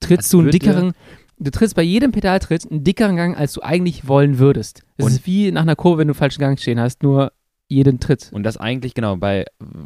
trittst 0.00 0.24
Als 0.26 0.30
du 0.30 0.40
einen 0.40 0.50
dickeren, 0.50 0.92
du 1.38 1.50
trittst 1.50 1.76
bei 1.76 1.82
jedem 1.82 2.12
Pedaltritt 2.12 2.70
einen 2.70 2.84
dickeren 2.84 3.16
Gang, 3.16 3.36
als 3.36 3.52
du 3.52 3.62
eigentlich 3.62 4.08
wollen 4.08 4.38
würdest. 4.38 4.82
Es 4.96 5.06
ist 5.06 5.26
wie 5.26 5.50
nach 5.52 5.62
einer 5.62 5.76
Kurve, 5.76 5.98
wenn 5.98 6.08
du 6.08 6.12
einen 6.12 6.18
falschen 6.18 6.40
Gang 6.40 6.58
stehen 6.58 6.80
hast, 6.80 7.02
nur 7.02 7.32
jeden 7.72 8.00
Tritt. 8.00 8.30
Und 8.32 8.42
das 8.42 8.56
eigentlich, 8.56 8.94
genau, 8.94 9.14
bei 9.16 9.44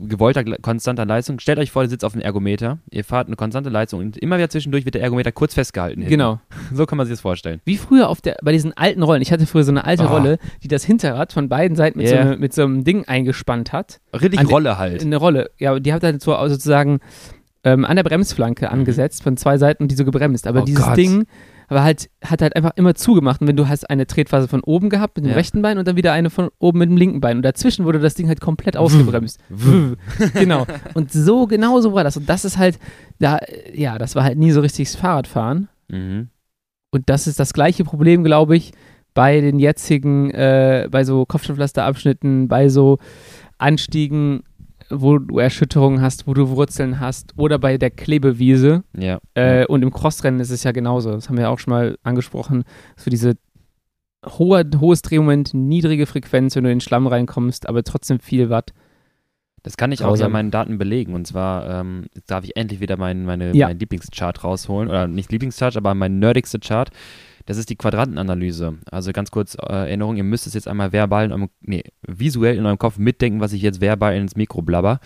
gewollter, 0.08 0.42
konstanter 0.62 1.04
Leistung. 1.04 1.38
Stellt 1.38 1.58
euch 1.58 1.70
vor, 1.70 1.82
ihr 1.82 1.90
sitzt 1.90 2.02
auf 2.02 2.14
einem 2.14 2.22
Ergometer, 2.22 2.78
ihr 2.90 3.04
fahrt 3.04 3.26
eine 3.26 3.36
konstante 3.36 3.68
Leistung 3.68 4.00
und 4.00 4.16
immer 4.16 4.38
wieder 4.38 4.48
zwischendurch 4.48 4.86
wird 4.86 4.94
der 4.94 5.02
Ergometer 5.02 5.32
kurz 5.32 5.52
festgehalten. 5.52 6.00
hinten. 6.00 6.10
Genau. 6.10 6.40
So 6.72 6.86
kann 6.86 6.96
man 6.96 7.06
sich 7.06 7.12
das 7.12 7.20
vorstellen. 7.20 7.60
Wie 7.66 7.76
früher 7.76 8.08
auf 8.08 8.22
der, 8.22 8.38
bei 8.42 8.52
diesen 8.52 8.74
alten 8.74 9.02
Rollen. 9.02 9.20
Ich 9.20 9.32
hatte 9.32 9.44
früher 9.44 9.64
so 9.64 9.70
eine 9.70 9.84
alte 9.84 10.04
Ah. 10.04 10.16
Rolle, 10.16 10.38
die 10.62 10.68
das 10.68 10.82
Hinterrad 10.82 11.34
von 11.34 11.50
beiden 11.50 11.76
Seiten 11.76 11.98
mit, 11.98 12.08
Ja. 12.08 12.32
so, 12.32 12.38
mit 12.38 12.54
so 12.54 12.62
einem 12.62 12.84
Ding 12.84 13.04
eingespannt 13.06 13.74
hat. 13.74 14.00
Richtig 14.14 14.40
An 14.40 14.46
Rolle 14.46 14.78
halt. 14.78 15.02
Eine 15.02 15.16
Rolle. 15.16 15.50
Ja, 15.58 15.78
die 15.78 15.92
hat 15.92 16.02
halt 16.02 16.22
so 16.22 16.34
sozusagen 16.48 17.00
ähm, 17.64 17.84
an 17.84 17.96
der 17.96 18.02
Bremsflanke 18.04 18.70
angesetzt, 18.70 19.22
von 19.22 19.36
zwei 19.36 19.58
Seiten 19.58 19.88
die 19.88 19.94
so 19.94 20.04
gebremst. 20.04 20.46
Aber 20.46 20.58
Mhm. 20.60 20.62
Oh 20.62 20.66
dieses 20.66 20.84
Gott. 20.84 20.96
Ding 20.96 21.24
war 21.68 21.82
halt, 21.82 22.10
hat 22.22 22.42
halt 22.42 22.54
einfach 22.56 22.72
immer 22.76 22.94
zugemacht. 22.94 23.40
Und 23.40 23.46
wenn 23.48 23.56
du 23.56 23.66
hast 23.68 23.88
eine 23.88 24.06
Tretphase 24.06 24.48
von 24.48 24.60
oben 24.60 24.90
gehabt 24.90 25.16
mit 25.16 25.24
dem 25.24 25.30
Ja. 25.30 25.34
rechten 25.36 25.62
Bein 25.62 25.78
und 25.78 25.88
dann 25.88 25.96
wieder 25.96 26.12
eine 26.12 26.28
von 26.28 26.50
oben 26.58 26.78
mit 26.80 26.90
dem 26.90 26.96
linken 26.98 27.20
Bein. 27.22 27.38
Und 27.38 27.42
dazwischen 27.42 27.86
wurde 27.86 27.98
das 28.00 28.14
Ding 28.14 28.28
halt 28.28 28.40
komplett 28.42 28.76
ausgebremst. 28.76 29.40
genau. 30.34 30.66
Und 30.92 31.10
so, 31.10 31.46
genau 31.46 31.80
so 31.80 31.94
war 31.94 32.04
das. 32.04 32.16
Und 32.18 32.28
das 32.28 32.44
ist 32.44 32.58
halt, 32.58 32.78
da, 33.18 33.38
ja, 33.72 33.96
das 33.98 34.14
war 34.14 34.24
halt 34.24 34.36
nie 34.38 34.50
so 34.50 34.60
richtiges 34.60 34.94
Fahrradfahren. 34.94 35.68
Mhm. 35.88 36.28
Und 36.90 37.02
das 37.08 37.26
ist 37.26 37.40
das 37.40 37.54
gleiche 37.54 37.82
Problem, 37.84 38.24
glaube 38.24 38.56
ich, 38.56 38.72
bei 39.14 39.40
den 39.40 39.58
jetzigen, 39.58 40.30
äh, 40.32 40.86
bei 40.90 41.04
so 41.04 41.24
Kopfsteinpflasterabschnitten, 41.24 42.46
bei 42.48 42.68
so 42.68 42.98
Anstiegen, 43.58 44.42
wo 45.00 45.18
du 45.18 45.38
Erschütterungen 45.38 46.00
hast, 46.00 46.26
wo 46.26 46.34
du 46.34 46.48
Wurzeln 46.50 47.00
hast 47.00 47.34
oder 47.36 47.58
bei 47.58 47.78
der 47.78 47.90
Klebewiese. 47.90 48.84
Ja. 48.96 49.18
Äh, 49.34 49.66
und 49.66 49.82
im 49.82 49.92
Crossrennen 49.92 50.40
ist 50.40 50.50
es 50.50 50.62
ja 50.64 50.72
genauso. 50.72 51.12
Das 51.12 51.28
haben 51.28 51.36
wir 51.38 51.50
auch 51.50 51.58
schon 51.58 51.72
mal 51.72 51.96
angesprochen. 52.02 52.64
So 52.96 53.10
diese 53.10 53.34
hohe, 54.26 54.64
hohes 54.80 55.02
Drehmoment, 55.02 55.52
niedrige 55.54 56.06
Frequenz, 56.06 56.56
wenn 56.56 56.64
du 56.64 56.70
in 56.70 56.76
den 56.78 56.80
Schlamm 56.80 57.06
reinkommst, 57.06 57.68
aber 57.68 57.82
trotzdem 57.82 58.20
viel 58.20 58.50
Watt. 58.50 58.72
Das 59.62 59.76
kann 59.78 59.92
ich 59.92 60.00
auch 60.00 60.04
ja 60.04 60.08
Grausam. 60.10 60.32
meinen 60.32 60.50
Daten 60.50 60.76
belegen. 60.76 61.14
Und 61.14 61.26
zwar 61.26 61.68
ähm, 61.80 62.04
darf 62.26 62.44
ich 62.44 62.54
endlich 62.56 62.80
wieder 62.80 62.96
mein, 62.98 63.24
meine, 63.24 63.54
Ja. 63.56 63.68
meinen 63.68 63.78
Lieblingschart 63.78 64.44
rausholen. 64.44 64.88
Oder 64.90 65.08
nicht 65.08 65.32
Lieblingschart, 65.32 65.76
aber 65.76 65.94
mein 65.94 66.18
nerdigste 66.18 66.58
Chart. 66.58 66.90
Das 67.46 67.58
ist 67.58 67.70
die 67.70 67.76
Quadrantenanalyse. 67.76 68.78
Also 68.90 69.12
ganz 69.12 69.30
kurz 69.30 69.54
äh, 69.54 69.66
Erinnerung, 69.66 70.16
ihr 70.16 70.24
müsst 70.24 70.46
es 70.46 70.54
jetzt 70.54 70.68
einmal 70.68 70.92
verbal, 70.92 71.26
in 71.26 71.32
eurem, 71.32 71.50
nee, 71.60 71.84
visuell 72.06 72.56
in 72.56 72.64
eurem 72.64 72.78
Kopf 72.78 72.98
mitdenken, 72.98 73.40
was 73.40 73.52
ich 73.52 73.62
jetzt 73.62 73.80
verbal 73.80 74.16
ins 74.16 74.36
Mikro 74.36 74.62
blabber. 74.62 75.00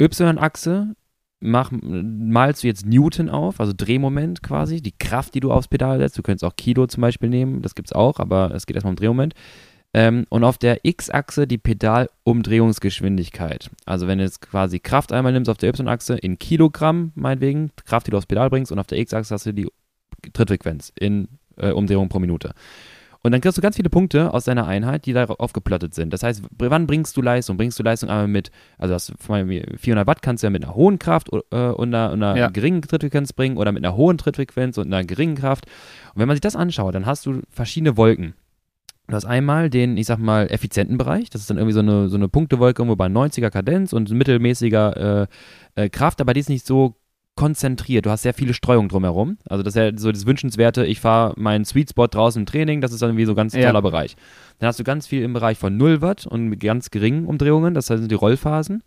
Y-Achse, 0.00 0.94
malst 1.40 2.62
du 2.62 2.66
jetzt 2.66 2.86
Newton 2.86 3.28
auf, 3.28 3.60
also 3.60 3.72
Drehmoment 3.76 4.42
quasi, 4.42 4.80
die 4.80 4.96
Kraft, 4.96 5.34
die 5.34 5.40
du 5.40 5.52
aufs 5.52 5.68
Pedal 5.68 5.98
setzt. 5.98 6.16
Du 6.18 6.22
könntest 6.22 6.44
auch 6.44 6.56
Kilo 6.56 6.86
zum 6.86 7.02
Beispiel 7.02 7.28
nehmen, 7.28 7.60
das 7.62 7.74
gibt 7.74 7.88
es 7.88 7.92
auch, 7.92 8.18
aber 8.18 8.52
es 8.54 8.66
geht 8.66 8.76
erstmal 8.76 8.92
um 8.92 8.96
Drehmoment. 8.96 9.34
Ähm, 9.94 10.26
und 10.28 10.44
auf 10.44 10.58
der 10.58 10.84
X-Achse 10.84 11.46
die 11.46 11.56
Pedalumdrehungsgeschwindigkeit. 11.56 13.70
Also 13.86 14.06
wenn 14.06 14.18
du 14.18 14.24
jetzt 14.24 14.42
quasi 14.42 14.80
Kraft 14.80 15.12
einmal 15.12 15.32
nimmst 15.32 15.48
auf 15.48 15.56
der 15.56 15.70
Y-Achse 15.70 16.18
in 16.18 16.38
Kilogramm, 16.38 17.12
meinetwegen, 17.14 17.70
Kraft, 17.86 18.06
die 18.06 18.10
du 18.10 18.18
aufs 18.18 18.26
Pedal 18.26 18.50
bringst, 18.50 18.70
und 18.70 18.78
auf 18.78 18.86
der 18.86 18.98
X-Achse 18.98 19.32
hast 19.34 19.46
du 19.46 19.54
die 19.54 19.66
Trittfrequenz 20.32 20.92
in 20.98 21.28
äh, 21.60 21.70
Umdrehungen 21.72 22.08
pro 22.08 22.18
Minute. 22.18 22.52
Und 23.22 23.32
dann 23.32 23.40
kriegst 23.40 23.58
du 23.58 23.62
ganz 23.62 23.74
viele 23.74 23.90
Punkte 23.90 24.32
aus 24.32 24.44
deiner 24.44 24.68
Einheit, 24.68 25.04
die 25.04 25.12
darauf 25.12 25.40
aufgeplottet 25.40 25.92
sind. 25.92 26.12
Das 26.12 26.22
heißt, 26.22 26.44
wann 26.56 26.86
bringst 26.86 27.16
du 27.16 27.20
Leistung? 27.20 27.56
Bringst 27.56 27.76
du 27.78 27.82
Leistung 27.82 28.08
einmal 28.10 28.28
mit, 28.28 28.52
also 28.78 28.94
das 28.94 29.12
400 29.18 30.06
Watt 30.06 30.22
kannst 30.22 30.42
du 30.42 30.46
ja 30.46 30.50
mit 30.50 30.64
einer 30.64 30.76
hohen 30.76 31.00
Kraft 31.00 31.28
äh, 31.50 31.56
und 31.56 31.92
einer, 31.92 32.12
einer 32.12 32.36
Ja. 32.36 32.48
geringen 32.48 32.80
Trittfrequenz 32.80 33.32
bringen 33.32 33.56
oder 33.56 33.72
mit 33.72 33.84
einer 33.84 33.96
hohen 33.96 34.18
Trittfrequenz 34.18 34.78
und 34.78 34.86
einer 34.86 35.04
geringen 35.04 35.34
Kraft. 35.34 35.66
Und 36.14 36.20
wenn 36.20 36.28
man 36.28 36.36
sich 36.36 36.42
das 36.42 36.54
anschaut, 36.54 36.94
dann 36.94 37.06
hast 37.06 37.26
du 37.26 37.40
verschiedene 37.50 37.96
Wolken. 37.96 38.34
Du 39.08 39.14
hast 39.16 39.24
einmal 39.24 39.68
den, 39.68 39.96
ich 39.96 40.06
sag 40.06 40.18
mal, 40.18 40.46
effizienten 40.50 40.96
Bereich. 40.96 41.28
Das 41.28 41.40
ist 41.40 41.50
dann 41.50 41.56
irgendwie 41.56 41.72
so 41.74 41.80
eine, 41.80 42.08
so 42.08 42.16
eine 42.16 42.28
Punktewolke 42.28 42.82
irgendwo 42.82 42.94
bei 42.96 43.06
90er 43.06 43.50
Kadenz 43.50 43.92
und 43.92 44.10
mittelmäßiger 44.10 45.26
äh, 45.76 45.82
äh, 45.84 45.88
Kraft, 45.88 46.20
aber 46.20 46.34
die 46.34 46.40
ist 46.40 46.50
nicht 46.50 46.66
so 46.66 46.94
konzentriert. 47.38 48.04
Du 48.04 48.10
hast 48.10 48.22
sehr 48.22 48.34
viele 48.34 48.52
Streuung 48.52 48.88
drumherum. 48.88 49.38
Also 49.48 49.62
das 49.62 49.76
ist 49.76 49.80
ja 49.80 49.96
so 49.96 50.10
das 50.10 50.26
Wünschenswerte, 50.26 50.84
ich 50.84 50.98
fahre 50.98 51.34
meinen 51.36 51.64
Sweet 51.64 51.90
Spot 51.90 52.08
draußen 52.08 52.42
im 52.42 52.46
Training, 52.46 52.80
das 52.80 52.90
ist 52.92 53.00
dann 53.00 53.10
irgendwie 53.10 53.26
so 53.26 53.32
ein 53.32 53.36
ganz 53.36 53.54
Ja. 53.54 53.68
toller 53.68 53.80
Bereich. 53.80 54.16
Dann 54.58 54.66
hast 54.66 54.80
du 54.80 54.84
ganz 54.84 55.06
viel 55.06 55.22
im 55.22 55.34
Bereich 55.34 55.56
von 55.56 55.76
0 55.76 56.02
Watt 56.02 56.26
und 56.26 56.48
mit 56.48 56.58
ganz 56.58 56.90
geringen 56.90 57.26
Umdrehungen, 57.26 57.74
das 57.74 57.86
sind 57.86 58.10
die 58.10 58.16
Rollphasen. 58.16 58.82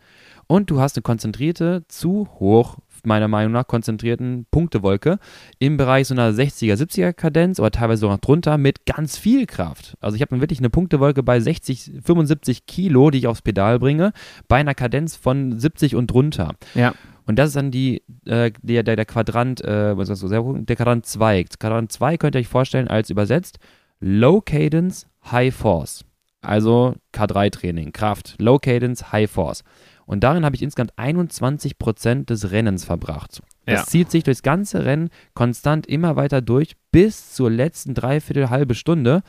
Und 0.47 0.69
du 0.69 0.81
hast 0.81 0.97
eine 0.97 1.03
konzentrierte, 1.03 1.85
zu 1.87 2.27
hoch, 2.39 2.75
meiner 3.05 3.29
Meinung 3.29 3.53
nach, 3.53 3.65
konzentrierten 3.67 4.45
Punktewolke 4.51 5.17
im 5.57 5.77
Bereich 5.77 6.07
so 6.09 6.13
einer 6.13 6.31
60er, 6.33 6.75
70er 6.75 7.13
Kadenz 7.13 7.57
oder 7.57 7.71
teilweise 7.71 8.01
sogar 8.01 8.17
noch 8.17 8.21
drunter 8.21 8.57
mit 8.57 8.85
ganz 8.85 9.17
viel 9.17 9.45
Kraft. 9.45 9.95
Also 10.01 10.17
ich 10.17 10.21
habe 10.21 10.39
wirklich 10.41 10.59
eine 10.59 10.69
Punktewolke 10.69 11.23
bei 11.23 11.39
60, 11.39 11.93
75 12.03 12.65
Kilo, 12.65 13.11
die 13.11 13.19
ich 13.19 13.27
aufs 13.27 13.41
Pedal 13.41 13.79
bringe, 13.79 14.11
bei 14.49 14.57
einer 14.57 14.75
Kadenz 14.75 15.15
von 15.15 15.57
70 15.57 15.95
und 15.95 16.11
drunter. 16.11 16.55
Ja. 16.75 16.93
Und 17.31 17.39
das 17.39 17.47
ist 17.47 17.55
dann 17.55 17.71
die, 17.71 18.03
äh, 18.25 18.51
der, 18.61 18.83
der, 18.83 18.97
der 18.97 19.05
Quadrant, 19.05 19.63
äh, 19.63 19.95
was 19.95 20.09
das, 20.09 20.19
so, 20.19 20.27
der 20.27 20.75
Quadrant 20.75 21.05
2. 21.05 21.45
Quadrant 21.61 21.89
2 21.89 22.17
könnt 22.17 22.35
ihr 22.35 22.39
euch 22.39 22.49
vorstellen 22.49 22.89
als 22.89 23.09
übersetzt 23.09 23.57
Low 24.01 24.41
Cadence, 24.41 25.07
High 25.31 25.55
Force. 25.55 26.03
Also 26.41 26.93
K3-Training, 27.13 27.93
Kraft, 27.93 28.35
Low 28.37 28.59
Cadence, 28.59 29.13
High 29.13 29.31
Force. 29.31 29.63
Und 30.05 30.25
darin 30.25 30.43
habe 30.43 30.57
ich 30.57 30.61
insgesamt 30.61 30.91
21 30.97 31.77
Prozent 31.77 32.29
des 32.29 32.51
Rennens 32.51 32.83
verbracht. 32.83 33.41
Das 33.65 33.79
Ja. 33.79 33.85
zieht 33.87 34.11
sich 34.11 34.25
durchs 34.25 34.43
ganze 34.43 34.83
Rennen 34.83 35.09
konstant 35.33 35.87
immer 35.87 36.17
weiter 36.17 36.41
durch 36.41 36.73
bis 36.91 37.33
zur 37.33 37.49
letzten 37.49 37.93
Dreiviertel 37.93 38.49
halbe 38.49 38.75
Stunde, 38.75 39.21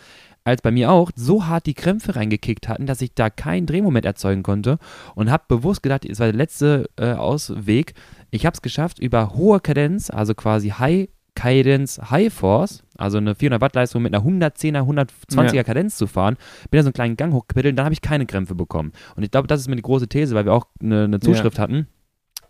als 0.45 0.63
bei 0.63 0.71
mir 0.71 0.91
auch 0.91 1.11
so 1.15 1.47
hart 1.47 1.67
die 1.67 1.75
Krämpfe 1.75 2.17
reingekickt 2.17 2.69
hatten, 2.69 2.87
dass 2.87 3.01
ich 3.01 3.15
da 3.15 3.31
keinen 3.31 3.67
Drehmoment 3.67 4.05
erzeugen 4.05 4.43
konnte 4.43 4.79
und 5.15 5.31
habe 5.31 5.45
bewusst 5.49 5.83
gedacht, 5.83 6.05
es 6.05 6.21
war 6.21 6.27
der 6.27 6.37
letzte 6.37 6.89
äh, 6.97 7.13
Ausweg. 7.13 7.95
Ich 8.31 8.47
habe 8.47 8.55
es 8.55 8.63
geschafft, 8.63 8.99
über 8.99 9.35
hohe 9.35 9.61
Kadenz, 9.61 10.11
also 10.11 10.35
quasi 10.35 10.71
High 10.71 11.09
Cadence 11.35 11.99
High 12.11 12.33
Force, 12.33 12.83
also 12.99 13.19
eine 13.19 13.35
400 13.35 13.61
Watt 13.61 13.75
Leistung 13.75 14.03
mit 14.03 14.15
einer 14.15 14.25
110er, 14.25 14.83
120er 14.83 15.55
Ja. 15.55 15.63
Kadenz 15.65 15.97
zu 15.97 16.07
fahren, 16.07 16.37
bin 16.71 16.79
da 16.79 16.83
so 16.83 16.89
einen 16.89 16.95
kleinen 16.95 17.17
Gang 17.17 17.33
hochgepittelt 17.33 17.73
und 17.73 17.77
dann 17.77 17.87
habe 17.87 17.95
ich 17.95 18.03
keine 18.03 18.27
Krämpfe 18.27 18.55
bekommen. 18.55 18.93
Und 19.17 19.23
ich 19.23 19.31
glaube, 19.31 19.49
das 19.49 19.61
ist 19.61 19.69
mir 19.69 19.77
die 19.77 19.83
große 19.83 20.09
These, 20.09 20.35
weil 20.35 20.45
wir 20.45 20.53
auch 20.53 20.67
eine, 20.81 21.05
eine 21.05 21.21
Zuschrift 21.21 21.59
hatten. 21.59 21.89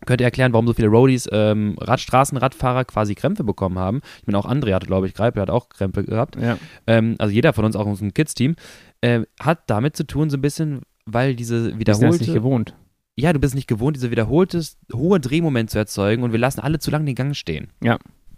Könnt 0.07 0.21
ihr 0.21 0.27
erklären, 0.27 0.53
warum 0.53 0.67
so 0.67 0.75
viele 0.75 0.89
Roadies, 0.89 1.29
ähm, 1.33 1.77
Rad, 1.81 2.01
Straßenradfahrer 2.01 2.85
quasi 2.85 3.15
Krämpfe 3.15 3.45
bekommen 3.45 3.79
haben? 3.79 4.01
Ich 4.21 4.27
meine, 4.27 4.39
auch 4.39 4.47
André 4.47 4.75
hatte, 4.75 4.87
glaube 4.87 5.07
ich, 5.07 5.15
Greipel 5.15 5.43
hat 5.43 5.51
auch 5.51 5.69
Krämpfe 5.69 6.05
gehabt. 6.05 6.37
Ja. 6.37 6.59
Ähm, 6.87 7.17
also 7.19 7.33
jeder 7.33 7.53
von 7.53 7.65
uns, 7.65 7.77
auch 7.77 7.99
dem 7.99 8.15
Kids-Team, 8.15 8.57
äh, 9.01 9.23
hat 9.41 9.63
damit 9.69 9.97
zu 9.97 10.07
tun, 10.07 10.31
so 10.31 10.37
ein 10.37 10.43
bisschen, 10.43 10.81
weil 11.07 11.35
diese 11.35 11.71
Bist 11.71 11.81
du 11.81 11.85
das 11.85 11.99
wiederholte 11.99 12.25
nicht 12.25 12.35
gewohnt? 12.35 12.75
ja, 13.15 13.33
du 13.33 13.39
bist 13.39 13.55
nicht 13.55 13.69
gewohnt, 13.69 13.97
diese 13.97 14.11
wiederholtes 14.11 14.79
hohe 14.93 15.21
Drehmoment 15.21 15.71
zu 15.71 15.79
erzeugen 15.79 16.23
und 16.23 16.33
wir 16.33 16.39
lassen 16.39 16.61
alle 16.61 16.79
zu 16.79 16.91
lange 16.91 17.05
den 17.05 17.15
Gang 17.15 17.37
stehen. 17.37 17.69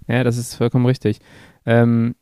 Ja, 0.09 0.25
das 0.25 0.37
ist 0.37 0.55
vollkommen 0.55 0.87
richtig. 0.87 1.21
Ähm, 1.65 2.15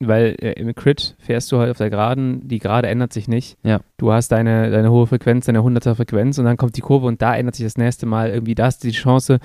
weil 0.00 0.36
äh, 0.40 0.52
im 0.52 0.74
Crit 0.74 1.16
fährst 1.18 1.50
du 1.50 1.58
halt 1.58 1.70
auf 1.70 1.78
der 1.78 1.90
Geraden, 1.90 2.46
die 2.46 2.58
Gerade 2.58 2.88
ändert 2.88 3.12
sich 3.12 3.28
nicht. 3.28 3.58
Ja. 3.64 3.80
Du 3.96 4.12
hast 4.12 4.28
deine, 4.28 4.70
deine 4.70 4.90
hohe 4.90 5.06
Frequenz, 5.06 5.46
deine 5.46 5.60
100er 5.60 5.94
Frequenz 5.94 6.38
und 6.38 6.44
dann 6.44 6.56
kommt 6.56 6.76
die 6.76 6.80
Kurve 6.80 7.06
und 7.06 7.20
da 7.20 7.34
ändert 7.36 7.56
sich 7.56 7.66
das 7.66 7.76
nächste 7.76 8.06
Mal 8.06 8.30
irgendwie, 8.30 8.54
da 8.54 8.66
hast 8.66 8.84
du 8.84 8.88
die 8.88 8.94
Chance, 8.94 9.40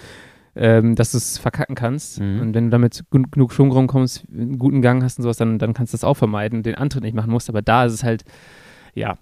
ähm, 0.56 0.96
dass 0.96 1.12
du 1.12 1.18
es 1.18 1.40
verkacken 1.40 1.76
kannst. 1.76 2.20
Mhm. 2.20 2.40
Und 2.40 2.54
wenn 2.54 2.66
du 2.66 2.70
damit 2.70 3.04
genug 3.10 3.52
Schwung 3.52 3.72
rumkommst, 3.72 4.26
einen 4.32 4.60
guten 4.60 4.82
Gang 4.82 5.04
hast 5.04 5.18
und 5.18 5.24
sowas, 5.24 5.38
dann, 5.38 5.58
dann 5.58 5.74
kannst 5.74 5.94
du 5.94 5.96
das 5.96 6.04
auch 6.04 6.16
vermeiden 6.16 6.60
und 6.60 6.66
den 6.66 6.76
Antritt 6.76 7.04
nicht 7.04 7.16
machen 7.16 7.32
musst. 7.32 7.50
Aber 7.50 7.62
da 7.62 7.86
ist 7.86 7.94
es 7.94 8.04
halt, 8.04 8.24
ja, 8.94 9.18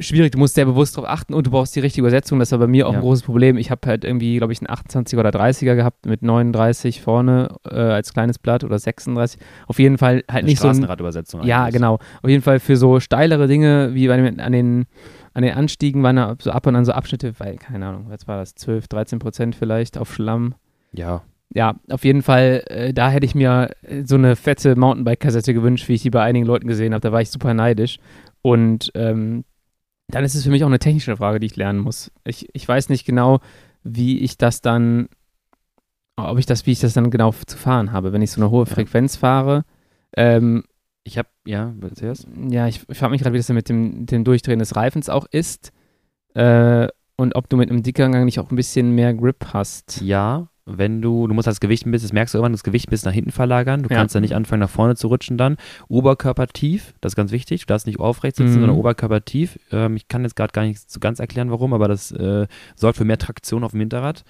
schwierig. 0.00 0.32
Du 0.32 0.38
musst 0.38 0.54
sehr 0.54 0.64
bewusst 0.64 0.96
darauf 0.96 1.08
achten 1.10 1.34
und 1.34 1.46
du 1.46 1.50
brauchst 1.50 1.74
die 1.76 1.80
richtige 1.80 2.02
Übersetzung. 2.02 2.38
Das 2.38 2.52
war 2.52 2.58
bei 2.58 2.66
mir 2.66 2.86
auch 2.86 2.92
Ja. 2.92 2.98
ein 2.98 3.02
großes 3.02 3.22
Problem. 3.24 3.56
Ich 3.56 3.70
habe 3.70 3.86
halt 3.86 4.04
irgendwie, 4.04 4.36
glaube 4.38 4.52
ich, 4.52 4.60
einen 4.60 4.68
28er 4.68 5.18
oder 5.18 5.30
30er 5.30 5.74
gehabt 5.74 6.06
mit 6.06 6.22
39 6.22 7.00
vorne 7.02 7.48
äh, 7.70 7.74
als 7.74 8.12
kleines 8.12 8.38
Blatt 8.38 8.64
oder 8.64 8.78
36. 8.78 9.40
Auf 9.66 9.78
jeden 9.78 9.98
Fall 9.98 10.16
halt 10.16 10.28
Eine 10.28 10.46
nicht 10.46 10.58
so 10.58 10.68
Straßenradübersetzung. 10.68 11.42
ja, 11.44 11.62
eigentlich. 11.62 11.74
genau. 11.74 11.94
Auf 12.22 12.28
jeden 12.30 12.42
Fall 12.42 12.60
für 12.60 12.76
so 12.76 13.00
steilere 13.00 13.46
Dinge, 13.48 13.94
wie 13.94 14.08
bei 14.08 14.16
den, 14.16 14.40
an, 14.40 14.52
den, 14.52 14.86
an 15.34 15.42
den 15.42 15.54
Anstiegen 15.54 16.02
waren 16.02 16.16
da 16.16 16.36
so 16.40 16.50
ab 16.50 16.66
und 16.66 16.76
an 16.76 16.84
so 16.84 16.92
Abschnitte, 16.92 17.32
weil, 17.38 17.56
keine 17.56 17.86
Ahnung, 17.86 18.06
was 18.08 18.26
war 18.28 18.38
das, 18.38 18.54
12, 18.54 18.88
13 18.88 19.18
Prozent 19.18 19.54
vielleicht 19.54 19.98
auf 19.98 20.12
Schlamm. 20.12 20.54
Ja, 20.92 21.22
Ja, 21.54 21.76
auf 21.90 22.04
jeden 22.04 22.22
Fall, 22.22 22.62
äh, 22.66 22.92
da 22.92 23.10
hätte 23.10 23.24
ich 23.24 23.34
mir 23.34 23.70
äh, 23.82 24.02
so 24.04 24.16
eine 24.16 24.36
fette 24.36 24.76
Mountainbike-Kassette 24.76 25.54
gewünscht, 25.54 25.88
wie 25.88 25.94
ich 25.94 26.02
die 26.02 26.10
bei 26.10 26.22
einigen 26.22 26.44
Leuten 26.46 26.66
gesehen 26.68 26.92
habe. 26.92 27.00
Da 27.00 27.10
war 27.12 27.22
ich 27.22 27.30
super 27.30 27.54
neidisch. 27.54 27.98
Und 28.42 28.90
ähm, 28.94 29.44
dann 30.08 30.24
ist 30.24 30.34
es 30.34 30.44
für 30.44 30.50
mich 30.50 30.64
auch 30.64 30.68
eine 30.68 30.78
technische 30.78 31.16
Frage, 31.16 31.40
die 31.40 31.46
ich 31.46 31.56
lernen 31.56 31.78
muss. 31.80 32.10
Ich, 32.24 32.48
ich 32.54 32.66
weiß 32.66 32.88
nicht 32.88 33.04
genau, 33.04 33.40
wie 33.84 34.18
ich 34.18 34.38
das 34.38 34.60
dann, 34.60 35.08
ob 36.16 36.38
ich 36.38 36.46
das, 36.46 36.66
wie 36.66 36.72
ich 36.72 36.80
das 36.80 36.94
dann 36.94 37.10
genau 37.10 37.32
zu 37.46 37.56
fahren 37.56 37.92
habe. 37.92 38.12
Wenn 38.12 38.22
ich 38.22 38.30
so 38.30 38.40
eine 38.40 38.50
hohe 38.50 38.66
Ja. 38.66 38.74
Frequenz 38.74 39.16
fahre, 39.16 39.64
ähm, 40.16 40.64
ich 41.04 41.16
habe, 41.16 41.28
ja, 41.46 41.72
zuerst. 41.94 42.26
ja, 42.50 42.66
ich, 42.68 42.82
ich 42.88 42.98
frage 42.98 43.10
mich 43.12 43.22
gerade, 43.22 43.32
wie 43.32 43.38
das 43.38 43.46
denn 43.46 43.56
mit 43.56 43.68
dem, 43.68 44.04
dem 44.06 44.24
Durchdrehen 44.24 44.58
des 44.58 44.76
Reifens 44.76 45.08
auch 45.08 45.26
ist. 45.30 45.72
Äh, 46.34 46.88
und 47.16 47.34
ob 47.34 47.48
du 47.48 47.56
mit 47.56 47.70
einem 47.70 47.82
dickeren 47.82 48.12
Gang 48.12 48.24
nicht 48.24 48.38
auch 48.38 48.50
ein 48.50 48.56
bisschen 48.56 48.94
mehr 48.94 49.14
Grip 49.14 49.52
hast. 49.52 50.00
Ja, 50.02 50.48
wenn 50.68 51.00
du, 51.02 51.26
du 51.26 51.34
musst 51.34 51.46
das 51.46 51.60
Gewicht 51.60 51.86
ein 51.86 51.90
bisschen, 51.90 52.06
das 52.08 52.12
merkst 52.12 52.34
du 52.34 52.38
irgendwann, 52.38 52.52
das 52.52 52.62
Gewicht 52.64 52.88
ein 52.88 52.90
bisschen 52.90 53.08
nach 53.08 53.14
hinten 53.14 53.30
verlagern. 53.32 53.82
Du 53.82 53.88
Ja. 53.90 53.96
kannst 53.96 54.14
ja 54.14 54.20
nicht 54.20 54.34
anfangen, 54.34 54.60
nach 54.60 54.70
vorne 54.70 54.96
zu 54.96 55.08
rutschen 55.08 55.38
dann. 55.38 55.56
Oberkörper 55.88 56.46
tief, 56.48 56.94
das 57.00 57.12
ist 57.12 57.16
ganz 57.16 57.32
wichtig. 57.32 57.60
Du 57.62 57.66
darfst 57.66 57.86
nicht 57.86 58.00
aufrecht 58.00 58.36
sitzen, 58.36 58.50
Mhm. 58.50 58.60
sondern 58.60 58.76
Oberkörper 58.78 59.24
tief. 59.24 59.58
Ähm, 59.72 59.96
ich 59.96 60.08
kann 60.08 60.22
jetzt 60.22 60.36
gerade 60.36 60.52
gar 60.52 60.62
nicht 60.64 60.90
so 60.90 61.00
ganz 61.00 61.18
erklären, 61.20 61.50
warum, 61.50 61.72
aber 61.74 61.88
das 61.88 62.12
äh, 62.12 62.46
sorgt 62.76 62.98
für 62.98 63.04
mehr 63.04 63.18
Traktion 63.18 63.64
auf 63.64 63.72
dem 63.72 63.80
Hinterrad. 63.80 64.24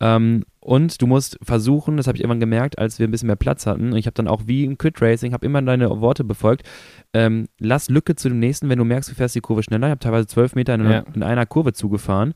Ähm, 0.00 0.42
und 0.58 1.00
du 1.00 1.06
musst 1.06 1.38
versuchen, 1.42 1.96
das 1.96 2.06
habe 2.08 2.16
ich 2.16 2.22
irgendwann 2.22 2.40
gemerkt, 2.40 2.76
als 2.78 2.98
wir 2.98 3.06
ein 3.06 3.10
bisschen 3.12 3.28
mehr 3.28 3.36
Platz 3.36 3.66
hatten, 3.66 3.92
und 3.92 3.96
ich 3.96 4.06
habe 4.06 4.14
dann 4.14 4.26
auch 4.26 4.42
wie 4.46 4.64
im 4.64 4.76
Crit 4.78 5.00
Racing, 5.00 5.32
habe 5.32 5.46
immer 5.46 5.62
deine 5.62 6.00
Worte 6.00 6.24
befolgt, 6.24 6.68
ähm, 7.12 7.46
lass 7.60 7.88
Lücke 7.88 8.16
zu 8.16 8.28
dem 8.28 8.40
nächsten, 8.40 8.68
wenn 8.68 8.78
du 8.78 8.84
merkst, 8.84 9.10
du 9.10 9.14
fährst 9.14 9.34
die 9.36 9.40
Kurve 9.40 9.62
schneller. 9.62 9.86
Ich 9.88 9.90
habe 9.92 9.98
teilweise 10.00 10.26
zwölf 10.26 10.54
Meter 10.56 10.74
in, 10.74 10.88
Ja. 10.90 11.04
in 11.14 11.22
einer 11.22 11.46
Kurve 11.46 11.72
zugefahren. 11.72 12.34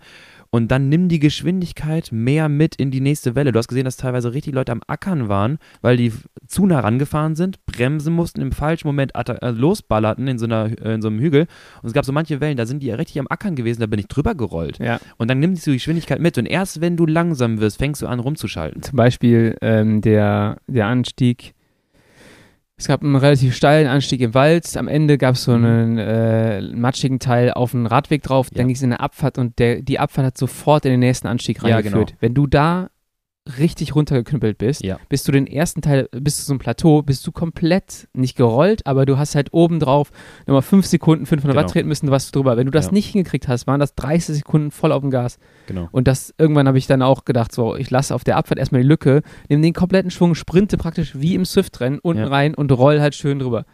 Und 0.56 0.68
dann 0.68 0.88
nimm 0.88 1.10
die 1.10 1.18
Geschwindigkeit 1.18 2.12
mehr 2.12 2.48
mit 2.48 2.76
in 2.76 2.90
die 2.90 3.02
nächste 3.02 3.34
Welle. 3.34 3.52
Du 3.52 3.58
hast 3.58 3.68
gesehen, 3.68 3.84
dass 3.84 3.98
teilweise 3.98 4.32
richtig 4.32 4.54
Leute 4.54 4.72
am 4.72 4.80
Ackern 4.86 5.28
waren, 5.28 5.58
weil 5.82 5.98
die 5.98 6.14
zu 6.46 6.64
nah 6.64 6.80
rangefahren 6.80 7.36
sind, 7.36 7.66
bremsen 7.66 8.14
mussten, 8.14 8.40
im 8.40 8.52
falschen 8.52 8.88
Moment 8.88 9.12
äh, 9.14 9.50
losballerten 9.50 10.26
in 10.28 10.38
so, 10.38 10.46
einer, 10.46 10.70
äh, 10.82 10.94
in 10.94 11.02
so 11.02 11.08
einem 11.08 11.18
Hügel. 11.18 11.46
Und 11.82 11.88
es 11.88 11.92
gab 11.92 12.06
so 12.06 12.12
manche 12.12 12.40
Wellen, 12.40 12.56
da 12.56 12.64
sind 12.64 12.82
die 12.82 12.86
ja 12.86 12.94
richtig 12.94 13.20
am 13.20 13.26
Ackern 13.28 13.54
gewesen, 13.54 13.80
da 13.80 13.86
bin 13.86 14.00
ich 14.00 14.06
drüber 14.06 14.34
gerollt. 14.34 14.78
Ja. 14.78 14.98
Und 15.18 15.28
dann 15.28 15.40
nimmst 15.40 15.66
du 15.66 15.72
die 15.72 15.76
Geschwindigkeit 15.76 16.20
mit. 16.20 16.38
Und 16.38 16.46
erst 16.46 16.80
wenn 16.80 16.96
du 16.96 17.04
langsam 17.04 17.60
wirst, 17.60 17.76
fängst 17.76 18.00
du 18.00 18.06
an 18.06 18.18
rumzuschalten. 18.18 18.80
Zum 18.80 18.96
Beispiel 18.96 19.58
ähm, 19.60 20.00
der, 20.00 20.56
der 20.68 20.86
Anstieg. 20.86 21.52
Es 22.78 22.88
gab 22.88 23.02
einen 23.02 23.16
relativ 23.16 23.54
steilen 23.56 23.86
Anstieg 23.88 24.20
im 24.20 24.34
Wald. 24.34 24.76
Am 24.76 24.86
Ende 24.86 25.16
gab 25.16 25.34
es 25.36 25.44
so 25.44 25.56
Mhm. 25.56 25.64
einen 25.64 25.98
äh, 25.98 26.60
matschigen 26.74 27.18
Teil 27.18 27.50
auf 27.52 27.74
einen 27.74 27.86
Radweg 27.86 28.22
drauf. 28.22 28.48
Ja. 28.50 28.58
Dann 28.58 28.66
ging 28.68 28.76
es 28.76 28.82
in 28.82 28.92
eine 28.92 29.00
Abfahrt 29.00 29.38
und 29.38 29.58
der, 29.58 29.80
die 29.80 29.98
Abfahrt 29.98 30.26
hat 30.26 30.38
sofort 30.38 30.84
in 30.84 30.90
den 30.90 31.00
nächsten 31.00 31.26
Anstieg 31.26 31.62
Ja, 31.62 31.76
reingeführt. 31.76 32.08
genau. 32.08 32.18
Wenn 32.20 32.34
du 32.34 32.46
da 32.46 32.90
richtig 33.58 33.94
runtergeknüppelt 33.94 34.58
bist, 34.58 34.82
Ja. 34.82 34.98
bis 35.08 35.24
du 35.24 35.32
den 35.32 35.46
ersten 35.46 35.82
Teil, 35.82 36.08
bis 36.12 36.36
zu 36.36 36.42
so 36.44 36.52
einem 36.52 36.58
Plateau, 36.58 37.02
bist 37.02 37.26
du 37.26 37.32
komplett 37.32 38.08
nicht 38.12 38.36
gerollt, 38.36 38.86
aber 38.86 39.06
du 39.06 39.18
hast 39.18 39.34
halt 39.34 39.52
oben 39.52 39.80
drauf 39.80 40.10
nochmal 40.46 40.62
5 40.62 40.84
Sekunden 40.86 41.26
500 41.26 41.56
Watt 41.56 41.64
Genau. 41.66 41.72
treten 41.72 41.88
müssen, 41.88 42.06
du 42.06 42.12
warst 42.12 42.34
drüber. 42.34 42.56
Wenn 42.56 42.66
du 42.66 42.72
das 42.72 42.86
Ja. 42.86 42.92
nicht 42.92 43.06
hingekriegt 43.12 43.48
hast, 43.48 43.66
waren 43.66 43.80
das 43.80 43.94
30 43.94 44.36
Sekunden 44.36 44.70
voll 44.70 44.92
auf 44.92 45.00
dem 45.02 45.10
Gas. 45.10 45.38
Genau. 45.66 45.88
Und 45.92 46.08
das 46.08 46.34
irgendwann 46.38 46.66
habe 46.68 46.78
ich 46.78 46.86
dann 46.86 47.02
auch 47.02 47.24
gedacht, 47.24 47.52
so, 47.52 47.76
ich 47.76 47.90
lasse 47.90 48.14
auf 48.14 48.24
der 48.24 48.36
Abfahrt 48.36 48.58
erstmal 48.58 48.82
die 48.82 48.88
Lücke, 48.88 49.22
nehme 49.48 49.62
den 49.62 49.72
kompletten 49.74 50.10
Schwung, 50.10 50.34
sprinte 50.34 50.76
praktisch 50.76 51.12
wie 51.18 51.34
im 51.34 51.44
Swift-Rennen 51.44 51.98
unten 52.00 52.22
Ja. 52.22 52.28
rein 52.28 52.54
und 52.54 52.72
roll 52.72 53.00
halt 53.00 53.14
schön 53.14 53.38
drüber. 53.38 53.64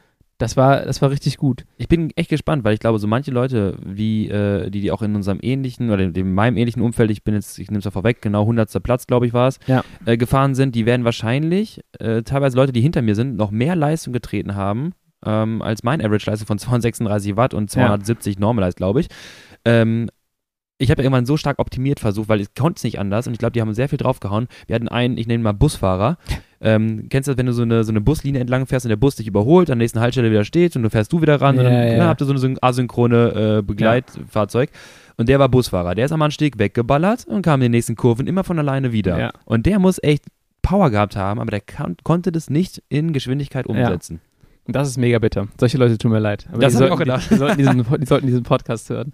Das 0.42 0.56
war, 0.56 0.82
das 0.84 1.00
war 1.00 1.10
richtig 1.10 1.36
gut. 1.36 1.64
Ich 1.78 1.88
bin 1.88 2.10
echt 2.16 2.28
gespannt, 2.30 2.64
weil 2.64 2.74
ich 2.74 2.80
glaube, 2.80 2.98
so 2.98 3.06
manche 3.06 3.30
Leute, 3.30 3.76
wie 3.84 4.28
äh, 4.28 4.68
die, 4.70 4.80
die 4.80 4.90
auch 4.90 5.02
in 5.02 5.14
unserem 5.14 5.38
ähnlichen 5.40 5.90
oder 5.90 6.02
in 6.02 6.34
meinem 6.34 6.56
ähnlichen 6.56 6.82
Umfeld, 6.82 7.10
ich 7.10 7.22
bin 7.24 7.34
jetzt, 7.34 7.58
ich 7.58 7.70
nehme 7.70 7.78
es 7.78 7.84
mal 7.84 7.90
vorweg, 7.92 8.20
genau 8.20 8.42
100. 8.42 8.82
Platz, 8.82 9.06
glaube 9.06 9.26
ich, 9.26 9.32
war 9.32 9.48
es, 9.48 9.58
Ja. 9.66 9.82
äh, 10.04 10.16
gefahren 10.16 10.54
sind, 10.54 10.74
die 10.74 10.84
werden 10.86 11.04
wahrscheinlich, 11.04 11.80
äh, 11.98 12.22
teilweise 12.22 12.56
Leute, 12.56 12.72
die 12.72 12.80
hinter 12.80 13.02
mir 13.02 13.14
sind, 13.14 13.36
noch 13.36 13.50
mehr 13.50 13.76
Leistung 13.76 14.12
getreten 14.12 14.54
haben, 14.54 14.92
ähm, 15.24 15.62
als 15.62 15.82
mein 15.84 16.00
Average-Leistung 16.04 16.46
von 16.46 16.58
236 16.58 17.36
Watt 17.36 17.54
und 17.54 17.70
270 17.70 18.38
Normalized, 18.38 18.76
glaube 18.76 19.00
ich. 19.00 19.06
Ähm, 19.64 20.08
ich 20.82 20.90
habe 20.90 21.02
irgendwann 21.02 21.26
so 21.26 21.36
stark 21.36 21.58
optimiert 21.58 22.00
versucht, 22.00 22.28
weil 22.28 22.40
ich 22.40 22.54
konnte 22.54 22.78
es 22.78 22.84
nicht 22.84 22.98
anders 22.98 23.26
und 23.26 23.32
ich 23.32 23.38
glaube, 23.38 23.52
die 23.52 23.60
haben 23.60 23.72
sehr 23.74 23.88
viel 23.88 23.98
draufgehauen. 23.98 24.48
Wir 24.66 24.74
hatten 24.76 24.88
einen, 24.88 25.16
ich 25.16 25.26
nenne 25.26 25.42
mal 25.42 25.52
Busfahrer. 25.52 26.18
Ähm, 26.64 27.08
kennst 27.10 27.26
du 27.26 27.32
das, 27.32 27.38
wenn 27.38 27.46
du 27.46 27.52
so 27.52 27.62
eine, 27.62 27.82
so 27.82 27.90
eine 27.90 28.00
Buslinie 28.00 28.40
entlang 28.40 28.66
fährst 28.66 28.86
und 28.86 28.90
der 28.90 28.94
Bus 28.96 29.16
dich 29.16 29.26
überholt, 29.26 29.68
an 29.68 29.80
der 29.80 29.82
nächsten 29.84 29.98
Haltestelle 29.98 30.30
wieder 30.30 30.44
steht 30.44 30.76
und 30.76 30.84
du 30.84 30.90
fährst 30.90 31.12
du 31.12 31.20
wieder 31.20 31.40
ran 31.40 31.58
und 31.58 31.64
Ja, 31.64 31.70
dann 31.72 31.88
ja. 31.88 31.96
ne, 31.96 32.04
habt 32.06 32.20
ihr 32.20 32.24
so 32.24 32.36
syn- 32.36 32.56
asynchrone 32.62 33.56
äh, 33.58 33.62
Begleitfahrzeug. 33.62 34.70
Und 35.16 35.28
der 35.28 35.40
war 35.40 35.48
Busfahrer. 35.48 35.96
Der 35.96 36.04
ist 36.04 36.12
am 36.12 36.22
Anstieg 36.22 36.60
weggeballert 36.60 37.24
und 37.26 37.42
kam 37.42 37.54
in 37.54 37.62
den 37.62 37.72
nächsten 37.72 37.96
Kurven 37.96 38.28
immer 38.28 38.44
von 38.44 38.60
alleine 38.60 38.92
wieder. 38.92 39.18
Ja. 39.18 39.32
Und 39.44 39.66
der 39.66 39.80
muss 39.80 39.98
echt 40.04 40.24
Power 40.62 40.90
gehabt 40.90 41.16
haben, 41.16 41.40
aber 41.40 41.50
der 41.50 41.60
kann, 41.62 41.96
konnte 42.04 42.30
das 42.30 42.48
nicht 42.48 42.80
in 42.88 43.12
Geschwindigkeit 43.12 43.66
umsetzen. 43.66 44.20
Und 44.64 44.76
das 44.76 44.86
ist 44.86 44.98
mega 44.98 45.18
bitter. 45.18 45.48
Solche 45.58 45.78
Leute 45.78 45.98
tun 45.98 46.12
mir 46.12 46.20
leid. 46.20 46.46
Aber 46.52 46.60
Das 46.60 46.74
die 46.74 46.78
hab 46.78 46.86
ich 46.86 46.92
auch 46.92 46.98
gedacht. 46.98 47.24
Die, 47.24 47.34
die, 47.34 47.38
sollten 47.38 47.58
diesen, 47.58 47.84
die 48.00 48.06
sollten 48.06 48.26
diesen 48.28 48.44
Podcast 48.44 48.88
hören. 48.88 49.12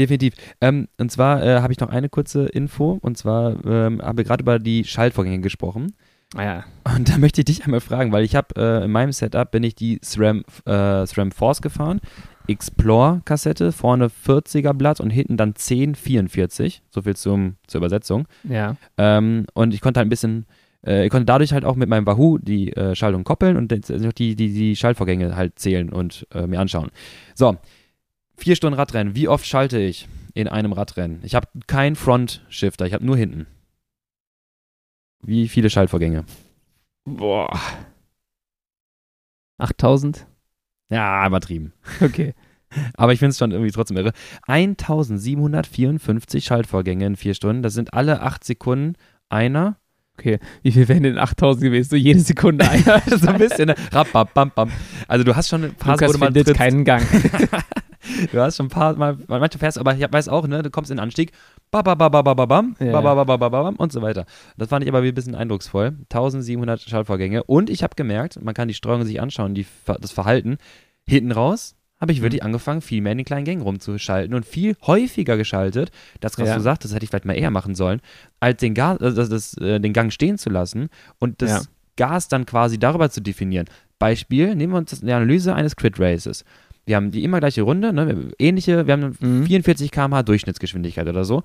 Definitiv. 0.00 0.32
Ähm, 0.62 0.88
und 0.98 1.12
zwar 1.12 1.42
äh, 1.44 1.60
habe 1.60 1.74
ich 1.74 1.78
noch 1.78 1.90
eine 1.90 2.08
kurze 2.08 2.46
Info. 2.46 2.98
Und 3.02 3.18
zwar 3.18 3.62
ähm, 3.66 4.00
haben 4.00 4.16
wir 4.16 4.24
gerade 4.24 4.40
über 4.40 4.58
die 4.58 4.84
Schaltvorgänge 4.84 5.42
gesprochen. 5.42 5.92
Ah 6.34 6.42
ja. 6.42 6.64
Und 6.96 7.10
da 7.10 7.18
möchte 7.18 7.42
ich 7.42 7.44
dich 7.44 7.64
einmal 7.66 7.80
fragen, 7.80 8.10
weil 8.10 8.24
ich 8.24 8.34
habe 8.34 8.54
äh, 8.56 8.84
in 8.84 8.92
meinem 8.92 9.12
Setup 9.12 9.50
bin 9.50 9.62
ich 9.62 9.74
die 9.74 10.00
SRAM, 10.02 10.42
äh, 10.64 11.06
SRAM 11.06 11.32
Force 11.32 11.60
gefahren. 11.60 12.00
Explore-Kassette, 12.48 13.72
vorne 13.72 14.08
40er 14.08 14.72
Blatt 14.72 15.00
und 15.00 15.10
hinten 15.10 15.36
dann 15.36 15.50
1044. 15.50 16.82
So 16.88 17.02
viel 17.02 17.14
zum, 17.14 17.56
zur 17.66 17.80
Übersetzung. 17.80 18.26
Ja. 18.44 18.76
Ähm, 18.96 19.44
und 19.52 19.74
ich 19.74 19.82
konnte 19.82 19.98
halt 19.98 20.06
ein 20.06 20.10
bisschen, 20.10 20.46
äh, 20.86 21.04
ich 21.04 21.10
konnte 21.10 21.26
dadurch 21.26 21.52
halt 21.52 21.66
auch 21.66 21.76
mit 21.76 21.90
meinem 21.90 22.06
Wahoo 22.06 22.38
die 22.38 22.74
äh, 22.74 22.94
Schaltung 22.94 23.24
koppeln 23.24 23.58
und 23.58 23.70
noch 23.70 24.12
die, 24.14 24.34
die, 24.34 24.54
die 24.54 24.76
Schaltvorgänge 24.76 25.36
halt 25.36 25.58
zählen 25.58 25.90
und 25.90 26.26
äh, 26.32 26.46
mir 26.46 26.58
anschauen. 26.58 26.88
So, 27.34 27.58
vier 28.40 28.56
Stunden 28.56 28.78
Radrennen. 28.78 29.14
Wie 29.14 29.28
oft 29.28 29.46
schalte 29.46 29.78
ich 29.78 30.08
in 30.34 30.48
einem 30.48 30.72
Radrennen? 30.72 31.20
Ich 31.22 31.34
habe 31.34 31.48
keinen 31.66 31.96
Front-Shifter, 31.96 32.86
ich 32.86 32.94
habe 32.94 33.04
nur 33.04 33.16
hinten. 33.16 33.46
Wie 35.22 35.48
viele 35.48 35.68
Schaltvorgänge? 35.70 36.24
Boah. 37.04 37.58
8000? 39.58 40.26
Ja, 40.88 41.26
übertrieben. 41.26 41.72
Okay. 42.00 42.34
Aber 42.94 43.12
ich 43.12 43.18
finde 43.18 43.30
es 43.30 43.38
schon 43.38 43.50
irgendwie 43.50 43.72
trotzdem 43.72 43.96
irre. 43.96 44.12
1754 44.46 46.44
Schaltvorgänge 46.44 47.04
in 47.06 47.16
vier 47.16 47.34
Stunden. 47.34 47.62
Das 47.62 47.74
sind 47.74 47.92
alle 47.94 48.22
acht 48.22 48.44
Sekunden 48.44 48.94
einer. 49.28 49.76
Okay, 50.18 50.38
wie 50.62 50.72
viel 50.72 50.86
wären 50.88 51.02
denn 51.02 51.18
8000 51.18 51.64
gewesen? 51.64 51.90
So 51.90 51.96
jede 51.96 52.20
Sekunde 52.20 52.68
einer. 52.68 53.00
so 53.06 53.26
ein 53.26 53.38
bisschen. 53.38 53.68
Ne? 53.68 53.74
Rappam, 53.90 54.28
bam, 54.34 54.52
bam. 54.54 54.70
Also 55.08 55.24
du 55.24 55.34
hast 55.34 55.48
schon 55.48 55.64
ein 55.64 55.74
paar 55.74 55.94
Lukas 55.94 56.12
du 56.12 56.18
mal 56.18 56.32
findet 56.32 56.56
keinen 56.56 56.84
Gang. 56.84 57.04
Du 58.32 58.40
hast 58.40 58.56
schon 58.56 58.66
ein 58.66 58.70
paar 58.70 58.96
Mal, 58.96 59.18
manche 59.28 59.58
fährst, 59.58 59.78
aber 59.78 59.94
ich 59.94 60.06
weiß 60.10 60.28
auch, 60.28 60.46
ne, 60.46 60.62
du 60.62 60.70
kommst 60.70 60.90
in 60.90 60.96
den 60.96 61.02
Anstieg, 61.02 61.32
ba, 61.70 61.82
ba, 61.82 61.94
ba, 61.94 62.08
ba, 62.08 62.22
ba, 62.22 62.34
ba, 62.34 62.46
bam, 62.46 62.76
Ja, 62.80 62.92
ba, 62.92 63.00
ba, 63.02 63.14
ba, 63.14 63.24
ba, 63.24 63.36
ba, 63.36 63.48
ba, 63.50 63.62
bam 63.64 63.76
und 63.76 63.92
so 63.92 64.00
weiter. 64.02 64.24
Das 64.56 64.68
fand 64.68 64.82
ich 64.84 64.88
aber 64.88 65.02
wie 65.02 65.08
ein 65.08 65.14
bisschen 65.14 65.34
eindrucksvoll. 65.34 65.96
1700 66.10 66.80
Schaltvorgänge. 66.80 67.44
Und 67.44 67.68
ich 67.70 67.82
habe 67.82 67.94
gemerkt, 67.96 68.42
man 68.42 68.54
kann 68.54 68.68
die 68.68 68.74
Steuerung 68.74 69.04
sich 69.04 69.20
anschauen, 69.20 69.54
die, 69.54 69.66
das 70.00 70.12
Verhalten. 70.12 70.56
Hinten 71.06 71.32
raus 71.32 71.74
habe 72.00 72.12
ich 72.12 72.22
wirklich 72.22 72.42
angefangen, 72.42 72.80
viel 72.80 73.02
mehr 73.02 73.12
in 73.12 73.18
den 73.18 73.24
kleinen 73.26 73.44
Gängen 73.44 73.60
rumzuschalten 73.60 74.34
und 74.34 74.46
viel 74.46 74.74
häufiger 74.86 75.36
geschaltet. 75.36 75.90
Das, 76.20 76.38
was 76.38 76.48
Ja. 76.48 76.54
du 76.54 76.62
sagst, 76.62 76.84
das 76.84 76.94
hätte 76.94 77.04
ich 77.04 77.10
vielleicht 77.10 77.26
mal 77.26 77.34
eher 77.34 77.50
machen 77.50 77.74
sollen, 77.74 78.00
als 78.40 78.58
den, 78.60 78.72
Gas, 78.72 78.98
äh, 79.02 79.12
das, 79.12 79.28
das, 79.28 79.54
äh, 79.58 79.78
den 79.80 79.92
Gang 79.92 80.10
stehen 80.10 80.38
zu 80.38 80.48
lassen 80.48 80.88
und 81.18 81.42
das 81.42 81.50
Ja. 81.50 81.60
Gas 81.96 82.28
dann 82.28 82.46
quasi 82.46 82.78
darüber 82.78 83.10
zu 83.10 83.20
definieren. 83.20 83.66
Beispiel, 83.98 84.54
nehmen 84.54 84.72
wir 84.72 84.78
uns 84.78 84.98
die 84.98 85.12
Analyse 85.12 85.54
eines 85.54 85.76
Crit 85.76 86.00
Races. 86.00 86.44
Wir 86.86 86.96
haben 86.96 87.10
die 87.10 87.24
immer 87.24 87.40
gleiche 87.40 87.62
Runde, 87.62 87.92
ne? 87.92 88.30
ähnliche, 88.38 88.86
wir 88.86 88.92
haben 88.92 89.16
Mhm. 89.20 89.46
44 89.46 89.90
km/h 89.90 90.22
Durchschnittsgeschwindigkeit 90.22 91.06
oder 91.08 91.24
so. 91.24 91.42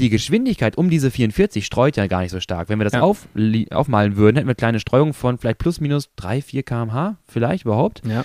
Die 0.00 0.10
Geschwindigkeit 0.10 0.78
um 0.78 0.90
diese 0.90 1.10
44 1.10 1.66
streut 1.66 1.96
ja 1.96 2.06
gar 2.06 2.20
nicht 2.20 2.30
so 2.30 2.38
stark. 2.38 2.68
Wenn 2.68 2.78
wir 2.78 2.84
das 2.84 2.92
Ja. 2.92 3.00
auf, 3.00 3.26
aufmalen 3.72 4.16
würden, 4.16 4.36
hätten 4.36 4.46
wir 4.46 4.54
kleine 4.54 4.78
Streuung 4.78 5.12
von 5.12 5.38
vielleicht 5.38 5.58
plus 5.58 5.80
minus 5.80 6.10
3, 6.16 6.40
4 6.42 6.62
km/h, 6.62 7.16
vielleicht 7.26 7.64
überhaupt. 7.64 8.02
Ja. 8.06 8.24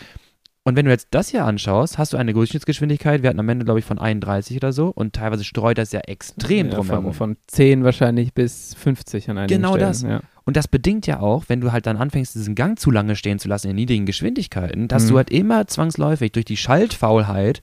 Und 0.65 0.77
wenn 0.77 0.85
du 0.85 0.91
jetzt 0.91 1.07
das 1.11 1.27
hier 1.29 1.43
anschaust, 1.45 1.97
hast 1.97 2.13
du 2.13 2.17
eine 2.17 2.31
Durchschnittsgeschwindigkeit, 2.33 3.21
wir 3.21 3.29
hatten 3.29 3.39
am 3.39 3.49
Ende, 3.49 3.65
glaube 3.65 3.79
ich, 3.79 3.85
von 3.85 3.99
31 3.99 4.55
oder 4.55 4.71
so 4.71 4.87
und 4.87 5.13
teilweise 5.13 5.43
streut 5.43 5.77
das 5.77 5.91
ja 5.91 5.99
extrem 6.01 6.67
ja, 6.69 6.75
drumherum. 6.75 7.05
von, 7.05 7.35
von 7.35 7.37
10 7.47 7.83
wahrscheinlich 7.83 8.33
bis 8.33 8.73
50 8.75 9.29
an 9.29 9.39
einigen 9.39 9.57
Genau 9.61 9.73
Stellen. 9.75 9.87
das. 9.89 10.01
Ja. 10.03 10.21
Und 10.45 10.55
das 10.55 10.69
bedingt 10.69 11.05
ja 11.05 11.19
auch, 11.19 11.45
wenn 11.47 11.59
du 11.59 11.71
halt 11.73 11.85
dann 11.85 11.97
anfängst, 11.97 12.35
diesen 12.35 12.55
Gang 12.55 12.79
zu 12.79 12.91
lange 12.91 13.15
stehen 13.17 13.39
zu 13.39 13.49
lassen 13.49 13.69
in 13.69 13.75
niedrigen 13.75 14.05
Geschwindigkeiten, 14.05 14.87
dass 14.87 15.03
Mhm. 15.05 15.09
du 15.09 15.17
halt 15.17 15.29
immer 15.31 15.67
zwangsläufig 15.67 16.31
durch 16.31 16.45
die 16.45 16.57
Schaltfaulheit 16.57 17.61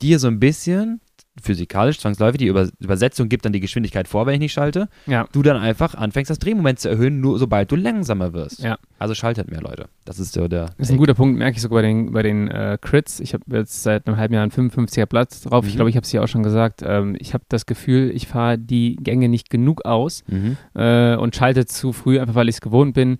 dir 0.00 0.18
so 0.18 0.28
ein 0.28 0.40
bisschen 0.40 1.00
physikalisch 1.42 1.98
zwangsläufig 2.00 2.38
die 2.38 2.46
Über 2.46 2.68
Übersetzung 2.80 3.28
gibt 3.28 3.44
dann 3.44 3.52
die 3.52 3.60
Geschwindigkeit 3.60 4.08
vor, 4.08 4.26
wenn 4.26 4.34
ich 4.34 4.40
nicht 4.40 4.52
schalte, 4.52 4.88
Ja. 5.06 5.26
du 5.32 5.42
dann 5.42 5.56
einfach 5.56 5.94
anfängst, 5.94 6.30
das 6.30 6.38
Drehmoment 6.38 6.78
zu 6.78 6.88
erhöhen, 6.88 7.20
nur 7.20 7.38
sobald 7.38 7.70
du 7.70 7.76
langsamer 7.76 8.32
wirst. 8.32 8.60
Ja. 8.60 8.78
Also 8.98 9.14
schaltet 9.14 9.50
mehr, 9.50 9.60
Leute. 9.60 9.86
Das 10.04 10.18
ist 10.18 10.32
so 10.32 10.48
der. 10.48 10.66
Das 10.78 10.88
ist 10.88 10.90
ein 10.90 10.96
guter 10.98 11.14
Punkt, 11.14 11.38
merke 11.38 11.56
ich 11.56 11.62
sogar 11.62 11.78
bei 11.78 11.88
den, 11.88 12.12
bei 12.12 12.22
den 12.22 12.48
äh, 12.48 12.78
Crits. 12.80 13.20
Ich 13.20 13.34
habe 13.34 13.44
jetzt 13.56 13.82
seit 13.82 14.06
einem 14.06 14.16
halben 14.16 14.34
Jahr 14.34 14.42
einen 14.42 14.52
55er 14.52 15.06
Platz 15.06 15.42
drauf. 15.42 15.66
Ich 15.66 15.72
Mhm. 15.74 15.76
glaube, 15.76 15.90
ich 15.90 15.96
habe 15.96 16.04
es 16.04 16.10
hier 16.10 16.22
auch 16.22 16.28
schon 16.28 16.42
gesagt. 16.42 16.82
Ähm, 16.84 17.16
ich 17.18 17.34
habe 17.34 17.44
das 17.48 17.66
Gefühl, 17.66 18.10
ich 18.14 18.26
fahre 18.26 18.58
die 18.58 18.96
Gänge 18.96 19.28
nicht 19.28 19.50
genug 19.50 19.84
aus 19.84 20.24
Mhm. 20.28 20.56
äh, 20.74 21.16
und 21.16 21.36
schalte 21.36 21.66
zu 21.66 21.92
früh, 21.92 22.18
einfach 22.20 22.34
weil 22.34 22.48
ich 22.48 22.56
es 22.56 22.60
gewohnt 22.60 22.94
bin. 22.94 23.18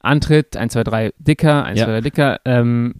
Antritt, 0.00 0.56
1, 0.56 0.72
2, 0.72 0.84
3 0.84 1.12
dicker, 1.18 1.64
1, 1.64 1.78
Ja. 1.80 1.86
2, 1.86 1.92
3 1.92 2.00
dicker. 2.02 2.40
Ähm, 2.44 2.94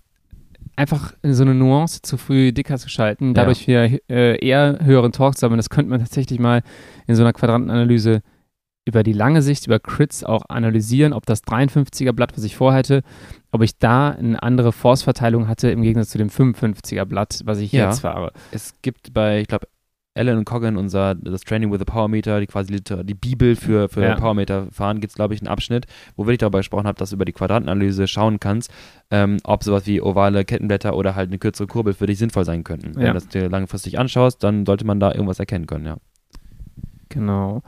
einfach 0.78 1.12
so 1.22 1.42
eine 1.42 1.54
Nuance 1.54 2.00
zu 2.02 2.16
früh 2.16 2.52
dicker 2.52 2.78
zu 2.78 2.88
schalten, 2.88 3.34
dadurch 3.34 3.66
wir 3.66 4.00
äh, 4.08 4.38
eher 4.44 4.78
höheren 4.82 5.12
Torque 5.12 5.36
sammeln. 5.38 5.58
Das 5.58 5.70
könnte 5.70 5.90
man 5.90 6.00
tatsächlich 6.00 6.38
mal 6.38 6.62
in 7.06 7.14
so 7.16 7.22
einer 7.22 7.32
Quadrantenanalyse 7.32 8.22
über 8.86 9.02
die 9.02 9.12
lange 9.12 9.42
Sicht, 9.42 9.66
über 9.66 9.78
Crits 9.80 10.24
auch 10.24 10.42
analysieren, 10.48 11.12
ob 11.12 11.26
das 11.26 11.42
53er 11.44 12.12
Blatt, 12.12 12.32
was 12.36 12.44
ich 12.44 12.56
vorhatte, 12.56 13.02
ob 13.50 13.62
ich 13.62 13.76
da 13.78 14.10
eine 14.10 14.42
andere 14.42 14.72
Force-Verteilung 14.72 15.46
hatte 15.48 15.70
im 15.70 15.82
Gegensatz 15.82 16.10
zu 16.10 16.18
dem 16.18 16.28
55er 16.30 17.04
Blatt, 17.04 17.42
was 17.44 17.58
ich 17.58 17.72
Ja. 17.72 17.86
jetzt 17.86 18.00
fahre. 18.00 18.32
Es 18.50 18.74
gibt 18.80 19.12
bei, 19.12 19.40
ich 19.42 19.48
glaube, 19.48 19.66
Alan 20.18 20.38
und 20.38 20.44
Coggan, 20.44 20.76
unser 20.76 21.14
das 21.14 21.42
Training 21.42 21.70
with 21.72 21.78
the 21.78 21.84
Power 21.84 22.08
Meter, 22.08 22.40
die 22.40 22.46
quasi 22.46 22.80
die 22.82 23.14
Bibel 23.14 23.56
für, 23.56 23.88
für 23.88 24.02
Ja. 24.02 24.14
Powermeter 24.16 24.66
fahren, 24.70 25.00
gibt 25.00 25.12
es, 25.12 25.14
glaube 25.16 25.34
ich, 25.34 25.40
einen 25.40 25.48
Abschnitt, 25.48 25.86
wo 26.16 26.26
wir 26.26 26.36
darüber 26.36 26.58
gesprochen 26.58 26.86
haben, 26.86 26.96
dass 26.96 27.10
du 27.10 27.16
über 27.16 27.24
die 27.24 27.32
Quadrantenanalyse 27.32 28.06
schauen 28.08 28.40
kannst, 28.40 28.70
ähm, 29.10 29.38
ob 29.44 29.62
sowas 29.64 29.86
wie 29.86 30.00
ovale 30.02 30.44
Kettenblätter 30.44 30.96
oder 30.96 31.14
halt 31.14 31.30
eine 31.30 31.38
kürzere 31.38 31.66
Kurbel 31.68 31.94
für 31.94 32.06
dich 32.06 32.18
sinnvoll 32.18 32.44
sein 32.44 32.64
könnten. 32.64 32.94
Wenn 32.96 33.02
Ja. 33.02 33.08
du 33.08 33.14
das 33.14 33.28
dir 33.28 33.48
langfristig 33.48 33.98
anschaust, 33.98 34.42
dann 34.42 34.66
sollte 34.66 34.84
man 34.86 35.00
da 35.00 35.12
irgendwas 35.12 35.38
erkennen 35.38 35.66
können, 35.66 35.86
ja. 35.86 35.96
Genau. 37.10 37.62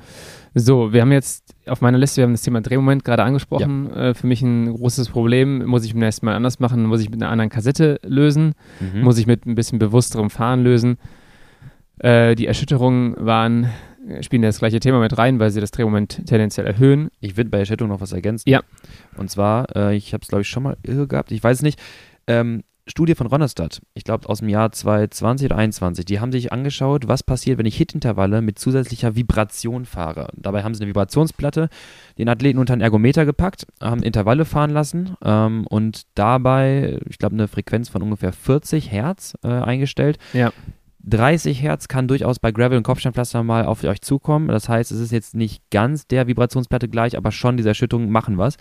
So, 0.54 0.92
wir 0.92 1.00
haben 1.00 1.12
jetzt 1.12 1.54
auf 1.66 1.80
meiner 1.80 1.96
Liste, 1.96 2.18
wir 2.18 2.24
haben 2.24 2.32
das 2.32 2.42
Thema 2.42 2.60
Drehmoment 2.60 3.04
gerade 3.04 3.22
angesprochen. 3.22 3.90
Äh, 3.90 4.12
für 4.14 4.26
mich 4.26 4.42
ein 4.42 4.72
großes 4.74 5.08
Problem. 5.08 5.64
Muss 5.64 5.84
ich 5.84 5.92
beim 5.94 6.00
nächsten 6.00 6.26
Mal 6.26 6.34
anders 6.34 6.60
machen? 6.60 6.84
Muss 6.84 7.00
ich 7.00 7.08
mit 7.10 7.22
einer 7.22 7.30
anderen 7.32 7.48
Kassette 7.48 8.00
lösen? 8.04 8.52
Mhm. 8.80 9.00
Muss 9.02 9.16
ich 9.18 9.26
mit 9.26 9.46
ein 9.46 9.54
bisschen 9.54 9.78
bewussterem 9.78 10.28
Fahren 10.28 10.62
lösen? 10.62 10.98
Äh, 12.00 12.34
die 12.34 12.46
Erschütterungen 12.46 13.14
waren, 13.18 13.70
äh, 14.08 14.22
spielen 14.22 14.42
das 14.42 14.58
gleiche 14.58 14.80
Thema 14.80 15.00
mit 15.00 15.16
rein, 15.18 15.38
weil 15.38 15.50
sie 15.50 15.60
das 15.60 15.70
Drehmoment 15.70 16.26
tendenziell 16.26 16.66
erhöhen. 16.66 17.10
Ich 17.20 17.36
würde 17.36 17.50
bei 17.50 17.58
Erschütterung 17.58 17.90
noch 17.90 18.00
was 18.00 18.12
ergänzen. 18.12 18.48
Ja. 18.48 18.62
Und 19.16 19.30
zwar, 19.30 19.74
äh, 19.76 19.96
ich 19.96 20.12
habe 20.14 20.22
es, 20.22 20.28
glaube 20.28 20.42
ich, 20.42 20.48
schon 20.48 20.62
mal 20.62 20.76
irre 20.82 21.06
gehabt, 21.06 21.30
ich 21.30 21.42
weiß 21.42 21.58
es 21.58 21.62
nicht, 21.62 21.78
ähm, 22.26 22.62
Studie 22.86 23.14
von 23.14 23.28
Ronnerstadt, 23.28 23.82
ich 23.94 24.04
glaube 24.04 24.28
aus 24.28 24.40
dem 24.40 24.48
Jahr 24.48 24.72
2020 24.72 25.44
oder 25.46 25.54
2021, 25.56 26.04
die 26.06 26.18
haben 26.18 26.32
sich 26.32 26.52
angeschaut, 26.52 27.06
was 27.06 27.22
passiert, 27.22 27.58
wenn 27.58 27.66
ich 27.66 27.76
Hit-Intervalle 27.76 28.42
mit 28.42 28.58
zusätzlicher 28.58 29.14
Vibration 29.14 29.84
fahre. 29.84 30.28
Dabei 30.34 30.64
haben 30.64 30.74
sie 30.74 30.82
eine 30.82 30.88
Vibrationsplatte, 30.88 31.68
den 32.18 32.28
Athleten 32.28 32.58
unter 32.58 32.72
einen 32.72 32.82
Ergometer 32.82 33.26
gepackt, 33.26 33.66
haben 33.80 34.02
Intervalle 34.02 34.44
fahren 34.44 34.70
lassen 34.70 35.16
ähm, 35.22 35.66
und 35.68 36.02
dabei, 36.14 36.98
ich 37.08 37.18
glaube, 37.18 37.34
eine 37.34 37.48
Frequenz 37.48 37.88
von 37.88 38.02
ungefähr 38.02 38.32
40 38.32 38.90
Hertz 38.90 39.34
äh, 39.44 39.48
eingestellt. 39.48 40.18
Ja. 40.32 40.52
30 41.04 41.62
Hertz 41.62 41.88
kann 41.88 42.08
durchaus 42.08 42.38
bei 42.38 42.52
Gravel 42.52 42.76
und 42.76 42.82
Kopfsteinpflaster 42.82 43.42
mal 43.42 43.64
auf 43.64 43.84
euch 43.84 44.02
zukommen. 44.02 44.48
Das 44.48 44.68
heißt, 44.68 44.92
es 44.92 45.00
ist 45.00 45.12
jetzt 45.12 45.34
nicht 45.34 45.62
ganz 45.70 46.06
der 46.06 46.26
Vibrationsplatte 46.26 46.88
gleich, 46.88 47.16
aber 47.16 47.32
schon 47.32 47.56
diese 47.56 47.70
Erschütterungen 47.70 48.10
machen 48.10 48.38
was. 48.38 48.56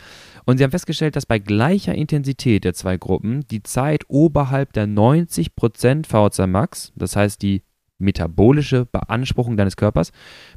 Und 0.46 0.58
sie 0.58 0.64
haben 0.64 0.72
festgestellt, 0.72 1.16
dass 1.16 1.26
bei 1.26 1.40
gleicher 1.40 1.94
Intensität 1.94 2.64
der 2.64 2.74
zwei 2.74 2.98
Gruppen 2.98 3.46
die 3.50 3.64
Zeit 3.64 4.04
oberhalb 4.08 4.74
der 4.74 4.88
90% 4.88 6.08
VO2 6.08 6.48
Max, 6.48 6.94
das 6.96 7.16
heißt 7.16 7.42
die 7.42 7.64
metabolische 8.00 8.86
Beanspruchung 8.86 9.58
deines 9.58 9.76
Körpers, 9.76 10.12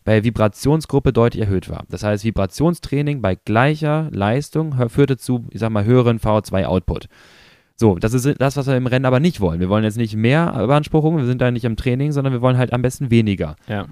bei 0.05 0.23
Vibrationsgruppe 0.25 1.13
deutlich 1.13 1.43
erhöht 1.43 1.69
war. 1.69 1.85
Das 1.89 2.05
heißt, 2.05 2.25
Vibrationstraining 2.25 3.21
bei 3.21 3.35
gleicher 3.35 4.09
Leistung 4.13 4.89
führte 4.89 5.17
zu, 5.17 5.47
ich 5.51 5.59
sag 5.59 5.71
mal, 5.71 5.85
höheren 5.85 6.21
VO2-Output. 6.21 7.09
So, 7.77 7.97
das 7.97 8.13
ist 8.15 8.41
das, 8.41 8.57
was 8.57 8.67
wir 8.67 8.77
im 8.77 8.87
Rennen 8.87 9.05
aber 9.07 9.21
nicht 9.21 9.41
wollen. 9.41 9.61
Wir 9.61 9.69
wollen 9.69 9.85
jetzt 9.85 9.97
nicht 9.97 10.15
mehr 10.17 10.53
Beanspruchung, 10.67 11.17
wir 11.17 11.25
sind 11.27 11.41
da 11.41 11.51
nicht 11.51 11.65
im 11.65 11.77
Training, 11.77 12.13
sondern 12.13 12.33
wir 12.33 12.41
wollen 12.43 12.59
halt 12.59 12.73
am 12.73 12.83
besten 12.83 13.11
weniger. 13.11 13.57
Ja. 13.69 13.87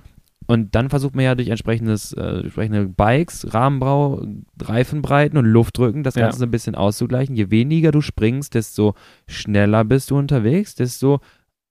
Und 0.47 0.75
dann 0.75 0.91
versucht 0.91 1.15
man 1.15 1.25
ja 1.25 1.35
durch 1.37 1.49
entsprechendes, 1.49 2.13
äh, 2.13 2.41
entsprechende 2.41 2.87
Bikes, 2.87 3.55
Rahmenbrau, 3.55 4.25
Reifenbreiten 4.61 5.39
und 5.39 5.45
Luftdrücken 5.45 6.03
das 6.03 6.15
Ja. 6.17 6.23
Ganze 6.23 6.39
so 6.41 6.45
ein 6.45 6.51
bisschen 6.51 6.75
auszugleichen. 6.75 7.37
Je 7.37 7.51
weniger 7.51 7.93
du 7.93 8.01
springst, 8.01 8.55
desto 8.55 8.95
schneller 9.29 9.85
bist 9.85 10.11
du 10.11 10.17
unterwegs, 10.19 10.75
desto 10.75 11.21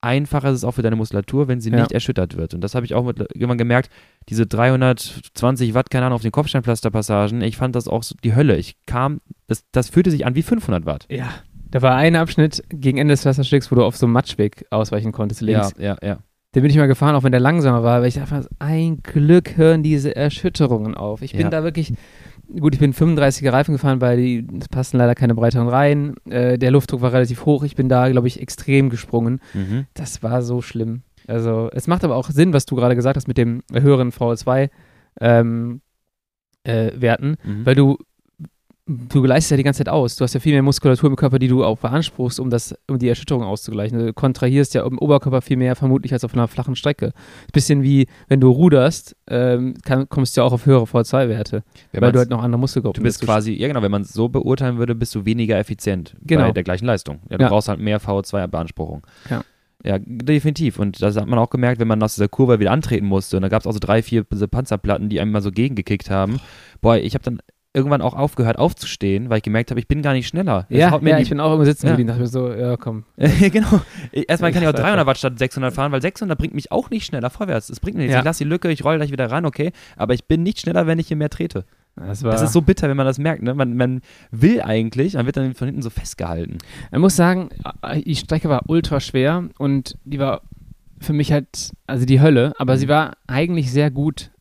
einfacher 0.02 0.50
ist 0.52 0.58
es 0.60 0.64
auch 0.64 0.72
für 0.76 0.82
deine 0.82 0.96
Muskulatur, 0.96 1.50
wenn 1.50 1.60
sie 1.60 1.72
Ja. 1.72 1.80
nicht 1.80 1.92
erschüttert 1.92 2.38
wird. 2.38 2.54
Und 2.54 2.62
das 2.62 2.74
habe 2.74 2.86
ich 2.86 2.94
auch 2.94 3.04
mit, 3.04 3.20
irgendwann 3.20 3.58
gemerkt, 3.58 3.90
diese 4.30 4.46
320 4.48 5.74
Watt, 5.74 5.90
keine 5.90 6.06
Ahnung, 6.06 6.16
auf 6.16 6.22
den 6.22 6.32
Kopfsteinpflasterpassagen, 6.32 7.42
ich 7.42 7.58
fand 7.58 7.76
das 7.76 7.88
auch 7.90 8.04
so 8.04 8.16
die 8.24 8.34
Hölle. 8.36 8.56
Ich 8.58 8.76
kam, 8.86 9.20
das, 9.48 9.66
das 9.74 9.90
fühlte 9.90 10.12
sich 10.12 10.26
an 10.26 10.36
wie 10.36 10.42
500 10.44 10.86
Watt. 10.86 11.06
Ja. 11.10 11.30
Da 11.72 11.82
war 11.82 11.96
ein 11.96 12.16
Abschnitt 12.16 12.64
gegen 12.70 12.98
Ende 12.98 13.14
des 13.14 13.26
Wasserstücks, 13.26 13.72
wo 13.72 13.76
du 13.76 13.84
auf 13.84 13.96
so 13.98 14.06
einem 14.06 14.14
Matschweg 14.14 14.66
ausweichen 14.72 15.12
konntest 15.12 15.42
links. 15.42 15.74
Ja, 15.78 15.98
ja, 16.02 16.08
ja. 16.08 16.18
Den 16.56 16.64
bin 16.64 16.72
ich 16.72 16.78
mal 16.78 16.88
gefahren, 16.88 17.14
auch 17.16 17.22
wenn 17.24 17.32
der 17.32 17.40
langsamer 17.42 17.84
war, 17.84 18.02
weil 18.02 18.08
ich 18.08 18.16
dachte, 18.16 18.48
ein 18.58 19.04
Glück 19.04 19.56
hören 19.56 19.84
diese 19.84 20.16
Erschütterungen 20.16 20.96
auf. 20.96 21.22
Ich 21.22 21.34
bin 21.34 21.42
Ja. 21.42 21.50
da 21.52 21.64
wirklich, 21.64 21.94
gut, 22.60 22.74
ich 22.74 22.80
bin 22.80 22.92
35er 22.92 23.54
Reifen 23.54 23.74
gefahren, 23.74 24.02
weil 24.02 24.18
die, 24.18 24.48
es 24.60 24.68
passen 24.68 24.98
leider 24.98 25.14
keine 25.14 25.36
breiteren 25.36 25.68
Reihen. 25.68 26.16
Äh, 26.28 26.58
der 26.58 26.72
Luftdruck 26.72 27.02
war 27.02 27.14
relativ 27.14 27.46
hoch. 27.46 27.64
Ich 27.64 27.76
bin 27.76 27.88
da, 27.88 28.10
glaube 28.10 28.28
ich, 28.28 28.42
extrem 28.42 28.90
gesprungen. 28.90 29.42
Mhm. 29.54 29.86
Das 29.94 30.24
war 30.24 30.42
so 30.42 30.64
schlimm. 30.64 31.04
Also, 31.28 31.70
es 31.72 31.86
macht 31.86 32.04
aber 32.04 32.16
auch 32.16 32.32
Sinn, 32.32 32.52
was 32.54 32.66
du 32.66 32.76
gerade 32.76 32.96
gesagt 32.96 33.16
hast 33.16 33.28
mit 33.28 33.38
dem 33.38 33.62
höheren 33.72 34.12
VO2 34.12 34.72
ähm, 35.22 35.82
äh, 36.64 36.92
Werten, 36.96 37.36
Mhm. 37.44 37.66
weil 37.68 37.76
du 37.76 37.98
du 38.90 39.24
leistest 39.24 39.52
ja 39.52 39.58
die 39.58 39.64
ganze 39.64 39.80
Zeit 39.80 39.90
aus. 39.90 40.16
Du 40.16 40.24
hast 40.24 40.34
ja 40.34 40.40
viel 40.40 40.54
mehr 40.54 40.64
Muskulatur 40.64 41.10
im 41.10 41.16
Körper, 41.16 41.38
die 41.40 41.48
du 41.48 41.64
auch 41.64 41.78
beanspruchst, 41.78 42.40
um 42.40 42.50
das, 42.50 42.76
um 42.88 42.98
die 42.98 43.08
Erschütterung 43.08 43.44
auszugleichen. 43.44 44.00
Du 44.00 44.14
kontrahierst 44.14 44.74
ja 44.74 44.86
im 44.86 44.98
Oberkörper 44.98 45.42
viel 45.42 45.58
mehr 45.58 45.76
vermutlich 45.76 46.12
als 46.12 46.24
auf 46.24 46.34
einer 46.34 46.48
flachen 46.48 46.76
Strecke. 46.76 47.14
Bisschen 47.54 47.84
wie 47.84 48.08
wenn 48.28 48.40
du 48.42 48.50
ruderst, 48.50 49.16
ähm, 49.30 49.76
kann, 49.86 50.10
kommst 50.10 50.36
du 50.36 50.42
ja 50.42 50.48
auch 50.48 50.54
auf 50.54 50.66
höhere 50.66 50.86
V2-Werte, 50.86 51.64
Wenn 51.92 52.02
weil 52.02 52.12
du 52.12 52.20
halt 52.20 52.30
noch 52.30 52.42
andere 52.42 52.60
Muskelgruppen 52.60 53.00
Du 53.00 53.04
bist 53.08 53.22
quasi, 53.22 53.54
ja 53.54 53.68
genau, 53.68 53.82
wenn 53.82 53.92
man 53.92 54.02
es 54.02 54.10
so 54.12 54.28
beurteilen 54.28 54.78
würde, 54.80 54.96
bist 54.96 55.14
du 55.14 55.24
weniger 55.26 55.58
effizient 55.60 56.16
Genau. 56.24 56.46
bei 56.48 56.52
der 56.52 56.64
gleichen 56.64 56.86
Leistung. 56.86 57.20
Ja, 57.30 57.38
du 57.38 57.44
Ja. 57.44 57.50
brauchst 57.50 57.70
halt 57.70 57.80
mehr 57.80 58.00
VO2-Beanspruchung. 58.02 59.06
Ja. 59.30 59.42
Ja, 59.86 59.98
definitiv. 59.98 60.78
Und 60.78 61.02
das 61.02 61.16
hat 61.16 61.28
man 61.28 61.40
auch 61.40 61.50
gemerkt, 61.50 61.80
wenn 61.80 61.88
man 61.88 62.04
aus 62.04 62.16
dieser 62.16 62.28
Kurve 62.28 62.60
wieder 62.60 62.72
antreten 62.72 63.06
musste. 63.06 63.38
Und 63.38 63.44
da 63.44 63.48
gab 63.48 63.62
es 63.62 63.68
auch 63.68 63.72
so 63.72 63.80
drei, 63.80 64.02
vier 64.04 64.26
Panzerplatten, 64.26 65.08
die 65.08 65.22
einem 65.22 65.32
mal 65.32 65.42
so 65.42 65.52
gegengekickt 65.52 66.10
haben. 66.10 66.42
Boah, 66.82 66.98
ich 66.98 67.14
habe 67.14 67.24
dann 67.24 67.40
irgendwann 67.74 68.02
auch 68.02 68.16
aufgehört 68.16 68.58
aufzustehen, 68.58 69.30
weil 69.30 69.38
ich 69.38 69.44
gemerkt 69.44 69.70
habe, 69.70 69.80
ich 69.80 69.88
bin 69.88 70.02
gar 70.02 70.14
nicht 70.14 70.28
schneller. 70.28 70.66
Das 70.70 70.78
Ja, 70.80 71.00
ja 71.00 71.20
ich 71.20 71.30
bin 71.30 71.40
auch 71.40 71.54
immer 71.54 71.66
sitzen 71.66 71.86
Ja. 71.86 71.92
geblieben. 71.92 72.08
dachte 72.08 72.22
mir 72.22 72.28
so, 72.28 72.52
ja 72.52 72.78
komm. 72.78 73.04
genau. 73.18 73.82
Erstmal 74.12 74.52
kann 74.52 74.64
ich 74.64 74.68
auch 74.68 74.74
Ja, 74.74 74.82
300 74.82 75.06
Watt 75.06 75.18
statt 75.20 75.38
600 75.38 75.74
fahren, 75.74 75.92
weil 75.92 76.02
600 76.02 76.38
bringt 76.38 76.56
mich 76.56 76.72
auch 76.72 76.90
nicht 76.90 77.06
schneller 77.06 77.30
vorwärts. 77.30 77.68
Das 77.68 77.80
bringt 77.80 77.96
mir 77.98 78.04
nichts. 78.04 78.14
Ja. 78.14 78.20
Ich 78.20 78.26
lasse 78.26 78.44
die 78.44 78.50
Lücke, 78.50 78.72
ich 78.72 78.84
roll 78.84 78.98
gleich 78.98 79.12
wieder 79.12 79.30
ran, 79.30 79.46
okay. 79.46 79.72
Aber 79.98 80.14
ich 80.16 80.26
bin 80.26 80.42
nicht 80.42 80.60
schneller, 80.60 80.88
wenn 80.88 80.98
ich 80.98 81.08
hier 81.10 81.18
mehr 81.18 81.30
trete. 81.30 81.66
Das, 81.96 82.24
war, 82.24 82.32
Das 82.32 82.42
ist 82.42 82.54
so 82.54 82.62
bitter, 82.62 82.88
wenn 82.90 82.98
man 82.98 83.06
das 83.06 83.18
merkt. 83.20 83.44
Ne? 83.44 83.54
Man, 83.54 83.76
man 83.76 84.02
will 84.32 84.62
eigentlich, 84.62 85.14
man 85.16 85.26
wird 85.26 85.38
dann 85.38 85.54
von 85.54 85.68
hinten 85.68 85.82
so 85.82 85.90
festgehalten. 85.90 86.58
Man 86.92 87.02
muss 87.02 87.16
sagen, 87.16 87.50
die 88.06 88.16
Strecke 88.16 88.48
war 88.50 88.64
ultra 88.68 89.00
schwer 89.00 89.50
und 89.60 89.98
die 90.06 90.18
war 90.20 90.42
für 91.02 91.14
mich 91.14 91.32
halt, 91.32 91.72
also 91.88 92.06
die 92.06 92.20
Hölle, 92.22 92.54
aber 92.58 92.74
Mhm. 92.74 92.78
sie 92.80 92.88
war 92.88 93.14
eigentlich 93.28 93.72
sehr 93.72 93.92
gut 93.92 94.32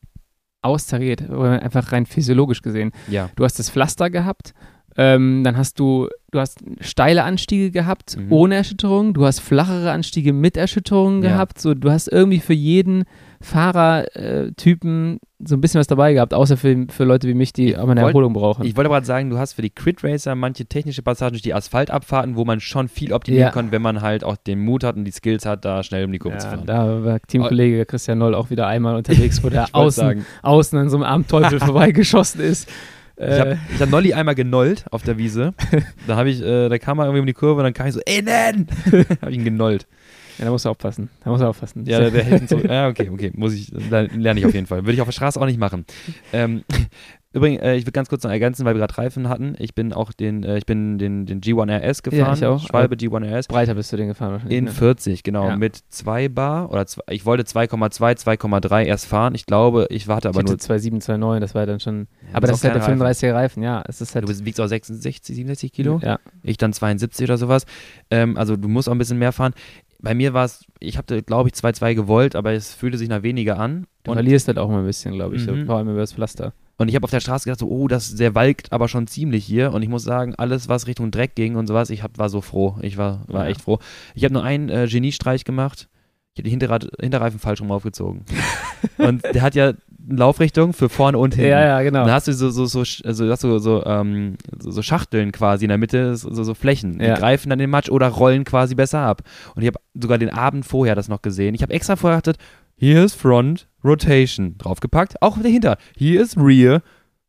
austariert, 0.63 1.29
einfach 1.31 1.93
rein 1.93 2.07
physiologisch 2.07 2.63
gesehen. 2.63 2.93
Ja. 3.09 3.31
Du 3.37 3.45
hast 3.45 3.59
das 3.59 3.71
Pflaster 3.71 4.11
gehabt, 4.11 4.55
ähm, 4.97 5.45
dann 5.45 5.57
hast 5.57 5.79
du, 5.79 6.09
du 6.31 6.41
hast 6.41 6.59
steile 6.81 7.25
Anstiege 7.25 7.71
gehabt 7.71 8.17
Mhm. 8.19 8.33
ohne 8.33 8.55
Erschütterung, 8.57 9.15
du 9.15 9.25
hast 9.25 9.41
flachere 9.41 9.91
Anstiege 9.93 10.33
mit 10.33 10.57
Erschütterungen 10.57 11.23
Ja. 11.23 11.31
gehabt, 11.31 11.61
so 11.61 11.75
du 11.75 11.91
hast 11.91 12.09
irgendwie 12.09 12.41
für 12.41 12.53
jeden 12.55 13.05
Fahrertypen 13.41 15.19
so 15.45 15.55
ein 15.55 15.61
bisschen 15.61 15.79
was 15.79 15.87
dabei 15.87 16.13
gehabt, 16.15 16.35
außer 16.35 16.57
für, 16.57 16.87
für 16.91 17.05
Leute 17.05 17.29
wie 17.29 17.35
mich, 17.35 17.53
die 17.53 17.77
auch 17.77 17.89
eine 17.89 18.01
wollt- 18.03 18.09
Erholung 18.13 18.33
brauchen. 18.33 18.67
Ich 18.67 18.77
wollte 18.77 18.91
gerade 18.91 19.07
sagen, 19.07 19.31
du 19.31 19.39
hast 19.39 19.53
für 19.53 19.63
die 19.63 19.71
Crit 19.71 20.03
Racer 20.03 20.35
manche 20.35 20.67
technische 20.67 21.03
Passagen 21.03 21.33
durch 21.35 21.43
die 21.43 21.55
Asphaltabfahrten, 21.55 22.35
wo 22.37 22.45
man 22.45 22.59
schon 22.61 22.89
viel 22.89 23.13
optimieren 23.13 23.47
Ja. 23.47 23.51
kann, 23.53 23.71
wenn 23.71 23.81
man 23.83 24.01
halt 24.03 24.25
auch 24.25 24.37
den 24.37 24.59
Mut 24.61 24.83
hat 24.83 24.97
und 24.97 25.05
die 25.05 25.13
Skills 25.13 25.47
hat, 25.47 25.65
da 25.65 25.83
schnell 25.85 26.05
um 26.05 26.13
die 26.13 26.19
Kurve 26.19 26.39
zu 26.39 26.47
ja, 26.49 26.55
fahren. 26.55 26.67
da 26.67 27.05
war 27.05 27.21
Teamkollege 27.21 27.87
Christian 27.87 28.19
Noll 28.19 28.35
auch 28.35 28.51
wieder 28.51 28.67
einmal 28.67 28.97
unterwegs, 29.29 29.43
wo 29.45 29.49
der 29.49 29.69
außen, 29.73 30.05
sagen, 30.05 30.27
außen 30.43 30.77
an 30.79 30.89
so 30.91 30.97
einem 30.97 31.05
armen 31.05 31.27
Teufel 31.29 31.61
vorbeigeschossen 31.61 32.41
ist. 32.41 32.69
Ich 33.19 33.25
Äh, 33.25 33.39
habe 33.41 33.59
ich 33.75 33.81
hab 33.81 33.91
Nolli 33.91 34.15
einmal 34.15 34.35
genollt 34.35 34.85
auf 34.91 35.03
der 35.03 35.19
Wiese. 35.19 35.55
da 36.07 36.17
habe 36.17 36.31
ich, 36.31 36.43
äh, 36.43 36.69
da 36.69 36.79
kam 36.79 36.99
er 36.99 37.05
irgendwie 37.05 37.21
um 37.21 37.27
die 37.27 37.33
Kurve 37.33 37.59
und 37.61 37.65
dann 37.65 37.75
kam 37.75 37.87
ich 37.87 37.95
so, 37.95 38.01
innen! 38.07 38.69
habe 39.21 39.31
ich 39.31 39.39
ihn 39.39 39.45
genollt. 39.45 39.87
ja, 40.39 40.45
da 40.45 40.51
musst 40.51 40.65
du 40.65 40.69
aufpassen. 40.71 41.11
Da 41.25 41.31
musst 41.31 41.43
du 41.43 41.47
aufpassen. 41.47 41.85
Ja, 41.87 41.99
der, 41.99 42.11
der 42.11 42.25
hält 42.25 42.43
ihn 42.43 42.49
so. 42.49 42.59
Ja, 42.59 42.89
okay, 42.89 43.11
okay. 43.13 43.33
Muss 43.35 43.55
ich, 43.55 43.73
da 43.91 44.03
lerne 44.03 44.41
ich 44.41 44.47
auf 44.47 44.55
jeden 44.55 44.67
Fall. 44.67 44.83
Würde 44.85 44.93
ich 44.93 45.01
auf 45.01 45.09
der 45.09 45.13
Straße 45.13 45.41
auch 45.41 45.47
nicht 45.47 45.59
machen. 45.59 45.85
Ähm, 46.33 46.63
übrigens, 47.33 47.63
äh, 47.63 47.75
ich 47.77 47.87
will 47.87 47.93
ganz 47.93 48.09
kurz 48.09 48.23
noch 48.25 48.31
ergänzen, 48.31 48.65
weil 48.65 48.75
wir 48.75 48.81
gerade 48.81 48.97
Reifen 48.99 49.29
hatten. 49.29 49.55
Ich 49.59 49.75
bin 49.75 49.93
auch 49.93 50.13
den, 50.13 50.45
äh, 50.45 50.59
ich 50.59 50.67
bin 50.67 50.99
den, 50.99 51.27
den 51.27 51.41
G1 51.41 51.71
RS 51.71 52.03
gefahren. 52.03 52.37
ich 52.37 52.45
auch. 52.47 52.61
Schwalbe 52.61 52.97
G1 52.97 53.25
RS. 53.25 53.47
Breiter 53.49 53.75
bist 53.75 53.93
du 53.93 53.97
den 53.97 54.09
gefahren 54.09 54.33
wahrscheinlich. 54.33 54.59
In 54.59 54.65
ne? 54.65 54.71
40, 54.71 55.23
genau. 55.23 55.49
Ja. 55.49 55.57
Mit 55.57 55.77
2 55.89 56.29
Bar 56.29 56.71
oder 56.71 56.87
zwei, 56.87 57.03
ich 57.11 57.27
wollte 57.27 57.45
2,2, 57.45 58.19
2,3 58.39 58.85
erst 58.85 59.07
fahren. 59.07 59.35
Ich 59.35 59.47
glaube, 59.47 59.87
ich 59.91 60.09
warte 60.09 60.29
Ich 60.29 60.35
aber 60.35 60.41
hatte 60.41 60.53
nur. 60.53 60.77
2,7, 60.79 61.03
2,9, 61.05 61.41
das 61.41 61.55
war 61.55 61.67
dann 61.67 61.81
schon. 61.81 62.07
Ja, 62.23 62.29
aber 62.37 62.47
das 62.47 62.57
ist 62.59 62.65
halt 62.65 62.75
der 62.75 62.83
kleine 62.83 63.05
35er 63.05 63.35
Reifen, 63.35 63.63
ja. 63.63 63.83
Es 63.87 64.01
ist 64.01 64.15
halt. 64.15 64.25
Du 64.25 64.29
bist, 64.29 64.45
wiegst 64.45 64.61
auch 64.61 64.67
66, 64.67 65.25
67 65.37 65.73
Kilo. 65.73 66.01
Ja. 66.03 66.19
Ich 66.43 66.57
dann 66.57 66.73
72 66.73 67.25
oder 67.25 67.39
sowas. 67.39 67.65
Ähm, 68.11 68.37
also 68.37 68.57
du 68.57 68.69
musst 68.69 68.89
auch 68.89 68.93
ein 68.93 68.99
bisschen 68.99 69.19
mehr 69.19 69.33
fahren. 69.33 69.53
Bei 70.01 70.15
mir 70.15 70.33
war 70.33 70.45
es, 70.45 70.65
ich 70.79 70.97
habe, 70.97 71.23
glaube 71.25 71.49
ich, 71.49 71.55
2,2 71.57 71.95
gewollt, 71.97 72.37
aber 72.37 72.53
es 72.53 72.73
fühlte 72.73 72.97
sich 72.99 73.09
nach 73.09 73.25
weniger 73.25 73.59
an. 73.59 73.87
Du 74.05 74.13
Und 74.13 74.17
verlierst 74.17 74.47
halt 74.47 74.57
auch 74.57 74.69
mal 74.71 74.79
ein 74.79 74.87
bisschen, 74.87 75.15
glaube 75.15 75.35
ich, 75.35 75.43
so, 75.43 75.51
Mhm. 75.53 75.67
vor 75.67 75.77
allem 75.77 75.89
über 75.89 75.99
das 75.99 76.13
Pflaster. 76.13 76.53
Und 76.79 76.89
ich 76.89 76.95
habe 76.95 77.05
auf 77.05 77.11
der 77.11 77.21
Straße 77.21 77.45
gedacht, 77.45 77.59
so, 77.61 77.69
oh, 77.69 77.89
das, 77.89 78.15
der 78.15 78.35
walkt 78.35 78.73
aber 78.73 78.89
schon 78.89 79.07
ziemlich 79.09 79.45
hier. 79.45 79.73
Und 79.73 79.83
ich 79.83 79.89
muss 79.89 80.05
sagen, 80.05 80.35
alles, 80.37 80.69
was 80.69 80.87
Richtung 80.87 81.11
Dreck 81.11 81.35
ging 81.35 81.57
und 81.57 81.67
sowas, 81.67 81.91
ich 81.91 82.03
hab, 82.03 82.17
war 82.19 82.29
so 82.29 82.41
froh. 82.41 82.77
Ich 82.83 82.97
war, 82.97 83.23
war 83.27 83.45
Ja. 83.45 83.51
echt 83.51 83.61
froh. 83.63 83.79
Ich 84.15 84.23
habe 84.25 84.33
nur 84.33 84.45
einen 84.45 84.69
äh, 84.69 84.87
Geniestreich 84.89 85.45
gemacht. 85.45 85.89
Ich 86.35 86.39
habe 86.41 86.45
die 86.45 86.51
Hinterrad, 86.51 86.89
Hinterreifen 87.01 87.41
falsch 87.41 87.61
rum 87.61 87.73
aufgezogen. 87.73 88.25
und 88.99 89.25
der 89.25 89.43
hat 89.43 89.57
ja 89.57 89.69
eine 89.71 89.77
Laufrichtung 90.19 90.73
für 90.73 90.89
vorne 90.89 91.19
und 91.19 91.35
hinten. 91.35 91.51
Ja, 91.51 91.61
ja, 91.67 91.83
genau. 91.83 92.05
Dann 92.05 92.13
hast 92.15 92.29
du 92.29 92.33
so, 92.33 92.49
so, 92.51 92.65
so, 92.67 92.81
sch- 92.83 93.05
also 93.05 93.29
hast 93.29 93.43
du 93.43 93.59
so, 93.59 93.85
ähm, 93.85 94.37
so, 94.59 94.71
so 94.71 94.81
Schachteln 94.81 95.33
quasi 95.33 95.65
in 95.65 95.71
der 95.71 95.79
Mitte, 95.79 96.17
so, 96.17 96.33
so 96.45 96.55
Flächen. 96.55 97.01
Ja. 97.01 97.15
Die 97.15 97.21
greifen 97.21 97.51
dann 97.51 97.59
den 97.59 97.71
Matsch 97.71 97.91
oder 97.91 98.07
rollen 98.09 98.45
quasi 98.45 98.75
besser 98.77 99.01
ab. 99.01 99.23
Und 99.57 99.63
ich 99.63 99.67
habe 99.67 99.81
sogar 100.01 100.17
den 100.17 100.31
Abend 100.31 100.65
vorher 100.65 100.95
das 100.95 101.09
noch 101.09 101.23
gesehen. 101.23 101.55
Ich 101.57 101.63
habe 101.63 101.75
extra 101.75 101.97
vorher 101.97 102.21
gedacht, 102.21 102.39
hier 102.77 103.05
ist 103.05 103.15
Front 103.15 103.67
Rotation 103.85 104.57
draufgepackt. 104.59 105.21
Auch 105.23 105.39
dahinter. 105.39 105.77
Hier 105.97 106.21
ist 106.23 106.37
Rear 106.37 106.83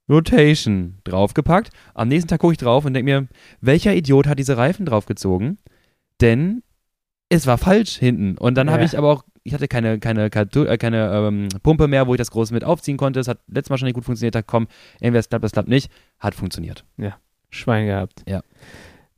Rotation 0.09 0.97
draufgepackt. 1.03 1.69
Am 1.93 2.07
nächsten 2.07 2.27
Tag 2.29 2.39
gucke 2.39 2.53
ich 2.53 2.57
drauf 2.57 2.85
und 2.85 2.93
denke 2.93 3.11
mir, 3.11 3.27
welcher 3.61 3.95
Idiot 3.95 4.27
hat 4.27 4.39
diese 4.39 4.57
Reifen 4.57 4.85
draufgezogen? 4.85 5.59
Denn 6.21 6.63
es 7.29 7.45
war 7.45 7.57
falsch 7.57 7.97
hinten. 7.97 8.37
Und 8.37 8.55
dann 8.55 8.69
habe 8.71 8.81
Ja. 8.81 8.85
ich 8.87 8.97
aber 8.97 9.11
auch, 9.11 9.23
ich 9.43 9.53
hatte 9.53 9.67
keine, 9.67 9.99
keine, 9.99 10.27
Kartu- 10.29 10.65
äh, 10.65 10.77
keine 10.77 11.11
ähm, 11.13 11.47
Pumpe 11.61 11.87
mehr, 11.87 12.07
wo 12.07 12.13
ich 12.15 12.17
das 12.17 12.31
groß 12.31 12.51
mit 12.51 12.63
aufziehen 12.63 12.97
konnte. 12.97 13.19
Es 13.19 13.27
hat 13.27 13.39
letztes 13.47 13.69
Mal 13.69 13.77
schon 13.77 13.85
nicht 13.85 13.93
gut 13.95 14.05
funktioniert. 14.05 14.33
Da 14.35 14.41
komm, 14.41 14.67
entweder 14.99 15.19
es 15.19 15.29
klappt, 15.29 15.45
es 15.45 15.51
klappt 15.51 15.69
nicht. 15.69 15.91
Hat 16.17 16.33
funktioniert. 16.33 16.85
Schwein 17.51 17.85
gehabt. 17.87 18.23
Ja. 18.27 18.41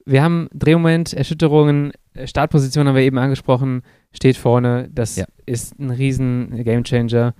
Wir 0.05 0.23
haben 0.23 0.47
Drehmoment, 0.53 1.13
Erschütterungen, 1.13 1.91
äh, 2.13 2.27
Startposition 2.27 2.87
haben 2.87 2.95
wir 2.95 3.03
eben 3.03 3.17
angesprochen, 3.17 3.81
steht 4.13 4.37
vorne. 4.37 4.89
Das 4.91 5.15
Ja. 5.15 5.25
ist 5.45 5.79
ein 5.79 5.89
riesen 5.89 6.63
Gamechanger. 6.63 7.33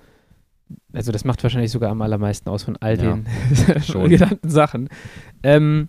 Also 0.92 1.12
das 1.12 1.24
macht 1.24 1.42
wahrscheinlich 1.42 1.70
sogar 1.70 1.90
am 1.90 2.00
allermeisten 2.02 2.48
aus 2.48 2.62
von 2.62 2.76
all 2.78 2.96
Ja, 2.96 3.14
den 3.16 3.26
schon. 3.82 4.08
genannten 4.10 4.48
Sachen. 4.48 4.88
Ähm, 5.42 5.88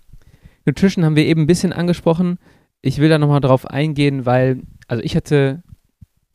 Nutrition 0.65 1.05
haben 1.05 1.15
wir 1.15 1.26
eben 1.26 1.41
ein 1.41 1.47
bisschen 1.47 1.74
angesprochen. 1.74 2.38
Ich 2.82 2.99
will 2.99 3.09
da 3.09 3.17
nochmal 3.17 3.41
drauf 3.41 3.65
eingehen, 3.65 4.26
weil, 4.26 4.61
also 4.88 5.01
ich 5.03 5.15
hatte, 5.15 5.63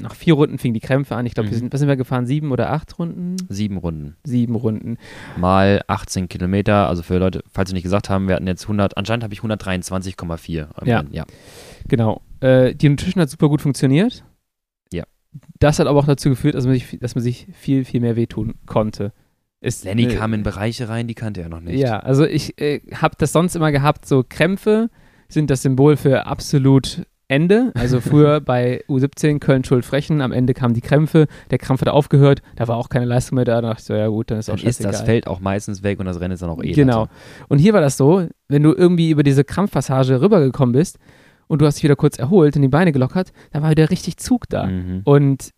nach 0.00 0.14
vier 0.14 0.34
Runden 0.34 0.58
fingen 0.58 0.74
die 0.74 0.80
Krämpfe 0.80 1.16
an. 1.16 1.26
Ich 1.26 1.34
glaube, 1.34 1.50
wir 1.50 1.56
Mhm. 1.56 1.60
sind, 1.60 1.72
was 1.72 1.80
sind 1.80 1.88
wir 1.88 1.96
gefahren? 1.96 2.24
Sieben 2.26 2.52
oder 2.52 2.70
acht 2.70 2.98
Runden? 2.98 3.36
Sieben 3.48 3.76
Runden. 3.78 4.16
Sieben 4.24 4.54
Runden. 4.54 4.96
Mal 5.36 5.82
18 5.88 6.28
Kilometer. 6.28 6.88
Also 6.88 7.02
für 7.02 7.18
Leute, 7.18 7.42
falls 7.50 7.70
Sie 7.70 7.74
nicht 7.74 7.82
gesagt 7.82 8.08
haben, 8.08 8.28
wir 8.28 8.36
hatten 8.36 8.46
jetzt 8.46 8.68
100, 8.68 8.96
anscheinend 8.96 9.24
habe 9.24 9.34
ich 9.34 9.40
123,4. 9.42 10.68
am 10.74 10.86
Ja. 10.86 11.02
Ja. 11.10 11.24
Genau. 11.88 12.22
Äh, 12.40 12.74
die 12.74 12.88
Nutrition 12.88 13.20
hat 13.22 13.30
super 13.30 13.48
gut 13.48 13.60
funktioniert. 13.60 14.24
Ja. 14.92 15.04
Das 15.58 15.78
hat 15.80 15.86
aber 15.88 15.98
auch 15.98 16.06
dazu 16.06 16.28
geführt, 16.30 16.54
dass 16.54 16.64
man 16.64 16.74
sich, 16.74 16.98
dass 17.00 17.14
man 17.14 17.22
sich 17.24 17.48
viel, 17.52 17.84
viel 17.84 18.00
mehr 18.00 18.14
wehtun 18.16 18.54
konnte. 18.66 19.12
Ist, 19.60 19.84
Lenny 19.84 20.04
äh, 20.04 20.14
kam 20.14 20.32
in 20.34 20.44
Bereiche 20.44 20.88
rein, 20.88 21.08
die 21.08 21.14
kannte 21.16 21.42
er 21.42 21.48
noch 21.48 21.60
nicht. 21.60 21.80
Ja, 21.80 21.98
also 21.98 22.24
ich 22.24 22.60
äh, 22.60 22.80
habe 22.94 23.16
das 23.18 23.32
sonst 23.32 23.56
immer 23.56 23.72
gehabt, 23.72 24.06
so 24.06 24.24
Krämpfe 24.26 24.88
sind 25.28 25.50
das 25.50 25.62
Symbol 25.62 25.96
für 25.96 26.26
absolut 26.26 27.04
Ende. 27.28 27.72
Also 27.74 28.00
früher 28.02 28.40
bei 28.40 28.82
U17 28.88 29.38
Köln-Schuld-Frechen, 29.38 30.20
am 30.20 30.32
Ende 30.32 30.54
kamen 30.54 30.74
die 30.74 30.80
Krämpfe, 30.80 31.26
der 31.50 31.58
Krampf 31.58 31.82
hat 31.82 31.88
aufgehört, 31.88 32.42
da 32.56 32.66
war 32.68 32.76
auch 32.76 32.88
keine 32.88 33.04
Leistung 33.04 33.36
mehr 33.36 33.44
da, 33.44 33.60
da 33.60 33.68
dachte 33.68 33.80
ich 33.80 33.86
so, 33.86 33.94
ja 33.94 34.08
gut, 34.08 34.30
dann 34.30 34.38
ist 34.38 34.50
auch 34.50 34.56
Dann 34.56 34.66
ist 34.66 34.82
das 34.82 35.02
Feld 35.02 35.26
auch 35.26 35.40
meistens 35.40 35.82
weg 35.82 36.00
und 36.00 36.06
das 36.06 36.20
Rennen 36.20 36.32
ist 36.32 36.42
dann 36.42 36.50
auch 36.50 36.62
eh 36.62 36.72
Genau. 36.72 37.02
Latte. 37.02 37.12
Und 37.48 37.58
hier 37.58 37.74
war 37.74 37.80
das 37.80 37.96
so, 37.96 38.26
wenn 38.48 38.62
du 38.62 38.72
irgendwie 38.72 39.10
über 39.10 39.22
diese 39.22 39.44
Krampfpassage 39.44 40.20
rübergekommen 40.20 40.72
bist 40.72 40.98
und 41.46 41.60
du 41.60 41.66
hast 41.66 41.76
dich 41.76 41.84
wieder 41.84 41.96
kurz 41.96 42.18
erholt 42.18 42.56
und 42.56 42.62
die 42.62 42.68
Beine 42.68 42.92
gelockert, 42.92 43.32
dann 43.52 43.62
war 43.62 43.70
wieder 43.70 43.90
richtig 43.90 44.16
Zug 44.16 44.48
da. 44.48 44.66
Mhm. 44.66 45.02
Und 45.04 45.50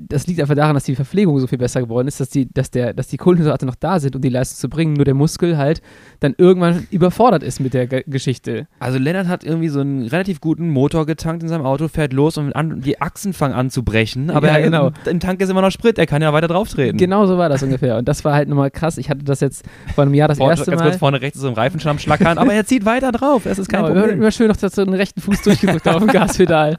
das 0.00 0.28
liegt 0.28 0.40
einfach 0.40 0.54
daran, 0.54 0.74
dass 0.74 0.84
die 0.84 0.94
Verpflegung 0.94 1.40
so 1.40 1.48
viel 1.48 1.58
besser 1.58 1.80
geworden 1.80 2.06
ist, 2.06 2.20
dass 2.20 2.28
die, 2.28 2.48
dass 2.52 2.70
der, 2.70 2.94
dass 2.94 3.08
die 3.08 3.16
Kohlenhydrate 3.16 3.66
noch 3.66 3.74
da 3.74 3.98
sind, 3.98 4.14
um 4.14 4.22
die 4.22 4.28
Leistung 4.28 4.56
zu 4.58 4.68
bringen, 4.68 4.92
nur 4.92 5.04
der 5.04 5.14
Muskel 5.14 5.58
halt 5.58 5.82
dann 6.20 6.34
irgendwann 6.38 6.86
überfordert 6.92 7.42
ist 7.42 7.58
mit 7.58 7.74
der 7.74 7.88
Ge 7.88 8.04
Geschichte. 8.06 8.68
Also 8.78 8.98
Lennart 8.98 9.26
hat 9.26 9.42
irgendwie 9.42 9.68
so 9.68 9.80
einen 9.80 10.06
relativ 10.06 10.40
guten 10.40 10.68
Motor 10.70 11.04
getankt 11.04 11.42
in 11.42 11.48
seinem 11.48 11.66
Auto, 11.66 11.88
fährt 11.88 12.12
los 12.12 12.38
und 12.38 12.52
an, 12.54 12.80
die 12.80 13.00
Achsen 13.00 13.32
fangen 13.32 13.54
an 13.54 13.70
zu 13.70 13.82
brechen, 13.82 14.30
aber 14.30 14.46
Ja, 14.46 14.60
genau. 14.60 14.92
im 15.04 15.18
Tank 15.18 15.40
ist 15.40 15.48
immer 15.50 15.62
noch 15.62 15.72
Sprit, 15.72 15.98
er 15.98 16.06
kann 16.06 16.22
ja 16.22 16.32
weiter 16.32 16.46
drauf 16.48 16.68
treten. 16.68 16.96
Genau 16.96 17.26
so 17.26 17.36
war 17.36 17.48
das 17.48 17.62
ungefähr. 17.64 17.96
Und 17.98 18.06
das 18.06 18.24
war 18.24 18.34
halt 18.34 18.48
nochmal 18.48 18.70
krass. 18.70 18.98
Ich 18.98 19.10
hatte 19.10 19.24
das 19.24 19.40
jetzt 19.40 19.64
vor 19.96 20.02
einem 20.02 20.14
Jahr 20.14 20.28
das 20.28 20.38
Vorne, 20.38 20.52
erste 20.52 20.70
ganz 20.70 20.80
Mal. 20.80 20.88
kurz 20.90 20.98
vorne 21.00 21.20
rechts 21.20 21.36
ist 21.38 21.42
so 21.42 21.48
ein 21.48 21.54
Reifen 21.54 21.80
schon 21.80 21.90
am 21.90 21.98
Schlackern, 21.98 22.38
aber 22.38 22.52
er 22.54 22.64
zieht 22.64 22.84
weiter 22.84 23.10
drauf, 23.10 23.42
das 23.44 23.58
ist 23.58 23.68
kein 23.68 23.84
Genau, 23.84 23.94
Problem. 24.00 24.18
immer 24.20 24.30
schön 24.30 24.46
noch 24.48 24.56
so 24.56 24.68
den 24.84 24.94
rechten 24.94 25.20
Fuß 25.20 25.42
durchgedrückt 25.42 25.88
auf 25.88 25.98
dem 25.98 26.06
Gaspedal. 26.12 26.78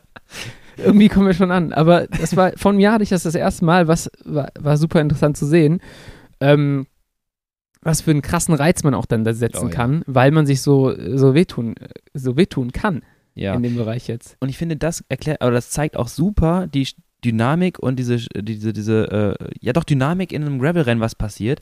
Irgendwie 0.84 1.10
kommen 1.10 1.28
wir 1.28 1.34
schon 1.34 1.52
an. 1.52 1.74
Aber 1.74 2.08
das 2.08 2.36
war 2.36 2.52
vor 2.56 2.72
einem 2.72 2.80
Jahr 2.80 2.94
hatte 2.94 3.04
ich 3.04 3.10
das 3.10 3.24
das 3.24 3.36
erste 3.36 3.66
Mal, 3.66 3.88
was 3.88 4.10
war, 4.26 4.50
war 4.60 4.78
super 4.78 5.02
interessant 5.02 5.38
zu 5.38 5.46
sehen. 5.46 5.80
Ähm, 6.40 6.88
was 7.82 8.02
für 8.02 8.12
einen 8.12 8.22
krassen 8.22 8.54
Reiz 8.54 8.84
man 8.84 8.94
auch 8.94 9.06
dann 9.06 9.24
da 9.24 9.34
setzen 9.34 9.66
Oh 9.66 9.70
ja. 9.70 9.74
kann, 9.74 10.04
weil 10.06 10.32
man 10.32 10.46
sich 10.46 10.62
so, 10.62 10.94
so 11.18 11.34
wehtun, 11.34 11.76
so 12.14 12.36
wehtun 12.36 12.72
kann 12.74 13.04
Ja. 13.36 13.54
in 13.54 13.64
dem 13.64 13.76
Bereich 13.78 14.08
jetzt. 14.08 14.36
Und 14.42 14.50
ich 14.50 14.58
finde, 14.58 14.76
das 14.76 15.04
erklärt, 15.08 15.42
aber 15.42 15.52
das 15.52 15.70
zeigt 15.70 15.96
auch 15.96 16.10
super 16.10 16.68
die 16.68 16.88
Dynamik 17.24 17.80
und 17.80 17.98
diese, 17.98 18.18
diese, 18.18 18.74
diese, 18.74 19.36
äh, 19.40 19.46
ja 19.62 19.74
doch 19.74 19.84
Dynamik 19.86 20.32
in 20.34 20.44
einem 20.44 20.60
Gravel-Rennen, 20.60 21.02
was 21.02 21.16
passiert. 21.16 21.60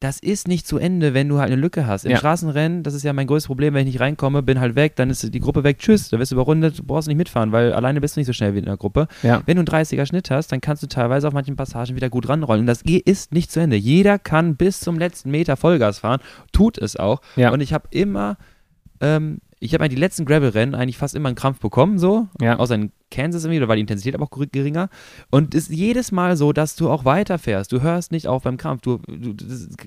Das 0.00 0.20
ist 0.20 0.46
nicht 0.46 0.66
zu 0.66 0.78
Ende, 0.78 1.12
wenn 1.12 1.28
du 1.28 1.38
halt 1.38 1.50
eine 1.50 1.60
Lücke 1.60 1.86
hast. 1.86 2.04
Im 2.04 2.12
Ja. 2.12 2.18
Straßenrennen, 2.18 2.84
das 2.84 2.94
ist 2.94 3.02
ja 3.02 3.12
mein 3.12 3.26
größtes 3.26 3.48
Problem, 3.48 3.74
wenn 3.74 3.86
ich 3.86 3.94
nicht 3.94 4.00
reinkomme, 4.00 4.42
bin 4.42 4.60
halt 4.60 4.76
weg, 4.76 4.94
dann 4.94 5.10
ist 5.10 5.34
die 5.34 5.40
Gruppe 5.40 5.64
weg, 5.64 5.78
tschüss, 5.78 6.08
da 6.08 6.18
wirst 6.20 6.30
du 6.30 6.36
überrundet, 6.36 6.78
du 6.78 6.84
brauchst 6.84 7.08
nicht 7.08 7.16
mitfahren, 7.16 7.50
weil 7.50 7.72
alleine 7.72 8.00
bist 8.00 8.14
du 8.14 8.20
nicht 8.20 8.28
so 8.28 8.32
schnell 8.32 8.54
wie 8.54 8.58
in 8.58 8.66
der 8.66 8.76
Gruppe. 8.76 9.08
Ja. 9.24 9.42
Wenn 9.46 9.56
du 9.56 9.60
einen 9.62 9.84
30er 9.84 10.06
Schnitt 10.06 10.30
hast, 10.30 10.52
dann 10.52 10.60
kannst 10.60 10.82
du 10.82 10.86
teilweise 10.86 11.26
auf 11.26 11.34
manchen 11.34 11.56
Passagen 11.56 11.96
wieder 11.96 12.10
gut 12.10 12.28
ranrollen. 12.28 12.60
Und 12.60 12.66
das 12.66 12.82
ist 12.82 13.32
nicht 13.32 13.50
zu 13.50 13.58
Ende. 13.60 13.76
Jeder 13.76 14.18
kann 14.20 14.54
bis 14.56 14.80
zum 14.80 14.98
letzten 14.98 15.30
Meter 15.32 15.56
Vollgas 15.56 15.98
fahren, 15.98 16.20
tut 16.52 16.78
es 16.78 16.96
auch. 16.96 17.20
Ja. 17.34 17.50
Und 17.50 17.60
ich 17.60 17.72
habe 17.72 17.88
immer, 17.90 18.36
ähm, 19.00 19.38
ich 19.58 19.74
habe 19.74 19.88
die 19.88 19.96
letzten 19.96 20.24
Gravel-Rennen 20.24 20.76
eigentlich 20.76 20.98
fast 20.98 21.16
immer 21.16 21.28
einen 21.28 21.36
Krampf 21.36 21.58
bekommen, 21.58 21.98
so. 21.98 22.28
Ja. 22.40 22.56
Außer 22.58 22.76
in 22.76 22.92
kennst 23.10 23.36
es 23.36 23.44
irgendwie, 23.44 23.58
oder 23.58 23.68
war 23.68 23.76
die 23.76 23.80
Intensität 23.82 24.14
aber 24.14 24.24
auch 24.24 24.30
gering- 24.30 24.52
geringer. 24.52 24.88
Und 25.30 25.54
es 25.54 25.68
ist 25.68 25.76
jedes 25.76 26.12
Mal 26.12 26.36
so, 26.36 26.52
dass 26.52 26.76
du 26.76 26.90
auch 26.90 27.04
weiterfährst. 27.04 27.72
Du 27.72 27.80
hörst 27.82 28.12
nicht 28.12 28.26
auf 28.26 28.42
beim 28.42 28.56
Kampf. 28.56 28.82
Du, 28.82 28.98
du, 29.06 29.34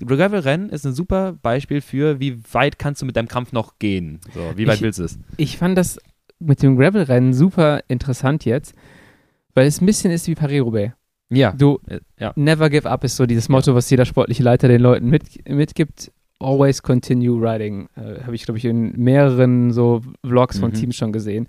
Gravel-Rennen 0.06 0.68
ist 0.70 0.86
ein 0.86 0.92
super 0.94 1.34
Beispiel 1.42 1.80
für, 1.80 2.20
wie 2.20 2.38
weit 2.52 2.78
kannst 2.78 3.02
du 3.02 3.06
mit 3.06 3.16
deinem 3.16 3.28
Kampf 3.28 3.52
noch 3.52 3.78
gehen. 3.78 4.20
So, 4.34 4.40
wie 4.56 4.66
weit 4.66 4.76
Ich- 4.76 4.82
willst 4.82 4.98
du 4.98 5.04
es? 5.04 5.18
Ich 5.36 5.56
fand 5.58 5.76
das 5.78 5.98
mit 6.38 6.62
dem 6.62 6.76
Gravel-Rennen 6.76 7.32
super 7.34 7.80
interessant 7.88 8.44
jetzt, 8.44 8.74
weil 9.54 9.66
es 9.66 9.80
ein 9.80 9.86
bisschen 9.86 10.10
ist 10.10 10.26
wie 10.26 10.34
Paris-Roubaix. 10.34 10.94
Ja. 11.30 11.52
Du, 11.52 11.78
Äh, 11.86 12.00
ja. 12.18 12.32
never 12.36 12.68
give 12.68 12.88
up 12.90 13.04
ist 13.04 13.16
so 13.16 13.24
dieses 13.26 13.48
Motto, 13.48 13.74
was 13.74 13.88
jeder 13.88 14.04
sportliche 14.04 14.42
Leiter 14.42 14.68
den 14.68 14.80
Leuten 14.82 15.08
mit, 15.08 15.48
mitgibt. 15.48 16.10
Always 16.40 16.82
continue 16.82 17.40
riding. 17.40 17.88
Äh, 17.94 18.22
Habe 18.24 18.34
ich, 18.34 18.44
glaube 18.44 18.58
ich, 18.58 18.64
in 18.64 18.92
mehreren 19.00 19.72
so 19.72 20.02
Vlogs 20.26 20.58
von 20.58 20.70
Mhm. 20.72 20.74
Teams 20.74 20.96
schon 20.96 21.12
gesehen. 21.12 21.46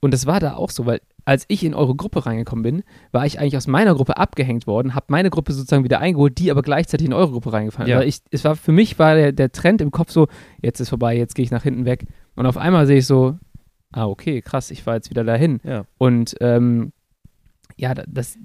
Und 0.00 0.12
das 0.12 0.26
war 0.26 0.40
da 0.40 0.54
auch 0.56 0.70
so, 0.70 0.84
weil 0.84 1.00
als 1.24 1.44
ich 1.48 1.64
in 1.64 1.74
eure 1.74 1.94
Gruppe 1.94 2.26
reingekommen 2.26 2.62
bin, 2.62 2.82
war 3.12 3.26
ich 3.26 3.38
eigentlich 3.38 3.56
aus 3.56 3.66
meiner 3.66 3.94
Gruppe 3.94 4.16
abgehängt 4.16 4.66
worden, 4.66 4.94
habe 4.94 5.06
meine 5.08 5.30
Gruppe 5.30 5.52
sozusagen 5.52 5.84
wieder 5.84 6.00
eingeholt, 6.00 6.38
die 6.38 6.50
aber 6.50 6.62
gleichzeitig 6.62 7.06
in 7.06 7.12
eure 7.12 7.30
Gruppe 7.30 7.52
reingefallen. 7.52 7.90
Ja. 7.90 7.98
Weil 7.98 8.08
ich, 8.08 8.20
es 8.30 8.44
war 8.44 8.56
für 8.56 8.72
mich 8.72 8.98
war 8.98 9.14
der, 9.14 9.32
der 9.32 9.52
Trend 9.52 9.80
im 9.80 9.90
Kopf 9.90 10.10
so, 10.10 10.28
jetzt 10.60 10.80
ist 10.80 10.88
vorbei, 10.88 11.16
jetzt 11.16 11.34
gehe 11.34 11.44
ich 11.44 11.50
nach 11.50 11.62
hinten 11.62 11.84
weg. 11.84 12.06
Und 12.34 12.46
auf 12.46 12.56
einmal 12.56 12.86
sehe 12.86 12.98
ich 12.98 13.06
so, 13.06 13.38
ah 13.92 14.06
okay, 14.06 14.42
krass, 14.42 14.70
ich 14.70 14.84
war 14.86 14.94
jetzt 14.94 15.10
wieder 15.10 15.24
dahin. 15.24 15.60
ja. 15.64 15.84
Und 15.98 16.34
ähm, 16.40 16.92
ja, 17.82 17.94
da- 17.94 18.04
das 18.06 18.38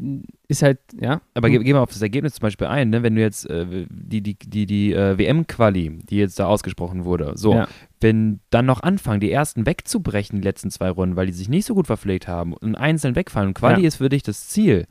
ist 0.47 0.63
halt, 0.63 0.79
ja. 0.99 1.21
Aber 1.35 1.49
ge 1.51 1.59
gehen 1.63 1.75
wir 1.75 1.81
auf 1.81 1.91
das 1.91 2.01
Ergebnis 2.01 2.33
zum 2.33 2.41
Beispiel 2.41 2.65
ein, 2.65 2.89
ne? 2.89 3.03
wenn 3.03 3.13
du 3.15 3.21
jetzt 3.21 3.47
äh, 3.47 3.85
die, 3.89 4.21
die, 4.21 4.33
die, 4.35 4.65
die 4.65 4.93
äh, 4.93 5.15
WM-Quali, 5.19 5.99
die 6.09 6.17
jetzt 6.17 6.39
da 6.39 6.47
ausgesprochen 6.47 7.05
wurde, 7.05 7.33
so, 7.35 7.53
Ja. 7.53 7.67
wenn 8.01 8.39
dann 8.49 8.65
noch 8.65 8.81
anfangen, 8.81 9.19
die 9.19 9.31
ersten 9.31 9.67
wegzubrechen, 9.67 10.41
die 10.41 10.47
letzten 10.47 10.71
zwei 10.71 10.89
Runden, 10.89 11.15
weil 11.15 11.27
die 11.27 11.33
sich 11.33 11.49
nicht 11.49 11.65
so 11.65 11.75
gut 11.75 11.85
verpflegt 11.85 12.27
haben 12.27 12.53
und 12.53 12.75
einzeln 12.75 13.15
wegfallen 13.15 13.49
und 13.49 13.53
Quali 13.53 13.81
Ja. 13.83 13.87
ist 13.87 13.97
für 13.97 14.09
dich 14.09 14.23
das 14.23 14.47
Ziel, 14.49 14.85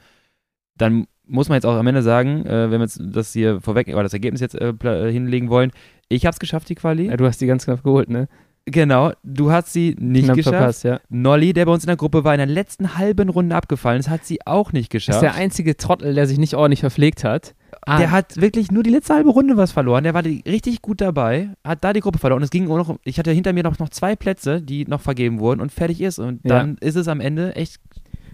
dann 0.78 1.06
muss 1.26 1.48
man 1.48 1.56
jetzt 1.56 1.64
auch 1.66 1.74
am 1.74 1.86
Ende 1.88 2.02
sagen, 2.02 2.46
äh, 2.46 2.70
wenn 2.70 2.78
wir 2.80 2.84
jetzt 2.84 3.00
das 3.02 3.32
hier 3.32 3.60
vorweg, 3.60 3.88
oder 3.88 4.04
das 4.04 4.12
Ergebnis 4.12 4.40
jetzt 4.40 4.54
äh, 4.54 4.68
äh, 4.84 5.10
hinlegen 5.10 5.48
wollen, 5.50 5.72
ich 6.08 6.24
habe 6.24 6.34
es 6.34 6.38
geschafft, 6.38 6.68
die 6.68 6.76
Quali. 6.76 7.06
ja, 7.08 7.16
du 7.16 7.26
hast 7.26 7.40
die 7.40 7.46
ganz 7.46 7.64
knapp 7.64 7.82
geholt, 7.82 8.08
ne? 8.08 8.28
Genau, 8.68 9.12
du 9.22 9.52
hast 9.52 9.72
sie 9.72 9.94
nicht 10.00 10.24
Knapp 10.24 10.36
geschafft. 10.36 10.56
verpasst, 10.56 10.84
ja. 10.84 11.00
Nolly, 11.08 11.52
der 11.52 11.66
bei 11.66 11.72
uns 11.72 11.84
in 11.84 11.86
der 11.88 11.96
Gruppe 11.96 12.24
war, 12.24 12.34
in 12.34 12.38
der 12.38 12.48
letzten 12.48 12.98
halben 12.98 13.28
Runde 13.28 13.54
abgefallen 13.54 14.00
ist, 14.00 14.10
hat 14.10 14.24
sie 14.24 14.44
auch 14.44 14.72
nicht 14.72 14.92
Das 14.92 15.02
ist 15.02 15.06
geschafft. 15.06 15.22
der 15.22 15.34
einzige 15.34 15.76
Trottel, 15.76 16.14
der 16.14 16.26
sich 16.26 16.38
nicht 16.38 16.54
ordentlich 16.54 16.80
verpflegt 16.80 17.22
hat. 17.22 17.54
Ah, 17.82 17.98
Der 17.98 18.10
hat 18.10 18.40
wirklich 18.40 18.72
nur 18.72 18.82
die 18.82 18.90
letzte 18.90 19.14
halbe 19.14 19.30
Runde 19.30 19.56
was 19.56 19.70
verloren. 19.70 20.02
Der 20.02 20.14
war 20.14 20.24
richtig 20.24 20.82
gut 20.82 21.00
dabei, 21.00 21.50
hat 21.62 21.84
da 21.84 21.92
die 21.92 22.00
Gruppe 22.00 22.18
verloren. 22.18 22.38
Und 22.40 22.44
es 22.44 22.50
ging 22.50 22.68
auch 22.68 22.76
noch, 22.76 22.96
ich 23.04 23.20
hatte 23.20 23.30
hinter 23.30 23.52
mir 23.52 23.62
noch, 23.62 23.78
noch 23.78 23.90
zwei 23.90 24.16
Plätze, 24.16 24.60
die 24.60 24.84
noch 24.86 25.00
vergeben 25.00 25.38
wurden 25.38 25.60
und 25.60 25.70
fertig 25.70 26.00
ist. 26.00 26.18
Und 26.18 26.40
Ja. 26.42 26.58
dann 26.58 26.76
ist 26.80 26.96
es 26.96 27.06
am 27.06 27.20
Ende 27.20 27.54
echt 27.54 27.76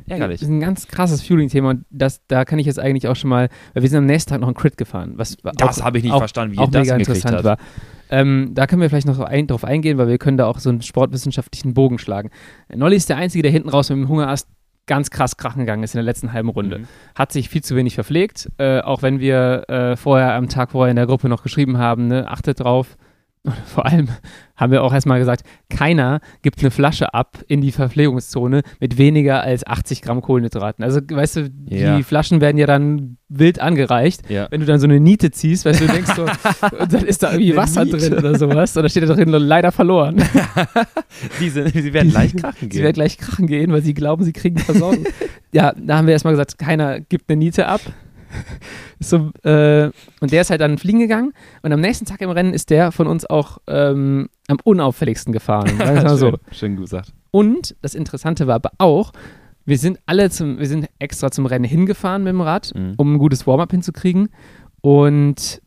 ärgerlich. 0.08 0.40
Das 0.40 0.48
ist 0.48 0.54
ein 0.54 0.60
ganz 0.60 0.88
krasses 0.88 1.20
Fueling-Thema 1.22 1.68
und 1.70 1.84
das, 1.90 2.22
da 2.28 2.46
kann 2.46 2.58
ich 2.58 2.66
jetzt 2.66 2.78
eigentlich 2.78 3.06
auch 3.08 3.16
schon 3.16 3.28
mal, 3.28 3.50
weil 3.74 3.82
wir 3.82 3.90
sind 3.90 3.98
am 3.98 4.06
nächsten 4.06 4.30
Tag 4.30 4.40
noch 4.40 4.48
einen 4.48 4.54
Crit 4.56 4.78
gefahren, 4.78 5.12
was 5.16 5.36
Das 5.58 5.82
habe 5.84 5.98
ich 5.98 6.04
nicht 6.04 6.12
auch, 6.14 6.18
verstanden, 6.18 6.54
wie 6.54 6.58
auch 6.58 6.70
das 6.70 6.82
mega 6.86 6.96
interessant 6.96 7.44
war. 7.44 7.58
Ähm, 8.12 8.50
da 8.52 8.66
können 8.66 8.82
wir 8.82 8.90
vielleicht 8.90 9.06
noch 9.06 9.18
ein, 9.20 9.46
drauf 9.46 9.64
eingehen, 9.64 9.96
weil 9.96 10.06
wir 10.06 10.18
können 10.18 10.36
da 10.36 10.46
auch 10.46 10.58
so 10.58 10.68
einen 10.68 10.82
sportwissenschaftlichen 10.82 11.72
Bogen 11.72 11.98
schlagen. 11.98 12.30
Nolly 12.72 12.96
ist 12.96 13.08
der 13.08 13.16
Einzige, 13.16 13.42
der 13.42 13.50
hinten 13.50 13.70
raus 13.70 13.88
mit 13.88 13.98
dem 13.98 14.08
Hungerast 14.08 14.48
ganz 14.86 15.10
krass 15.10 15.38
krachen 15.38 15.60
gegangen 15.60 15.82
ist 15.82 15.94
in 15.94 15.98
der 15.98 16.04
letzten 16.04 16.34
halben 16.34 16.50
Runde. 16.50 16.80
Mhm. 16.80 16.88
Hat 17.14 17.32
sich 17.32 17.48
viel 17.48 17.62
zu 17.62 17.74
wenig 17.74 17.94
verpflegt, 17.94 18.50
äh, 18.58 18.80
auch 18.80 19.00
wenn 19.00 19.18
wir 19.18 19.64
äh, 19.68 19.96
vorher 19.96 20.34
am 20.34 20.48
Tag 20.48 20.72
vorher 20.72 20.90
in 20.90 20.96
der 20.96 21.06
Gruppe 21.06 21.30
noch 21.30 21.42
geschrieben 21.42 21.78
haben, 21.78 22.08
ne, 22.08 22.28
achtet 22.28 22.60
drauf. 22.60 22.98
Und 23.44 23.54
vor 23.66 23.86
allem 23.86 24.08
haben 24.56 24.70
wir 24.70 24.84
auch 24.84 24.92
erstmal 24.92 25.18
gesagt, 25.18 25.42
keiner 25.68 26.20
gibt 26.42 26.60
eine 26.60 26.70
Flasche 26.70 27.12
ab 27.14 27.38
in 27.48 27.60
die 27.60 27.72
Verpflegungszone 27.72 28.62
mit 28.78 28.98
weniger 28.98 29.42
als 29.42 29.66
80 29.66 30.02
Gramm 30.02 30.20
Kohlenhydraten. 30.22 30.84
Also, 30.84 31.00
weißt 31.00 31.36
du, 31.36 31.50
die 31.50 31.78
Ja. 31.78 32.00
Flaschen 32.02 32.40
werden 32.40 32.58
ja 32.58 32.66
dann 32.66 33.16
wild 33.28 33.58
angereicht. 33.60 34.30
Ja. 34.30 34.46
Wenn 34.50 34.60
du 34.60 34.66
dann 34.66 34.78
so 34.78 34.86
eine 34.86 35.00
Niete 35.00 35.32
ziehst, 35.32 35.64
weißt 35.64 35.80
du, 35.80 35.86
denkst 35.88 36.12
so, 36.14 36.22
und 36.78 36.92
dann 36.92 37.04
ist 37.04 37.24
da 37.24 37.32
irgendwie 37.32 37.56
Wasser 37.56 37.84
Niete. 37.84 37.96
drin 37.96 38.14
oder 38.14 38.38
sowas. 38.38 38.76
Und 38.76 38.84
da 38.84 38.88
steht 38.88 39.02
da 39.08 39.12
drin, 39.14 39.28
leider 39.30 39.72
verloren. 39.72 40.22
Die, 41.40 41.48
sind, 41.48 41.74
die 41.74 41.92
werden 41.92 42.12
leicht 42.12 42.36
krachen 42.36 42.56
Sie 42.62 42.68
gehen. 42.68 42.82
werden 42.84 42.94
gleich 42.94 43.18
krachen 43.18 43.46
gehen, 43.46 43.72
weil 43.72 43.82
sie 43.82 43.94
glauben, 43.94 44.22
sie 44.24 44.32
kriegen 44.32 44.58
Versorgung. 44.58 45.04
ja, 45.52 45.72
da 45.76 45.96
haben 45.98 46.06
wir 46.06 46.12
erstmal 46.12 46.32
gesagt, 46.34 46.58
keiner 46.58 47.00
gibt 47.00 47.28
eine 47.28 47.38
Niete 47.38 47.66
ab. 47.66 47.80
so, 49.00 49.30
äh, 49.44 49.90
und 50.20 50.32
der 50.32 50.40
ist 50.42 50.50
halt 50.50 50.60
dann 50.60 50.78
fliegen 50.78 50.98
gegangen. 51.00 51.32
Und 51.62 51.72
am 51.72 51.80
nächsten 51.80 52.04
Tag 52.06 52.20
im 52.20 52.30
Rennen 52.30 52.54
ist 52.54 52.70
der 52.70 52.92
von 52.92 53.06
uns 53.06 53.24
auch 53.28 53.58
ähm, 53.66 54.28
am 54.48 54.58
unauffälligsten 54.64 55.32
gefahren. 55.32 55.76
Mal 55.78 56.08
so. 56.16 56.30
schön, 56.30 56.38
schön 56.52 56.76
gesagt. 56.76 57.12
Und 57.30 57.74
das 57.82 57.94
Interessante 57.94 58.46
war 58.46 58.56
aber 58.56 58.72
auch, 58.78 59.12
wir 59.64 59.78
sind 59.78 59.98
alle 60.06 60.28
zum, 60.30 60.58
wir 60.58 60.66
sind 60.66 60.88
extra 60.98 61.30
zum 61.30 61.46
Rennen 61.46 61.64
hingefahren 61.64 62.24
mit 62.24 62.32
dem 62.32 62.40
Rad, 62.40 62.72
Mhm. 62.74 62.94
um 62.96 63.14
ein 63.14 63.18
gutes 63.18 63.46
Warm-up 63.46 63.70
hinzukriegen. 63.70 64.28
Und 64.80 65.62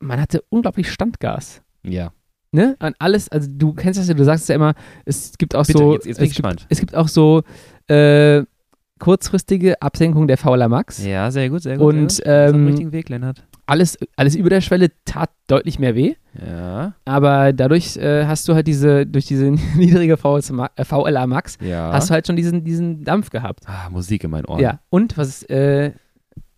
man 0.00 0.20
hatte 0.20 0.42
unglaublich 0.48 0.90
Standgas. 0.90 1.62
Ja. 1.82 2.12
Ne? 2.52 2.76
An 2.78 2.94
alles, 2.98 3.28
also 3.30 3.48
du 3.50 3.72
kennst 3.72 3.98
das 3.98 4.06
ja, 4.08 4.14
du 4.14 4.24
sagst 4.24 4.48
ja 4.48 4.54
immer, 4.54 4.74
es 5.04 5.32
gibt 5.38 5.56
auch 5.56 5.66
Bitte, 5.66 5.78
so. 5.78 5.92
jetzt, 5.94 6.06
jetzt 6.06 6.18
es 6.18 6.22
gibt, 6.24 6.36
gespannt. 6.36 6.66
es 6.68 6.78
gibt 6.78 6.94
auch 6.94 7.08
so 7.08 7.42
äh, 7.88 8.42
kurzfristige 8.98 9.80
Absenkung 9.82 10.26
der 10.26 10.38
Fauler 10.38 10.68
Max. 10.68 11.04
Ja, 11.04 11.30
sehr 11.30 11.50
gut, 11.50 11.62
sehr 11.62 11.76
gut. 11.76 11.94
Und, 11.94 12.12
sehr 12.12 12.52
gut. 12.52 12.54
Ähm, 12.56 12.66
richtigen 12.66 12.92
Weg, 12.92 13.08
Lennart. 13.08 13.44
Alles, 13.66 13.98
alles 14.16 14.34
über 14.36 14.50
der 14.50 14.60
Schwelle 14.60 14.90
tat 15.04 15.30
deutlich 15.46 15.78
mehr 15.78 15.94
weh. 15.94 16.14
Ja, 16.46 16.94
Aber 17.04 17.52
dadurch 17.52 17.96
äh, 17.96 18.26
hast 18.26 18.46
du 18.48 18.54
halt 18.54 18.66
diese, 18.66 19.06
durch 19.06 19.26
diese 19.26 19.50
niedrige 19.76 20.16
VLA 20.16 20.70
äh, 20.76 20.84
VLA 20.84 21.26
Max, 21.26 21.58
ja. 21.60 21.92
hast 21.92 22.10
du 22.10 22.14
halt 22.14 22.26
schon 22.26 22.36
diesen, 22.36 22.64
diesen 22.64 23.04
Dampf 23.04 23.30
gehabt. 23.30 23.60
ah, 23.66 23.88
Musik 23.90 24.24
in 24.24 24.30
meinen 24.30 24.44
Ohren. 24.44 24.60
Ja, 24.60 24.80
und 24.90 25.16
was, 25.16 25.42
äh, 25.44 25.92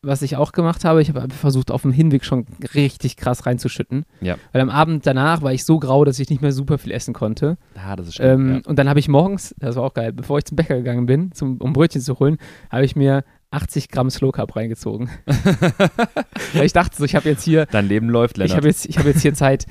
was 0.02 0.22
ich 0.22 0.36
auch 0.36 0.52
gemacht 0.52 0.84
habe, 0.84 1.02
ich 1.02 1.08
habe 1.12 1.32
versucht, 1.34 1.70
auf 1.70 1.82
dem 1.82 1.90
Hinweg 1.92 2.24
schon 2.24 2.46
richtig 2.74 3.16
krass 3.16 3.44
reinzuschütten. 3.46 4.04
Ja. 4.20 4.36
Weil 4.52 4.60
am 4.62 4.70
Abend 4.70 5.06
danach 5.06 5.42
war 5.42 5.52
ich 5.52 5.64
so 5.64 5.78
grau, 5.78 6.04
dass 6.04 6.18
ich 6.20 6.30
nicht 6.30 6.42
mehr 6.42 6.52
super 6.52 6.78
viel 6.78 6.92
essen 6.92 7.12
konnte. 7.14 7.58
Ah, 7.74 7.96
das 7.96 8.08
ist 8.08 8.14
schön. 8.16 8.26
Ähm, 8.56 8.62
Und 8.66 8.78
dann 8.78 8.88
habe 8.88 9.00
ich 9.00 9.08
morgens, 9.08 9.54
das 9.58 9.74
war 9.76 9.82
auch 9.84 9.94
geil, 9.94 10.12
bevor 10.12 10.38
ich 10.38 10.44
zum 10.44 10.56
Bäcker 10.56 10.76
gegangen 10.76 11.06
bin, 11.06 11.32
zum, 11.32 11.56
um 11.58 11.72
Brötchen 11.72 12.00
zu 12.00 12.18
holen, 12.20 12.36
habe 12.70 12.84
ich 12.84 12.94
mir 12.94 13.24
80 13.50 13.88
Gramm 13.88 14.10
Slow 14.10 14.32
Carb 14.32 14.54
reingezogen. 14.54 15.08
Weil 16.54 16.66
ich 16.66 16.72
dachte 16.72 16.96
so, 16.96 17.04
ich 17.04 17.14
habe 17.14 17.28
jetzt 17.28 17.42
hier, 17.42 17.66
Dein 17.66 17.88
Leben 17.88 18.08
läuft, 18.08 18.36
ich 18.36 18.38
Lennart. 18.44 18.56
habe 18.58 18.68
jetzt, 18.68 18.86
ich 18.86 18.98
habe 18.98 19.08
jetzt 19.08 19.22
hier 19.22 19.34
Zeit. 19.34 19.66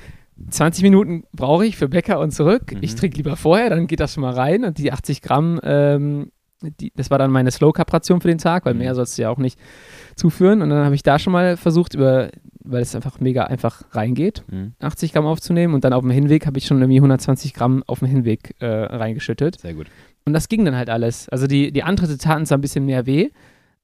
20 0.50 0.84
Minuten 0.84 1.24
brauche 1.32 1.66
ich 1.66 1.78
für 1.78 1.88
Bäcker 1.88 2.20
und 2.20 2.32
zurück. 2.32 2.74
Mhm. 2.74 2.80
Ich 2.82 2.96
trinke 2.96 3.16
lieber 3.18 3.38
vorher, 3.38 3.70
dann 3.70 3.88
geht 3.88 4.02
das 4.02 4.14
schon 4.14 4.22
mal 4.22 4.34
rein. 4.34 4.66
Und 4.66 4.78
die 4.78 4.92
80 4.92 5.22
Gramm, 5.22 5.60
ähm, 5.64 6.32
die, 6.62 6.92
das 6.96 7.10
war 7.10 7.18
dann 7.18 7.32
meine 7.32 7.52
Slow 7.52 7.72
Carb 7.72 7.94
Ration 7.94 8.20
für 8.22 8.28
den 8.28 8.38
Tag, 8.38 8.66
weil 8.66 8.74
Mhm. 8.74 8.80
mehr 8.80 8.96
sollst 8.96 9.18
du 9.18 9.22
ja 9.22 9.30
auch 9.30 9.38
nicht 9.38 9.58
zuführen. 10.16 10.62
Und 10.62 10.70
dann 10.70 10.84
habe 10.86 10.96
ich 10.96 11.04
da 11.04 11.20
schon 11.20 11.34
mal 11.34 11.58
versucht, 11.58 11.94
über, 11.94 12.30
weil 12.64 12.82
es 12.82 12.96
einfach 12.96 13.20
mega 13.20 13.44
einfach 13.44 13.84
reingeht, 13.92 14.44
Mhm. 14.52 14.74
80 14.80 15.14
Gramm 15.14 15.26
aufzunehmen. 15.26 15.74
Und 15.74 15.84
dann 15.84 15.94
auf 15.94 16.02
dem 16.02 16.12
Hinweg 16.12 16.46
habe 16.46 16.58
ich 16.58 16.66
schon 16.66 16.80
irgendwie 16.80 17.00
120 17.00 17.54
Gramm 17.54 17.84
auf 17.88 18.00
dem 18.00 18.08
Hinweg 18.08 18.56
äh, 18.60 18.66
reingeschüttet. 18.66 19.60
Sehr 19.60 19.74
gut. 19.74 19.88
Und 20.26 20.34
das 20.34 20.50
ging 20.50 20.66
dann 20.66 20.76
halt 20.76 20.90
alles. 20.90 21.30
Also 21.30 21.46
die, 21.48 21.72
die 21.72 21.84
Antritte 21.84 22.18
taten 22.18 22.46
zwar 22.46 22.58
ein 22.58 22.62
bisschen 22.62 22.86
mehr 22.86 23.06
weh, 23.06 23.30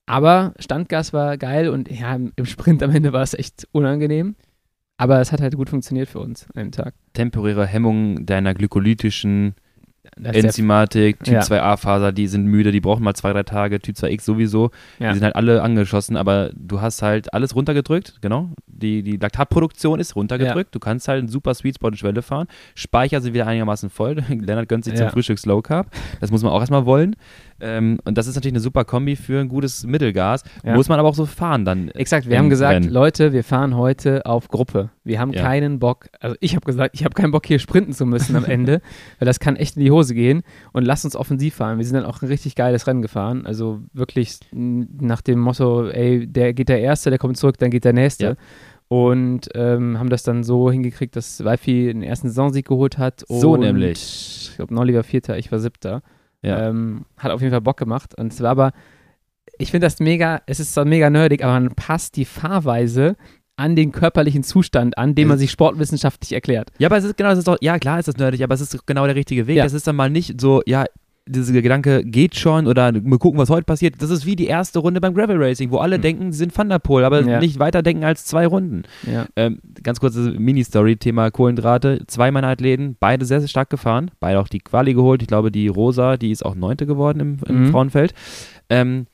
aber 0.08 0.54
Standgas 0.60 1.14
war 1.14 1.38
geil 1.38 1.70
und 1.70 1.90
ja, 1.92 2.16
im 2.16 2.32
im 2.36 2.46
Sprint 2.46 2.82
am 2.82 2.90
Ende 2.92 3.14
war 3.14 3.22
es 3.22 3.34
echt 3.36 3.68
unangenehm. 3.72 4.36
Aber 4.98 5.20
es 5.20 5.32
hat 5.32 5.42
halt 5.42 5.56
gut 5.56 5.70
funktioniert 5.70 6.10
für 6.10 6.20
uns 6.20 6.46
an 6.54 6.64
dem 6.64 6.72
Tag. 6.72 6.94
Temporäre 7.14 7.66
Hemmung 7.66 8.26
deiner 8.26 8.54
glykolytischen 8.54 9.56
Enzymatik, 10.22 11.24
Typ 11.24 11.34
Ja. 11.34 11.40
2a-Faser, 11.42 12.12
die 12.12 12.28
sind 12.28 12.46
müde, 12.46 12.72
die 12.72 12.82
brauchen 12.82 13.04
mal 13.04 13.14
zwei, 13.14 13.34
drei 13.34 13.44
Tage, 13.44 13.80
Typ 13.80 13.96
2x 13.96 14.22
sowieso. 14.24 14.72
Ja. 15.00 15.10
Die 15.10 15.16
sind 15.16 15.24
halt 15.24 15.36
alle 15.36 15.62
angeschossen, 15.62 16.18
aber 16.18 16.52
du 16.56 16.82
hast 16.82 17.02
halt 17.02 17.34
alles 17.34 17.56
runtergedrückt, 17.56 18.18
genau. 18.22 18.50
Die, 18.68 19.04
die 19.04 19.18
Laktatproduktion 19.18 20.00
ist 20.00 20.16
runtergedrückt. 20.16 20.74
Du 20.76 20.80
kannst 20.80 21.08
halt 21.08 21.20
einen 21.20 21.28
super 21.30 21.54
Sweet 21.54 21.76
Spot 21.76 21.90
in 21.90 21.96
Schwelle 21.98 22.22
fahren. 22.22 22.48
Speicher 22.76 23.22
sind 23.22 23.34
wieder 23.34 23.48
einigermaßen 23.48 23.90
voll. 23.90 24.16
Lennart 24.30 24.68
gönnt 24.70 24.86
sich 24.86 24.96
zum 24.96 25.06
Ja. 25.06 25.12
Frühstück 25.12 25.40
Slow 25.40 25.62
Carb. 25.62 25.88
Das 26.20 26.32
muss 26.32 26.44
man 26.44 26.52
auch 26.52 26.60
erstmal 26.60 26.86
wollen. 26.86 27.16
Ähm, 27.62 28.00
und 28.06 28.18
das 28.18 28.28
ist 28.28 28.36
natürlich 28.36 28.54
eine 28.54 28.60
super 28.60 28.84
Kombi 28.86 29.16
für 29.16 29.40
ein 29.40 29.48
gutes 29.48 29.86
Mittelgas. 29.86 30.44
Ja. 30.64 30.76
Muss 30.76 30.90
man 30.90 31.00
aber 31.00 31.08
auch 31.08 31.16
so 31.16 31.26
fahren 31.26 31.64
dann. 31.64 31.90
Exakt, 31.90 32.28
wir 32.28 32.38
haben 32.38 32.50
gesagt, 32.50 32.74
Rennen. 32.76 32.90
Leute, 32.90 33.34
wir 33.34 33.44
fahren 33.44 33.78
heute 33.78 34.26
auf 34.26 34.48
Gruppe. 34.48 34.90
Wir 35.04 35.20
haben 35.20 35.32
Ja. 35.34 35.44
keinen 35.44 35.80
Bock, 35.80 36.08
also 36.20 36.36
ich 36.40 36.56
habe 36.56 36.66
gesagt, 36.66 36.96
ich 36.96 37.06
habe 37.06 37.14
keinen 37.14 37.32
Bock 37.32 37.46
hier 37.46 37.60
sprinten 37.60 37.94
zu 37.94 38.06
müssen 38.06 38.36
am 38.36 38.46
Ende, 38.46 38.82
weil 39.20 39.26
das 39.26 39.40
kann 39.40 39.56
echt 39.56 39.78
in 39.78 39.84
die 39.84 39.92
Hose 39.92 40.14
gehen 40.16 40.42
und 40.74 40.86
lasst 40.86 41.06
uns 41.06 41.16
offensiv 41.16 41.56
fahren. 41.56 41.78
Wir 41.78 41.86
sind 41.86 41.96
dann 41.96 42.06
auch 42.06 42.22
ein 42.22 42.28
richtig 42.28 42.56
geiles 42.56 42.88
Rennen 42.88 43.02
gefahren, 43.02 43.46
also 43.46 43.82
wirklich 43.94 44.40
nach 44.52 45.22
dem 45.22 45.40
Motto, 45.40 45.88
ey, 45.88 46.26
der 46.28 46.54
geht 46.54 46.70
der 46.70 46.82
Erste, 46.82 47.10
der 47.12 47.20
kommt 47.20 47.38
zurück, 47.38 47.58
dann 47.60 47.70
geht 47.72 47.86
der 47.86 47.94
Nächste. 47.94 48.26
Ja. 48.26 48.36
Und 48.88 49.48
ähm, 49.56 49.98
haben 50.00 50.10
das 50.10 50.24
dann 50.24 50.44
so 50.44 50.70
hingekriegt, 50.70 51.16
dass 51.16 51.46
Weifi 51.46 51.86
den 51.86 52.04
ersten 52.04 52.28
Saisonsieg 52.28 52.68
geholt 52.68 52.98
hat. 52.98 53.24
So 53.30 53.56
nämlich. 53.56 54.50
Ich 54.50 54.56
glaube, 54.58 54.74
Nolli 54.74 54.94
war 54.94 55.04
Vierter, 55.04 55.38
ich 55.38 55.50
war 55.50 55.60
Siebter. 55.60 56.02
Ja. 56.42 56.68
Ähm, 56.70 57.06
hat 57.18 57.32
auf 57.32 57.42
jeden 57.42 57.52
Fall 57.52 57.62
Bock 57.62 57.78
gemacht. 57.78 58.16
Und 58.18 58.34
es 58.34 58.42
war 58.42 58.52
aber, 58.52 58.72
ich 59.58 59.72
finde 59.72 59.86
das 59.86 60.00
mega, 60.00 60.42
es 60.46 60.60
ist 60.60 60.74
zwar 60.74 60.86
mega 60.86 61.10
nerdig, 61.10 61.44
aber 61.44 61.54
man 61.54 61.76
passt 61.76 62.16
die 62.16 62.26
Fahrweise 62.26 63.16
an 63.58 63.76
den 63.76 63.92
körperlichen 63.92 64.44
Zustand 64.44 64.98
an, 64.98 65.14
den 65.14 65.28
man 65.28 65.38
sich 65.38 65.52
sportwissenschaftlich 65.52 66.34
erklärt. 66.34 66.72
Ja, 66.80 66.88
aber 66.88 66.98
es 66.98 67.04
ist 67.04 67.16
genau, 67.16 67.30
es 67.30 67.38
ist 67.38 67.48
doch, 67.48 67.58
ja 67.62 67.78
klar 67.78 68.00
ist 68.00 68.08
das 68.08 68.18
nerdig, 68.18 68.44
aber 68.44 68.56
es 68.56 68.62
ist 68.62 68.88
genau 68.88 69.06
der 69.06 69.16
richtige 69.16 69.46
Weg. 69.46 69.58
Ja. 69.58 69.66
Es 69.66 69.74
ist 69.74 69.86
dann 69.86 69.96
mal 69.96 70.10
nicht 70.10 70.42
so, 70.42 70.64
ja, 70.66 70.86
dieser 71.28 71.54
Gedanke 71.62 72.04
geht 72.04 72.36
schon 72.36 72.66
oder 72.68 72.92
mal 72.92 73.20
gucken, 73.20 73.40
was 73.40 73.50
heute 73.50 73.64
passiert. 73.66 74.02
Das 74.02 74.10
ist 74.10 74.26
wie 74.26 74.36
die 74.36 74.48
erste 74.48 74.80
Runde 74.80 75.00
beim 75.00 75.14
Gravel 75.14 75.38
Racing, 75.42 75.72
wo 75.72 75.78
alle 75.78 75.98
Mhm. 75.98 76.02
denken, 76.02 76.32
sie 76.32 76.40
sind 76.40 76.54
Thunderpole, 76.56 77.06
aber 77.06 77.22
Ja. 77.22 77.40
nicht 77.40 77.60
weiter 77.60 77.84
denken 77.84 78.04
als 78.04 78.26
zwei 78.26 78.48
Runden. 78.48 78.84
Ja. 79.06 79.28
Ähm, 79.36 79.60
ganz 79.84 80.00
kurze 80.00 80.32
Mini-Story, 80.32 80.98
Thema 80.98 81.30
Kohlenhydrate. 81.30 82.04
Zwei 82.08 82.32
meiner 82.32 82.48
Athleten, 82.48 82.98
beide 83.00 83.26
sehr, 83.26 83.40
sehr 83.40 83.48
stark 83.50 83.70
gefahren, 83.70 84.10
beide 84.20 84.40
auch 84.40 84.48
die 84.48 84.60
Quali 84.60 84.94
geholt. 84.94 85.22
Ich 85.22 85.28
glaube, 85.28 85.52
die 85.52 85.68
Rosa, 85.68 86.18
die 86.18 86.32
ist 86.32 86.44
auch 86.46 86.56
Neunte 86.56 86.86
geworden 86.86 87.20
im, 87.20 87.38
im 87.48 87.64
Mhm. 87.64 87.72
Frauenfeld. 87.72 88.14
Ähm, 88.70 89.06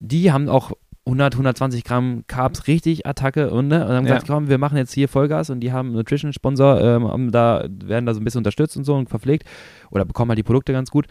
die 0.00 0.30
haben 0.30 0.48
auch 0.50 0.72
100, 1.06 1.34
120 1.34 1.84
Gramm 1.84 2.24
Carbs 2.26 2.66
richtig 2.66 3.06
Attacke 3.06 3.50
und, 3.50 3.68
ne, 3.68 3.86
und 3.86 3.92
haben 3.92 4.04
gesagt, 4.04 4.26
komm, 4.26 4.48
wir 4.48 4.58
machen 4.58 4.78
jetzt 4.78 4.92
hier 4.92 5.08
Vollgas 5.08 5.50
und 5.50 5.60
die 5.60 5.72
haben 5.72 5.88
einen 5.88 5.96
Nutrition-Sponsor, 5.96 6.80
ähm, 6.80 7.30
da, 7.30 7.66
werden 7.68 8.06
da 8.06 8.14
so 8.14 8.20
ein 8.20 8.24
bisschen 8.24 8.38
unterstützt 8.38 8.76
und 8.76 8.84
so 8.84 8.94
und 8.94 9.10
verpflegt 9.10 9.44
oder 9.90 10.04
bekommen 10.04 10.30
halt 10.30 10.38
die 10.38 10.42
Produkte 10.44 10.72
ganz 10.72 10.90
gut. 10.90 11.06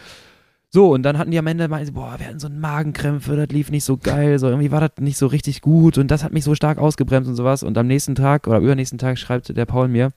So, 0.70 0.92
und 0.92 1.04
dann 1.04 1.20
hatten 1.20 1.30
die 1.30 1.38
am 1.38 1.46
Ende, 1.46 1.70
sie, 1.86 1.92
boah, 1.92 2.16
wir 2.18 2.26
hatten 2.26 2.40
so 2.40 2.48
einen 2.48 2.60
Magenkrämpfe, 2.60 3.36
das 3.36 3.50
lief 3.50 3.70
nicht 3.70 3.84
so 3.84 3.98
geil, 3.98 4.40
so 4.40 4.48
irgendwie 4.48 4.72
war 4.72 4.82
das 4.82 4.94
nicht 5.00 5.20
so 5.20 5.28
richtig 5.28 5.62
gut 5.62 6.00
und 6.00 6.10
das 6.10 6.24
hat 6.24 6.34
mich 6.34 6.44
so 6.44 6.56
stark 6.56 6.80
ausgebremst 6.80 7.30
und 7.30 7.36
sowas. 7.36 7.62
Und 7.62 7.78
am 7.78 7.86
nächsten 7.86 8.16
Tag 8.16 8.48
oder 8.48 8.58
übernächsten 8.58 8.98
Tag 8.98 9.20
schreibt 9.20 9.56
der 9.56 9.66
Paul 9.68 9.88
mir, 9.88 10.12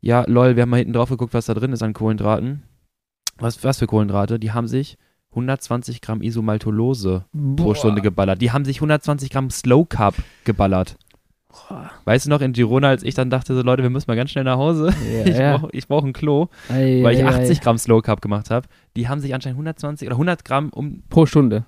ja, 0.00 0.24
lol, 0.26 0.56
wir 0.56 0.62
haben 0.62 0.70
mal 0.70 0.78
hinten 0.78 0.94
drauf 0.94 1.10
geguckt, 1.10 1.34
was 1.34 1.44
da 1.44 1.52
drin 1.52 1.74
ist 1.74 1.82
an 1.82 1.92
Kohlenhydraten. 1.92 2.62
Was, 3.36 3.62
was 3.62 3.78
für 3.78 3.86
Kohlenhydrate? 3.86 4.38
Die 4.38 4.52
haben 4.52 4.68
sich 4.68 4.96
120 5.30 6.00
Gramm 6.00 6.22
Isomaltolose 6.22 7.24
pro 7.32 7.64
Boah. 7.64 7.76
Stunde 7.76 8.02
geballert. 8.02 8.42
Die 8.42 8.50
haben 8.50 8.64
sich 8.64 8.78
120 8.78 9.30
Gramm 9.30 9.50
Slow 9.50 9.84
Carb 9.88 10.14
geballert. 10.44 10.96
Boah. 11.48 11.90
Weißt 12.04 12.26
du 12.26 12.30
noch, 12.30 12.40
in 12.40 12.52
Girona, 12.52 12.88
als 12.88 13.02
ich 13.02 13.14
dann 13.14 13.30
dachte, 13.30 13.54
so 13.54 13.62
Leute, 13.62 13.82
wir 13.82 13.90
müssen 13.90 14.06
mal 14.08 14.16
ganz 14.16 14.30
schnell 14.30 14.44
nach 14.44 14.56
Hause. 14.58 14.92
Ja, 15.12 15.24
Ich 15.26 15.36
ja. 15.36 15.56
brauche 15.58 15.78
brauch 15.88 16.04
ein 16.04 16.12
Klo, 16.12 16.48
Ei, 16.68 17.00
weil 17.02 17.14
ich 17.16 17.24
ei, 17.24 17.28
80 17.28 17.58
ei. 17.58 17.62
Gramm 17.62 17.78
Slow 17.78 18.02
Carb 18.02 18.20
gemacht 18.20 18.50
habe. 18.50 18.68
Die 18.96 19.08
haben 19.08 19.20
sich 19.20 19.34
anscheinend 19.34 19.56
120 19.56 20.06
oder 20.08 20.14
100 20.14 20.44
Gramm 20.44 20.70
um. 20.70 21.02
pro 21.08 21.26
Stunde. 21.26 21.64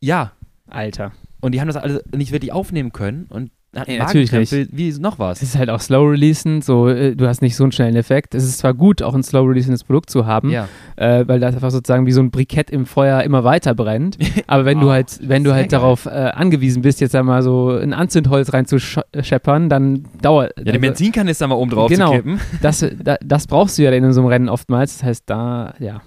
Ja. 0.00 0.32
Alter. 0.68 1.12
Und 1.40 1.52
die 1.52 1.60
haben 1.60 1.68
das 1.68 1.76
alles 1.76 2.02
nicht 2.14 2.32
wirklich 2.32 2.52
aufnehmen 2.52 2.92
können 2.92 3.26
und 3.28 3.50
Ja, 3.86 3.98
natürlich 4.04 4.32
wie 4.32 4.92
noch 4.98 5.14
Es 5.14 5.18
was. 5.18 5.42
ist 5.42 5.56
halt 5.58 5.70
auch 5.70 5.80
slow 5.80 6.10
releasend, 6.10 6.64
so 6.64 6.88
äh, 6.88 7.14
du 7.14 7.26
hast 7.28 7.42
nicht 7.42 7.56
so 7.56 7.64
einen 7.64 7.72
schnellen 7.72 7.96
Effekt. 7.96 8.34
Es 8.34 8.44
ist 8.44 8.58
zwar 8.58 8.74
gut, 8.74 9.02
auch 9.02 9.14
ein 9.14 9.22
slow 9.22 9.46
releasendes 9.46 9.84
Produkt 9.84 10.10
zu 10.10 10.26
haben, 10.26 10.50
Ja. 10.50 10.68
äh, 10.96 11.26
weil 11.28 11.40
das 11.40 11.54
einfach 11.54 11.70
sozusagen 11.70 12.06
wie 12.06 12.12
so 12.12 12.20
ein 12.20 12.30
Brikett 12.30 12.70
im 12.70 12.86
Feuer 12.86 13.22
immer 13.22 13.44
weiter 13.44 13.74
brennt. 13.74 14.16
Aber 14.46 14.64
wenn 14.64 14.80
du 14.80 14.86
Oh, 14.88 14.90
halt, 14.92 15.18
wenn 15.22 15.44
du 15.44 15.52
halt 15.52 15.70
geil. 15.70 15.80
darauf 15.80 16.06
äh, 16.06 16.10
angewiesen 16.10 16.82
bist, 16.82 17.00
jetzt 17.00 17.14
einmal 17.14 17.42
so 17.42 17.70
ein 17.70 17.92
Anzündholz 17.92 18.52
reinzuscheppern, 18.52 19.68
dann 19.68 20.04
dauert. 20.22 20.52
Ja, 20.56 20.64
den 20.64 20.68
also, 20.74 20.80
Benzinkanister 20.80 21.46
mal 21.46 21.54
oben 21.56 21.70
drauf 21.70 21.90
Genau. 21.90 22.10
zu 22.10 22.16
kippen. 22.16 22.40
das, 22.62 22.84
da, 23.02 23.16
das 23.24 23.46
brauchst 23.46 23.78
du 23.78 23.82
ja 23.82 23.90
in 23.90 24.12
so 24.12 24.20
einem 24.20 24.28
Rennen 24.28 24.48
oftmals. 24.48 24.98
Das 24.98 25.04
heißt, 25.06 25.22
da, 25.26 25.74
ja. 25.78 26.00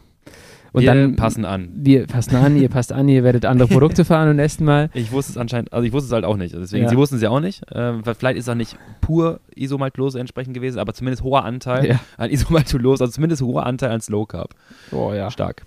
Und 0.71 0.81
Wir 0.83 0.93
dann 0.93 1.15
passen 1.15 1.45
an. 1.45 1.69
Wir 1.73 2.05
passen 2.05 2.35
an, 2.35 2.55
ihr 2.55 2.69
passt 2.69 2.91
an, 2.93 3.07
ihr 3.09 3.23
werdet 3.23 3.45
andere 3.45 3.67
Produkte 3.67 4.05
fahren 4.05 4.29
und 4.29 4.35
nächsten 4.35 4.65
Mal. 4.65 4.89
Ich 4.93 5.11
wusste 5.11 5.31
es 5.31 5.37
anscheinend, 5.37 5.73
also 5.73 5.85
ich 5.85 5.93
wusste 5.93 6.07
es 6.07 6.13
halt 6.13 6.25
auch 6.25 6.37
nicht. 6.37 6.53
Deswegen, 6.53 6.83
Ja. 6.83 6.89
sie 6.89 6.97
wussten 6.97 7.15
es 7.15 7.21
ja 7.21 7.29
auch 7.29 7.39
nicht. 7.39 7.63
Ähm, 7.73 8.03
vielleicht 8.03 8.37
ist 8.37 8.45
es 8.45 8.49
auch 8.49 8.55
nicht 8.55 8.77
pur 9.01 9.39
Isomaltulose 9.55 10.19
entsprechend 10.19 10.53
gewesen, 10.53 10.77
aber 10.79 10.93
zumindest 10.93 11.23
hoher 11.23 11.43
Anteil 11.43 11.85
Ja. 11.87 11.99
an 12.17 12.29
Isomaltulose, 12.29 13.03
also 13.03 13.11
zumindest 13.13 13.41
hoher 13.41 13.65
Anteil 13.65 13.91
an 13.91 14.01
Slow 14.01 14.25
Carb. 14.27 14.53
Oh 14.91 15.11
ja. 15.13 15.31
Stark. 15.31 15.63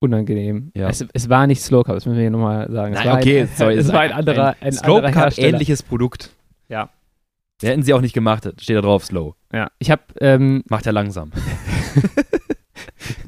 Unangenehm. 0.00 0.70
Ja. 0.74 0.88
Es, 0.88 1.04
es 1.12 1.28
war 1.28 1.46
nicht 1.48 1.60
Slow 1.60 1.82
Carb, 1.82 1.96
das 1.96 2.06
müssen 2.06 2.16
wir 2.16 2.22
hier 2.22 2.30
nochmal 2.30 2.70
sagen. 2.70 2.92
Es 2.94 3.00
Nein, 3.00 3.08
war 3.08 3.16
okay, 3.18 3.40
ein, 3.42 3.48
sorry, 3.56 3.74
es 3.74 3.92
war 3.92 4.00
ein 4.00 4.12
anderer, 4.12 4.54
ein, 4.60 4.72
Slow 4.72 4.96
anderer 4.98 5.12
Carb 5.12 5.38
ähnliches 5.38 5.82
Produkt. 5.82 6.30
Ja. 6.68 6.90
Hätten 7.60 7.82
sie 7.82 7.92
auch 7.92 8.00
nicht 8.00 8.12
gemacht, 8.14 8.48
steht 8.60 8.76
da 8.76 8.82
drauf, 8.82 9.04
Slow. 9.04 9.34
Ja, 9.52 9.68
ich 9.80 9.90
habe 9.90 10.02
ähm, 10.20 10.62
Macht 10.68 10.86
er 10.86 10.92
langsam. 10.92 11.32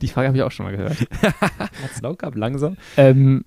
die 0.00 0.08
Frage 0.08 0.28
habe 0.28 0.36
ich 0.36 0.42
auch 0.42 0.50
schon 0.50 0.66
mal 0.66 0.76
gehört. 0.76 0.96
Hat 1.22 1.94
Slow 1.96 2.14
Carb 2.16 2.36
langsam? 2.36 2.76
ähm, 2.96 3.44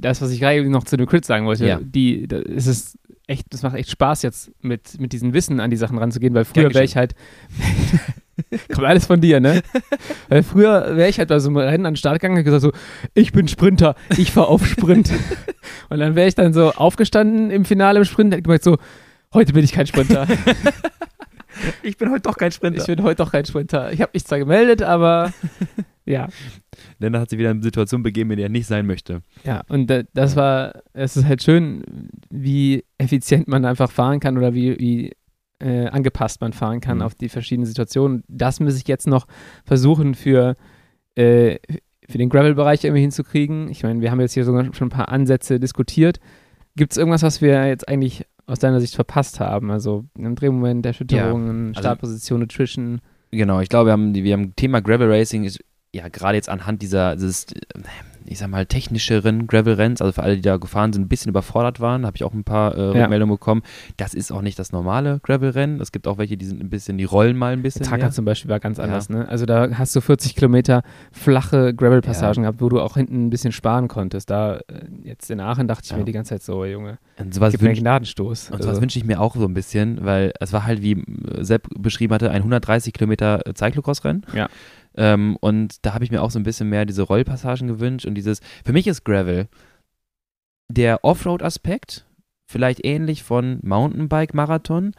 das, 0.00 0.22
was 0.22 0.30
ich 0.30 0.38
gerade 0.40 0.68
noch 0.70 0.84
zu 0.84 0.96
dem 0.96 1.06
Crit 1.06 1.24
sagen 1.24 1.44
wollte, 1.46 1.66
Ja. 1.66 1.80
die, 1.82 2.28
da, 2.28 2.38
es 2.38 2.66
ist 2.68 2.98
echt, 3.26 3.46
das 3.52 3.62
macht 3.62 3.74
echt 3.76 3.90
Spaß 3.90 4.22
jetzt 4.22 4.52
mit, 4.62 5.00
mit 5.00 5.12
diesem 5.12 5.34
Wissen 5.34 5.58
an 5.60 5.70
die 5.70 5.76
Sachen 5.76 5.98
ranzugehen, 5.98 6.34
weil 6.34 6.44
früher 6.44 6.72
wäre 6.72 6.84
ich 6.84 6.96
halt, 6.96 7.14
kommt 8.72 8.86
alles 8.86 9.06
von 9.06 9.20
dir, 9.20 9.40
ne? 9.40 9.60
weil 10.28 10.42
früher 10.44 10.96
wäre 10.96 11.08
ich 11.08 11.18
halt 11.18 11.28
bei 11.28 11.38
so 11.40 11.48
einem 11.48 11.56
Rennen 11.58 11.84
an 11.84 11.94
den 11.94 11.96
Start 11.96 12.20
gegangen 12.20 12.38
und 12.38 12.44
gesagt 12.44 12.62
so, 12.62 12.72
ich 13.14 13.32
bin 13.32 13.48
Sprinter, 13.48 13.96
ich 14.16 14.30
fahre 14.32 14.46
auf 14.48 14.64
Sprint. 14.66 15.10
und 15.90 15.98
dann 15.98 16.14
wäre 16.14 16.28
ich 16.28 16.36
dann 16.36 16.52
so 16.52 16.72
aufgestanden 16.72 17.50
im 17.50 17.64
Finale 17.64 17.98
im 17.98 18.04
Sprint 18.04 18.26
und 18.28 18.32
hätte 18.34 18.42
gemeint 18.44 18.62
so, 18.62 18.78
heute 19.34 19.52
bin 19.52 19.64
ich 19.64 19.72
kein 19.72 19.86
Sprinter. 19.88 20.26
Ich 21.82 21.96
bin 21.96 22.10
heute 22.10 22.22
doch 22.22 22.36
kein 22.36 22.52
Sprinter. 22.52 22.80
ich 22.80 22.86
bin 22.86 23.02
heute 23.02 23.16
doch 23.22 23.32
kein 23.32 23.44
Sprinter. 23.44 23.92
Ich 23.92 24.00
habe 24.00 24.10
mich 24.14 24.24
zwar 24.24 24.38
gemeldet, 24.38 24.82
aber 24.82 25.32
ja. 26.06 26.28
Denn 27.00 27.12
da 27.12 27.20
hat 27.20 27.30
sie 27.30 27.38
wieder 27.38 27.50
eine 27.50 27.62
Situation 27.62 28.02
begeben, 28.02 28.30
in 28.30 28.36
der 28.36 28.46
er 28.46 28.50
nicht 28.50 28.66
sein 28.66 28.86
möchte. 28.86 29.22
Ja, 29.44 29.62
und 29.68 29.88
da- 29.88 30.02
das 30.14 30.36
war, 30.36 30.82
es 30.92 31.16
ist 31.16 31.24
halt 31.26 31.42
schön, 31.42 31.82
wie 32.30 32.84
effizient 32.98 33.48
man 33.48 33.64
einfach 33.64 33.90
fahren 33.90 34.20
kann 34.20 34.36
oder 34.38 34.54
wie, 34.54 34.78
wie 34.78 35.12
äh, 35.60 35.88
angepasst 35.88 36.40
man 36.40 36.52
fahren 36.52 36.80
kann 36.80 36.98
Mhm. 36.98 37.02
auf 37.02 37.14
die 37.14 37.28
verschiedenen 37.28 37.66
Situationen. 37.66 38.22
Das 38.28 38.60
muss 38.60 38.76
ich 38.76 38.86
jetzt 38.86 39.06
noch 39.08 39.26
versuchen 39.64 40.14
für, 40.14 40.54
äh, 41.16 41.56
für 42.08 42.18
den 42.18 42.28
Gravel-Bereich 42.28 42.84
irgendwie 42.84 43.02
hinzukriegen. 43.02 43.68
Ich 43.68 43.82
meine, 43.82 44.00
wir 44.00 44.10
haben 44.10 44.20
jetzt 44.20 44.34
hier 44.34 44.44
sogar 44.44 44.72
schon 44.72 44.86
ein 44.86 44.90
paar 44.90 45.08
Ansätze 45.08 45.58
diskutiert. 45.58 46.20
Gibt 46.76 46.92
es 46.92 46.96
irgendwas, 46.98 47.22
was 47.24 47.42
wir 47.42 47.66
jetzt 47.66 47.88
eigentlich 47.88 48.24
aus 48.48 48.58
deiner 48.58 48.80
Sicht 48.80 48.94
verpasst 48.94 49.38
haben? 49.40 49.70
Also 49.70 50.04
im 50.16 50.34
Drehmoment, 50.34 50.84
Erschütterungen, 50.84 51.68
also- 51.68 51.80
Startposition, 51.80 52.40
Nutrition. 52.40 53.00
Genau, 53.30 53.60
ich 53.60 53.68
glaube, 53.68 53.88
wir 53.88 53.92
haben, 53.92 54.14
wir 54.14 54.32
haben 54.32 54.56
Thema 54.56 54.80
Gravel 54.80 55.10
Racing 55.12 55.44
ist 55.44 55.60
ja 55.94 56.08
gerade 56.08 56.36
jetzt 56.36 56.48
anhand 56.48 56.82
dieser, 56.82 57.14
dieses, 57.14 57.44
äh, 57.44 57.56
ich 58.30 58.38
sag 58.38 58.48
mal, 58.48 58.66
technischeren 58.66 59.46
Gravel-Renns, 59.46 60.00
also 60.00 60.12
für 60.12 60.22
alle, 60.22 60.36
die 60.36 60.42
da 60.42 60.56
gefahren 60.56 60.92
sind, 60.92 61.02
ein 61.02 61.08
bisschen 61.08 61.30
überfordert 61.30 61.80
waren, 61.80 62.04
habe 62.06 62.16
ich 62.16 62.24
auch 62.24 62.32
ein 62.34 62.44
paar 62.44 62.76
äh, 62.76 62.80
Ja. 62.96 63.02
Rückmeldungen 63.02 63.34
bekommen. 63.34 63.62
Das 63.96 64.14
ist 64.14 64.30
auch 64.30 64.42
nicht 64.42 64.58
das 64.58 64.70
normale 64.72 65.20
Gravel-Rennen. 65.22 65.80
Es 65.80 65.92
gibt 65.92 66.06
auch 66.06 66.18
welche, 66.18 66.36
die 66.36 66.44
sind 66.46 66.60
ein 66.62 66.70
bisschen, 66.70 66.98
die 66.98 67.04
rollen 67.04 67.36
mal 67.36 67.52
ein 67.52 67.62
bisschen. 67.62 67.84
Taka 67.86 68.10
zum 68.10 68.24
Beispiel 68.24 68.50
war 68.50 68.60
ganz 68.60 68.78
Ja. 68.78 68.84
anders, 68.84 69.08
ne? 69.08 69.28
Also 69.28 69.46
da 69.46 69.68
hast 69.74 69.94
du 69.96 70.00
40 70.00 70.34
Kilometer 70.34 70.82
flache 71.12 71.74
Gravel-Passagen 71.74 72.42
gehabt, 72.42 72.60
wo 72.60 72.68
du 72.68 72.80
auch 72.80 72.94
hinten 72.96 73.26
ein 73.26 73.30
bisschen 73.30 73.52
sparen 73.52 73.88
konntest. 73.88 74.30
Da 74.30 74.56
äh, 74.56 74.62
jetzt 75.04 75.30
in 75.30 75.40
Aachen 75.40 75.68
dachte 75.68 75.82
ich 75.84 75.90
Ja. 75.90 75.96
mir 75.96 76.04
die 76.04 76.12
ganze 76.12 76.30
Zeit 76.30 76.42
so, 76.42 76.64
Junge, 76.64 76.98
Und 77.18 77.34
sowas 77.34 77.52
gib 77.52 77.62
mir 77.62 77.70
einen 77.70 77.78
Gnadenstoß. 77.78 78.50
und 78.50 78.58
sowas 78.58 78.66
Also, 78.68 78.82
wünsche 78.82 78.98
ich 78.98 79.04
mir 79.04 79.20
auch 79.20 79.34
so 79.36 79.44
ein 79.44 79.54
bisschen, 79.54 80.04
weil 80.04 80.32
es 80.40 80.52
war 80.52 80.64
halt, 80.66 80.82
wie 80.82 80.92
äh, 80.92 81.44
Sepp 81.44 81.68
beschrieben 81.78 82.14
hatte, 82.14 82.30
ein 82.30 82.42
130 82.42 82.92
Kilometer 82.92 83.46
äh, 83.46 83.54
Cyclocross-Rennen. 83.54 84.24
Ja. 84.34 84.48
Ähm, 84.98 85.36
und 85.40 85.86
da 85.86 85.94
habe 85.94 86.04
ich 86.04 86.10
mir 86.10 86.20
auch 86.22 86.32
so 86.32 86.40
ein 86.40 86.42
bisschen 86.42 86.68
mehr 86.68 86.84
diese 86.84 87.02
Rollpassagen 87.02 87.68
gewünscht 87.68 88.04
und 88.04 88.16
dieses, 88.16 88.40
für 88.64 88.72
mich 88.72 88.88
ist 88.88 89.04
Gravel 89.04 89.48
der 90.68 91.04
Offroad-Aspekt, 91.04 92.04
vielleicht 92.46 92.84
ähnlich 92.84 93.22
von 93.22 93.60
Mountainbike-Marathon, 93.62 94.92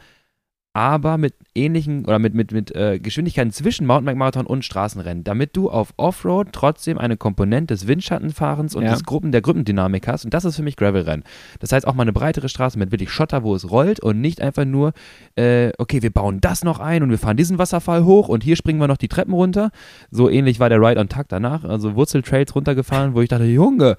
aber 0.72 1.18
mit 1.18 1.34
ähnlichen 1.54 2.04
oder 2.04 2.20
mit, 2.20 2.32
mit, 2.32 2.52
mit 2.52 2.74
äh, 2.76 3.00
Geschwindigkeiten 3.00 3.50
zwischen 3.50 3.86
Mountainbike-Marathon 3.88 4.46
und 4.46 4.64
Straßenrennen, 4.64 5.24
damit 5.24 5.56
du 5.56 5.68
auf 5.68 5.92
Offroad 5.96 6.48
trotzdem 6.52 6.96
eine 6.96 7.16
Komponente 7.16 7.74
des 7.74 7.88
Windschattenfahrens 7.88 8.76
und 8.76 8.84
Ja. 8.84 8.92
des 8.92 9.02
Gruppen, 9.04 9.32
der 9.32 9.40
Gruppendynamik 9.40 10.06
hast. 10.06 10.24
Und 10.24 10.32
das 10.32 10.44
ist 10.44 10.54
für 10.56 10.62
mich 10.62 10.76
Gravel-Rennen. 10.76 11.24
Das 11.58 11.72
heißt 11.72 11.86
auch 11.88 11.94
mal 11.94 12.02
eine 12.02 12.12
breitere 12.12 12.48
Straße 12.48 12.78
mit 12.78 12.92
wirklich 12.92 13.10
Schotter, 13.10 13.42
wo 13.42 13.54
es 13.54 13.68
rollt 13.68 13.98
und 14.00 14.20
nicht 14.20 14.40
einfach 14.40 14.64
nur, 14.64 14.92
äh, 15.36 15.72
okay, 15.78 16.02
wir 16.02 16.10
bauen 16.10 16.40
das 16.40 16.62
noch 16.62 16.78
ein 16.78 17.02
und 17.02 17.10
wir 17.10 17.18
fahren 17.18 17.36
diesen 17.36 17.58
Wasserfall 17.58 18.04
hoch 18.04 18.28
und 18.28 18.44
hier 18.44 18.54
springen 18.54 18.78
wir 18.78 18.86
noch 18.88 18.96
die 18.96 19.08
Treppen 19.08 19.34
runter. 19.34 19.70
So 20.12 20.30
ähnlich 20.30 20.60
war 20.60 20.68
der 20.68 20.80
Ride 20.80 21.00
on 21.00 21.08
Tag 21.08 21.28
danach, 21.28 21.64
also 21.64 21.96
Wurzeltrails 21.96 22.54
runtergefahren, 22.54 23.14
wo 23.14 23.22
ich 23.22 23.28
dachte, 23.28 23.44
Junge, 23.44 23.96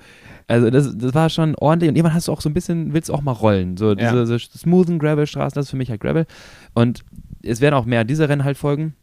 also 0.47 0.69
das, 0.69 0.97
das 0.97 1.13
war 1.13 1.29
schon 1.29 1.55
ordentlich 1.55 1.89
und 1.89 1.95
irgendwann 1.95 2.13
hast 2.15 2.27
du 2.27 2.31
auch 2.31 2.41
so 2.41 2.49
ein 2.49 2.53
bisschen, 2.53 2.93
willst 2.93 3.09
du 3.09 3.13
auch 3.13 3.21
mal 3.21 3.31
rollen. 3.31 3.77
So 3.77 3.95
diese, 3.95 4.17
Ja. 4.17 4.25
so 4.25 4.37
smoothen 4.37 4.99
Gravel-Straßen, 4.99 5.55
das 5.55 5.65
ist 5.65 5.71
für 5.71 5.77
mich 5.77 5.89
halt 5.89 6.01
Gravel. 6.01 6.25
Und 6.73 7.03
es 7.43 7.61
werden 7.61 7.75
auch 7.75 7.85
mehr 7.85 8.03
dieser 8.03 8.29
Rennen 8.29 8.43
halt 8.43 8.57
folgen. 8.57 8.95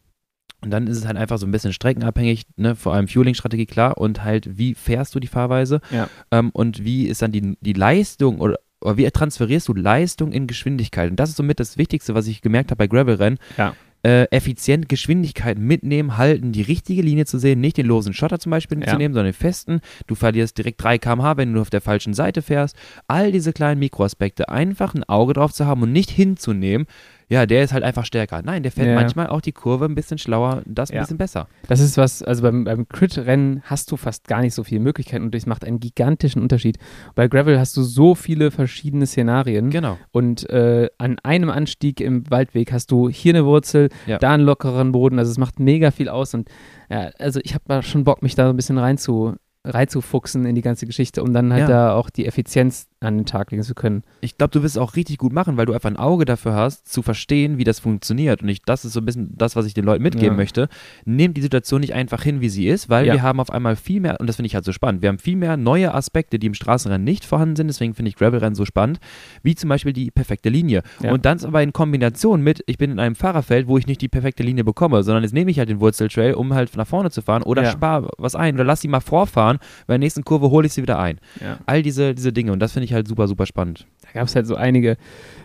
Und 0.60 0.70
dann 0.70 0.88
ist 0.88 0.96
es 0.98 1.06
halt 1.06 1.16
einfach 1.16 1.38
so 1.38 1.46
ein 1.46 1.52
bisschen 1.52 1.72
streckenabhängig, 1.72 2.42
ne, 2.56 2.74
vor 2.74 2.92
allem 2.92 3.06
Fueling-Strategie, 3.06 3.66
klar, 3.66 3.96
und 3.96 4.24
halt, 4.24 4.58
wie 4.58 4.74
fährst 4.74 5.14
du 5.14 5.20
die 5.20 5.28
Fahrweise 5.28 5.80
Ja. 5.92 6.08
ähm, 6.32 6.50
und 6.50 6.84
wie 6.84 7.06
ist 7.06 7.22
dann 7.22 7.30
die, 7.30 7.56
die 7.60 7.74
Leistung 7.74 8.40
oder, 8.40 8.56
oder 8.80 8.96
wie 8.96 9.08
transferierst 9.08 9.68
du 9.68 9.74
Leistung 9.74 10.32
in 10.32 10.48
Geschwindigkeit? 10.48 11.10
Und 11.10 11.16
das 11.20 11.30
ist 11.30 11.36
somit 11.36 11.60
das 11.60 11.78
Wichtigste, 11.78 12.14
was 12.14 12.26
ich 12.26 12.42
gemerkt 12.42 12.70
habe 12.72 12.78
bei 12.78 12.86
Gravel-Rennen. 12.88 13.38
Ja. 13.56 13.74
Äh, 14.04 14.26
effizient 14.30 14.88
Geschwindigkeit 14.88 15.58
mitnehmen, 15.58 16.16
halten, 16.16 16.52
die 16.52 16.62
richtige 16.62 17.02
Linie 17.02 17.26
zu 17.26 17.36
sehen, 17.38 17.60
nicht 17.60 17.78
den 17.78 17.86
losen 17.86 18.14
Schotter 18.14 18.38
zum 18.38 18.50
Beispiel 18.50 18.78
Ja. 18.80 18.86
zu 18.92 18.96
nehmen, 18.96 19.12
sondern 19.12 19.32
den 19.32 19.38
festen. 19.38 19.80
Du 20.06 20.14
verlierst 20.14 20.56
direkt 20.56 20.80
3 20.82 20.98
km/h, 20.98 21.36
wenn 21.36 21.52
du 21.52 21.60
auf 21.60 21.68
der 21.70 21.80
falschen 21.80 22.14
Seite 22.14 22.40
fährst. 22.40 22.76
All 23.08 23.32
diese 23.32 23.52
kleinen 23.52 23.80
Mikroaspekte, 23.80 24.50
einfach 24.50 24.94
ein 24.94 25.02
Auge 25.02 25.32
drauf 25.32 25.52
zu 25.52 25.66
haben 25.66 25.82
und 25.82 25.90
nicht 25.90 26.10
hinzunehmen, 26.10 26.86
ja, 27.28 27.44
der 27.46 27.62
ist 27.62 27.72
halt 27.72 27.84
einfach 27.84 28.04
stärker. 28.04 28.40
Nein, 28.42 28.62
der 28.62 28.72
fährt 28.72 28.88
Ja. 28.88 28.94
manchmal 28.94 29.26
auch 29.28 29.40
die 29.40 29.52
Kurve 29.52 29.84
ein 29.84 29.94
bisschen 29.94 30.18
schlauer, 30.18 30.62
das 30.66 30.90
ein 30.90 30.96
Ja. 30.96 31.02
bisschen 31.02 31.18
besser. 31.18 31.46
Das 31.66 31.80
ist 31.80 31.96
was, 31.96 32.22
also 32.22 32.42
beim, 32.42 32.64
beim 32.64 32.88
Crit-Rennen 32.88 33.62
hast 33.64 33.90
du 33.92 33.96
fast 33.96 34.26
gar 34.28 34.40
nicht 34.40 34.54
so 34.54 34.64
viele 34.64 34.80
Möglichkeiten 34.80 35.24
und 35.24 35.34
das 35.34 35.46
macht 35.46 35.64
einen 35.64 35.80
gigantischen 35.80 36.40
Unterschied. 36.42 36.78
Bei 37.14 37.28
Gravel 37.28 37.58
hast 37.58 37.76
du 37.76 37.82
so 37.82 38.14
viele 38.14 38.50
verschiedene 38.50 39.06
Szenarien 39.06 39.70
Genau. 39.70 39.98
und 40.10 40.48
äh, 40.50 40.88
an 40.98 41.18
einem 41.22 41.50
Anstieg 41.50 42.00
im 42.00 42.28
Waldweg 42.30 42.72
hast 42.72 42.90
du 42.90 43.08
hier 43.08 43.34
eine 43.34 43.44
Wurzel, 43.44 43.88
Ja. 44.06 44.18
da 44.18 44.32
einen 44.32 44.44
lockeren 44.44 44.92
Boden, 44.92 45.18
also 45.18 45.30
es 45.30 45.38
macht 45.38 45.60
mega 45.60 45.90
viel 45.90 46.08
aus 46.08 46.34
und 46.34 46.48
ja, 46.90 47.10
also 47.18 47.40
ich 47.42 47.54
habe 47.54 47.64
da 47.68 47.82
schon 47.82 48.04
Bock, 48.04 48.22
mich 48.22 48.34
da 48.34 48.44
so 48.44 48.50
ein 48.50 48.56
bisschen 48.56 48.78
rein 48.78 48.96
zu, 48.96 49.34
reinzufuchsen 49.64 50.46
in 50.46 50.54
die 50.54 50.62
ganze 50.62 50.86
Geschichte, 50.86 51.22
um 51.22 51.32
dann 51.32 51.52
halt 51.52 51.62
Ja. 51.62 51.68
da 51.68 51.92
auch 51.94 52.10
die 52.10 52.26
Effizienz 52.26 52.86
an 53.00 53.16
den 53.18 53.26
Tag 53.26 53.50
legen 53.52 53.62
zu 53.62 53.74
können. 53.74 54.02
Ich 54.20 54.36
glaube, 54.38 54.50
du 54.50 54.62
wirst 54.62 54.74
es 54.76 54.82
auch 54.82 54.96
richtig 54.96 55.18
gut 55.18 55.32
machen, 55.32 55.56
weil 55.56 55.66
du 55.66 55.72
einfach 55.72 55.88
ein 55.90 55.96
Auge 55.96 56.24
dafür 56.24 56.54
hast, 56.54 56.90
zu 56.90 57.02
verstehen, 57.02 57.56
wie 57.58 57.64
das 57.64 57.78
funktioniert. 57.78 58.42
Und 58.42 58.48
ich, 58.48 58.62
das 58.62 58.84
ist 58.84 58.92
so 58.92 59.00
ein 59.00 59.04
bisschen 59.04 59.34
das, 59.36 59.54
was 59.54 59.66
ich 59.66 59.74
den 59.74 59.84
Leuten 59.84 60.02
mitgeben 60.02 60.32
Ja. 60.32 60.36
möchte. 60.36 60.68
Nehmt 61.04 61.36
die 61.36 61.42
Situation 61.42 61.80
nicht 61.80 61.94
einfach 61.94 62.22
hin, 62.24 62.40
wie 62.40 62.48
sie 62.48 62.66
ist, 62.66 62.88
weil 62.88 63.06
Ja. 63.06 63.12
wir 63.14 63.22
haben 63.22 63.38
auf 63.40 63.50
einmal 63.50 63.76
viel 63.76 64.00
mehr, 64.00 64.20
und 64.20 64.26
das 64.26 64.36
finde 64.36 64.48
ich 64.48 64.54
halt 64.56 64.64
so 64.64 64.72
spannend, 64.72 65.02
wir 65.02 65.10
haben 65.10 65.18
viel 65.18 65.36
mehr 65.36 65.56
neue 65.56 65.94
Aspekte, 65.94 66.38
die 66.40 66.48
im 66.48 66.54
Straßenrennen 66.54 67.04
nicht 67.04 67.24
vorhanden 67.24 67.54
sind. 67.56 67.68
Deswegen 67.68 67.94
finde 67.94 68.08
ich 68.08 68.16
Gravelrennen 68.16 68.54
so 68.56 68.64
spannend, 68.64 68.98
wie 69.44 69.54
zum 69.54 69.68
Beispiel 69.68 69.92
die 69.92 70.10
perfekte 70.10 70.48
Linie. 70.48 70.82
Und 71.08 71.24
dann 71.24 71.38
aber 71.44 71.62
in 71.62 71.72
Kombination 71.72 72.42
mit, 72.42 72.64
ich 72.66 72.78
bin 72.78 72.90
in 72.90 72.98
einem 72.98 73.14
Fahrerfeld, 73.14 73.68
wo 73.68 73.78
ich 73.78 73.86
nicht 73.86 74.00
die 74.00 74.08
perfekte 74.08 74.42
Linie 74.42 74.64
bekomme, 74.64 75.04
sondern 75.04 75.22
jetzt 75.22 75.34
nehme 75.34 75.50
ich 75.52 75.58
halt 75.60 75.68
den 75.68 75.78
Wurzeltrail, 75.80 76.34
um 76.34 76.52
halt 76.52 76.76
nach 76.76 76.86
vorne 76.86 77.10
zu 77.12 77.22
fahren 77.22 77.42
oder 77.44 77.64
spare 77.66 78.10
was 78.18 78.34
ein 78.34 78.54
oder 78.56 78.64
lass 78.64 78.80
sie 78.80 78.88
mal 78.88 78.98
vorfahren, 79.00 79.47
bei 79.56 79.94
der 79.94 79.98
nächsten 79.98 80.22
Kurve 80.24 80.50
hole 80.50 80.66
ich 80.66 80.74
sie 80.74 80.82
wieder 80.82 80.98
ein. 80.98 81.18
Ja. 81.40 81.58
All 81.66 81.82
diese, 81.82 82.14
diese 82.14 82.32
Dinge 82.32 82.52
und 82.52 82.60
das 82.60 82.72
finde 82.72 82.84
ich 82.84 82.92
halt 82.92 83.08
super, 83.08 83.26
super 83.26 83.46
spannend. 83.46 83.86
Da 84.02 84.20
gab 84.20 84.28
es 84.28 84.36
halt 84.36 84.46
so 84.46 84.54
einige 84.54 84.96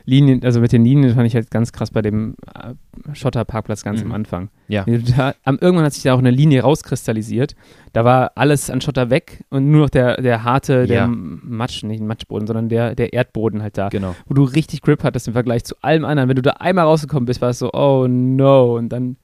Linien, 0.06 0.44
also 0.44 0.60
mit 0.60 0.72
den 0.74 0.84
Linien 0.86 1.16
fand 1.16 1.26
ich 1.28 1.36
halt 1.36 1.50
ganz 1.52 1.72
krass 1.72 1.92
bei 1.92 2.02
dem 2.02 2.36
äh, 2.54 2.74
Schotterparkplatz 3.14 3.84
ganz 3.84 4.02
Mhm. 4.02 4.08
am 4.08 4.12
Anfang. 4.14 4.50
Ja. 4.68 4.86
Da, 5.18 5.34
am, 5.44 5.58
irgendwann 5.60 5.86
hat 5.86 5.94
sich 5.94 6.04
da 6.04 6.14
auch 6.14 6.20
eine 6.20 6.32
Linie 6.32 6.62
rauskristallisiert. 6.62 7.56
Da 7.94 8.04
war 8.06 8.32
alles 8.36 8.70
an 8.70 8.82
Schotter 8.82 9.10
weg 9.10 9.44
und 9.50 9.70
nur 9.72 9.82
noch 9.82 9.90
der, 9.90 10.22
der 10.22 10.44
harte, 10.44 10.88
der 10.88 10.96
Ja. 11.04 11.08
Matsch, 11.08 11.84
nicht 11.84 12.02
Matschboden, 12.02 12.48
sondern 12.48 12.70
der, 12.70 12.96
der 12.96 13.14
Erdboden 13.14 13.62
halt 13.62 13.78
da. 13.78 13.90
Genau. 13.90 14.16
Wo 14.28 14.34
du 14.34 14.44
richtig 14.44 14.82
Grip 14.82 15.04
hattest 15.04 15.28
im 15.28 15.34
Vergleich 15.34 15.64
zu 15.64 15.76
allem 15.82 16.06
anderen. 16.06 16.30
Wenn 16.30 16.36
du 16.36 16.42
da 16.42 16.52
einmal 16.52 16.86
rausgekommen 16.86 17.26
bist, 17.26 17.42
war 17.42 17.50
es 17.50 17.60
so, 17.60 17.72
oh 17.74 18.08
no. 18.10 18.76
Und 18.78 18.90
dann 18.90 19.18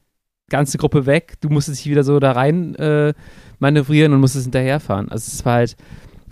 ganze 0.50 0.78
Gruppe 0.78 1.06
weg. 1.06 1.36
Du 1.42 1.50
musstest 1.50 1.84
dich 1.84 1.92
wieder 1.92 2.04
so 2.04 2.20
da 2.20 2.32
rein 2.32 2.76
äh, 2.76 3.14
manövrieren 3.60 4.14
und 4.14 4.22
musstest 4.22 4.46
hinterherfahren. 4.46 5.10
Also 5.10 5.30
es 5.32 5.46
war 5.46 5.56
halt, 5.56 5.76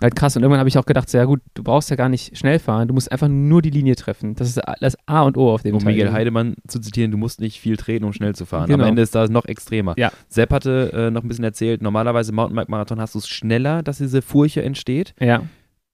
halt 0.00 0.16
krass. 0.16 0.36
Und 0.36 0.42
irgendwann 0.42 0.60
habe 0.60 0.68
ich 0.68 0.78
auch 0.78 0.86
gedacht, 0.86 1.08
so, 1.08 1.18
ja 1.18 1.24
gut, 1.24 1.40
du 1.54 1.62
brauchst 1.62 1.90
ja 1.90 1.96
gar 1.96 2.08
nicht 2.08 2.36
schnell 2.36 2.58
fahren. 2.58 2.88
Du 2.88 2.94
musst 2.94 3.10
einfach 3.12 3.28
nur 3.28 3.62
die 3.62 3.70
Linie 3.70 3.96
treffen. 3.96 4.34
Das 4.34 4.48
ist 4.48 4.60
das 4.80 4.96
A 5.06 5.22
und 5.22 5.36
O 5.36 5.50
auf 5.52 5.62
dem 5.62 5.74
Um 5.74 5.80
Teil. 5.80 5.92
Miguel 5.92 6.12
Heidemann 6.12 6.56
zu 6.66 6.80
zitieren, 6.80 7.10
du 7.10 7.18
musst 7.18 7.40
nicht 7.40 7.60
viel 7.60 7.76
treten, 7.76 8.04
um 8.04 8.12
schnell 8.12 8.34
zu 8.34 8.46
fahren. 8.46 8.68
Genau. 8.68 8.82
Am 8.82 8.90
Ende 8.90 9.02
ist 9.02 9.14
das 9.14 9.30
noch 9.30 9.44
extremer. 9.44 9.94
Ja. 9.96 10.10
Sepp 10.28 10.52
hatte 10.52 10.92
äh, 10.92 11.10
noch 11.10 11.22
ein 11.22 11.28
bisschen 11.28 11.44
erzählt, 11.44 11.82
normalerweise 11.82 12.32
im 12.32 12.36
Mountainbike-Marathon 12.36 13.00
hast 13.00 13.14
du 13.14 13.18
es 13.18 13.28
schneller, 13.28 13.82
dass 13.82 13.98
diese 13.98 14.22
Furche 14.22 14.62
entsteht. 14.62 15.14
Ja. 15.20 15.42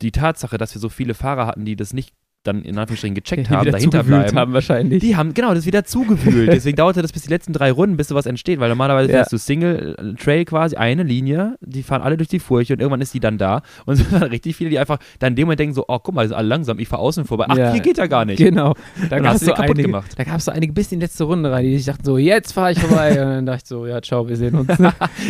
Die 0.02 0.12
Tatsache, 0.12 0.58
dass 0.58 0.74
wir 0.74 0.80
so 0.80 0.88
viele 0.88 1.14
Fahrer 1.14 1.46
hatten, 1.46 1.64
die 1.64 1.76
das 1.76 1.92
nicht 1.92 2.12
dann 2.44 2.62
in 2.62 2.78
Anführungsstrichen 2.78 3.14
gecheckt 3.14 3.48
Die 3.48 3.54
haben, 3.54 3.70
dahinter 3.72 4.02
bleiben. 4.04 4.38
haben 4.38 4.52
wahrscheinlich. 4.52 5.00
Die 5.02 5.16
haben, 5.16 5.34
genau, 5.34 5.54
das 5.54 5.66
wieder 5.66 5.84
zugewühlt. 5.84 6.48
Deswegen 6.52 6.76
dauerte 6.76 7.02
das 7.02 7.12
bis 7.12 7.22
die 7.22 7.30
letzten 7.30 7.52
drei 7.52 7.72
Runden, 7.72 7.96
bis 7.96 8.08
sowas 8.08 8.26
entsteht, 8.26 8.60
weil 8.60 8.68
normalerweise 8.68 9.10
Ja. 9.10 9.16
fährst 9.18 9.32
du 9.32 9.38
Single 9.38 9.96
äh, 9.98 10.22
Trail 10.22 10.44
quasi, 10.44 10.76
eine 10.76 11.02
Linie, 11.02 11.56
die 11.60 11.82
fahren 11.82 12.02
alle 12.02 12.16
durch 12.16 12.28
die 12.28 12.38
Furche 12.38 12.74
und 12.74 12.80
irgendwann 12.80 13.00
ist 13.00 13.12
die 13.14 13.20
dann 13.20 13.38
da. 13.38 13.62
Und 13.86 13.94
es 14.00 14.12
waren 14.12 14.22
richtig 14.24 14.54
viele, 14.56 14.70
die 14.70 14.78
einfach 14.78 14.98
dann 15.18 15.32
in 15.32 15.36
dem 15.36 15.46
Moment 15.46 15.60
denken 15.60 15.74
so, 15.74 15.84
oh, 15.88 15.98
guck 15.98 16.14
mal, 16.14 16.22
das 16.22 16.30
ist 16.32 16.36
alle 16.36 16.48
langsam, 16.48 16.78
ich 16.78 16.86
fahre 16.88 17.02
außen 17.02 17.24
vorbei. 17.24 17.46
Ach, 17.48 17.56
Ja. 17.56 17.72
hier 17.72 17.80
geht 17.80 17.98
ja 17.98 18.06
gar 18.06 18.24
nicht. 18.24 18.38
Genau. 18.38 18.74
Da 19.10 19.18
gab 19.18 19.28
hast 19.28 19.34
es 19.36 19.40
du 19.40 19.46
so 19.46 19.52
kaputt 19.52 19.70
einige, 19.70 19.82
gemacht. 19.88 20.10
da 20.16 20.24
gab 20.24 20.36
es 20.38 20.44
so 20.44 20.50
einige 20.52 20.72
bis 20.72 20.92
in 20.92 21.00
die 21.00 21.04
letzte 21.06 21.24
Runde 21.24 21.50
rein, 21.50 21.64
die 21.64 21.76
sich 21.76 21.86
dachten 21.86 22.04
so, 22.04 22.18
jetzt 22.18 22.52
fahre 22.52 22.72
ich 22.72 22.78
vorbei. 22.78 23.10
und 23.22 23.30
dann 23.30 23.46
dachte 23.46 23.60
ich 23.64 23.68
so, 23.68 23.86
ja, 23.86 24.00
ciao, 24.02 24.28
wir 24.28 24.36
sehen 24.36 24.54
uns. 24.54 24.68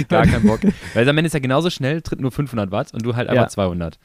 Gar 0.09 0.27
keinen 0.27 0.47
Bock. 0.47 0.61
Weil 0.95 1.09
am 1.09 1.17
Ende 1.17 1.27
ist 1.29 1.35
ja 1.35 1.41
genauso 1.41 1.71
schnell, 1.71 2.03
tritt 2.03 2.21
nur 2.21 2.33
500 2.33 2.71
Watt 2.73 2.93
und 2.93 3.05
du 3.07 3.15
halt 3.15 3.29
einfach 3.29 3.45
Ja. 3.45 3.49
200. 3.49 3.99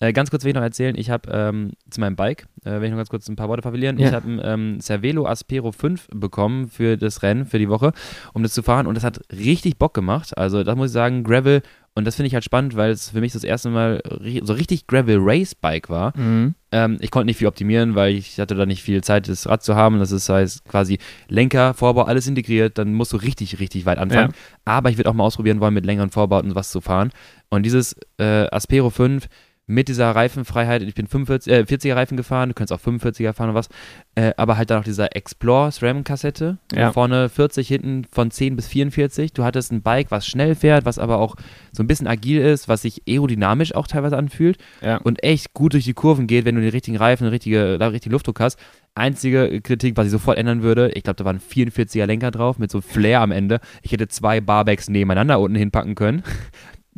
Äh, 0.00 0.12
ganz 0.12 0.30
kurz 0.30 0.44
will 0.44 0.50
ich 0.50 0.54
noch 0.54 0.62
erzählen, 0.62 0.96
ich 0.96 1.10
habe 1.10 1.28
ähm, 1.32 1.72
zu 1.90 2.00
meinem 2.00 2.14
Bike, 2.16 2.46
äh, 2.64 2.72
will 2.80 2.84
ich 2.84 2.90
noch 2.90 2.98
ganz 2.98 3.08
kurz 3.08 3.28
ein 3.28 3.36
paar 3.36 3.48
Worte 3.48 3.62
verlieren, 3.62 3.98
Ja. 3.98 4.08
ich 4.08 4.14
habe 4.14 4.30
ein 4.30 4.40
ähm, 4.42 4.80
Cervelo 4.80 5.26
Aspero 5.26 5.72
5 5.72 6.08
bekommen 6.14 6.68
für 6.68 6.96
das 6.96 7.22
Rennen, 7.22 7.46
für 7.46 7.58
die 7.58 7.68
Woche, 7.68 7.92
um 8.32 8.42
das 8.44 8.52
zu 8.52 8.62
fahren 8.62 8.86
und 8.86 8.94
das 8.94 9.02
hat 9.04 9.20
richtig 9.32 9.76
Bock 9.78 9.94
gemacht. 9.94 10.36
Also 10.38 10.62
das 10.62 10.76
muss 10.76 10.90
ich 10.90 10.92
sagen, 10.92 11.24
Gravel 11.24 11.62
und 11.94 12.04
das 12.04 12.14
finde 12.14 12.28
ich 12.28 12.34
halt 12.34 12.44
spannend, 12.44 12.76
weil 12.76 12.92
es 12.92 13.10
für 13.10 13.20
mich 13.20 13.32
das 13.32 13.42
erste 13.42 13.70
Mal 13.70 14.00
so 14.42 14.52
richtig 14.52 14.86
Gravel 14.86 15.18
Race 15.20 15.56
Bike 15.56 15.88
war. 15.90 16.16
mhm. 16.16 16.54
Ähm, 16.70 16.98
ich 17.00 17.10
konnte 17.10 17.24
nicht 17.26 17.38
viel 17.38 17.46
optimieren, 17.48 17.94
weil 17.94 18.12
ich 18.14 18.38
hatte 18.38 18.54
da 18.54 18.66
nicht 18.66 18.82
viel 18.82 19.02
Zeit, 19.02 19.26
das 19.26 19.48
Rad 19.48 19.62
zu 19.64 19.74
haben. 19.74 19.98
Das 20.00 20.12
ist 20.12 20.28
heißt 20.28 20.66
quasi 20.66 20.98
Lenker, 21.28 21.72
Vorbau, 21.72 22.02
alles 22.02 22.26
integriert. 22.26 22.76
Dann 22.76 22.92
musst 22.92 23.14
du 23.14 23.16
richtig, 23.16 23.58
richtig 23.58 23.86
weit 23.86 23.96
anfangen. 23.96 24.34
Aber 24.66 24.90
ich 24.90 24.98
würde 24.98 25.08
auch 25.08 25.14
mal 25.14 25.24
ausprobieren 25.24 25.60
wollen, 25.60 25.72
mit 25.72 25.86
längeren 25.86 26.10
Vorbauten 26.10 26.54
was 26.54 26.70
zu 26.70 26.82
fahren. 26.82 27.10
Und 27.48 27.62
dieses 27.64 27.96
äh, 28.18 28.46
Aspero 28.52 28.90
5 28.90 29.28
mit 29.70 29.86
dieser 29.88 30.10
Reifenfreiheit, 30.10 30.82
ich 30.82 30.94
bin 30.94 31.06
45, 31.06 31.52
äh, 31.52 31.60
40er 31.60 31.94
Reifen 31.94 32.16
gefahren, 32.16 32.48
du 32.48 32.54
könntest 32.54 32.72
auch 32.72 32.84
45er 32.84 33.34
fahren 33.34 33.50
oder 33.50 33.58
was, 33.58 33.68
äh, 34.14 34.32
aber 34.38 34.56
halt 34.56 34.70
dann 34.70 34.80
auch 34.80 34.84
dieser 34.84 35.14
Explore 35.14 35.70
SRAM-Kassette, 35.70 36.56
Ja. 36.74 36.90
vorne 36.90 37.28
40, 37.28 37.68
hinten 37.68 38.04
von 38.10 38.30
10 38.30 38.56
bis 38.56 38.66
44. 38.66 39.34
Du 39.34 39.44
hattest 39.44 39.70
ein 39.70 39.82
Bike, 39.82 40.10
was 40.10 40.26
schnell 40.26 40.54
fährt, 40.54 40.86
was 40.86 40.98
aber 40.98 41.18
auch 41.18 41.36
so 41.72 41.82
ein 41.82 41.86
bisschen 41.86 42.06
agil 42.06 42.40
ist, 42.40 42.66
was 42.66 42.82
sich 42.82 43.02
aerodynamisch 43.06 43.74
auch 43.74 43.86
teilweise 43.86 44.16
anfühlt 44.16 44.56
Ja. 44.80 44.96
und 44.96 45.22
echt 45.22 45.52
gut 45.52 45.74
durch 45.74 45.84
die 45.84 45.92
Kurven 45.94 46.26
geht, 46.26 46.46
wenn 46.46 46.54
du 46.54 46.62
den 46.62 46.70
richtigen 46.70 46.96
Reifen, 46.96 47.24
den 47.24 47.30
richtige, 47.32 47.76
da 47.78 47.88
richtigen 47.88 48.14
Luftdruck 48.14 48.40
hast. 48.40 48.58
Einzige 48.94 49.60
Kritik, 49.60 49.96
was 49.96 50.06
ich 50.06 50.12
sofort 50.12 50.38
ändern 50.38 50.62
würde, 50.62 50.90
ich 50.94 51.02
glaube, 51.04 51.16
da 51.18 51.24
waren 51.24 51.38
44er 51.40 52.06
Lenker 52.06 52.30
drauf 52.32 52.58
mit 52.58 52.70
so 52.70 52.80
Flair 52.80 53.20
am 53.20 53.30
Ende. 53.30 53.60
Ich 53.82 53.92
hätte 53.92 54.08
zwei 54.08 54.40
Barbacks 54.40 54.88
nebeneinander 54.88 55.38
unten 55.38 55.56
hinpacken 55.56 55.94
können. 55.94 56.22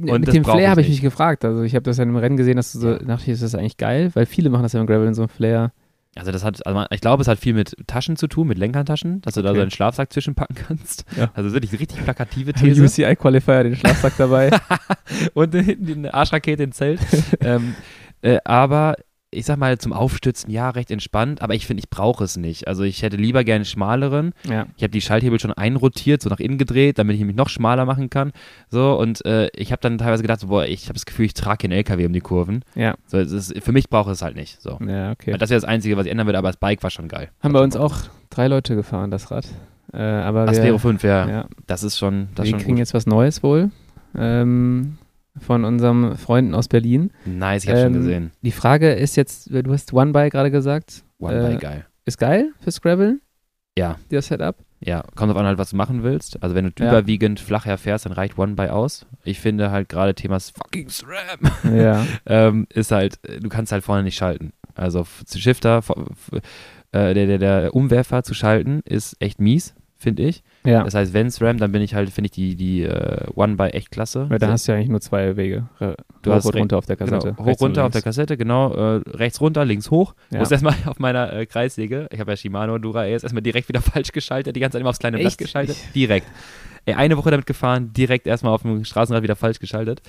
Und 0.09 0.21
Mit 0.21 0.33
dem 0.33 0.45
Flair 0.45 0.71
habe 0.71 0.81
ich 0.81 0.89
mich 0.89 1.01
gefragt. 1.01 1.45
Also 1.45 1.63
ich 1.63 1.75
habe 1.75 1.83
das 1.83 1.99
ja 1.99 2.05
im 2.05 2.17
Rennen 2.17 2.37
gesehen, 2.37 2.57
dass 2.57 2.73
du 2.73 2.79
so, 2.79 2.99
dachte 2.99 3.25
ich, 3.25 3.29
ist 3.29 3.43
das 3.43 3.55
eigentlich 3.55 3.77
geil, 3.77 4.11
weil 4.15 4.27
viele 4.27 4.51
machen 4.51 4.63
das 4.63 4.73
ja 4.73 4.81
im 4.81 4.87
Gravel 4.87 5.07
in 5.09 5.15
so 5.15 5.23
einem 5.23 5.29
Flair. 5.29 5.73
Also 6.17 6.33
das 6.33 6.43
hat, 6.43 6.67
also 6.67 6.87
ich 6.91 7.01
glaube, 7.01 7.23
es 7.23 7.29
hat 7.29 7.39
viel 7.39 7.55
mit 7.55 7.77
Taschen 7.87 8.17
zu 8.17 8.27
tun, 8.27 8.49
mit 8.49 8.59
Lenkertaschen, 8.59 9.21
dass 9.21 9.35
du 9.35 9.43
da 9.43 9.51
Okay. 9.51 9.59
so 9.59 9.63
einen 9.63 9.71
Schlafsack 9.71 10.13
zwischenpacken 10.13 10.57
kannst. 10.57 11.05
Ja. 11.17 11.31
Also 11.35 11.53
wirklich 11.53 11.73
richtig 11.79 12.03
plakative 12.03 12.53
These. 12.53 12.83
UCI 12.83 13.15
Qualifier 13.15 13.63
den 13.63 13.77
Schlafsack 13.77 14.15
dabei. 14.19 14.51
und 15.35 15.55
hinten 15.55 16.03
die 16.03 16.11
Arschrakete 16.11 16.65
im 16.65 16.73
Zelt. 16.73 17.01
ähm, 17.41 17.75
äh, 18.23 18.39
aber 18.45 18.97
ich 19.33 19.47
sag 19.47 19.59
mal, 19.59 19.79
zum 19.79 19.93
Aufstützen, 19.93 20.51
ja, 20.51 20.71
recht 20.71 20.91
entspannt, 20.91 21.41
aber 21.43 21.55
ich 21.55 21.67
finde, 21.67 21.81
ich 21.83 21.89
brauche 21.91 22.25
es 22.25 22.37
nicht. 22.37 22.67
Also 22.67 22.83
ich 22.83 23.03
hätte 23.03 23.17
lieber 23.17 23.45
gerne 23.45 23.57
einen 23.57 23.65
schmaleren. 23.65 24.33
ja. 24.45 24.67
Ich 24.77 24.83
habe 24.83 24.91
die 24.91 25.01
Schalthebel 25.01 25.39
schon 25.39 25.53
einrotiert, 25.53 26.23
so 26.23 26.29
nach 26.31 26.41
innen 26.41 26.59
gedreht, 26.59 26.99
damit 26.99 27.17
ich 27.17 27.25
mich 27.25 27.37
noch 27.37 27.49
schmaler 27.49 27.85
machen 27.85 28.11
kann. 28.11 28.33
So, 28.71 28.99
und 28.99 29.25
äh, 29.25 29.49
ich 29.55 29.73
habe 29.73 29.81
dann 29.83 29.99
teilweise 29.99 30.23
gedacht, 30.23 30.41
so, 30.41 30.49
boah, 30.49 30.65
ich 30.67 30.85
habe 30.85 30.95
das 30.95 31.07
Gefühl, 31.07 31.27
ich 31.27 31.35
trage 31.35 31.69
den 31.69 31.73
LKW 31.73 32.07
um 32.07 32.13
die 32.13 32.21
Kurven. 32.21 32.65
Ja. 32.75 32.95
So, 33.07 33.19
es 33.19 33.31
ist, 33.31 33.63
für 33.63 33.73
mich 33.73 33.89
brauche 33.89 34.11
ich 34.11 34.15
es 34.15 34.23
halt 34.23 34.35
nicht. 34.37 34.61
So. 34.61 34.79
Ja, 34.87 35.13
okay. 35.13 35.37
Das 35.39 35.51
wäre 35.51 35.61
das 35.61 35.69
Einzige, 35.69 35.97
was 35.97 36.07
ich 36.07 36.11
ändern 36.13 36.27
würde, 36.27 36.39
aber 36.39 36.49
das 36.49 36.57
Bike 36.57 36.83
war 36.83 36.91
schon 36.91 37.09
geil. 37.09 37.31
Haben 37.43 37.53
bei 37.53 37.61
uns 37.63 37.77
auch 37.77 37.95
drei 38.31 38.49
Leute 38.49 38.75
gefahren, 38.75 39.11
das 39.11 39.31
Rad. 39.31 39.47
Äh, 39.93 39.99
aber 39.99 40.49
Aspero 40.49 40.75
wir, 40.75 40.79
5, 40.81 41.03
ja. 41.05 41.29
ja, 41.29 41.45
Das 41.67 41.83
ist 41.83 41.99
schon, 41.99 42.29
das 42.35 42.47
wir 42.47 42.51
schon 42.51 42.59
kriegen 42.61 42.73
gut. 42.75 42.79
jetzt 42.81 42.95
was 42.95 43.07
Neues 43.07 43.43
wohl 43.43 43.71
ähm, 44.17 44.99
von 45.41 45.65
unseren 45.65 46.17
Freunden 46.17 46.55
aus 46.55 46.69
Berlin. 46.69 47.11
Nice, 47.25 47.65
ich 47.65 47.71
habe 47.71 47.81
schon 47.81 47.95
ähm, 47.95 48.01
gesehen. 48.01 48.31
Die 48.43 48.53
Frage 48.53 48.93
ist 48.93 49.17
jetzt, 49.17 49.51
du 49.53 49.73
hast 49.73 49.93
One 49.93 50.13
By 50.13 50.29
gerade 50.31 50.51
gesagt. 50.51 51.05
One 51.19 51.49
äh, 51.49 51.55
by 51.55 51.59
geil. 51.59 51.87
Ist 52.05 52.19
geil 52.19 52.53
für 52.61 52.71
Scrabble? 52.71 53.21
Ja. 53.79 53.99
Das 54.11 54.27
Setup? 54.27 54.57
Ja, 54.83 55.03
kommt 55.15 55.31
drauf 55.31 55.39
an, 55.39 55.47
halt, 55.47 55.59
was 55.59 55.71
du 55.71 55.77
machen 55.77 56.03
willst. 56.03 56.43
Also, 56.43 56.55
wenn 56.55 56.65
du 56.65 56.83
Ja. 56.83 56.89
überwiegend 56.89 57.39
flacher 57.39 57.77
fährst, 57.77 58.07
dann 58.07 58.13
reicht 58.13 58.39
One 58.39 58.55
by 58.55 58.69
aus. 58.69 59.07
Ich 59.25 59.39
finde 59.39 59.71
halt 59.71 59.89
gerade 59.89 60.15
Thema 60.15 60.41
fucking 60.41 60.89
SRAM 60.89 61.77
Ja. 61.77 62.07
ähm, 62.27 62.67
ist 62.73 62.91
halt, 62.91 63.19
du 63.43 63.49
kannst 63.51 63.73
halt 63.73 63.85
vorne 63.85 64.03
nicht 64.03 64.17
schalten. 64.17 64.53
Also, 64.75 65.07
Shifter, 65.35 65.83
äh, 66.93 67.15
der, 67.15 67.27
der, 67.27 67.39
der 67.39 67.75
Umwerfer 67.75 68.23
zu 68.23 68.33
schalten, 68.33 68.81
ist 68.85 69.17
echt 69.21 69.41
mies, 69.41 69.75
finde 69.97 70.23
ich. 70.23 70.43
Ja. 70.65 70.85
Das 70.85 70.95
heißt, 70.95 71.13
wenn 71.15 71.31
SRAM, 71.31 71.59
dann 71.59 71.73
bin 71.73 71.83
ich 71.83 71.95
halt, 71.95 72.11
finde 72.11 72.27
ich 72.27 72.33
die, 72.33 72.55
die 72.57 72.83
äh, 72.83 73.27
One 73.35 73.57
by 73.57 73.65
echt 73.69 73.91
klasse. 73.91 74.29
Weil 74.29 74.39
da 74.39 74.49
hast 74.49 74.67
du 74.69 74.73
ja 74.73 74.77
eigentlich 74.79 74.91
nur 74.91 75.01
zwei 75.01 75.37
Wege. 75.37 75.69
Re- 75.81 75.97
Du 76.23 76.31
hoch 76.31 76.35
hast 76.37 76.55
runter 76.55 76.77
auf 76.77 76.85
der 76.87 76.97
Genau, 76.97 77.13
Kassette. 77.13 77.37
hoch 77.39 77.47
rechts 77.47 77.63
und 77.63 77.67
runter 77.69 77.85
auf 77.87 77.93
der. 77.93 78.03
Kassette, 78.03 78.37
genau. 78.37 78.75
Äh, 78.75 79.03
rechts 79.09 79.41
runter, 79.41 79.65
links 79.65 79.91
hoch. 79.91 80.15
Ja. 80.31 80.41
Muss 80.41 80.51
erstmal 80.51 80.75
auf 80.87 80.99
meiner 80.99 81.33
äh, 81.33 81.47
Kreissäge, 81.47 82.09
ich 82.13 82.21
habe 82.21 82.33
ja 82.33 82.37
Shimano 82.37 82.79
Dura 82.79 83.07
ES, 83.07 83.23
erstmal 83.23 83.43
direkt 83.43 83.69
wieder 83.69 83.81
falsch 83.83 84.13
geschaltet, 84.13 84.55
die 84.55 84.61
ganze 84.61 84.75
Zeit 84.75 84.81
immer 84.83 84.91
aufs 84.91 84.99
kleine 84.99 85.19
Blatt 85.19 85.39
geschaltet. 85.39 85.77
Direkt. 85.95 86.27
Ey, 86.87 86.95
eine 86.95 87.17
Woche 87.19 87.31
damit 87.31 87.47
gefahren, 87.47 87.93
direkt 87.93 88.27
erstmal 88.27 88.55
auf 88.55 88.63
dem 88.63 88.85
Straßenrad 88.85 89.23
wieder 89.23 89.37
falsch 89.37 89.59
geschaltet. 89.59 90.01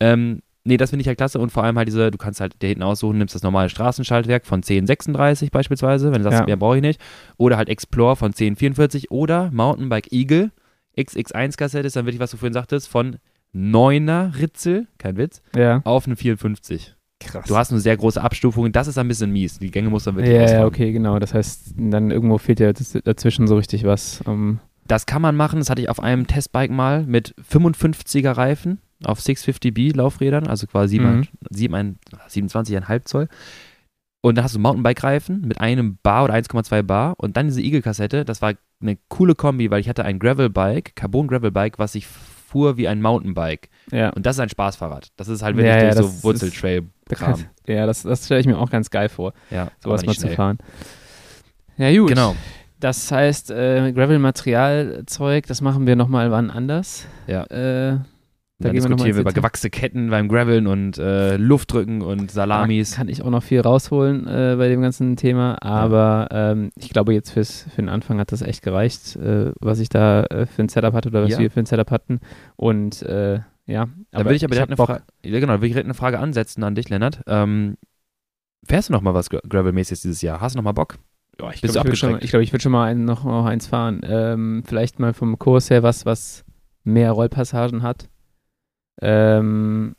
Ähm, 0.00 0.40
nee, 0.64 0.76
das 0.76 0.90
finde 0.90 1.02
ich 1.02 1.06
halt 1.08 1.18
klasse 1.18 1.38
und 1.38 1.50
vor 1.50 1.62
allem 1.64 1.76
halt 1.78 1.88
diese, 1.88 2.10
du 2.10 2.18
kannst 2.18 2.40
halt 2.40 2.60
dir 2.62 2.68
hinten 2.68 2.82
aussuchen, 2.82 3.18
nimmst 3.18 3.34
das 3.34 3.42
normale 3.42 3.68
Straßenschaltwerk 3.68 4.46
von 4.46 4.58
1036 4.58 5.50
beispielsweise, 5.50 6.06
wenn 6.12 6.18
du 6.18 6.24
sagst, 6.24 6.40
Ja. 6.40 6.46
mehr 6.46 6.56
brauche 6.56 6.76
ich 6.76 6.82
nicht. 6.82 7.00
Oder 7.36 7.56
halt 7.56 7.68
Explore 7.68 8.16
von 8.16 8.28
1044 8.32 9.10
oder 9.10 9.50
Mountainbike 9.52 10.10
Eagle 10.12 10.50
XX1 10.96 11.56
Kassette 11.56 11.86
ist 11.86 11.96
dann 11.96 12.06
wirklich, 12.06 12.20
was 12.20 12.30
du 12.30 12.36
vorhin 12.36 12.52
sagtest, 12.54 12.88
von 12.88 13.16
9er 13.54 14.38
Ritzel, 14.38 14.86
kein 14.98 15.16
Witz, 15.16 15.42
Ja. 15.56 15.80
auf 15.84 16.06
eine 16.06 16.16
54. 16.16 16.94
Krass. 17.20 17.46
Du 17.46 17.56
hast 17.56 17.70
eine 17.70 17.80
sehr 17.80 17.96
große 17.96 18.20
Abstufung, 18.20 18.70
das 18.72 18.86
ist 18.88 18.98
ein 18.98 19.08
bisschen 19.08 19.30
mies. 19.32 19.58
Die 19.58 19.70
Gänge 19.70 19.88
muss 19.88 20.04
dann 20.04 20.16
wirklich 20.16 20.34
ja, 20.34 20.40
ja, 20.40 20.44
ausfahren. 20.46 20.66
okay, 20.66 20.92
genau. 20.92 21.18
Das 21.18 21.32
heißt, 21.32 21.74
dann 21.76 22.10
irgendwo 22.10 22.36
fehlt 22.38 22.60
ja 22.60 22.72
dazwischen 22.72 23.46
so 23.46 23.56
richtig 23.56 23.84
was. 23.84 24.20
Um, 24.26 24.58
Das 24.86 25.06
kann 25.06 25.22
man 25.22 25.34
machen, 25.36 25.60
das 25.60 25.70
hatte 25.70 25.80
ich 25.80 25.88
auf 25.88 26.00
einem 26.00 26.26
Testbike 26.26 26.70
mal 26.70 27.04
mit 27.04 27.34
55er 27.50 28.36
Reifen 28.36 28.78
auf 29.06 29.20
650B 29.20 29.94
Laufrädern, 29.96 30.46
also 30.46 30.66
quasi 30.66 30.98
Mhm. 30.98 31.26
7, 31.50 31.98
27,5 32.28 33.04
Zoll. 33.04 33.28
Und 34.22 34.36
dann 34.36 34.44
hast 34.44 34.54
du 34.54 34.58
Mountainbike-Reifen 34.58 35.42
mit 35.42 35.60
einem 35.60 35.98
Bar 36.02 36.24
oder 36.24 36.34
1,2 36.34 36.82
Bar 36.82 37.14
und 37.18 37.36
dann 37.36 37.46
diese 37.48 37.60
Eagle-Kassette. 37.60 38.24
Das 38.24 38.40
war 38.40 38.54
eine 38.80 38.96
coole 39.08 39.34
Kombi, 39.34 39.70
weil 39.70 39.80
ich 39.80 39.88
hatte 39.88 40.04
ein 40.04 40.18
Gravel-Bike, 40.18 40.96
Carbon-Gravel-Bike, 40.96 41.78
was 41.78 41.92
sich 41.92 42.06
fuhr 42.06 42.76
wie 42.78 42.88
ein 42.88 43.02
Mountainbike. 43.02 43.68
ja. 43.92 44.10
Und 44.10 44.24
das 44.26 44.36
ist 44.36 44.40
ein 44.40 44.48
Spaßfahrrad. 44.48 45.08
Das 45.16 45.28
ist 45.28 45.42
halt 45.42 45.56
Ja, 45.56 45.62
wirklich 45.64 45.82
ja, 45.82 45.88
das 45.88 45.96
so 45.98 46.04
ist- 46.06 46.24
Wurzeltrail-Kram. 46.24 47.44
Ja, 47.66 47.84
das, 47.86 48.02
das 48.04 48.24
stelle 48.24 48.40
ich 48.40 48.46
mir 48.46 48.56
auch 48.58 48.70
ganz 48.70 48.88
geil 48.90 49.08
vor, 49.10 49.34
Ja, 49.50 49.68
sowas 49.82 50.02
mal 50.02 50.08
nicht 50.10 50.20
zu 50.20 50.26
schnell. 50.28 50.36
fahren. 50.36 50.58
Ja, 51.76 51.94
gut. 51.94 52.08
Genau. 52.08 52.34
Das 52.80 53.10
heißt, 53.10 53.50
äh, 53.50 53.92
Gravel-Materialzeug, 53.92 55.46
das 55.46 55.60
machen 55.60 55.86
wir 55.86 55.96
nochmal 55.96 56.30
wann 56.30 56.50
anders. 56.50 57.06
Ja. 57.26 57.44
Äh, 57.44 57.98
Da 58.64 58.72
mal 58.72 58.74
diskutieren 58.74 59.14
wir 59.14 59.20
über 59.20 59.32
gewachsene 59.32 59.70
Ketten 59.70 60.10
beim 60.10 60.28
Graveln 60.28 60.66
und 60.66 60.98
äh, 60.98 61.36
Luftdrücken 61.36 62.02
und 62.02 62.30
Da 62.30 62.34
Salamis. 62.34 62.96
kann 62.96 63.08
ich 63.08 63.22
auch 63.22 63.30
noch 63.30 63.42
viel 63.42 63.60
rausholen 63.60 64.26
äh, 64.26 64.54
bei 64.58 64.68
dem 64.68 64.80
ganzen 64.82 65.16
Thema, 65.16 65.62
aber 65.62 66.28
ähm, 66.30 66.70
ich 66.76 66.90
glaube, 66.90 67.12
jetzt 67.14 67.30
fürs, 67.30 67.62
für 67.74 67.82
den 67.82 67.88
Anfang 67.88 68.18
hat 68.18 68.32
das 68.32 68.42
echt 68.42 68.62
gereicht, 68.62 69.16
äh, 69.16 69.52
was 69.60 69.78
ich 69.80 69.88
da 69.88 70.24
äh, 70.24 70.46
für 70.46 70.62
ein 70.62 70.68
Setup 70.68 70.94
hatte 70.94 71.08
oder 71.10 71.22
was 71.24 71.30
Ja. 71.32 71.38
wir 71.38 71.50
für 71.50 71.60
ein 71.60 71.66
Setup 71.66 71.90
hatten. 71.90 72.20
Und 72.56 73.02
äh, 73.02 73.40
ja, 73.66 73.88
Da 74.10 74.24
will 74.24 74.32
ich 74.36 74.44
aber 74.44 74.54
direkt 74.54 74.70
eine. 74.70 74.76
Frage, 74.76 75.02
ja, 75.24 75.40
genau, 75.40 75.54
da 75.54 75.60
will 75.60 75.68
ich 75.68 75.72
direkt 75.72 75.86
eine 75.86 75.94
Frage 75.94 76.18
ansetzen 76.18 76.62
an 76.64 76.74
dich, 76.74 76.88
Lennart. 76.90 77.22
Ähm, 77.26 77.76
fährst 78.66 78.88
du 78.88 78.92
noch 78.92 79.00
mal 79.02 79.14
was 79.14 79.30
Gra- 79.30 79.46
Gravel-mäßiges 79.48 80.02
dieses 80.02 80.22
Jahr? 80.22 80.40
Hast 80.40 80.54
du 80.54 80.58
noch 80.58 80.64
mal 80.64 80.72
Bock? 80.72 80.98
Ja, 81.40 81.50
ich 81.50 81.60
glaube, 81.62 81.78
ich, 81.78 81.84
würd 81.86 81.98
schon- 81.98 82.18
ich, 82.20 82.32
ich 82.34 82.52
würde 82.52 82.62
schon 82.62 82.72
mal 82.72 82.84
ein, 82.84 83.04
noch, 83.04 83.24
noch 83.24 83.44
eins 83.46 83.66
fahren. 83.66 84.00
Ähm, 84.04 84.62
vielleicht 84.66 84.98
mal 85.00 85.12
vom 85.14 85.38
Kurs 85.38 85.68
her 85.70 85.82
was, 85.82 86.06
was 86.06 86.44
mehr 86.84 87.10
Rollpassagen 87.12 87.82
hat. 87.82 88.08
Ähm, 89.00 89.96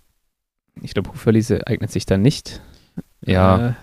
ich 0.82 0.94
glaube, 0.94 1.12
Hufverliese 1.12 1.66
eignet 1.68 1.92
sich 1.92 2.06
dann 2.06 2.22
nicht. 2.22 2.62
Ja, 3.26 3.76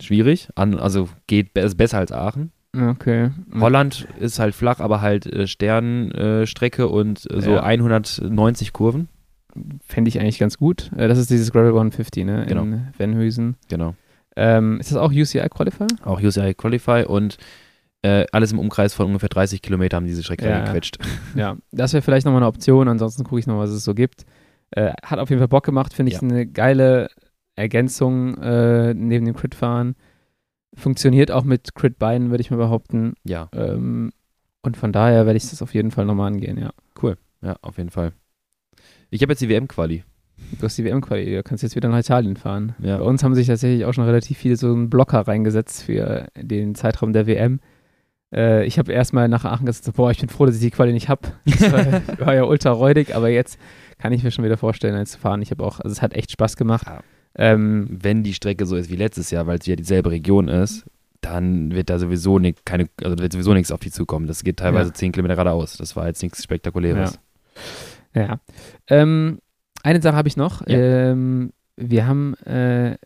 schwierig. 0.00 0.48
An, 0.54 0.78
also 0.78 1.08
geht 1.26 1.56
ist 1.56 1.76
besser 1.76 1.98
als 1.98 2.12
Aachen. 2.12 2.52
Äh, 2.74 2.88
okay. 2.88 3.30
Holland 3.58 4.06
ist 4.18 4.38
halt 4.38 4.54
flach, 4.54 4.80
aber 4.80 5.00
halt 5.00 5.26
äh, 5.26 5.46
Sternstrecke 5.46 6.82
äh, 6.82 6.86
und 6.86 7.30
äh, 7.30 7.40
so 7.40 7.52
Ja. 7.52 7.62
190 7.62 8.72
Kurven. 8.72 9.08
Fände 9.84 10.08
ich 10.08 10.20
eigentlich 10.20 10.38
ganz 10.38 10.56
gut. 10.58 10.90
Äh, 10.96 11.08
das 11.08 11.18
ist 11.18 11.30
dieses 11.30 11.50
Gravel 11.50 11.70
150, 11.70 12.24
ne? 12.24 12.46
Genau. 12.46 12.62
In 12.62 12.88
Venhuysen. 12.96 13.56
Genau. 13.68 13.94
Ähm, 14.36 14.78
ist 14.78 14.92
das 14.92 14.98
auch 14.98 15.10
UCI 15.12 15.48
Qualifier? 15.50 15.88
Auch 16.04 16.20
UCI 16.22 16.54
Qualify 16.54 17.04
und 17.06 17.36
äh, 18.02 18.26
alles 18.32 18.52
im 18.52 18.58
Umkreis 18.60 18.94
von 18.94 19.06
ungefähr 19.06 19.28
30 19.28 19.60
Kilometer 19.60 19.96
haben 19.96 20.06
diese 20.06 20.22
Strecke 20.22 20.48
Ja. 20.48 20.64
gequetscht. 20.64 20.98
Ja, 21.34 21.56
das 21.72 21.92
wäre 21.92 22.02
vielleicht 22.02 22.24
nochmal 22.26 22.40
eine 22.42 22.46
Option. 22.48 22.86
Ansonsten 22.88 23.24
gucke 23.24 23.40
ich 23.40 23.46
noch, 23.46 23.58
was 23.58 23.70
es 23.70 23.84
so 23.84 23.94
gibt. 23.94 24.24
Äh, 24.72 24.92
hat 25.02 25.18
auf 25.18 25.30
jeden 25.30 25.40
Fall 25.40 25.48
Bock 25.48 25.64
gemacht. 25.64 25.92
Finde 25.94 26.12
ich 26.12 26.20
Ja. 26.20 26.28
eine 26.28 26.46
geile 26.46 27.08
Ergänzung 27.56 28.36
äh, 28.38 28.94
neben 28.94 29.26
dem 29.26 29.34
Crit-Fahren. 29.34 29.96
Funktioniert 30.74 31.30
auch 31.30 31.44
mit 31.44 31.74
Crit-Beinen, 31.74 32.30
würde 32.30 32.42
ich 32.42 32.50
mal 32.50 32.56
behaupten. 32.56 33.14
Ja, 33.24 33.48
Ähm, 33.52 34.12
und 34.62 34.76
von 34.76 34.92
daher 34.92 35.26
werde 35.26 35.36
ich 35.38 35.48
das 35.50 35.62
auf 35.62 35.74
jeden 35.74 35.90
Fall 35.90 36.04
nochmal 36.04 36.28
angehen, 36.32 36.58
ja. 36.58 36.70
ja, 37.42 37.56
auf 37.62 37.78
jeden 37.78 37.90
Fall. 37.90 38.12
Ich 39.08 39.22
habe 39.22 39.32
jetzt 39.32 39.40
die 39.40 39.48
WM-Quali. 39.48 40.04
Du 40.58 40.62
hast 40.64 40.76
die 40.78 40.84
WM-Quali, 40.84 41.34
du 41.36 41.42
kannst 41.42 41.62
jetzt 41.62 41.74
wieder 41.76 41.88
nach 41.88 41.98
Italien 41.98 42.36
fahren. 42.36 42.74
Ja. 42.80 42.98
Bei 42.98 43.04
uns 43.04 43.24
haben 43.24 43.34
sich 43.34 43.46
tatsächlich 43.46 43.84
auch 43.86 43.92
schon 43.94 44.04
relativ 44.04 44.36
viele 44.38 44.56
so 44.56 44.68
einen 44.72 44.90
Blocker 44.90 45.20
reingesetzt 45.20 45.82
für 45.84 46.28
den 46.36 46.74
Zeitraum 46.74 47.12
der 47.12 47.26
WM. 47.26 47.60
Äh, 48.34 48.64
ich 48.66 48.78
habe 48.78 48.92
erstmal 48.92 49.28
nach 49.28 49.44
Aachen 49.44 49.66
gesagt, 49.66 49.96
boah, 49.96 50.10
ich 50.10 50.20
bin 50.20 50.28
froh, 50.28 50.46
dass 50.46 50.54
ich 50.56 50.60
die 50.60 50.70
Quali 50.70 50.92
nicht 50.92 51.08
habe. 51.08 51.22
Das 51.46 51.72
war, 51.72 51.84
war 52.26 52.34
ja 52.34 52.44
ultra 52.44 52.70
räudig, 52.70 53.14
aber 53.16 53.28
jetzt 53.30 53.58
kann 54.00 54.12
ich 54.12 54.22
mir 54.24 54.30
schon 54.30 54.44
wieder 54.44 54.56
vorstellen, 54.56 54.94
als 54.94 55.12
zu 55.12 55.18
fahren. 55.18 55.42
Ich 55.42 55.50
habe 55.50 55.64
auch, 55.64 55.80
also 55.80 55.92
es 55.92 56.02
hat 56.02 56.14
echt 56.14 56.30
Spaß 56.32 56.56
gemacht. 56.56 56.86
Ja. 56.86 57.00
Ähm, 57.36 57.86
wenn 57.90 58.22
die 58.22 58.34
Strecke 58.34 58.66
so 58.66 58.76
ist 58.76 58.90
wie 58.90 58.96
letztes 58.96 59.30
Jahr, 59.30 59.46
weil 59.46 59.58
es 59.58 59.66
ja 59.66 59.76
dieselbe 59.76 60.10
Region 60.10 60.48
ist, 60.48 60.84
dann 61.20 61.72
wird 61.72 61.90
da 61.90 61.98
sowieso 61.98 62.38
ni 62.38 62.54
keine, 62.64 62.88
also 63.04 63.18
wird 63.18 63.32
sowieso 63.32 63.52
nichts 63.54 63.70
auf 63.70 63.80
die 63.80 63.90
zukommen. 63.90 64.26
Das 64.26 64.42
geht 64.42 64.56
teilweise 64.58 64.88
Ja. 64.90 64.94
10 64.94 65.12
Kilometer 65.12 65.34
geradeaus. 65.34 65.76
Das 65.76 65.94
war 65.94 66.06
jetzt 66.06 66.22
nichts 66.22 66.42
Spektakuläres. 66.42 67.20
ja. 68.14 68.40
Ähm, 68.88 69.38
eine 69.82 70.00
Sache 70.02 70.16
habe 70.16 70.28
ich 70.28 70.36
noch. 70.36 70.66
Ja. 70.66 70.78
Ähm, 70.78 71.52
wir 71.76 72.06
haben 72.06 72.34
äh, 72.44 72.96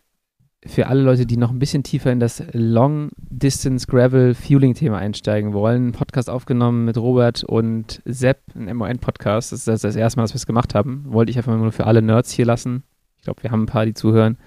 für 0.65 0.87
alle 0.87 1.01
Leute, 1.01 1.25
die 1.25 1.37
noch 1.37 1.51
ein 1.51 1.59
bisschen 1.59 1.83
tiefer 1.83 2.11
in 2.11 2.19
das 2.19 2.43
Long 2.51 3.09
Distance 3.17 3.87
Gravel 3.87 4.33
Fueling 4.33 4.73
Thema 4.73 4.97
einsteigen 4.97 5.53
wollen, 5.53 5.83
einen 5.83 5.91
Podcast 5.91 6.29
aufgenommen 6.29 6.85
mit 6.85 6.97
Robert 6.97 7.43
und 7.43 8.01
Sepp, 8.05 8.41
ein 8.55 8.75
MON-Podcast. 8.75 9.51
Das 9.51 9.59
ist 9.59 9.67
das, 9.67 9.81
das 9.81 9.95
erste 9.95 10.17
Mal, 10.17 10.23
dass 10.23 10.33
wir 10.33 10.37
es 10.37 10.47
gemacht 10.47 10.73
haben. 10.73 11.05
Wollte 11.07 11.29
ich 11.29 11.37
einfach 11.37 11.51
mal 11.51 11.59
nur 11.59 11.71
für 11.71 11.85
alle 11.85 12.01
Nerds 12.01 12.31
hier 12.31 12.45
lassen. 12.45 12.83
Ich 13.17 13.23
glaube, 13.23 13.43
wir 13.43 13.51
haben 13.51 13.63
ein 13.63 13.67
paar, 13.67 13.85
die 13.85 13.93
zuhören. 13.93 14.37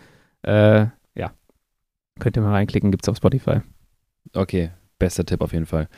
Äh, 0.43 0.87
ja. 1.15 1.33
Könnt 2.19 2.37
ihr 2.37 2.43
mal 2.43 2.53
reinklicken, 2.53 2.91
gibt 2.91 3.05
es 3.05 3.09
auf 3.09 3.17
Spotify. 3.17 3.61
Okay, 4.35 4.71
bester 4.99 5.25
Tipp 5.25 5.41
auf 5.41 5.53
jeden 5.53 5.67
Fall. 5.67 5.89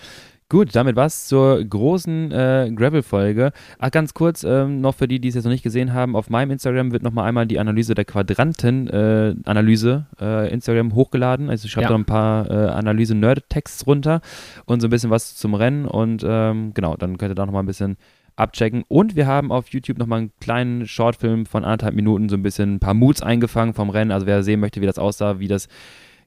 Gut, 0.51 0.75
damit 0.75 0.97
war's 0.97 1.29
zur 1.29 1.65
großen 1.65 2.33
äh, 2.33 2.73
Gravel-Folge. 2.75 3.53
Ach, 3.79 3.91
ganz 3.93 4.15
kurz, 4.15 4.43
ähm, 4.43 4.81
noch 4.81 4.97
für 4.97 5.07
die, 5.07 5.21
die 5.21 5.29
es 5.29 5.37
jetzt 5.37 5.45
noch 5.45 5.53
nicht 5.53 5.63
gesehen 5.63 5.93
haben, 5.93 6.17
auf 6.17 6.29
meinem 6.29 6.51
Instagram 6.51 6.91
wird 6.91 7.05
nochmal 7.05 7.29
einmal 7.29 7.47
die 7.47 7.61
Analyse 7.61 7.95
der 7.95 8.05
Quadranten-Analyse 8.05 10.07
äh, 10.21 10.53
Instagram 10.53 10.93
hochgeladen. 10.97 11.51
Also 11.51 11.67
ich 11.67 11.71
schreibe 11.71 11.85
Ja. 11.85 11.89
da 11.91 11.95
ein 11.95 12.05
paar 12.05 12.51
äh, 12.51 12.67
Analyse-Nerd-Texts 12.71 13.87
runter 13.87 14.23
und 14.67 14.81
so 14.81 14.89
ein 14.89 14.91
bisschen 14.91 15.11
was 15.11 15.37
zum 15.37 15.55
Rennen 15.55 15.87
und 15.87 16.25
ähm, 16.27 16.75
genau, 16.75 16.97
dann 16.97 17.17
könnt 17.17 17.31
ihr 17.31 17.37
da 17.37 17.47
nochmal 17.47 17.63
ein 17.63 17.67
bisschen 17.67 17.97
abchecken. 18.35 18.83
Und 18.89 19.15
wir 19.15 19.29
haben 19.29 19.53
auf 19.53 19.69
YouTube 19.69 19.99
nochmal 19.99 20.19
einen 20.19 20.33
kleinen 20.41 20.85
Shortfilm 20.85 21.47
von 21.47 21.63
anderthalb 21.63 21.95
Minuten, 21.95 22.29
so 22.29 22.37
ein 22.37 22.43
bisschen 22.43 22.75
ein 22.75 22.81
paar 22.81 22.95
Moods 22.95 23.23
eingefangen 23.23 23.73
vom 23.73 23.89
Rennen. 23.89 24.11
Also 24.11 24.27
wer 24.27 24.43
sehen 24.43 24.59
möchte, 24.59 24.81
wie 24.81 24.87
das 24.87 24.99
aussah, 24.99 25.39
wie 25.39 25.47
das 25.47 25.69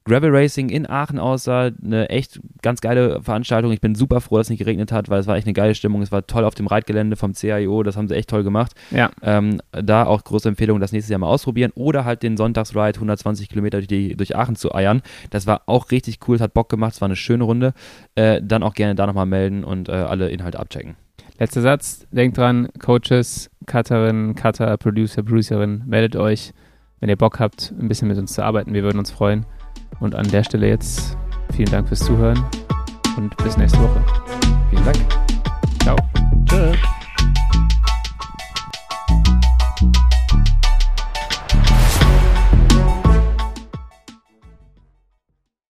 Gravel 0.04 0.30
Racing 0.30 0.68
in 0.68 0.88
Aachen 0.88 1.18
aussah. 1.18 1.70
Eine 1.82 2.10
echt 2.10 2.40
ganz 2.62 2.80
geile 2.80 3.22
Veranstaltung. 3.22 3.72
Ich 3.72 3.80
bin 3.80 3.94
super 3.94 4.20
froh, 4.20 4.36
dass 4.36 4.46
es 4.46 4.50
nicht 4.50 4.58
geregnet 4.58 4.92
hat, 4.92 5.08
weil 5.08 5.20
es 5.20 5.26
war 5.26 5.36
echt 5.36 5.46
eine 5.46 5.54
geile 5.54 5.74
Stimmung. 5.74 6.02
Es 6.02 6.12
war 6.12 6.26
toll 6.26 6.44
auf 6.44 6.54
dem 6.54 6.66
Reitgelände 6.66 7.16
vom 7.16 7.32
CIO. 7.32 7.82
Das 7.82 7.96
haben 7.96 8.08
sie 8.08 8.14
echt 8.14 8.28
toll 8.28 8.44
gemacht. 8.44 8.72
Ja. 8.90 9.10
Ähm, 9.22 9.60
da 9.72 10.04
auch 10.04 10.22
große 10.22 10.48
Empfehlung, 10.48 10.78
das 10.78 10.92
nächstes 10.92 11.10
Jahr 11.10 11.20
mal 11.20 11.28
ausprobieren. 11.28 11.72
Oder 11.74 12.04
halt 12.04 12.22
den 12.22 12.36
Sonntagsride 12.36 12.96
120 12.96 13.48
Kilometer 13.48 13.78
durch, 13.78 13.88
die, 13.88 14.14
durch 14.16 14.36
Aachen 14.36 14.56
zu 14.56 14.74
eiern. 14.74 15.00
Das 15.30 15.46
war 15.46 15.62
auch 15.66 15.90
richtig 15.90 16.18
cool. 16.28 16.36
Es 16.36 16.42
hat 16.42 16.52
Bock 16.52 16.68
gemacht. 16.68 16.92
Es 16.94 17.00
war 17.00 17.06
eine 17.06 17.16
schöne 17.16 17.44
Runde. 17.44 17.72
Äh, 18.14 18.42
dann 18.42 18.62
auch 18.62 18.74
gerne 18.74 18.94
da 18.94 19.06
nochmal 19.06 19.26
melden 19.26 19.64
und 19.64 19.88
äh, 19.88 19.92
alle 19.92 20.28
Inhalte 20.28 20.58
abchecken. 20.58 20.96
Letzter 21.38 21.62
Satz, 21.62 22.06
denkt 22.12 22.38
dran, 22.38 22.68
Coaches, 22.78 23.50
Cutterinnen, 23.66 24.36
Cutter, 24.36 24.76
Producer, 24.76 25.24
Producerin, 25.24 25.82
meldet 25.84 26.14
euch, 26.14 26.52
wenn 27.00 27.08
ihr 27.08 27.16
Bock 27.16 27.40
habt, 27.40 27.74
ein 27.76 27.88
bisschen 27.88 28.06
mit 28.06 28.18
uns 28.18 28.34
zu 28.34 28.44
arbeiten. 28.44 28.72
Wir 28.72 28.84
würden 28.84 28.98
uns 28.98 29.10
freuen. 29.10 29.44
Und 30.00 30.14
an 30.14 30.28
der 30.30 30.44
Stelle 30.44 30.68
jetzt 30.68 31.16
vielen 31.52 31.70
Dank 31.70 31.88
fürs 31.88 32.00
Zuhören 32.00 32.42
und 33.16 33.36
bis 33.38 33.56
nächste 33.56 33.78
Woche. 33.78 34.02
Vielen 34.70 34.84
Dank. 34.84 34.98
Ciao. 35.82 35.96
Tschüss. 36.46 36.76